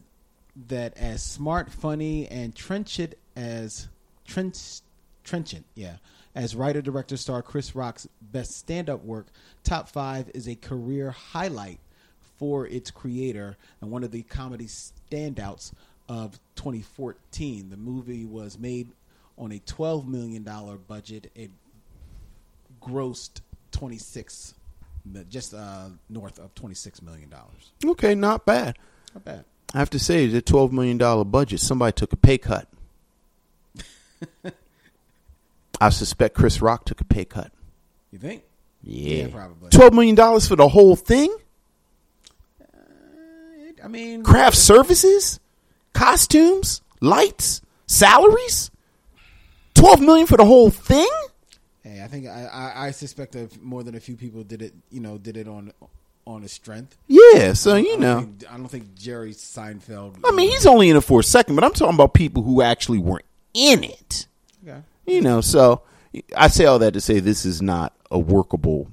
that 0.67 0.97
as 0.97 1.21
smart, 1.21 1.71
funny, 1.71 2.27
and 2.29 2.55
trenchant 2.55 3.13
as 3.35 3.87
trench, 4.25 4.81
trenchant, 5.23 5.65
yeah, 5.75 5.97
as 6.33 6.55
writer 6.55 6.81
director 6.81 7.15
star 7.15 7.43
Chris 7.43 7.75
Rock's 7.75 8.07
best 8.19 8.57
stand 8.57 8.89
up 8.89 9.03
work, 9.03 9.27
Top 9.63 9.87
Five 9.87 10.31
is 10.33 10.47
a 10.47 10.55
career 10.55 11.11
highlight 11.11 11.79
for 12.39 12.65
its 12.65 12.89
creator 12.89 13.57
and 13.79 13.91
one 13.91 14.03
of 14.03 14.09
the 14.09 14.23
comedy 14.23 14.65
standouts 14.65 15.71
of 16.09 16.39
2014. 16.55 17.69
The 17.69 17.77
movie 17.77 18.25
was 18.25 18.57
made 18.57 18.87
on 19.37 19.51
a 19.51 19.59
12 19.59 20.07
million 20.07 20.43
dollar 20.43 20.77
budget. 20.77 21.31
It 21.35 21.51
grossed 22.81 23.41
26, 23.71 24.53
just 25.29 25.53
uh, 25.53 25.89
north 26.09 26.39
of 26.39 26.53
26 26.55 27.01
million 27.01 27.29
dollars. 27.29 27.71
Okay, 27.85 28.15
not 28.15 28.45
bad. 28.45 28.77
Not 29.13 29.25
bad. 29.25 29.45
I 29.73 29.79
have 29.79 29.89
to 29.91 29.99
say, 29.99 30.27
the 30.27 30.41
twelve 30.41 30.73
million 30.73 30.97
dollar 30.97 31.23
budget, 31.23 31.61
somebody 31.61 31.93
took 31.93 32.11
a 32.11 32.17
pay 32.17 32.37
cut. 32.37 32.67
I 35.81 35.89
suspect 35.89 36.35
Chris 36.35 36.61
Rock 36.61 36.85
took 36.85 36.99
a 36.99 37.05
pay 37.05 37.23
cut. 37.25 37.51
You 38.11 38.19
think? 38.19 38.43
Yeah, 38.83 39.27
probably. 39.29 39.69
Twelve 39.69 39.93
million 39.93 40.15
dollars 40.15 40.47
for 40.47 40.55
the 40.57 40.67
whole 40.67 40.95
thing. 40.95 41.33
I 43.83 43.87
mean, 43.87 44.23
Craft 44.23 44.57
services, 44.57 45.39
costumes, 45.93 46.81
lights, 46.99 47.61
salaries. 47.87 48.69
Twelve 49.81 49.99
million 50.01 50.27
for 50.27 50.37
the 50.37 50.45
whole 50.45 50.69
thing. 50.69 51.09
Hey, 51.83 52.01
I 52.03 52.07
think 52.07 52.27
I, 52.27 52.45
I, 52.45 52.87
I 52.87 52.91
suspect 52.91 53.31
that 53.33 53.61
more 53.61 53.83
than 53.83 53.95
a 53.95 53.99
few 53.99 54.15
people 54.15 54.43
did 54.43 54.61
it. 54.61 54.73
You 54.91 54.99
know, 55.01 55.17
did 55.17 55.37
it 55.37 55.47
on 55.47 55.73
on 56.25 56.43
his 56.43 56.51
strength. 56.51 56.95
Yeah, 57.07 57.53
so, 57.53 57.75
you 57.75 57.93
I 57.93 57.97
know. 57.97 58.19
think- 58.21 58.43
I 58.51 58.57
don't 58.57 58.67
think 58.67 58.93
Jerry 58.93 59.31
Seinfeld. 59.33 60.19
I 60.23 60.31
mean, 60.31 60.51
he's 60.51 60.67
only 60.67 60.89
in 60.91 60.95
it 60.97 61.01
for 61.01 61.19
a 61.21 61.23
second, 61.23 61.55
but 61.55 61.63
I'm 61.63 61.73
talking 61.73 61.95
about 61.95 62.13
people 62.13 62.43
who 62.43 62.61
actually 62.61 62.99
were 62.99 63.21
in 63.55 63.83
it. 63.83 64.27
Okay. 64.63 64.81
You 65.07 65.21
know, 65.21 65.41
so 65.41 65.81
I 66.37 66.47
say 66.49 66.65
all 66.65 66.77
that 66.79 66.93
to 66.93 67.01
say 67.01 67.19
this 67.19 67.43
is 67.43 67.59
not 67.61 67.93
a 68.11 68.19
workable 68.19 68.87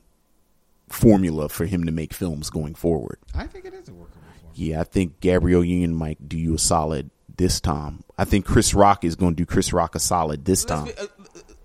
formula 0.88 1.50
for 1.50 1.66
him 1.66 1.84
to 1.84 1.92
make 1.92 2.14
films 2.14 2.48
going 2.48 2.74
forward. 2.74 3.18
I 3.34 3.46
think 3.46 3.66
it 3.66 3.74
is 3.74 3.88
a 3.88 3.92
workable 3.92 4.22
form. 4.40 4.52
Yeah, 4.54 4.80
I 4.80 4.84
think 4.84 5.20
Gabrielle 5.20 5.64
Union 5.64 5.94
might 5.94 6.28
do 6.30 6.38
you 6.38 6.54
a 6.54 6.58
solid 6.58 7.10
this 7.38 7.60
time. 7.60 8.04
I 8.18 8.24
think 8.24 8.44
Chris 8.44 8.74
Rock 8.74 9.04
is 9.04 9.16
going 9.16 9.32
to 9.34 9.36
do 9.36 9.46
Chris 9.46 9.72
Rock 9.72 9.94
a 9.94 9.98
solid 9.98 10.44
this 10.44 10.64
time. 10.64 10.84
be- 10.86 10.92
uh, 10.98 11.06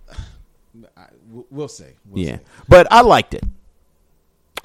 uh, 0.10 0.88
uh, 0.98 1.04
we'll- 1.30 1.48
we'll 1.52 1.68
see. 1.68 1.86
We'll 2.08 2.26
yeah, 2.26 2.38
see. 2.38 2.44
but 2.70 2.88
I 2.92 3.02
liked 3.02 3.34
it. 3.34 3.44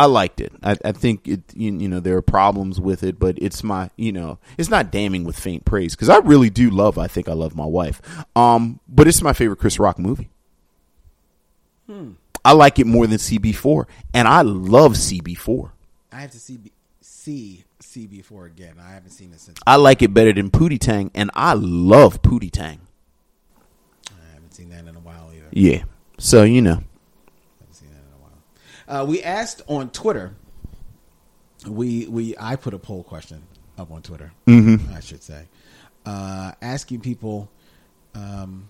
I 0.01 0.05
liked 0.07 0.41
it. 0.41 0.53
I, 0.63 0.77
I 0.85 0.93
think 0.93 1.27
it. 1.27 1.41
You, 1.57 1.77
you 1.77 1.89
know, 1.89 1.99
there 1.99 2.17
are 2.17 2.23
problems 2.23 2.81
with 2.81 3.03
it, 3.03 3.19
but 3.19 3.37
it's 3.43 3.65
my. 3.65 3.91
You 3.97 4.13
know, 4.13 4.39
it's 4.57 4.69
not 4.71 4.93
damning 4.93 5.25
with 5.25 5.37
faint 5.37 5.65
praise 5.65 5.97
because 5.97 6.09
I 6.09 6.19
really 6.19 6.51
do 6.51 6.71
love. 6.71 6.99
I 6.99 7.09
think 7.09 7.29
I 7.29 7.33
love 7.33 7.57
my 7.57 7.65
wife. 7.67 8.01
Um, 8.37 8.79
but 8.89 9.09
it's 9.09 9.23
my 9.23 9.33
favorite 9.33 9.59
Chris 9.59 9.81
Rock 9.81 9.99
movie. 9.99 10.31
Hmm. 11.87 12.13
I 12.45 12.53
like 12.53 12.79
it 12.79 12.87
more 12.87 13.09
than 13.09 13.19
CB4, 13.19 13.87
and 14.15 14.29
I 14.29 14.43
love 14.43 14.93
CB4. 14.93 15.73
I 16.13 16.21
have 16.21 16.31
to 16.31 16.39
see 16.39 16.59
see 17.29 17.65
CB4 17.81 18.47
again. 18.47 18.75
I 18.81 18.93
haven't 18.93 19.11
seen 19.11 19.33
it 19.33 19.41
since. 19.41 19.59
I 19.67 19.77
like 19.77 20.01
it 20.01 20.15
better 20.15 20.33
than 20.33 20.51
Pootie 20.51 20.81
Tang, 20.81 21.11
and 21.15 21.31
I 21.35 21.53
love 21.53 22.23
Pootie 22.23 22.51
Tang. 22.51 22.81
I 24.11 24.33
haven't 24.35 24.55
seen 24.55 24.71
that 24.71 24.87
in 24.87 24.97
a 24.97 25.01
while 25.01 25.31
either. 25.35 25.49
Yeah, 25.51 25.83
so 26.17 26.43
you 26.45 26.63
know, 26.63 26.71
I 26.81 27.61
haven't 27.61 27.75
seen 27.75 27.91
that 27.91 27.99
in 27.99 28.15
a 28.15 28.23
while. 28.23 29.03
Uh, 29.03 29.05
we 29.05 29.23
asked 29.23 29.61
on 29.67 29.91
Twitter. 29.91 30.35
We 31.67 32.07
we 32.07 32.35
I 32.41 32.57
put 32.57 32.73
a 32.73 32.79
poll 32.79 33.03
question 33.03 33.43
up 33.77 33.91
on 33.91 34.01
Twitter. 34.01 34.33
Mhm. 34.47 34.95
I 34.95 35.01
should 35.01 35.23
say, 35.23 35.49
uh, 36.07 36.53
asking 36.63 37.01
people 37.01 37.51
um, 38.15 38.69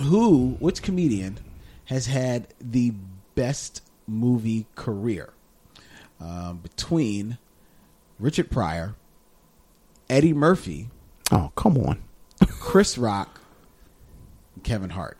who 0.00 0.56
which 0.58 0.80
comedian 0.80 1.38
has 1.84 2.06
had 2.06 2.46
the 2.60 2.94
best 3.34 3.82
movie 4.06 4.64
career 4.74 5.34
um, 6.18 6.58
between 6.62 7.36
Richard 8.18 8.50
Pryor, 8.50 8.94
Eddie 10.08 10.32
Murphy, 10.32 10.90
oh 11.30 11.52
come 11.56 11.76
on. 11.78 12.02
Chris 12.60 12.98
Rock, 12.98 13.40
Kevin 14.62 14.90
Hart. 14.90 15.18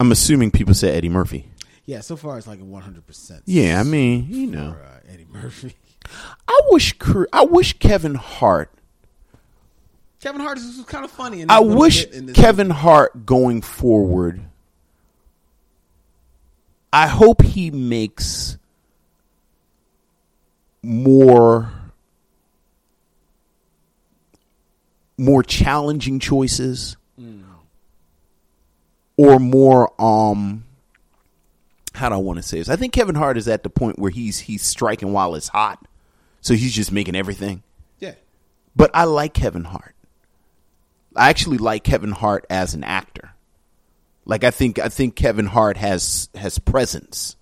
I'm 0.00 0.10
assuming 0.12 0.50
people 0.50 0.74
say 0.74 0.90
Eddie 0.92 1.08
Murphy. 1.08 1.48
Yeah, 1.84 2.00
so 2.00 2.16
far 2.16 2.38
it's 2.38 2.46
like 2.46 2.60
a 2.60 2.64
one 2.64 2.82
hundred 2.82 3.06
percent. 3.06 3.42
Yeah, 3.46 3.80
I 3.80 3.82
mean, 3.82 4.26
you 4.28 4.46
know, 4.46 4.72
for, 4.72 4.82
uh, 4.82 5.12
Eddie 5.12 5.26
Murphy. 5.30 5.74
I 6.48 6.60
wish 6.70 6.94
I 7.32 7.44
wish 7.44 7.78
Kevin 7.78 8.14
Hart 8.14 8.70
Kevin 10.22 10.40
Hart 10.40 10.56
is 10.56 10.80
kind 10.86 11.04
of 11.04 11.10
funny. 11.10 11.40
In 11.40 11.50
I 11.50 11.58
wish 11.58 12.04
bit 12.04 12.14
in 12.14 12.26
this 12.26 12.36
Kevin 12.36 12.70
Hart 12.70 13.26
going 13.26 13.60
forward. 13.60 14.40
I 16.92 17.08
hope 17.08 17.42
he 17.42 17.72
makes 17.72 18.56
more 20.82 21.72
more 25.16 25.42
challenging 25.42 26.18
choices 26.18 26.96
or 29.16 29.38
more 29.38 29.92
um 30.02 30.64
how 31.94 32.08
do 32.08 32.14
I 32.14 32.18
want 32.18 32.38
to 32.38 32.42
say 32.42 32.58
this? 32.58 32.68
I 32.68 32.76
think 32.76 32.92
Kevin 32.92 33.14
Hart 33.14 33.36
is 33.36 33.46
at 33.48 33.62
the 33.62 33.70
point 33.70 33.98
where 33.98 34.10
he's 34.10 34.40
he's 34.40 34.62
striking 34.62 35.12
while 35.12 35.34
it's 35.34 35.48
hot. 35.48 35.86
So 36.40 36.54
he's 36.54 36.72
just 36.72 36.90
making 36.90 37.14
everything. 37.14 37.62
Yeah. 38.00 38.14
But 38.74 38.90
I 38.94 39.04
like 39.04 39.34
Kevin 39.34 39.64
Hart. 39.64 39.94
I 41.14 41.28
actually 41.28 41.58
like 41.58 41.84
Kevin 41.84 42.12
Hart 42.12 42.46
as 42.48 42.74
an 42.74 42.82
actor. 42.82 43.34
Like 44.24 44.42
I 44.42 44.50
think 44.50 44.78
I 44.78 44.88
think 44.88 45.14
Kevin 45.14 45.46
Hart 45.46 45.76
has 45.76 46.28
has 46.34 46.58
presence 46.58 47.36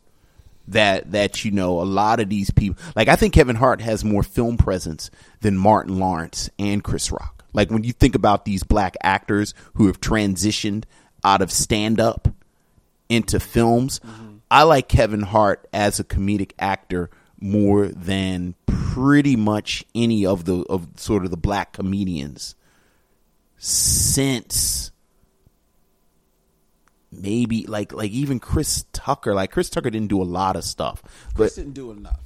that 0.71 1.13
that 1.13 1.45
you 1.45 1.51
know 1.51 1.81
a 1.81 1.85
lot 1.85 2.21
of 2.21 2.29
these 2.29 2.51
people 2.51 2.83
like 2.97 3.09
I 3.09 3.17
think 3.17 3.35
Kevin 3.35 3.57
Hart 3.57 3.81
has 3.81 4.05
more 4.05 4.23
film 4.23 4.57
presence 4.57 5.11
than 5.41 5.57
Martin 5.57 5.99
Lawrence 5.99 6.51
and 6.59 6.83
Chris 6.83 7.11
Rock. 7.11 7.45
Like 7.53 7.71
when 7.71 7.85
you 7.85 7.93
think 7.93 8.15
about 8.15 8.45
these 8.45 8.63
black 8.63 8.97
actors 9.03 9.55
who 9.75 9.87
have 9.87 10.01
transitioned 10.01 10.85
out 11.25 11.43
of 11.43 11.51
stand 11.51 12.01
up 12.01 12.29
into 13.09 13.41
films, 13.41 14.01
mm-hmm. 14.01 14.37
I 14.51 14.63
like 14.63 14.89
Kevin 14.89 15.23
Hart 15.23 15.69
as 15.73 15.99
a 15.99 16.05
comedic 16.05 16.53
actor 16.59 17.11
more 17.41 17.89
than 17.89 18.55
pretty 18.67 19.37
much 19.37 19.85
any 19.95 20.27
of 20.27 20.45
the 20.45 20.63
of 20.69 20.89
sort 20.97 21.25
of 21.25 21.31
the 21.31 21.37
black 21.37 21.73
comedians 21.73 22.55
since 23.57 24.91
maybe 27.13 27.67
like 27.67 27.93
like 27.93 28.11
even 28.11 28.41
Chris 28.41 28.85
Tucker. 28.93 29.35
Like 29.35 29.51
Chris 29.53 29.71
Tucker 29.71 29.91
didn't 29.91 30.09
do 30.09 30.23
a 30.23 30.25
lot 30.25 30.57
of 30.57 30.65
stuff, 30.65 31.03
Chris 31.35 31.55
but 31.55 31.61
didn't 31.63 31.75
do 31.75 31.91
enough. 31.91 32.21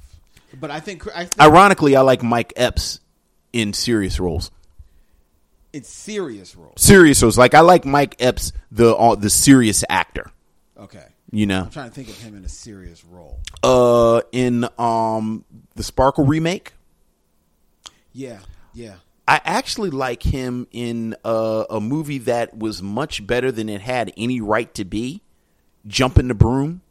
But 0.59 0.71
I 0.71 0.79
think, 0.79 1.05
I 1.15 1.25
think 1.25 1.41
ironically, 1.41 1.95
I 1.95 2.01
like 2.01 2.23
Mike 2.23 2.53
Epps 2.55 2.99
in 3.51 3.73
serious 3.73 4.19
roles. 4.19 4.51
it's 5.73 5.89
serious 5.89 6.55
role. 6.55 6.73
Serious 6.77 7.21
roles, 7.21 7.37
like 7.37 7.53
I 7.53 7.59
like 7.59 7.85
Mike 7.85 8.15
Epps, 8.19 8.53
the 8.71 8.95
uh, 8.95 9.15
the 9.15 9.29
serious 9.29 9.83
actor. 9.89 10.31
Okay. 10.77 11.03
You 11.31 11.45
know, 11.47 11.63
I'm 11.63 11.69
trying 11.71 11.89
to 11.89 11.93
think 11.95 12.07
of 12.09 12.17
him 12.19 12.37
in 12.37 12.45
a 12.45 12.49
serious 12.49 13.03
role. 13.03 13.39
uh, 13.63 14.21
in 14.31 14.67
um 14.77 15.43
the 15.75 15.83
Sparkle 15.83 16.23
remake. 16.25 16.73
Yeah, 18.13 18.39
yeah. 18.73 18.95
I 19.27 19.41
actually 19.43 19.89
like 19.89 20.21
him 20.23 20.67
in 20.71 21.15
a, 21.25 21.65
a 21.71 21.81
movie 21.81 22.19
that 22.19 22.57
was 22.57 22.81
much 22.83 23.25
better 23.25 23.51
than 23.51 23.69
it 23.69 23.81
had 23.81 24.13
any 24.17 24.39
right 24.41 24.71
to 24.75 24.85
be. 24.85 25.21
Jumping 25.87 26.27
the 26.29 26.33
Broom, 26.33 26.81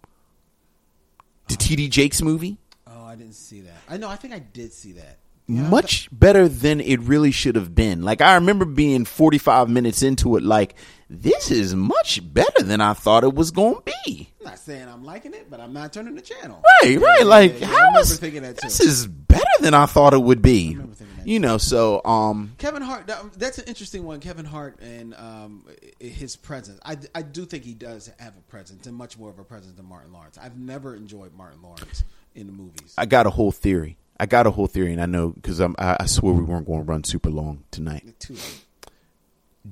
the 1.49 1.57
T.D. 1.57 1.89
Jakes 1.89 2.23
movie. 2.23 2.59
Oh, 2.87 3.05
I 3.05 3.17
didn't 3.17 3.35
see 3.35 3.61
that. 3.63 3.75
I 3.89 3.97
know. 3.97 4.09
I 4.09 4.15
think 4.15 4.35
I 4.35 4.39
did 4.39 4.73
see 4.73 4.93
that. 4.93 5.19
much 5.49 6.09
better 6.13 6.49
than 6.49 6.81
it 6.81 7.01
really 7.01 7.31
should 7.33 7.57
have 7.57 7.75
been. 7.75 8.03
Like 8.03 8.21
I 8.21 8.35
remember 8.37 8.65
being 8.65 9.05
45 9.05 9.69
minutes 9.69 10.03
into 10.03 10.37
it 10.37 10.43
like 10.45 10.75
this 11.11 11.51
is 11.51 11.75
much 11.75 12.21
better 12.33 12.63
than 12.63 12.81
I 12.81 12.95
thought 12.95 13.25
it 13.25 13.35
was 13.35 13.51
going 13.51 13.75
to 13.77 13.93
be. 14.07 14.31
I'm 14.41 14.47
not 14.47 14.59
saying 14.59 14.89
I'm 14.89 15.05
liking 15.05 15.35
it, 15.35 15.51
but 15.51 15.61
I'm 15.61 15.73
not 15.73 15.93
turning 15.93 16.15
the 16.15 16.23
channel. 16.23 16.63
Right, 16.83 16.99
right. 16.99 17.27
Like 17.27 17.61
yeah, 17.61 17.67
how 17.67 17.99
is 17.99 18.19
thinking 18.19 18.43
that 18.43 18.59
too. 18.59 18.69
this 18.69 18.81
is 18.81 19.07
better 19.07 19.45
than 19.61 19.75
I 19.75 19.87
thought 19.87 20.15
it 20.15 20.23
would 20.23 20.41
be. 20.41 20.79
You 21.25 21.41
know, 21.41 21.59
so 21.59 22.03
um 22.05 22.53
Kevin 22.59 22.83
Hart. 22.83 23.07
that- 23.07 23.33
That's 23.35 23.59
an 23.59 23.65
interesting 23.67 24.05
one. 24.05 24.21
Kevin 24.21 24.45
Hart 24.45 24.79
and 24.81 25.15
um, 25.15 25.65
his 26.01 26.37
presence. 26.37 26.79
I, 26.85 26.97
I 27.15 27.23
do 27.23 27.45
think 27.47 27.65
he 27.65 27.75
does 27.75 28.11
have 28.19 28.37
a 28.37 28.41
presence 28.43 28.87
and 28.87 28.97
much 28.97 29.19
more 29.19 29.31
of 29.31 29.39
a 29.39 29.45
presence 29.45 29.75
than 29.77 29.87
Martin 29.87 30.13
Lawrence. 30.13 30.39
I've 30.41 30.59
never 30.59 30.95
enjoyed 30.95 31.35
Martin 31.35 31.63
Lawrence 31.63 32.05
in 32.35 32.47
the 32.47 32.53
movies. 32.53 32.95
I 32.99 33.07
got 33.07 33.27
a 33.27 33.31
whole 33.31 33.53
theory. 33.53 33.97
I 34.21 34.27
got 34.27 34.47
a 34.47 34.51
whole 34.51 34.67
theory 34.69 34.93
and 34.93 35.01
I 35.03 35.07
know 35.07 35.35
I'm 35.61 35.75
I, 35.79 35.97
I 36.01 36.07
swear 36.07 36.33
we 36.35 36.43
weren't 36.45 36.67
going 36.67 36.85
to 36.85 36.91
run 36.91 37.05
super 37.05 37.31
long 37.31 37.65
tonight. 37.71 38.05
Too 38.21 38.35
late. 38.35 38.61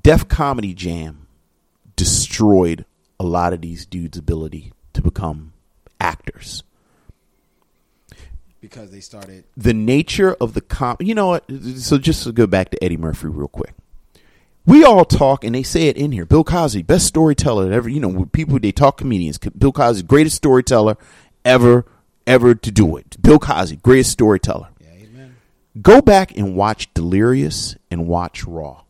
Def 0.02 0.26
Comedy 0.28 0.74
Jam 0.74 1.26
destroyed 1.96 2.84
a 3.20 3.24
lot 3.24 3.52
of 3.52 3.60
these 3.60 3.86
dudes' 3.86 4.18
ability 4.18 4.72
to 4.94 5.02
become 5.02 5.52
actors. 6.00 6.62
Because 8.62 8.90
they 8.90 9.00
started. 9.00 9.44
the 9.56 9.74
nature 9.74 10.34
of 10.40 10.54
the 10.54 10.62
com 10.62 10.96
you 11.00 11.14
know 11.14 11.26
what? 11.26 11.44
So 11.76 11.98
just 11.98 12.24
to 12.24 12.32
go 12.32 12.46
back 12.46 12.70
to 12.70 12.82
eddie 12.82 12.96
murphy 12.96 13.26
real 13.26 13.48
quick. 13.48 13.74
We 14.64 14.84
all 14.84 15.04
talk 15.04 15.44
and 15.44 15.54
they 15.54 15.64
say 15.64 15.88
it 15.88 15.98
in 15.98 16.12
here 16.12 16.24
bill 16.24 16.44
cosby 16.44 16.82
best 16.82 17.06
storyteller 17.06 17.70
ever 17.72 17.88
you 17.90 18.00
know 18.00 18.24
people 18.26 18.58
they 18.58 18.72
talk 18.72 18.96
comedians. 18.96 19.36
Bill 19.38 19.72
cosby 19.72 20.06
greatest 20.06 20.36
storyteller 20.36 20.96
ever 21.44 21.84
ever 22.26 22.54
to 22.54 22.70
do 22.70 22.96
it. 22.96 23.20
Bill 23.20 23.38
cosby 23.38 23.76
greatest 23.76 24.12
storyteller. 24.12 24.68
Go 25.80 26.02
back 26.02 26.36
and 26.36 26.54
watch 26.54 26.92
delirious 26.92 27.76
and 27.90 28.06
watch 28.06 28.44
raw. 28.44 28.82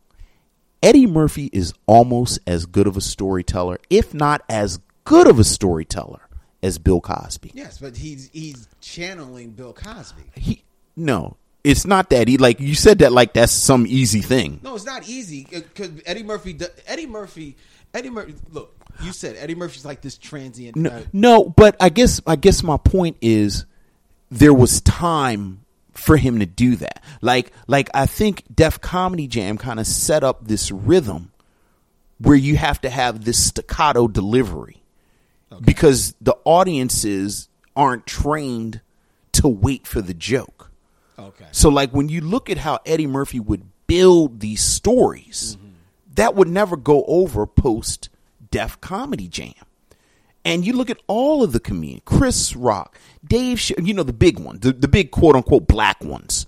Eddie 0.81 1.07
murphy 1.07 1.49
is 1.53 1.73
almost 1.85 2.39
as 2.45 2.65
good 2.65 2.87
of 2.87 2.97
a 2.97 3.01
storyteller 3.01 3.79
if 3.89 4.13
not 4.13 4.43
as 4.49 4.79
good 5.05 5.27
of 5.27 5.39
a 5.39 5.43
storyteller 5.43 6.22
as 6.63 6.79
bill 6.79 6.99
cosby 7.01 7.51
Yes, 7.53 7.77
but 7.77 7.95
he's 7.95 8.29
he's 8.33 8.67
channeling 8.81 9.51
Bill 9.51 9.73
Cosby. 9.73 10.23
he 10.35 10.63
no 10.95 11.37
it's 11.63 11.85
not 11.85 12.09
that 12.09 12.27
he 12.27 12.37
like 12.37 12.59
you 12.59 12.73
said 12.75 12.99
that 12.99 13.11
like 13.11 13.33
that's 13.33 13.51
some 13.51 13.85
easy 13.87 14.21
thing 14.21 14.59
No, 14.63 14.75
it's 14.75 14.85
not 14.85 15.07
easy 15.07 15.47
because 15.49 15.91
Eddie 16.05 16.23
Murphy. 16.23 16.57
Eddie 16.87 17.07
Murphy. 17.07 17.55
Eddie 17.93 18.09
Murphy. 18.09 18.33
Look, 18.51 18.75
you 19.01 19.13
said 19.13 19.35
Eddie 19.37 19.55
Murphy's 19.55 19.85
like 19.85 20.01
this 20.01 20.17
transient. 20.17 20.75
no, 20.75 20.89
uh, 20.89 21.01
no 21.13 21.45
but 21.45 21.75
i 21.79 21.89
guess 21.89 22.19
i 22.27 22.35
guess 22.35 22.63
my 22.63 22.77
point 22.77 23.17
is 23.21 23.65
there 24.31 24.53
was 24.53 24.81
time 24.81 25.61
for 25.93 26.17
him 26.17 26.39
to 26.39 26.45
do 26.45 26.75
that 26.75 27.01
like 27.21 27.51
like 27.67 27.89
i 27.93 28.05
think 28.05 28.43
def 28.53 28.81
comedy 28.81 29.27
jam 29.27 29.57
kind 29.57 29.79
of 29.79 29.85
set 29.87 30.23
up 30.23 30.45
this 30.47 30.69
rhythm 30.71 31.31
where 32.19 32.35
you 32.35 32.57
have 32.57 32.81
to 32.81 32.89
have 32.89 33.23
this 33.25 33.37
staccato 33.43 34.07
delivery 34.07 34.82
because 35.61 36.15
the 36.21 36.35
audiences 36.45 37.49
aren't 37.75 38.05
trained 38.05 38.81
to 39.33 39.47
wait 39.47 39.87
for 39.87 40.01
the 40.01 40.13
joke 40.13 40.63
Okay. 41.17 41.45
So 41.51 41.69
like 41.69 41.91
when 41.91 42.09
you 42.09 42.21
look 42.21 42.49
at 42.49 42.57
how 42.57 42.79
Eddie 42.85 43.07
Murphy 43.07 43.39
would 43.39 43.65
build 43.87 44.39
these 44.39 44.63
stories, 44.63 45.57
mm-hmm. 45.57 45.69
that 46.15 46.35
would 46.35 46.47
never 46.47 46.75
go 46.75 47.03
over 47.07 47.45
post 47.45 48.09
Def 48.51 48.79
Comedy 48.81 49.27
Jam. 49.27 49.53
And 50.45 50.65
you 50.65 50.73
look 50.73 50.89
at 50.89 50.97
all 51.07 51.41
of 51.41 51.53
the 51.53 51.59
comedians, 51.59 52.01
Chris 52.03 52.55
Rock, 52.55 52.97
Dave, 53.25 53.59
Ch- 53.59 53.73
you 53.81 53.93
know 53.93 54.03
the 54.03 54.11
big 54.11 54.39
one, 54.39 54.59
the, 54.59 54.73
the 54.73 54.89
big 54.89 55.11
quote 55.11 55.35
unquote 55.35 55.67
black 55.67 56.03
ones. 56.03 56.45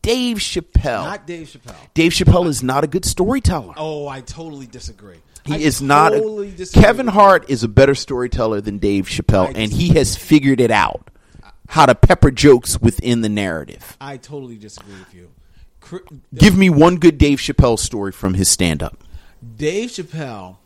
Dave 0.00 0.38
Chappelle. 0.38 1.04
Not 1.04 1.26
Dave 1.26 1.48
Chappelle. 1.48 1.74
Dave 1.94 2.12
Chappelle 2.12 2.46
is 2.46 2.62
not 2.62 2.84
a 2.84 2.86
good 2.86 3.04
storyteller. 3.04 3.74
Oh, 3.76 4.08
I 4.08 4.20
totally 4.20 4.66
disagree. 4.66 5.18
He 5.48 5.54
I 5.54 5.58
is 5.58 5.80
not. 5.80 6.12
totally 6.12 6.54
Kevin 6.74 7.06
Hart 7.06 7.48
is 7.48 7.62
a 7.64 7.68
better 7.68 7.94
storyteller 7.94 8.60
than 8.60 8.78
Dave 8.78 9.06
Chappelle, 9.06 9.52
and 9.54 9.72
he 9.72 9.94
has 9.94 10.14
figured 10.16 10.60
it 10.60 10.70
out 10.70 11.10
how 11.68 11.86
to 11.86 11.94
pepper 11.94 12.30
jokes 12.30 12.80
within 12.80 13.22
the 13.22 13.28
narrative. 13.28 13.96
I 14.00 14.16
totally 14.18 14.56
disagree 14.56 14.98
with 14.98 15.14
you. 15.14 15.30
Give 16.34 16.56
me 16.56 16.68
one 16.68 16.96
good 16.96 17.16
Dave 17.16 17.38
Chappelle 17.38 17.78
story 17.78 18.12
from 18.12 18.34
his 18.34 18.48
stand 18.48 18.82
up. 18.82 19.02
Dave 19.56 19.90
Chappelle, 19.90 20.56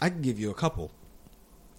I 0.00 0.10
can 0.10 0.22
give 0.22 0.40
you 0.40 0.50
a 0.50 0.54
couple. 0.54 0.90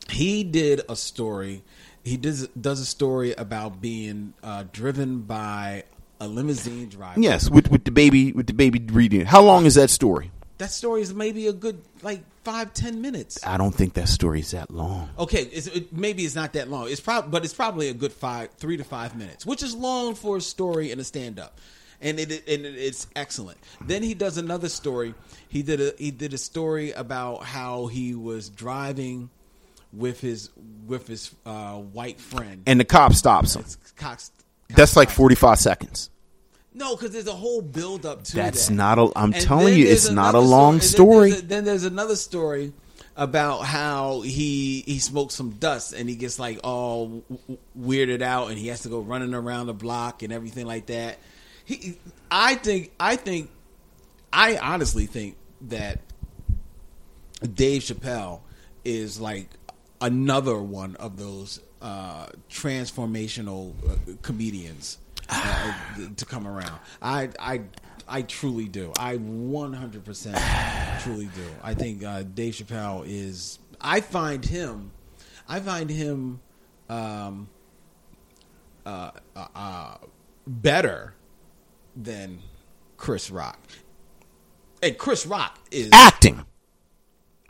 He 0.10 0.44
did 0.44 0.82
a 0.88 0.96
story. 0.96 1.64
He 2.04 2.18
does 2.18 2.48
does 2.50 2.80
a 2.80 2.86
story 2.86 3.34
about 3.34 3.82
being 3.82 4.34
uh, 4.44 4.64
driven 4.72 5.22
by 5.22 5.84
a 6.20 6.28
limousine 6.28 6.88
driver. 6.88 7.20
Yes, 7.20 7.50
with 7.50 7.70
with 7.70 7.84
the 7.84 7.92
baby 7.92 8.32
with 8.32 8.48
the 8.48 8.54
baby 8.54 8.80
reading. 8.80 9.26
How 9.26 9.42
long 9.42 9.66
is 9.66 9.76
that 9.76 9.90
story? 9.90 10.32
That 10.62 10.70
story 10.72 11.02
is 11.02 11.12
maybe 11.14 11.48
a 11.48 11.54
good 11.54 11.82
like 12.04 12.22
five 12.44 12.72
ten 12.74 13.02
minutes. 13.02 13.40
I 13.46 13.58
don't 13.58 13.74
think 13.74 13.96
that 13.96 14.08
story 14.08 14.42
is 14.42 14.52
that 14.52 14.70
long. 14.70 15.10
Okay, 15.18 15.42
it's, 15.44 15.66
it, 15.68 15.92
maybe 15.92 16.24
it's 16.24 16.36
not 16.36 16.54
that 16.54 16.70
long. 16.70 16.90
It's 16.90 17.02
probably, 17.02 17.32
but 17.32 17.44
it's 17.44 17.54
probably 17.54 17.90
a 17.90 17.94
good 17.94 18.14
five, 18.14 18.52
three 18.58 18.78
to 18.78 18.84
five 18.84 19.16
minutes, 19.16 19.44
which 19.46 19.64
is 19.64 19.76
long 19.76 20.14
for 20.14 20.38
a 20.38 20.42
story 20.42 20.92
and 20.92 21.02
a 21.02 21.04
stand 21.04 21.40
up, 21.40 21.60
and 22.00 22.20
it 22.20 22.48
and 22.48 22.66
it's 22.66 23.08
excellent. 23.16 23.58
Then 23.82 24.04
he 24.04 24.14
does 24.14 24.38
another 24.38 24.70
story. 24.70 25.16
He 25.50 25.64
did 25.64 25.82
a 25.82 25.94
he 25.98 26.12
did 26.12 26.34
a 26.34 26.38
story 26.38 26.92
about 26.92 27.44
how 27.44 27.88
he 27.88 28.14
was 28.14 28.50
driving 28.50 29.32
with 29.92 30.22
his 30.22 30.52
with 30.86 31.08
his 31.08 31.34
uh, 31.44 31.78
white 31.78 32.22
friend, 32.22 32.64
And 32.68 32.80
the 32.80 32.86
cop 32.86 33.14
stops 33.14 33.56
him. 33.56 33.66
That's 34.70 34.96
like 34.96 35.10
forty 35.10 35.36
five 35.36 35.58
seconds. 35.58 36.12
No, 36.74 36.96
because 36.96 37.12
there's 37.12 37.28
a 37.28 37.34
whole 37.34 37.62
build 37.62 38.06
up 38.06 38.24
to 38.24 38.36
that. 38.38 38.44
That's 38.54 38.68
that. 38.68 38.74
not 38.74 38.98
a- 38.98 39.12
I'm 39.16 39.34
And 39.34 39.44
telling 39.44 39.78
you, 39.78 39.88
it's 39.88 40.10
not 40.10 40.36
a 40.36 40.40
long 40.40 40.76
and 40.76 40.84
story. 40.84 41.32
Then 41.32 41.34
there's, 41.34 41.44
a- 41.44 41.48
then 41.48 41.66
there's 41.66 41.84
another 41.84 42.16
story 42.16 42.74
about 43.18 43.60
how 43.66 44.22
he 44.22 44.82
he 44.86 45.00
smokes 45.00 45.36
some 45.36 45.52
dust 45.52 45.92
and 45.94 46.08
he 46.08 46.16
gets 46.16 46.40
like 46.40 46.60
all 46.64 47.24
weirded 47.78 48.22
out 48.22 48.50
and 48.50 48.58
he 48.58 48.68
has 48.68 48.84
to 48.84 48.90
go 48.90 49.00
running 49.02 49.34
around 49.34 49.68
the 49.68 49.74
block 49.74 50.24
and 50.24 50.32
everything 50.32 50.66
like 50.66 50.86
that. 50.86 51.20
He, 51.66 51.98
I 52.32 52.56
think, 52.56 52.92
I 53.00 53.18
think 53.18 53.50
I 54.32 54.58
honestly 54.58 55.08
think 55.08 55.36
that 55.68 56.00
Dave 57.54 57.82
Chappelle 57.82 58.40
is 58.86 59.20
like 59.20 59.50
another 60.00 60.58
one 60.58 60.96
of 60.96 61.18
those 61.18 61.60
uh, 61.82 62.28
transformational 62.50 63.74
uh, 63.90 63.96
comedians 64.22 64.98
uh, 65.32 65.74
to 66.16 66.26
come 66.26 66.48
around. 66.48 66.80
I 67.02 67.30
I 67.40 67.62
I 68.08 68.22
truly 68.24 68.68
do. 68.68 68.92
I 68.98 69.18
100% 69.18 71.02
truly 71.02 71.26
do. 71.28 71.48
I 71.64 71.74
think 71.74 72.04
uh, 72.04 72.24
Dave 72.24 72.56
Chappelle 72.56 73.06
is. 73.08 73.60
I 73.80 74.02
find 74.02 74.44
him. 74.44 74.92
I 75.48 75.60
find 75.62 75.90
him. 75.90 76.42
Um, 76.90 77.48
uh, 78.86 79.12
uh, 79.36 79.48
uh, 79.56 79.96
better 80.46 81.14
than 81.96 82.40
Chris 82.98 83.30
Rock. 83.30 83.60
And 84.84 84.98
Chris 84.98 85.26
Rock 85.26 85.60
is 85.70 85.90
acting. 85.94 86.44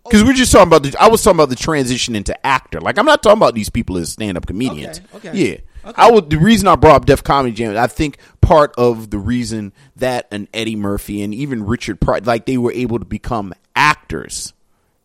Because 0.03 0.23
we're 0.23 0.33
just 0.33 0.51
talking 0.51 0.67
about 0.67 0.83
the. 0.83 0.95
I 0.99 1.07
was 1.07 1.23
talking 1.23 1.37
about 1.37 1.49
the 1.49 1.55
transition 1.55 2.15
into 2.15 2.45
actor. 2.45 2.81
Like 2.81 2.97
I'm 2.97 3.05
not 3.05 3.23
talking 3.23 3.37
about 3.37 3.55
these 3.55 3.69
people 3.69 3.97
as 3.97 4.11
stand 4.11 4.35
up 4.35 4.45
comedians. 4.45 4.99
Okay, 5.15 5.29
okay. 5.29 5.51
Yeah. 5.51 5.57
Okay. 5.83 5.93
I 6.01 6.11
would. 6.11 6.29
The 6.29 6.37
reason 6.37 6.67
I 6.67 6.75
brought 6.75 6.95
up 6.97 7.05
Def 7.05 7.23
Comedy 7.23 7.53
Jam, 7.55 7.75
I 7.77 7.87
think 7.87 8.17
part 8.41 8.73
of 8.77 9.09
the 9.09 9.17
reason 9.17 9.73
that 9.95 10.27
an 10.31 10.47
Eddie 10.53 10.75
Murphy 10.75 11.21
and 11.23 11.33
even 11.33 11.65
Richard 11.65 11.99
Pryor, 11.99 12.21
like 12.21 12.45
they 12.45 12.57
were 12.57 12.71
able 12.71 12.99
to 12.99 13.05
become 13.05 13.53
actors 13.75 14.53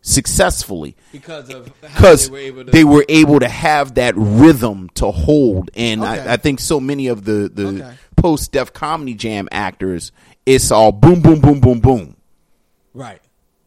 successfully 0.01 0.95
because 1.11 1.49
of 1.49 1.67
how 1.81 1.87
because 1.95 2.27
they 2.29 2.31
were 2.31 2.37
able 2.39 2.65
to. 2.65 2.71
they 2.71 2.83
were 2.83 3.05
able 3.09 3.39
to 3.39 3.47
have 3.49 3.95
that 3.95 4.13
rhythm 4.15 4.89
to 4.95 5.11
hold, 5.11 5.69
and 5.75 6.01
Okay. 6.03 6.21
I, 6.21 6.33
I 6.33 6.37
think 6.37 6.59
so 6.59 6.79
many 6.79 7.07
of 7.07 7.25
the 7.25 7.49
the 7.53 7.67
Okay. 7.67 7.93
post 8.15 8.51
Def 8.51 8.71
Comedy 8.73 9.15
Jam 9.15 9.49
actors, 9.51 10.11
it's 10.45 10.71
all 10.71 10.91
boom, 10.91 11.21
boom, 11.21 11.41
boom, 11.41 11.59
boom, 11.59 11.79
boom. 11.79 12.15
right, 12.93 13.21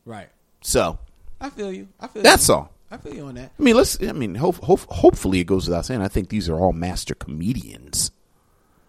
right. 0.04 0.28
So 0.62 0.98
I 1.40 1.50
feel 1.50 1.72
you. 1.72 1.88
I 1.98 2.06
feel 2.06 2.22
That's 2.22 2.48
you. 2.48 2.54
all. 2.54 2.72
I 2.90 2.96
feel 2.96 3.14
you 3.14 3.26
on 3.26 3.34
that. 3.36 3.52
I 3.58 3.62
mean, 3.62 3.76
let's. 3.76 4.02
I 4.02 4.12
mean, 4.12 4.34
hope, 4.34 4.56
hope, 4.56 4.80
hopefully 4.88 5.40
it 5.40 5.44
goes 5.44 5.68
without 5.68 5.86
saying. 5.86 6.02
I 6.02 6.08
think 6.08 6.28
these 6.28 6.48
are 6.48 6.58
all 6.58 6.72
master 6.72 7.14
comedians. 7.14 8.10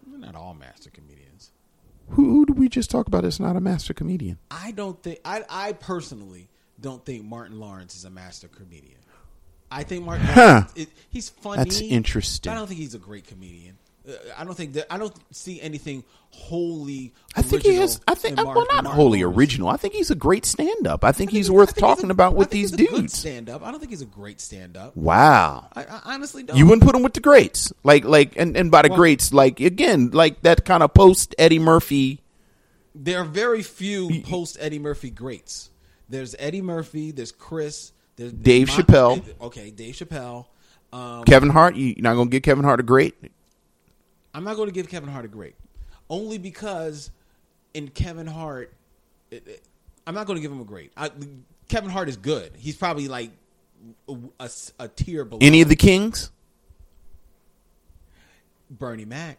We're 0.10 0.18
not 0.18 0.36
all 0.36 0.54
master 0.56 0.90
comedians. 0.90 1.52
Who, 2.10 2.26
who 2.30 2.46
did 2.48 2.58
we 2.58 2.68
just 2.68 2.90
talk 2.90 3.08
about? 3.08 3.26
Is 3.26 3.40
not 3.40 3.56
a 3.56 3.62
master 3.62 3.94
comedian. 3.94 4.40
I 4.50 4.72
don't 4.72 5.02
think. 5.02 5.20
I 5.24 5.44
I 5.50 5.74
personally 5.74 6.50
don't 6.80 7.06
think 7.06 7.24
Martin 7.24 7.60
Lawrence 7.60 7.96
is 7.96 8.06
a 8.06 8.10
master 8.10 8.48
comedian. 8.48 8.98
I 9.70 9.84
think 9.84 10.04
Martin 10.04 10.26
Huh. 10.26 10.42
Lawrence. 10.42 10.72
It, 10.76 10.90
he's 11.10 11.30
funny. 11.30 11.58
That's 11.64 11.80
interesting. 11.80 12.50
but 12.50 12.56
I 12.56 12.60
don't 12.60 12.68
think 12.68 12.80
he's 12.80 12.96
a 12.96 13.00
great 13.00 13.26
comedian. 13.28 13.78
Uh, 14.08 14.14
I 14.38 14.44
don't 14.44 14.56
think 14.56 14.74
that. 14.74 14.92
I 14.92 14.98
don't 14.98 15.14
see 15.32 15.62
anything 15.62 16.04
wholly. 16.32 17.14
I 17.36 17.42
think 17.42 17.64
he 17.64 17.76
has. 17.76 18.00
I 18.08 18.16
think. 18.16 18.38
well, 18.38 18.66
not 18.72 18.86
wholly 18.86 19.22
original. 19.22 19.70
I 19.70 19.78
think 19.78 19.94
he's 19.94 20.10
a 20.10 20.16
great 20.16 20.46
stand-up. 20.46 21.04
I 21.04 21.12
think 21.12 21.30
he's 21.30 21.52
worth 21.52 21.76
talking 21.76 22.10
about 22.10 22.34
with 22.36 22.50
these 22.50 22.72
dudes. 22.72 23.14
Stand 23.18 23.50
up. 23.50 23.62
I 23.62 23.70
don't 23.70 23.80
think 23.80 23.92
he's 23.92 24.02
a 24.02 24.06
great 24.06 24.42
stand 24.42 24.76
up. 24.76 24.96
Wow. 24.96 25.68
I, 25.74 25.84
I 25.84 26.02
honestly 26.16 26.44
don't. 26.44 26.58
You 26.58 26.66
wouldn't 26.66 26.84
put 26.84 26.96
him 26.96 27.04
with 27.04 27.14
the 27.14 27.20
greats, 27.20 27.72
like, 27.84 28.04
like, 28.04 28.34
and, 28.38 28.58
and 28.58 28.72
by 28.72 28.82
the 28.82 28.90
Well- 28.90 28.98
greats, 28.98 29.34
like 29.34 29.60
again, 29.60 30.10
like 30.12 30.42
that 30.42 30.66
kind 30.66 30.82
of 30.84 30.94
post 30.94 31.36
Eddie 31.38 31.60
Murphy. 31.60 32.22
There 32.96 33.20
are 33.22 33.26
very 33.26 33.62
few 33.64 34.22
post 34.24 34.58
Eddie 34.60 34.80
Murphy 34.80 35.12
greats. 35.12 35.70
There's 36.10 36.36
Eddie 36.40 36.62
Murphy. 36.62 37.12
There's 37.12 37.32
Chris. 37.32 37.94
There's 38.18 38.34
Dave 38.34 38.68
my- 38.68 38.74
Chappelle. 38.74 39.42
Okay, 39.42 39.70
Dave 39.72 39.96
Chappelle. 39.96 40.48
Um, 40.92 41.24
Kevin 41.24 41.50
Hart. 41.50 41.76
You, 41.76 41.88
you're 41.88 42.04
not 42.04 42.16
gonna 42.16 42.30
give 42.30 42.44
Kevin 42.44 42.64
Hart 42.66 42.80
a 42.80 42.84
great. 42.84 43.16
I'm 44.34 44.44
not 44.44 44.56
going 44.56 44.68
to 44.68 44.74
give 44.74 44.88
Kevin 44.90 45.10
Hart 45.10 45.26
a 45.26 45.28
great, 45.28 45.56
only 46.10 46.38
because 46.38 47.12
in 47.74 47.90
Kevin 47.90 48.28
Hart, 48.28 48.74
it, 49.30 49.48
it- 49.48 49.64
I'm 50.08 50.16
not 50.16 50.26
going 50.26 50.38
to 50.38 50.42
give 50.42 50.52
him 50.52 50.60
a 50.62 50.66
great. 50.66 50.92
I, 50.98 51.12
Kevin 51.70 51.90
Hart 51.92 52.10
is 52.10 52.18
good. 52.18 52.52
He's 52.58 52.76
probably 52.76 53.08
like 53.08 53.32
a, 54.10 54.16
a, 54.40 54.50
a 54.80 54.88
tier 54.88 55.24
below 55.26 55.40
Any 55.42 55.62
of 55.62 55.70
the 55.70 55.76
Kings? 55.76 56.32
Bernie 58.70 59.06
Mac, 59.06 59.38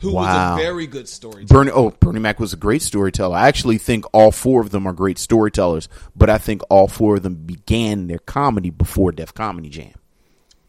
who 0.00 0.12
Wow. 0.12 0.54
was 0.54 0.60
a 0.60 0.62
very 0.64 0.86
good 0.86 1.08
storyteller. 1.08 1.46
Bernie. 1.64 1.70
Oh, 1.70 1.90
Bernie 1.90 2.20
Mac 2.20 2.40
was 2.40 2.52
a 2.52 2.56
great 2.56 2.82
storyteller. 2.82 3.36
I 3.36 3.48
actually 3.48 3.78
think 3.78 4.04
all 4.12 4.32
four 4.32 4.60
of 4.60 4.70
them 4.70 4.86
are 4.86 4.92
great 4.92 5.18
storytellers, 5.18 5.88
but 6.16 6.30
I 6.30 6.38
think 6.38 6.62
all 6.70 6.88
four 6.88 7.16
of 7.16 7.22
them 7.22 7.34
began 7.34 8.06
their 8.06 8.18
comedy 8.18 8.70
before 8.70 9.12
Def 9.12 9.34
Comedy 9.34 9.68
Jam. 9.68 9.92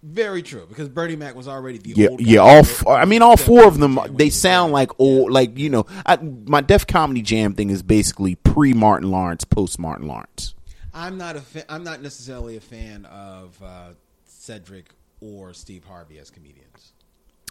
Very 0.04 0.42
true, 0.42 0.66
because 0.68 0.90
Bernie 0.90 1.16
Mac 1.16 1.36
was 1.36 1.48
already 1.48 1.78
the 1.78 1.94
Yeah, 1.96 2.08
old 2.10 2.22
yeah. 2.22 2.40
All 2.40 2.64
four, 2.64 2.94
I 2.96 3.06
mean, 3.06 3.22
all 3.22 3.38
four 3.38 3.66
of 3.68 3.78
them. 3.78 4.00
They 4.10 4.32
sound 4.32 4.74
like 4.74 4.90
old, 5.00 5.32
like 5.32 5.58
you 5.60 5.70
know. 5.70 5.86
I, 6.06 6.18
my 6.18 6.62
Def 6.62 6.88
Comedy 6.88 7.22
Jam 7.22 7.54
thing 7.54 7.70
is 7.70 7.84
basically 7.84 8.34
pre 8.36 8.74
Martin 8.74 9.12
Lawrence, 9.12 9.44
post 9.44 9.78
Martin 9.78 10.08
Lawrence. 10.08 10.56
I'm 10.94 11.18
not 11.20 11.36
a 11.36 11.42
fa- 11.42 11.72
I'm 11.72 11.84
not 11.84 12.02
necessarily 12.02 12.58
a 12.58 12.62
fan 12.62 13.06
of 13.06 13.62
uh, 13.64 13.90
Cedric 14.26 14.88
or 15.22 15.54
Steve 15.54 15.84
Harvey 15.84 16.18
as 16.18 16.32
comedians. 16.32 16.94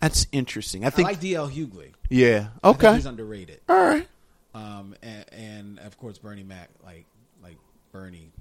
That's 0.01 0.27
interesting. 0.33 0.83
I 0.85 0.89
I, 0.89 0.91
think. 0.91 1.09
like 1.09 1.21
DL 1.21 1.49
Hughley. 1.51 1.93
yeah. 2.09 2.49
I 2.65 2.71
Okay. 2.71 2.95
he's 2.97 3.07
underrated. 3.07 3.61
All 3.69 3.77
right. 3.81 4.09
Um, 4.55 4.97
and, 5.03 5.25
and 5.33 5.79
of 5.79 5.97
course 5.99 6.19
Bernie 6.19 6.43
Mac, 6.43 6.69
like 6.83 7.07
like 7.43 7.59
Bernie, 7.93 8.33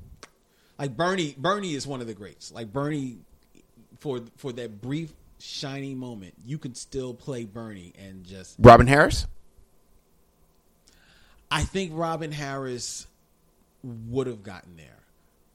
like 0.80 0.98
Bernie. 0.98 1.36
Bernie 1.38 1.76
is 1.76 1.86
one 1.86 2.02
of 2.02 2.08
the 2.08 2.16
greats. 2.16 2.52
Like 2.52 2.74
Bernie, 2.74 3.20
for 4.00 4.22
for 4.38 4.52
that 4.54 4.82
brief 4.82 5.14
shiny 5.40 5.96
moment, 5.96 6.34
you 6.46 6.58
can 6.58 6.76
still 6.76 7.14
play 7.14 7.46
Bernie 7.46 7.94
and 7.98 8.24
just. 8.26 8.56
Robin 8.60 8.88
Harris. 8.88 9.28
I 11.52 11.64
think 11.64 11.92
Robin 11.96 12.32
Harris 12.32 13.08
would 13.84 14.28
have 14.28 14.44
gotten 14.44 14.76
there. 14.78 14.86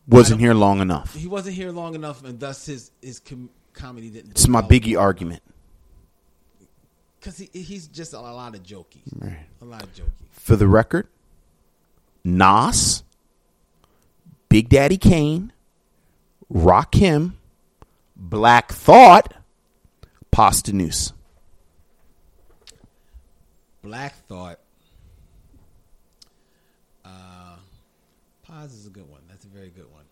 Wasn't 0.09 0.41
here 0.41 0.55
long 0.55 0.81
enough. 0.81 1.15
He 1.15 1.27
wasn't 1.29 1.55
here 1.57 1.71
long 1.71 1.95
enough, 1.95 2.25
and 2.25 2.39
thus 2.41 2.67
his 2.67 2.91
his 3.01 3.21
com- 3.21 3.51
comedy 3.73 4.11
didn't. 4.11 4.33
It's 4.33 4.49
my 4.49 4.61
Biggie 4.61 4.99
argument. 5.01 5.43
because 7.21 7.39
he, 7.39 7.49
he's 7.53 7.87
just 7.87 8.13
a 8.13 8.21
lot 8.21 8.55
of 8.55 8.63
jokey, 8.63 9.01
Right. 9.19 9.39
a 9.63 9.65
lot 9.65 9.83
of 9.83 9.95
jokey. 9.95 10.11
For 10.33 10.57
the 10.57 10.69
record, 10.69 11.09
Nas, 12.23 13.03
Big 14.51 14.69
Daddy 14.69 14.99
Kane, 14.99 15.53
Rakim, 16.53 17.33
Black 18.17 18.73
Thought, 18.73 19.35
Pasta 20.31 20.73
Noose. 20.73 21.13
Black 23.83 24.15
Thought. 24.27 24.61
Uh, 27.05 27.57
Paz 28.43 28.73
is 28.73 28.87
a 28.87 28.91
good 28.91 29.09
one. 29.11 29.21
That's 29.29 29.45
a 29.45 29.49
very 29.49 29.71
good 29.71 29.91
one. 29.93 30.05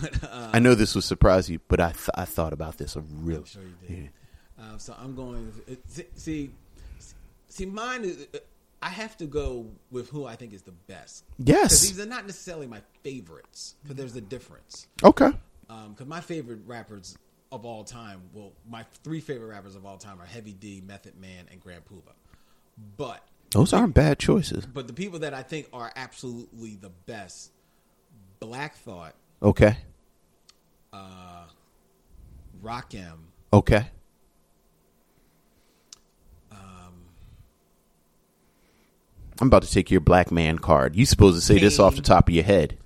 But 0.00 0.24
uh, 0.24 0.50
I 0.54 0.58
know 0.58 0.74
this 0.74 0.94
will 0.94 1.02
surprise 1.02 1.48
you, 1.50 1.60
but 1.68 1.80
I 1.80 1.92
th- 1.92 2.08
I 2.14 2.24
thought 2.24 2.52
about 2.54 2.78
this 2.78 2.96
a 2.96 3.02
real. 3.02 3.38
I'm 3.38 3.44
sure 3.44 3.62
you 3.62 3.86
did. 3.96 4.10
Uh, 4.58 4.78
so 4.78 4.96
I'm 4.98 5.14
going. 5.14 5.52
it- 5.68 5.82
See, 6.16 6.50
see, 7.48 7.66
mine 7.66 8.04
is. 8.04 8.26
I 8.82 8.88
have 8.88 9.16
to 9.18 9.26
go 9.26 9.66
with 9.90 10.08
who 10.08 10.24
I 10.24 10.34
think 10.34 10.54
is 10.54 10.62
the 10.62 10.72
best. 10.72 11.24
Yes. 11.38 11.82
these 11.82 12.00
are 12.00 12.06
not 12.06 12.26
necessarily 12.26 12.66
my 12.66 12.80
favorites. 13.04 13.74
but 13.86 13.96
there's 13.98 14.16
a 14.16 14.20
difference. 14.22 14.86
Okay. 15.04 15.30
Because 15.68 16.06
my 16.06 16.20
favorite 16.20 16.60
rappers 16.66 17.16
of 17.56 17.64
all 17.66 17.82
time, 17.82 18.20
well, 18.32 18.52
my 18.70 18.84
three 19.02 19.20
favorite 19.20 19.48
rappers 19.48 19.74
of 19.74 19.84
all 19.84 19.98
time 19.98 20.20
are 20.20 20.26
Heavy 20.26 20.52
D, 20.52 20.80
Method 20.86 21.18
Man, 21.20 21.46
and 21.50 21.60
Grand 21.60 21.82
Puba. 21.84 22.12
But 22.96 23.22
Those 23.50 23.72
aren't 23.72 23.94
bad 23.94 24.18
choices. 24.20 24.64
but 24.66 24.86
the 24.86 24.92
people 24.92 25.18
that 25.20 25.34
I 25.34 25.42
think 25.42 25.68
are 25.72 25.90
absolutely 25.96 26.76
the 26.76 26.90
best, 26.90 27.50
Black 28.38 28.76
Thought, 28.76 29.14
Okay. 29.42 29.76
uh, 30.92 31.44
Rakim, 32.62 33.16
Okay. 33.52 33.86
I'm 39.38 39.48
about 39.48 39.64
to 39.64 39.70
take 39.70 39.90
your 39.90 40.00
black 40.00 40.32
man 40.32 40.58
card. 40.58 40.96
You 40.96 41.04
supposed 41.04 41.36
to 41.38 41.44
say 41.44 41.58
this 41.58 41.78
off 41.78 41.94
the 41.96 42.00
top 42.02 42.28
of 42.28 42.34
your 42.34 42.44
head. 42.44 42.78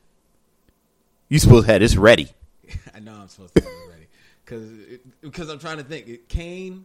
You 1.28 1.38
supposed 1.38 1.66
to 1.66 1.72
have 1.72 1.80
this 1.80 1.94
ready. 1.96 2.28
I 2.94 2.98
know 2.98 3.14
I'm 3.14 3.28
supposed 3.28 3.54
to 3.54 3.62
have 3.62 3.70
it 3.70 3.74
ready 3.76 3.79
because 4.50 4.68
because 5.20 5.48
I'm 5.48 5.58
trying 5.58 5.78
to 5.78 5.84
think. 5.84 6.08
It- 6.08 6.28
Kane. 6.28 6.84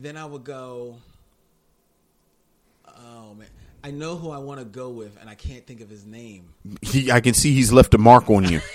Then 0.00 0.16
I 0.16 0.24
would 0.24 0.44
go. 0.44 0.96
Oh 2.86 3.34
man, 3.34 3.48
I 3.84 3.90
know 3.90 4.16
who 4.16 4.30
I 4.30 4.38
want 4.38 4.60
to 4.60 4.64
go 4.64 4.88
with, 4.88 5.18
and 5.20 5.28
I 5.28 5.34
can't 5.34 5.66
think 5.66 5.82
of 5.82 5.90
his 5.90 6.06
name. 6.06 6.54
He, 6.80 7.10
I 7.10 7.20
can 7.20 7.34
see 7.34 7.52
he's 7.52 7.72
left 7.72 7.92
a 7.94 7.98
mark 7.98 8.30
on 8.30 8.44
you. 8.44 8.60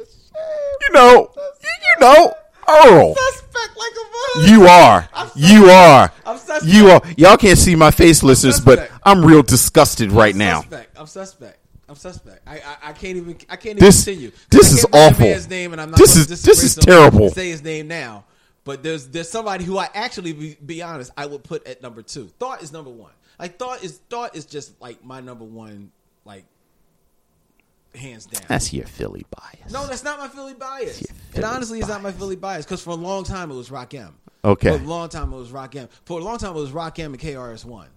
you 0.00 0.92
know, 0.92 1.30
you 1.36 2.00
know, 2.00 2.34
Earl. 2.68 3.14
Suspect 3.14 3.76
like. 3.76 3.90
You 4.48 4.66
are. 4.66 5.08
You 5.36 5.66
are. 5.66 6.12
I'm 6.26 6.38
suspect. 6.38 6.64
You 6.64 6.88
are. 6.88 7.00
Y'all 7.16 7.36
can't 7.36 7.58
see 7.58 7.76
my 7.76 7.92
face, 7.92 8.22
listeners, 8.24 8.58
but. 8.58 8.90
I'm 9.06 9.24
real 9.24 9.42
disgusted 9.42 10.10
right 10.10 10.34
now. 10.34 10.62
Suspect. 10.62 10.98
I'm 10.98 11.06
suspect. 11.06 11.58
I'm 11.94 12.00
suspect. 12.00 12.40
I, 12.46 12.56
I, 12.58 12.76
I 12.90 12.92
can't 12.92 13.16
even. 13.16 13.36
I 13.48 13.56
can't 13.56 13.76
even 13.76 13.78
This- 13.78 14.04
continue. 14.04 14.32
this 14.50 14.72
is 14.72 14.84
awful. 14.92 15.26
Man's 15.26 15.48
name, 15.48 15.72
and 15.72 15.80
I'm 15.80 15.90
not 15.90 15.98
This 15.98 16.16
is- 16.16 16.26
this 16.42 16.62
is 16.62 16.74
terrible. 16.74 17.30
Say 17.30 17.50
his 17.50 17.62
name 17.62 17.86
now, 17.88 18.24
But 18.64 18.82
there's 18.82 19.06
there's 19.08 19.28
somebody 19.28 19.64
who 19.64 19.78
I 19.78 19.88
actually 19.94 20.32
be, 20.32 20.56
be 20.64 20.82
honest, 20.82 21.12
I 21.16 21.26
would 21.26 21.44
put 21.44 21.66
at 21.66 21.82
number 21.82 22.02
two. 22.02 22.28
Thought 22.38 22.62
is 22.62 22.72
number 22.72 22.90
one. 22.90 23.12
Like 23.38 23.58
thought 23.58 23.84
is 23.84 24.00
thought 24.10 24.34
is 24.34 24.44
just 24.46 24.80
like 24.80 25.04
my 25.04 25.20
number 25.20 25.44
one, 25.44 25.92
like 26.24 26.44
hands 27.94 28.26
down. 28.26 28.42
That's 28.48 28.72
your 28.72 28.86
Philly 28.86 29.24
bias. 29.30 29.72
No, 29.72 29.86
that's 29.86 30.02
not 30.04 30.18
my 30.18 30.28
Philly 30.28 30.54
bias. 30.54 31.02
It 31.34 31.44
honestly 31.44 31.78
is 31.80 31.88
not 31.88 32.02
my 32.02 32.10
Philly 32.12 32.36
bias 32.36 32.64
because 32.64 32.82
for 32.82 32.90
a 32.90 32.94
long 32.94 33.24
time 33.24 33.50
it 33.50 33.54
was 33.54 33.70
Rakim. 33.70 34.12
Okay. 34.44 34.76
For 34.76 34.82
a 34.82 34.86
long 34.86 35.08
time 35.08 35.32
it 35.32 35.36
was 35.36 35.50
Rakim. 35.50 35.88
For 36.04 36.18
a 36.20 36.22
long 36.24 36.38
time 36.38 36.56
it 36.56 36.60
was 36.60 36.70
Rakim 36.72 37.06
and 37.06 37.18
KRS 37.20 37.64
One. 37.64 37.88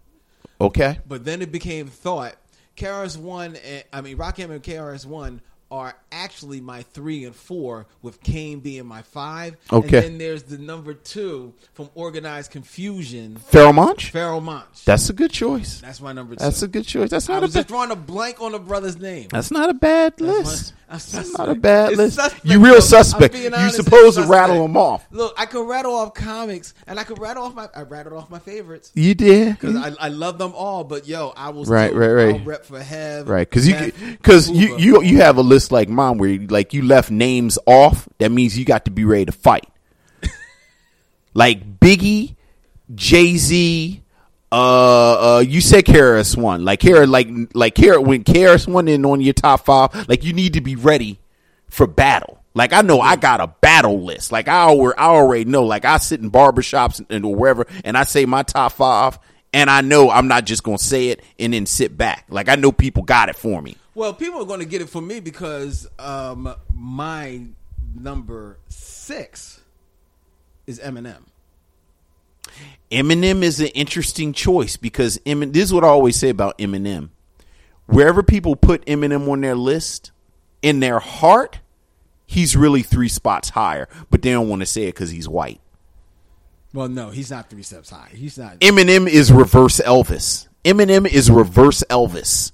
Okay. 0.61 0.99
But 1.07 1.26
then 1.26 1.41
it 1.41 1.52
became 1.52 1.88
thought. 1.88 2.36
KRS 2.77 3.17
One, 3.17 3.57
I 3.91 4.01
mean 4.01 4.17
Rakim 4.17 4.51
and 4.51 4.63
KRS 4.63 5.05
One 5.05 5.41
are 5.69 5.95
actually 6.11 6.61
my 6.61 6.81
three 6.84 7.25
and 7.25 7.35
four, 7.35 7.85
with 8.01 8.21
Kane 8.23 8.59
being 8.59 8.85
my 8.85 9.01
five. 9.01 9.57
Okay. 9.71 9.97
And 9.97 10.05
then 10.05 10.17
there's 10.17 10.43
the 10.43 10.57
number 10.57 10.93
two 10.93 11.53
from 11.73 11.89
Organized 11.95 12.51
Konfusion. 12.51 13.39
Pharoahe 13.39 13.75
Monch? 13.75 14.13
Pharoahe 14.13 14.43
Monch. 14.43 14.85
That's 14.85 15.09
a 15.09 15.13
good 15.13 15.31
choice. 15.31 15.81
That's 15.81 16.01
my 16.01 16.13
number 16.13 16.35
two. 16.35 16.43
That's 16.43 16.61
a 16.61 16.67
good 16.67 16.85
choice. 16.85 17.09
That's 17.09 17.27
not 17.27 17.39
a 17.39 17.41
was 17.41 17.53
just 17.53 17.67
bad. 17.67 17.73
drawing 17.73 17.91
a 17.91 17.95
blank 17.95 18.41
on 18.41 18.51
the 18.53 18.59
brother's 18.59 18.97
name. 18.97 19.27
That's 19.31 19.51
not 19.51 19.69
a 19.69 19.73
bad 19.73 20.13
That's 20.17 20.21
my- 20.21 20.27
list. 20.39 20.73
That's 20.89 21.38
not 21.38 21.49
a 21.49 21.55
bad 21.55 21.89
It's 21.89 21.97
list. 21.97 22.15
suspect, 22.15 22.45
You 22.45 22.63
real 22.63 22.75
though. 22.75 22.79
Suspect. 22.79 23.35
You 23.35 23.69
supposed 23.71 24.17
to 24.17 24.23
rattle 24.25 24.61
them 24.61 24.77
off. 24.77 25.05
Look, 25.11 25.35
I 25.38 25.45
could 25.45 25.67
rattle 25.67 25.93
off 25.93 26.13
comics, 26.13 26.73
and 26.88 26.97
I 26.97 27.03
could 27.03 27.19
rattle 27.19 27.43
off 27.43 27.53
my. 27.55 27.67
I 27.75 27.81
rattled 27.81 28.15
off 28.15 28.29
my 28.29 28.39
favorites. 28.39 28.93
You 28.95 29.13
did? 29.13 29.59
because 29.59 29.75
I, 29.75 29.91
I 30.05 30.07
love 30.07 30.38
them 30.38 30.53
all. 30.55 30.85
But 30.85 31.05
yo, 31.05 31.34
I 31.35 31.49
will 31.49 31.65
Right, 31.65 31.89
still, 31.89 31.99
right, 31.99 32.11
right. 32.27 32.35
I'll 32.35 32.45
rep 32.45 32.63
for 32.63 32.79
Hev, 32.81 33.27
Right, 33.27 33.49
because 33.49 33.67
you 33.67 33.91
because 34.13 34.49
you 34.49 34.77
you 34.77 35.03
you 35.03 35.17
have 35.17 35.35
a 35.35 35.41
list 35.41 35.73
like 35.73 35.89
mine 35.89 36.06
where 36.13 36.29
you, 36.29 36.47
like 36.47 36.73
you 36.73 36.84
left 36.84 37.11
names 37.11 37.59
off. 37.65 38.07
That 38.19 38.31
means 38.31 38.57
you 38.57 38.65
got 38.65 38.85
to 38.85 38.91
be 38.91 39.05
ready 39.05 39.25
to 39.25 39.31
fight. 39.31 39.67
like 41.34 41.79
Biggie, 41.79 42.35
Jay 42.95 43.38
Z. 43.38 44.01
Uh, 44.49 44.55
uh, 44.55 45.39
you 45.39 45.59
said 45.59 45.84
KRS 45.84 46.38
One, 46.38 46.63
like 46.63 46.81
here, 46.81 47.05
like 47.05 47.27
like 47.53 47.77
here 47.77 47.99
when 47.99 48.23
KRS 48.23 48.67
One 48.67 48.88
in 48.88 49.05
on 49.05 49.19
your 49.19 49.34
top 49.34 49.65
five, 49.65 50.07
like 50.07 50.23
you 50.23 50.31
need 50.31 50.53
to 50.53 50.61
be 50.61 50.75
ready 50.75 51.19
for 51.69 51.85
battle. 51.85 52.41
Like 52.53 52.73
I 52.73 52.81
know 52.81 53.01
I 53.01 53.17
got 53.17 53.39
a 53.39 53.47
battle 53.47 54.01
list. 54.01 54.31
Like 54.31 54.47
I 54.47 54.63
already, 54.63 54.97
I 54.97 55.05
already 55.07 55.45
know. 55.45 55.63
Like 55.63 55.85
I 55.85 55.97
sit 55.97 56.21
in 56.21 56.31
barbershops 56.31 56.99
and, 56.99 57.07
and 57.09 57.25
or 57.25 57.35
wherever, 57.35 57.67
and 57.84 57.97
I 57.97 58.03
say 58.03 58.25
my 58.25 58.41
top 58.41 58.71
five, 58.71 59.19
and 59.53 59.69
I 59.69 59.81
know 59.81 60.09
I'm 60.09 60.27
not 60.27 60.45
just 60.45 60.63
gonna 60.63 60.77
say 60.77 61.09
it 61.09 61.21
and 61.38 61.53
then 61.53 61.65
sit 61.65 61.97
back. 61.97 62.25
Like 62.29 62.49
I 62.49 62.55
know 62.55 62.71
people 62.71 63.03
got 63.03 63.29
it 63.29 63.35
for 63.35 63.61
me. 63.61 63.75
Well, 63.98 64.14
people 64.14 64.44
are 64.44 64.45
going 64.45 64.60
to 64.60 64.68
get 64.68 64.84
it 64.84 64.90
from 64.90 65.07
me 65.07 65.19
because 65.22 65.88
um, 65.98 66.53
my 66.72 67.41
number 67.99 68.60
six 68.69 69.60
is 70.68 70.80
Eminem. 70.80 71.24
Eminem 72.91 73.41
is 73.41 73.60
an 73.60 73.69
interesting 73.69 74.34
choice 74.34 74.78
because 74.78 75.19
Emin, 75.26 75.52
this 75.52 75.64
is 75.64 75.74
what 75.74 75.84
I 75.84 75.88
always 75.88 76.15
say 76.15 76.30
about 76.30 76.60
Eminem. 76.60 77.10
Wherever 77.88 78.22
people 78.22 78.56
put 78.56 78.86
Eminem 78.86 79.28
on 79.28 79.41
their 79.41 79.56
list, 79.56 80.11
in 80.61 80.80
their 80.80 80.99
heart, 80.99 81.57
he's 82.28 82.56
really 82.56 82.84
three 82.84 83.10
spots 83.10 83.49
higher, 83.49 83.90
but 84.11 84.22
they 84.22 84.30
don't 84.30 84.48
want 84.48 84.60
to 84.60 84.68
say 84.68 84.84
it 84.84 84.94
because 84.94 85.10
he's 85.10 85.28
white. 85.28 85.60
Well, 86.72 86.88
no, 86.88 87.10
he's 87.10 87.32
not 87.32 87.49
three 87.49 87.64
steps 87.64 87.90
high. 87.90 88.10
He's 88.14 88.38
not. 88.38 88.60
Eminem 88.60 89.07
is 89.07 89.32
reverse 89.32 89.80
Elvis. 89.80 90.48
Eminem 90.64 91.11
is 91.11 91.32
reverse 91.32 91.84
Elvis. 91.90 92.52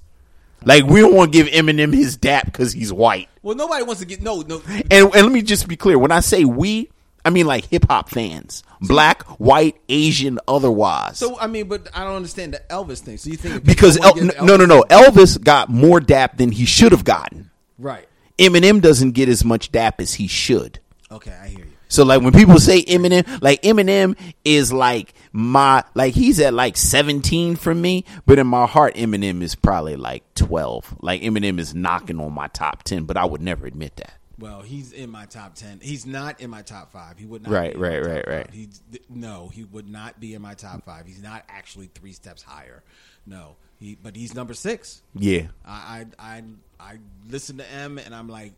Like 0.64 0.84
we 0.84 1.00
don't 1.00 1.14
want 1.14 1.32
to 1.32 1.38
give 1.42 1.52
Eminem 1.52 1.92
his 1.94 2.16
dap 2.16 2.46
because 2.46 2.72
he's 2.72 2.92
white. 2.92 3.28
well, 3.42 3.54
nobody 3.56 3.82
wants 3.84 4.00
to 4.00 4.06
get 4.06 4.22
no, 4.22 4.40
no. 4.42 4.62
And, 4.68 4.92
and 4.92 5.12
let 5.14 5.30
me 5.32 5.42
just 5.42 5.68
be 5.68 5.76
clear: 5.76 5.98
when 5.98 6.12
I 6.12 6.20
say 6.20 6.44
we, 6.44 6.90
I 7.24 7.30
mean 7.30 7.46
like 7.46 7.66
hip 7.66 7.86
hop 7.88 8.08
fans, 8.10 8.62
black, 8.80 9.22
white, 9.40 9.76
Asian, 9.88 10.38
otherwise. 10.48 11.18
So 11.18 11.38
I 11.38 11.46
mean, 11.46 11.68
but 11.68 11.88
I 11.94 12.04
don't 12.04 12.16
understand 12.16 12.54
the 12.54 12.62
Elvis 12.70 12.98
thing. 13.00 13.16
So 13.18 13.30
you 13.30 13.36
think 13.36 13.64
because 13.64 13.96
El- 13.98 14.14
wanna 14.14 14.32
no, 14.42 14.56
no, 14.56 14.64
no, 14.66 14.82
Elvis- 14.84 15.36
Elvis 15.38 15.42
got 15.44 15.68
more 15.68 16.00
dap 16.00 16.36
than 16.38 16.50
he 16.52 16.64
should 16.64 16.92
have 16.92 17.04
gotten. 17.04 17.50
right? 17.78 18.06
Eminem 18.38 18.80
doesn't 18.80 19.12
get 19.12 19.28
as 19.28 19.44
much 19.44 19.70
dap 19.70 20.00
as 20.00 20.14
he 20.14 20.26
should. 20.26 20.80
Okay, 21.10 21.30
I 21.40 21.48
hear 21.48 21.60
you. 21.60 21.72
So 21.94 22.04
like 22.04 22.22
when 22.22 22.32
people 22.32 22.58
say 22.58 22.82
Eminem, 22.82 23.40
like 23.40 23.62
Eminem 23.62 24.16
is 24.44 24.72
like 24.72 25.14
my 25.32 25.84
like 25.94 26.12
he's 26.12 26.40
at 26.40 26.52
like 26.52 26.76
17 26.76 27.54
for 27.54 27.72
me, 27.72 28.04
but 28.26 28.40
in 28.40 28.48
my 28.48 28.66
heart 28.66 28.96
Eminem 28.96 29.42
is 29.42 29.54
probably 29.54 29.94
like 29.94 30.24
12. 30.34 30.96
Like 31.02 31.22
Eminem 31.22 31.60
is 31.60 31.72
knocking 31.72 32.18
on 32.18 32.32
my 32.32 32.48
top 32.48 32.82
10, 32.82 33.04
but 33.04 33.16
I 33.16 33.24
would 33.24 33.40
never 33.40 33.64
admit 33.64 33.94
that. 33.96 34.14
Well, 34.36 34.62
he's 34.62 34.90
in 34.92 35.10
my 35.10 35.26
top 35.26 35.54
ten. 35.54 35.78
He's 35.80 36.04
not 36.04 36.40
in 36.40 36.50
my 36.50 36.62
top 36.62 36.90
five. 36.90 37.16
He 37.18 37.24
would 37.24 37.44
not. 37.44 37.52
Right, 37.52 37.70
be 37.70 37.76
in 37.76 37.80
my 37.80 37.88
right, 37.88 38.06
right, 38.06 38.26
right. 38.26 38.50
He 38.50 38.68
no, 39.08 39.48
he 39.48 39.62
would 39.62 39.88
not 39.88 40.18
be 40.18 40.34
in 40.34 40.42
my 40.42 40.54
top 40.54 40.84
five. 40.84 41.06
He's 41.06 41.22
not 41.22 41.44
actually 41.48 41.88
three 41.94 42.12
steps 42.12 42.42
higher. 42.42 42.82
No, 43.26 43.54
he 43.78 43.96
but 44.02 44.16
he's 44.16 44.34
number 44.34 44.52
six. 44.52 45.02
Yeah. 45.14 45.46
I 45.64 46.06
I 46.18 46.34
I, 46.34 46.42
I 46.80 46.98
listen 47.30 47.58
to 47.58 47.70
M 47.70 47.98
and 47.98 48.12
I'm 48.12 48.28
like, 48.28 48.54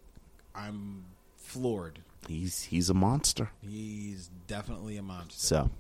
I'm 0.54 1.04
floored. 1.36 2.00
He's 2.28 2.62
he's 2.64 2.90
a 2.90 2.94
monster. 2.94 3.50
He's 3.66 4.30
definitely 4.46 4.96
a 4.96 5.02
monster. 5.02 5.38
So 5.38 5.70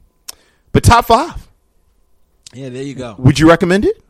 But 0.72 0.84
top 0.84 1.06
5. 1.06 1.48
Yeah, 2.54 2.68
there 2.68 2.82
you 2.82 2.94
go. 2.94 3.16
Would 3.18 3.38
you 3.38 3.48
recommend 3.48 3.84
it? 3.84 4.02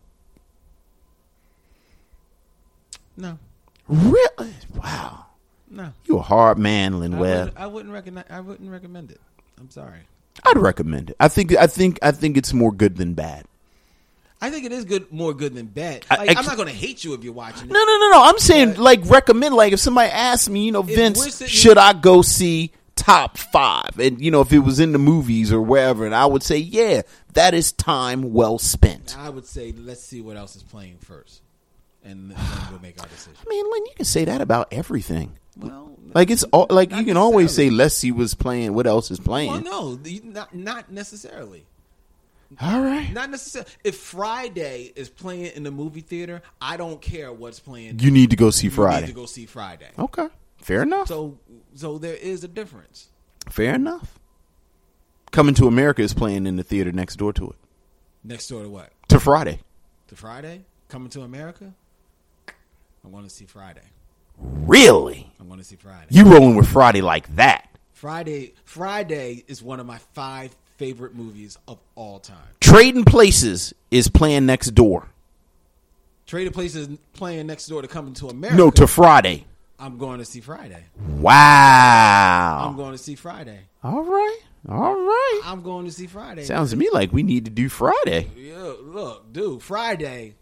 No, 3.16 3.38
Really? 3.88 4.52
Wow. 4.74 5.26
no. 5.70 5.92
You 6.04 6.18
a 6.18 6.22
hard 6.22 6.58
man, 6.58 7.00
Len 7.00 7.14
I 7.14 7.18
Webb. 7.18 7.38
wouldn't, 7.46 7.58
I 7.58 7.66
wouldn't 7.66 7.94
recommend. 7.94 8.26
I 8.28 8.40
wouldn't 8.40 8.70
recommend 8.70 9.10
it. 9.10 9.20
I'm 9.58 9.70
sorry. 9.70 10.00
I'd 10.44 10.58
recommend 10.58 11.10
it. 11.10 11.16
I 11.18 11.28
think 11.28 11.54
I 11.56 11.66
think 11.66 11.98
I 12.02 12.10
think 12.12 12.36
it's 12.36 12.52
more 12.52 12.72
good 12.72 12.96
than 12.96 13.14
bad. 13.14 13.46
I 14.40 14.50
think 14.50 14.66
it 14.66 14.72
is 14.72 14.84
good, 14.84 15.10
more 15.10 15.32
good 15.32 15.54
than 15.54 15.66
bad. 15.66 16.04
Like, 16.10 16.36
I, 16.36 16.40
am 16.40 16.44
not 16.44 16.56
going 16.56 16.68
to 16.68 16.74
hate 16.74 17.04
you 17.04 17.14
if 17.14 17.24
you're 17.24 17.32
watching 17.32 17.70
it. 17.70 17.72
No, 17.72 17.82
no, 17.82 17.98
no, 17.98 18.10
no. 18.10 18.22
I'm 18.24 18.38
saying 18.38 18.74
like 18.74 19.00
recommend. 19.04 19.54
Like 19.54 19.72
if 19.72 19.80
somebody 19.80 20.10
asked 20.10 20.50
me, 20.50 20.66
you 20.66 20.72
know, 20.72 20.82
Vince, 20.82 21.46
should 21.48 21.78
I 21.78 21.94
go 21.94 22.20
see 22.22 22.72
top 22.96 23.38
five? 23.38 23.98
And 23.98 24.20
you 24.20 24.30
know, 24.30 24.42
if 24.42 24.52
it 24.52 24.58
was 24.58 24.78
in 24.78 24.92
the 24.92 24.98
movies 24.98 25.52
or 25.52 25.62
wherever, 25.62 26.04
and 26.04 26.14
I 26.14 26.26
would 26.26 26.42
say, 26.42 26.58
yeah, 26.58 27.02
that 27.32 27.54
is 27.54 27.72
time 27.72 28.34
well 28.34 28.58
spent. 28.58 29.16
I 29.18 29.30
would 29.30 29.46
say 29.46 29.72
let's 29.72 30.02
see 30.02 30.20
what 30.20 30.36
else 30.36 30.54
is 30.54 30.62
playing 30.62 30.98
first, 30.98 31.40
and 32.04 32.30
then 32.32 32.38
we'll 32.70 32.80
make 32.80 33.00
our 33.00 33.08
decision. 33.08 33.38
I 33.46 33.48
mean, 33.48 33.64
Len, 33.70 33.86
you 33.86 33.92
can 33.96 34.04
say 34.04 34.26
that 34.26 34.42
about 34.42 34.68
everything. 34.70 35.38
Well, 35.56 35.96
Like 36.12 36.30
it's 36.30 36.44
all 36.44 36.66
like 36.68 36.92
you 36.92 37.04
can 37.04 37.16
always 37.16 37.54
say, 37.54 37.70
let's 37.70 37.94
see 37.94 38.12
what's 38.12 38.34
playing. 38.34 38.74
What 38.74 38.86
else 38.86 39.10
is 39.10 39.18
playing? 39.18 39.50
Well, 39.50 39.96
no, 39.96 39.98
not 40.24 40.54
not 40.54 40.92
necessarily. 40.92 41.64
All 42.60 42.80
right, 42.80 43.12
Not 43.12 43.30
necessarily. 43.30 43.70
If 43.84 43.96
Friday 43.96 44.92
is 44.94 45.08
playing 45.08 45.52
in 45.56 45.62
the 45.64 45.70
movie 45.70 46.00
theater, 46.00 46.42
I 46.60 46.76
don't 46.76 47.00
care 47.02 47.32
what's 47.32 47.58
playing. 47.60 47.98
you 47.98 48.10
need 48.10 48.30
to 48.30 48.36
go 48.36 48.50
see 48.50 48.68
Friday. 48.68 48.96
You 48.96 49.06
need 49.06 49.12
to 49.14 49.20
go 49.20 49.26
see 49.26 49.46
Friday. 49.46 49.88
Okay, 49.98 50.28
fair 50.58 50.82
enough. 50.82 51.08
So, 51.08 51.38
so 51.74 51.98
there 51.98 52.14
is 52.14 52.44
a 52.44 52.48
difference. 52.48 53.08
fair 53.50 53.74
enough. 53.74 54.18
Coming 55.32 55.54
to 55.56 55.66
America 55.66 56.02
is 56.02 56.14
playing 56.14 56.46
in 56.46 56.56
the 56.56 56.62
theater 56.62 56.92
next 56.92 57.16
door 57.16 57.32
to 57.34 57.50
it. 57.50 57.56
Next 58.24 58.48
door 58.48 58.62
to 58.62 58.68
what? 58.68 58.90
To 59.08 59.20
Friday. 59.20 59.60
To 60.08 60.16
Friday? 60.16 60.64
Coming 60.88 61.10
to 61.10 61.22
America? 61.22 61.74
I 62.48 63.08
want 63.08 63.28
to 63.28 63.34
see 63.34 63.44
Friday. 63.44 63.82
Really? 64.38 65.30
I 65.40 65.42
want 65.44 65.60
to 65.60 65.64
see 65.64 65.76
Friday. 65.76 66.06
You 66.10 66.24
rolling 66.24 66.56
with 66.56 66.68
Friday 66.68 67.00
like 67.00 67.34
that? 67.36 67.68
Friday. 67.92 68.54
Friday 68.64 69.44
is 69.48 69.62
one 69.62 69.80
of 69.80 69.86
my 69.86 69.98
five 69.98 70.54
favorite 70.76 71.14
movies 71.14 71.58
of 71.66 71.78
all 71.94 72.18
time. 72.18 72.36
Trading 72.60 73.04
Places 73.04 73.74
is 73.90 74.08
playing 74.08 74.46
next 74.46 74.74
door. 74.74 75.08
Trading 76.26 76.52
Places 76.52 76.88
playing 77.12 77.46
next 77.46 77.66
door 77.66 77.82
to 77.82 77.88
Coming 77.88 78.14
to 78.14 78.28
America. 78.28 78.56
No, 78.56 78.70
to 78.70 78.86
Friday. 78.86 79.46
I'm 79.78 79.98
going 79.98 80.18
to 80.18 80.24
see 80.24 80.40
Friday. 80.40 80.84
Wow. 81.18 82.66
I'm 82.68 82.76
going 82.76 82.92
to 82.92 82.98
see 82.98 83.14
Friday. 83.14 83.60
All 83.84 84.02
right. 84.02 84.38
All 84.68 84.94
right. 84.94 85.40
I'm 85.44 85.62
going 85.62 85.84
to 85.86 85.92
see 85.92 86.06
Friday. 86.06 86.44
Sounds 86.44 86.70
to 86.70 86.76
me 86.76 86.88
like 86.92 87.12
we 87.12 87.22
need 87.22 87.44
to 87.44 87.50
do 87.50 87.68
Friday. 87.68 88.30
Yeah, 88.36 88.72
look, 88.82 89.32
dude, 89.32 89.62
Friday. 89.62 90.34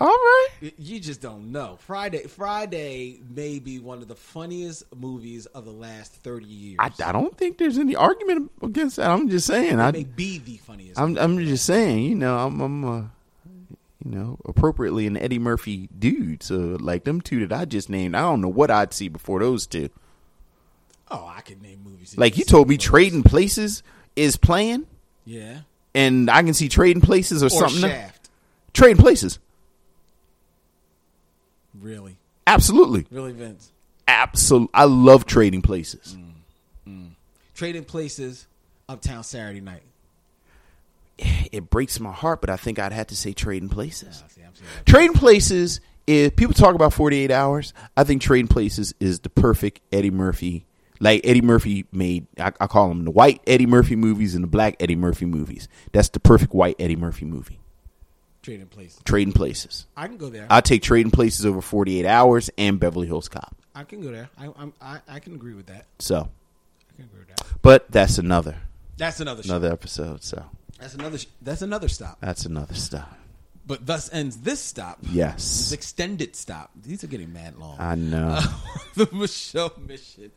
All 0.00 0.06
right. 0.08 0.72
You 0.78 0.98
just 0.98 1.20
don't 1.20 1.52
know. 1.52 1.76
Friday. 1.80 2.26
Friday 2.26 3.20
may 3.34 3.58
be 3.58 3.78
one 3.78 3.98
of 3.98 4.08
the 4.08 4.14
funniest 4.14 4.84
movies 4.96 5.44
of 5.46 5.66
the 5.66 5.70
last 5.72 6.14
thirty 6.14 6.46
years. 6.46 6.76
I, 6.80 6.90
I 7.04 7.12
don't 7.12 7.36
think 7.36 7.58
there's 7.58 7.76
any 7.76 7.94
argument 7.94 8.50
against 8.62 8.96
that. 8.96 9.10
I'm 9.10 9.28
just 9.28 9.46
saying. 9.46 9.74
It 9.74 9.82
I, 9.82 9.90
may 9.92 10.04
be 10.04 10.38
the 10.38 10.56
funniest. 10.56 10.98
I'm, 10.98 11.10
movie. 11.10 11.20
I'm 11.20 11.38
just 11.44 11.66
saying. 11.66 12.02
You 12.04 12.14
know, 12.14 12.38
I'm, 12.38 12.60
I'm 12.62 12.84
uh, 12.84 13.02
you 14.02 14.10
know, 14.10 14.38
appropriately 14.46 15.06
an 15.06 15.18
Eddie 15.18 15.38
Murphy 15.38 15.90
dude. 15.98 16.42
So, 16.42 16.78
like 16.80 17.04
them 17.04 17.20
two 17.20 17.46
that 17.46 17.54
I 17.60 17.66
just 17.66 17.90
named, 17.90 18.14
I 18.14 18.20
don't 18.22 18.40
know 18.40 18.48
what 18.48 18.70
I'd 18.70 18.94
see 18.94 19.08
before 19.08 19.40
those 19.40 19.66
two. 19.66 19.90
oh, 21.10 21.30
I 21.36 21.42
could 21.42 21.60
name 21.60 21.80
movies. 21.84 22.16
Like 22.16 22.38
you 22.38 22.44
told 22.44 22.68
me, 22.70 22.78
before. 22.78 22.90
Trading 22.92 23.22
Places 23.22 23.82
is 24.16 24.36
playing, 24.36 24.86
Yeah. 25.26 25.58
and 25.94 26.30
I 26.30 26.42
can 26.42 26.54
see 26.54 26.70
Trading 26.70 27.02
Places 27.02 27.42
or, 27.42 27.46
Or 27.46 27.50
something. 27.50 27.82
Shaft. 27.82 28.30
Trading 28.72 28.96
Places, 28.96 29.38
Really, 31.78 32.16
absolutely, 32.46 33.06
really, 33.10 33.32
Vince. 33.32 33.70
absolutely. 34.08 34.70
I 34.74 34.84
love 34.84 35.24
Trading 35.26 35.62
Places. 35.62 36.16
Mm, 36.18 36.32
mm. 36.88 37.10
Trading 37.54 37.84
Places 37.84 38.46
Uptown 38.88 39.22
Saturday 39.22 39.60
Night. 39.60 39.82
It 41.52 41.68
breaks 41.68 41.98
my 41.98 42.12
heart, 42.12 42.40
but 42.40 42.48
I 42.48 42.56
think 42.56 42.78
I'd 42.78 42.92
have 42.92 43.08
to 43.08 43.16
say 43.16 43.32
Trading 43.32 43.68
Places. 43.68 44.22
Trading 44.86 45.14
Places 45.14 45.80
is 46.06 46.30
people 46.30 46.54
talk 46.54 46.74
about 46.74 46.92
48 46.92 47.30
hours. 47.30 47.72
I 47.96 48.04
think 48.04 48.22
Trading 48.22 48.48
Places 48.48 48.94
is 49.00 49.20
the 49.20 49.30
perfect 49.30 49.80
Eddie 49.92 50.10
Murphy. 50.10 50.64
Like 51.00 51.22
Eddie 51.24 51.40
Murphy 51.40 51.86
made, 51.92 52.26
I, 52.38 52.52
I 52.60 52.66
call 52.66 52.88
them 52.88 53.04
the 53.04 53.10
white 53.10 53.40
Eddie 53.46 53.66
Murphy 53.66 53.96
movies 53.96 54.34
and 54.34 54.44
the 54.44 54.48
black 54.48 54.76
Eddie 54.80 54.96
Murphy 54.96 55.24
movies. 55.24 55.68
That's 55.92 56.08
the 56.08 56.20
perfect 56.20 56.52
white 56.52 56.76
Eddie 56.78 56.96
Murphy 56.96 57.24
movie. 57.24 57.59
Trading 58.50 58.66
Places. 58.66 59.00
Trading 59.04 59.32
Places. 59.32 59.86
I 59.96 60.06
can 60.08 60.16
go 60.16 60.28
there. 60.28 60.46
I 60.50 60.60
take 60.60 60.82
Trading 60.82 61.12
Places 61.12 61.46
over 61.46 61.60
48 61.60 62.04
Hours 62.04 62.50
and 62.58 62.80
Beverly 62.80 63.06
Hills 63.06 63.28
Cop. 63.28 63.54
I 63.76 63.84
can 63.84 64.00
go 64.00 64.10
there. 64.10 64.28
I, 64.36 64.48
I'm, 64.56 64.72
I 64.80 64.98
I 65.08 65.20
can 65.20 65.34
agree 65.36 65.54
with 65.54 65.66
that. 65.66 65.86
So, 66.00 66.16
I 66.90 66.92
can 66.96 67.04
agree 67.04 67.20
with 67.20 67.28
that. 67.36 67.46
but 67.62 67.90
that's 67.92 68.18
another 68.18 68.56
That's 68.96 69.20
another 69.20 69.44
show. 69.44 69.50
another 69.50 69.72
episode. 69.72 70.24
So 70.24 70.44
That's 70.80 70.94
another. 70.94 71.18
sh- 71.18 71.26
That's 71.40 71.62
another 71.62 71.88
stop. 71.88 72.18
that's 72.20 72.44
another 72.44 72.74
stop. 72.74 73.16
But 73.66 73.86
thus 73.86 74.12
ends 74.12 74.38
this 74.38 74.58
stop. 74.60 74.98
Yes. 75.12 75.36
This 75.36 75.70
extended 75.72 76.34
stop. 76.34 76.72
These 76.82 77.04
are 77.04 77.06
getting 77.06 77.32
mad 77.32 77.56
long. 77.56 77.76
I 77.78 77.94
know. 77.94 78.30
Uh, 78.40 78.42
the 78.96 79.06
Micheaux 79.06 79.78
mission. 79.86 80.32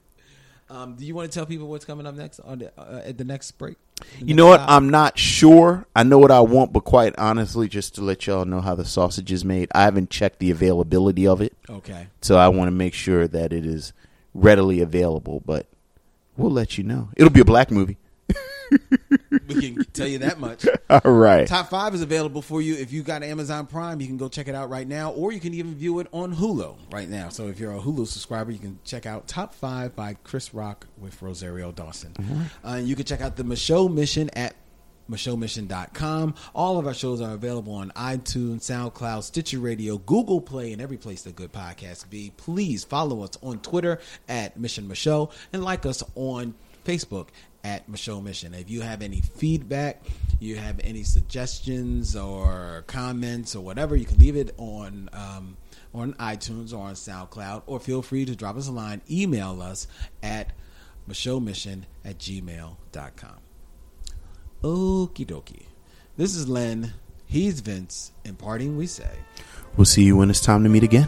Um, 0.69 0.95
do 0.95 1.06
you 1.06 1.14
want 1.14 1.31
to 1.31 1.35
tell 1.38 1.45
people 1.45 1.68
what's 1.68 1.85
coming 1.85 2.07
up 2.07 2.15
next 2.15 2.40
on 2.40 2.60
the, 2.60 2.72
uh, 2.80 3.02
at 3.06 3.18
the 3.18 3.23
next 3.23 3.52
break? 3.53 3.77
The 3.99 4.06
You 4.19 4.26
next 4.27 4.38
know 4.38 4.48
what? 4.48 4.60
stop? 4.61 4.69
I'm 4.72 4.90
not 4.90 5.19
sure. 5.19 5.85
I 5.95 6.03
know 6.03 6.18
what 6.18 6.31
I 6.31 6.40
want, 6.40 6.73
but 6.73 6.81
quite 6.81 7.14
honestly, 7.18 7.68
just 7.68 7.95
to 7.95 8.02
let 8.02 8.26
y'all 8.27 8.45
know 8.45 8.61
how 8.61 8.73
the 8.76 8.85
sausage 8.85 9.31
is 9.31 9.45
made, 9.45 9.69
I 9.76 9.84
haven't 9.84 10.10
checked 10.10 10.40
the 10.40 10.49
availability 10.52 11.27
of 11.27 11.41
it. 11.41 11.53
Okay. 11.69 12.07
So 12.22 12.38
I 12.38 12.48
want 12.48 12.68
to 12.68 12.72
make 12.72 12.94
sure 12.94 13.27
that 13.27 13.53
it 13.53 13.65
is 13.65 13.94
readily 14.34 14.80
available, 14.81 15.41
but 15.45 15.68
we'll 16.38 16.52
let 16.52 16.77
you 16.77 16.84
know. 16.84 17.10
It'll 17.15 17.30
be 17.30 17.41
a 17.41 17.45
black 17.45 17.69
movie. 17.69 17.98
we 19.47 19.55
can 19.61 19.85
tell 19.93 20.07
you 20.07 20.19
that 20.19 20.39
much. 20.39 20.65
All 20.89 21.11
right. 21.11 21.47
Top 21.47 21.69
five 21.69 21.93
is 21.93 22.01
available 22.01 22.41
for 22.41 22.61
you 22.61 22.75
if 22.75 22.91
you 22.91 23.03
got 23.03 23.23
Amazon 23.23 23.67
Prime. 23.67 24.01
You 24.01 24.07
can 24.07 24.17
go 24.17 24.29
check 24.29 24.47
it 24.47 24.55
out 24.55 24.69
right 24.69 24.87
now, 24.87 25.11
or 25.11 25.31
you 25.31 25.39
can 25.39 25.53
even 25.53 25.75
view 25.75 25.99
it 25.99 26.07
on 26.11 26.35
Hulu 26.35 26.75
right 26.91 27.09
now. 27.09 27.29
So 27.29 27.47
if 27.47 27.59
you're 27.59 27.73
a 27.73 27.79
Hulu 27.79 28.07
subscriber, 28.07 28.51
you 28.51 28.59
can 28.59 28.79
check 28.83 29.05
out 29.05 29.27
Top 29.27 29.53
Five 29.53 29.95
by 29.95 30.15
Chris 30.23 30.53
Rock 30.53 30.87
with 30.97 31.21
Rosario 31.21 31.71
Dawson. 31.71 32.13
Uh, 32.63 32.69
and 32.77 32.87
you 32.87 32.95
can 32.95 33.05
check 33.05 33.21
out 33.21 33.35
the 33.35 33.43
Micheaux 33.43 33.93
Mission 33.93 34.29
at 34.31 34.55
MicheauxMission.com. 35.09 36.35
All 36.55 36.79
of 36.79 36.87
our 36.87 36.93
shows 36.93 37.21
are 37.21 37.33
available 37.33 37.73
on 37.73 37.91
iTunes, 37.91 38.61
SoundCloud, 38.61 39.23
Stitcher 39.23 39.59
Radio, 39.59 39.97
Google 39.97 40.41
Play, 40.41 40.71
and 40.71 40.81
every 40.81 40.97
place 40.97 41.23
that 41.23 41.35
good 41.35 41.51
podcasts 41.51 42.09
be. 42.09 42.31
Please 42.37 42.83
follow 42.83 43.21
us 43.23 43.37
on 43.41 43.59
Twitter 43.59 43.99
at 44.27 44.57
Mission 44.57 44.87
Micheaux 44.87 45.31
and 45.51 45.63
like 45.63 45.85
us 45.85 46.03
on 46.15 46.55
Facebook 46.85 47.27
at 47.64 47.90
Micheaux 47.90 48.22
Mission. 48.22 48.53
If 48.53 48.69
you 48.69 48.81
have 48.81 49.02
any 49.02 49.22
feedback, 49.22 50.03
you 50.40 50.57
have 50.57 50.80
any 50.84 51.03
suggestions 51.03 52.15
or 52.15 52.84
comments 52.88 53.56
or 53.56 53.64
whatever, 53.64 53.95
you 53.95 54.06
can 54.06 54.18
leave 54.18 54.35
it 54.35 54.53
on 54.57 55.10
um, 55.14 55.57
on 55.94 56.14
iTunes 56.15 56.73
or 56.73 56.80
on 56.80 56.95
SoundCloud, 56.95 57.64
or 57.68 57.80
feel 57.80 58.02
free 58.02 58.26
to 58.26 58.35
drop 58.35 58.57
us 58.57 58.68
a 58.68 58.72
line. 58.72 59.02
Email 59.10 59.61
us 59.61 59.88
at 60.22 60.52
Micheaux 61.07 61.44
Mission 61.44 61.85
at 62.03 62.18
gmail.com. 62.18 63.38
Okie 64.64 65.26
dokie. 65.26 65.65
This 66.18 66.35
is 66.35 66.48
Len. 66.48 66.94
He's 67.26 67.60
Vince. 67.60 68.11
In 68.23 68.35
parting, 68.35 68.77
we 68.77 68.88
say. 68.88 69.10
We'll 69.76 69.85
see 69.85 70.03
you 70.03 70.18
when 70.18 70.30
it's 70.30 70.40
time 70.41 70.64
to 70.64 70.69
meet 70.69 70.84
again. 70.84 71.07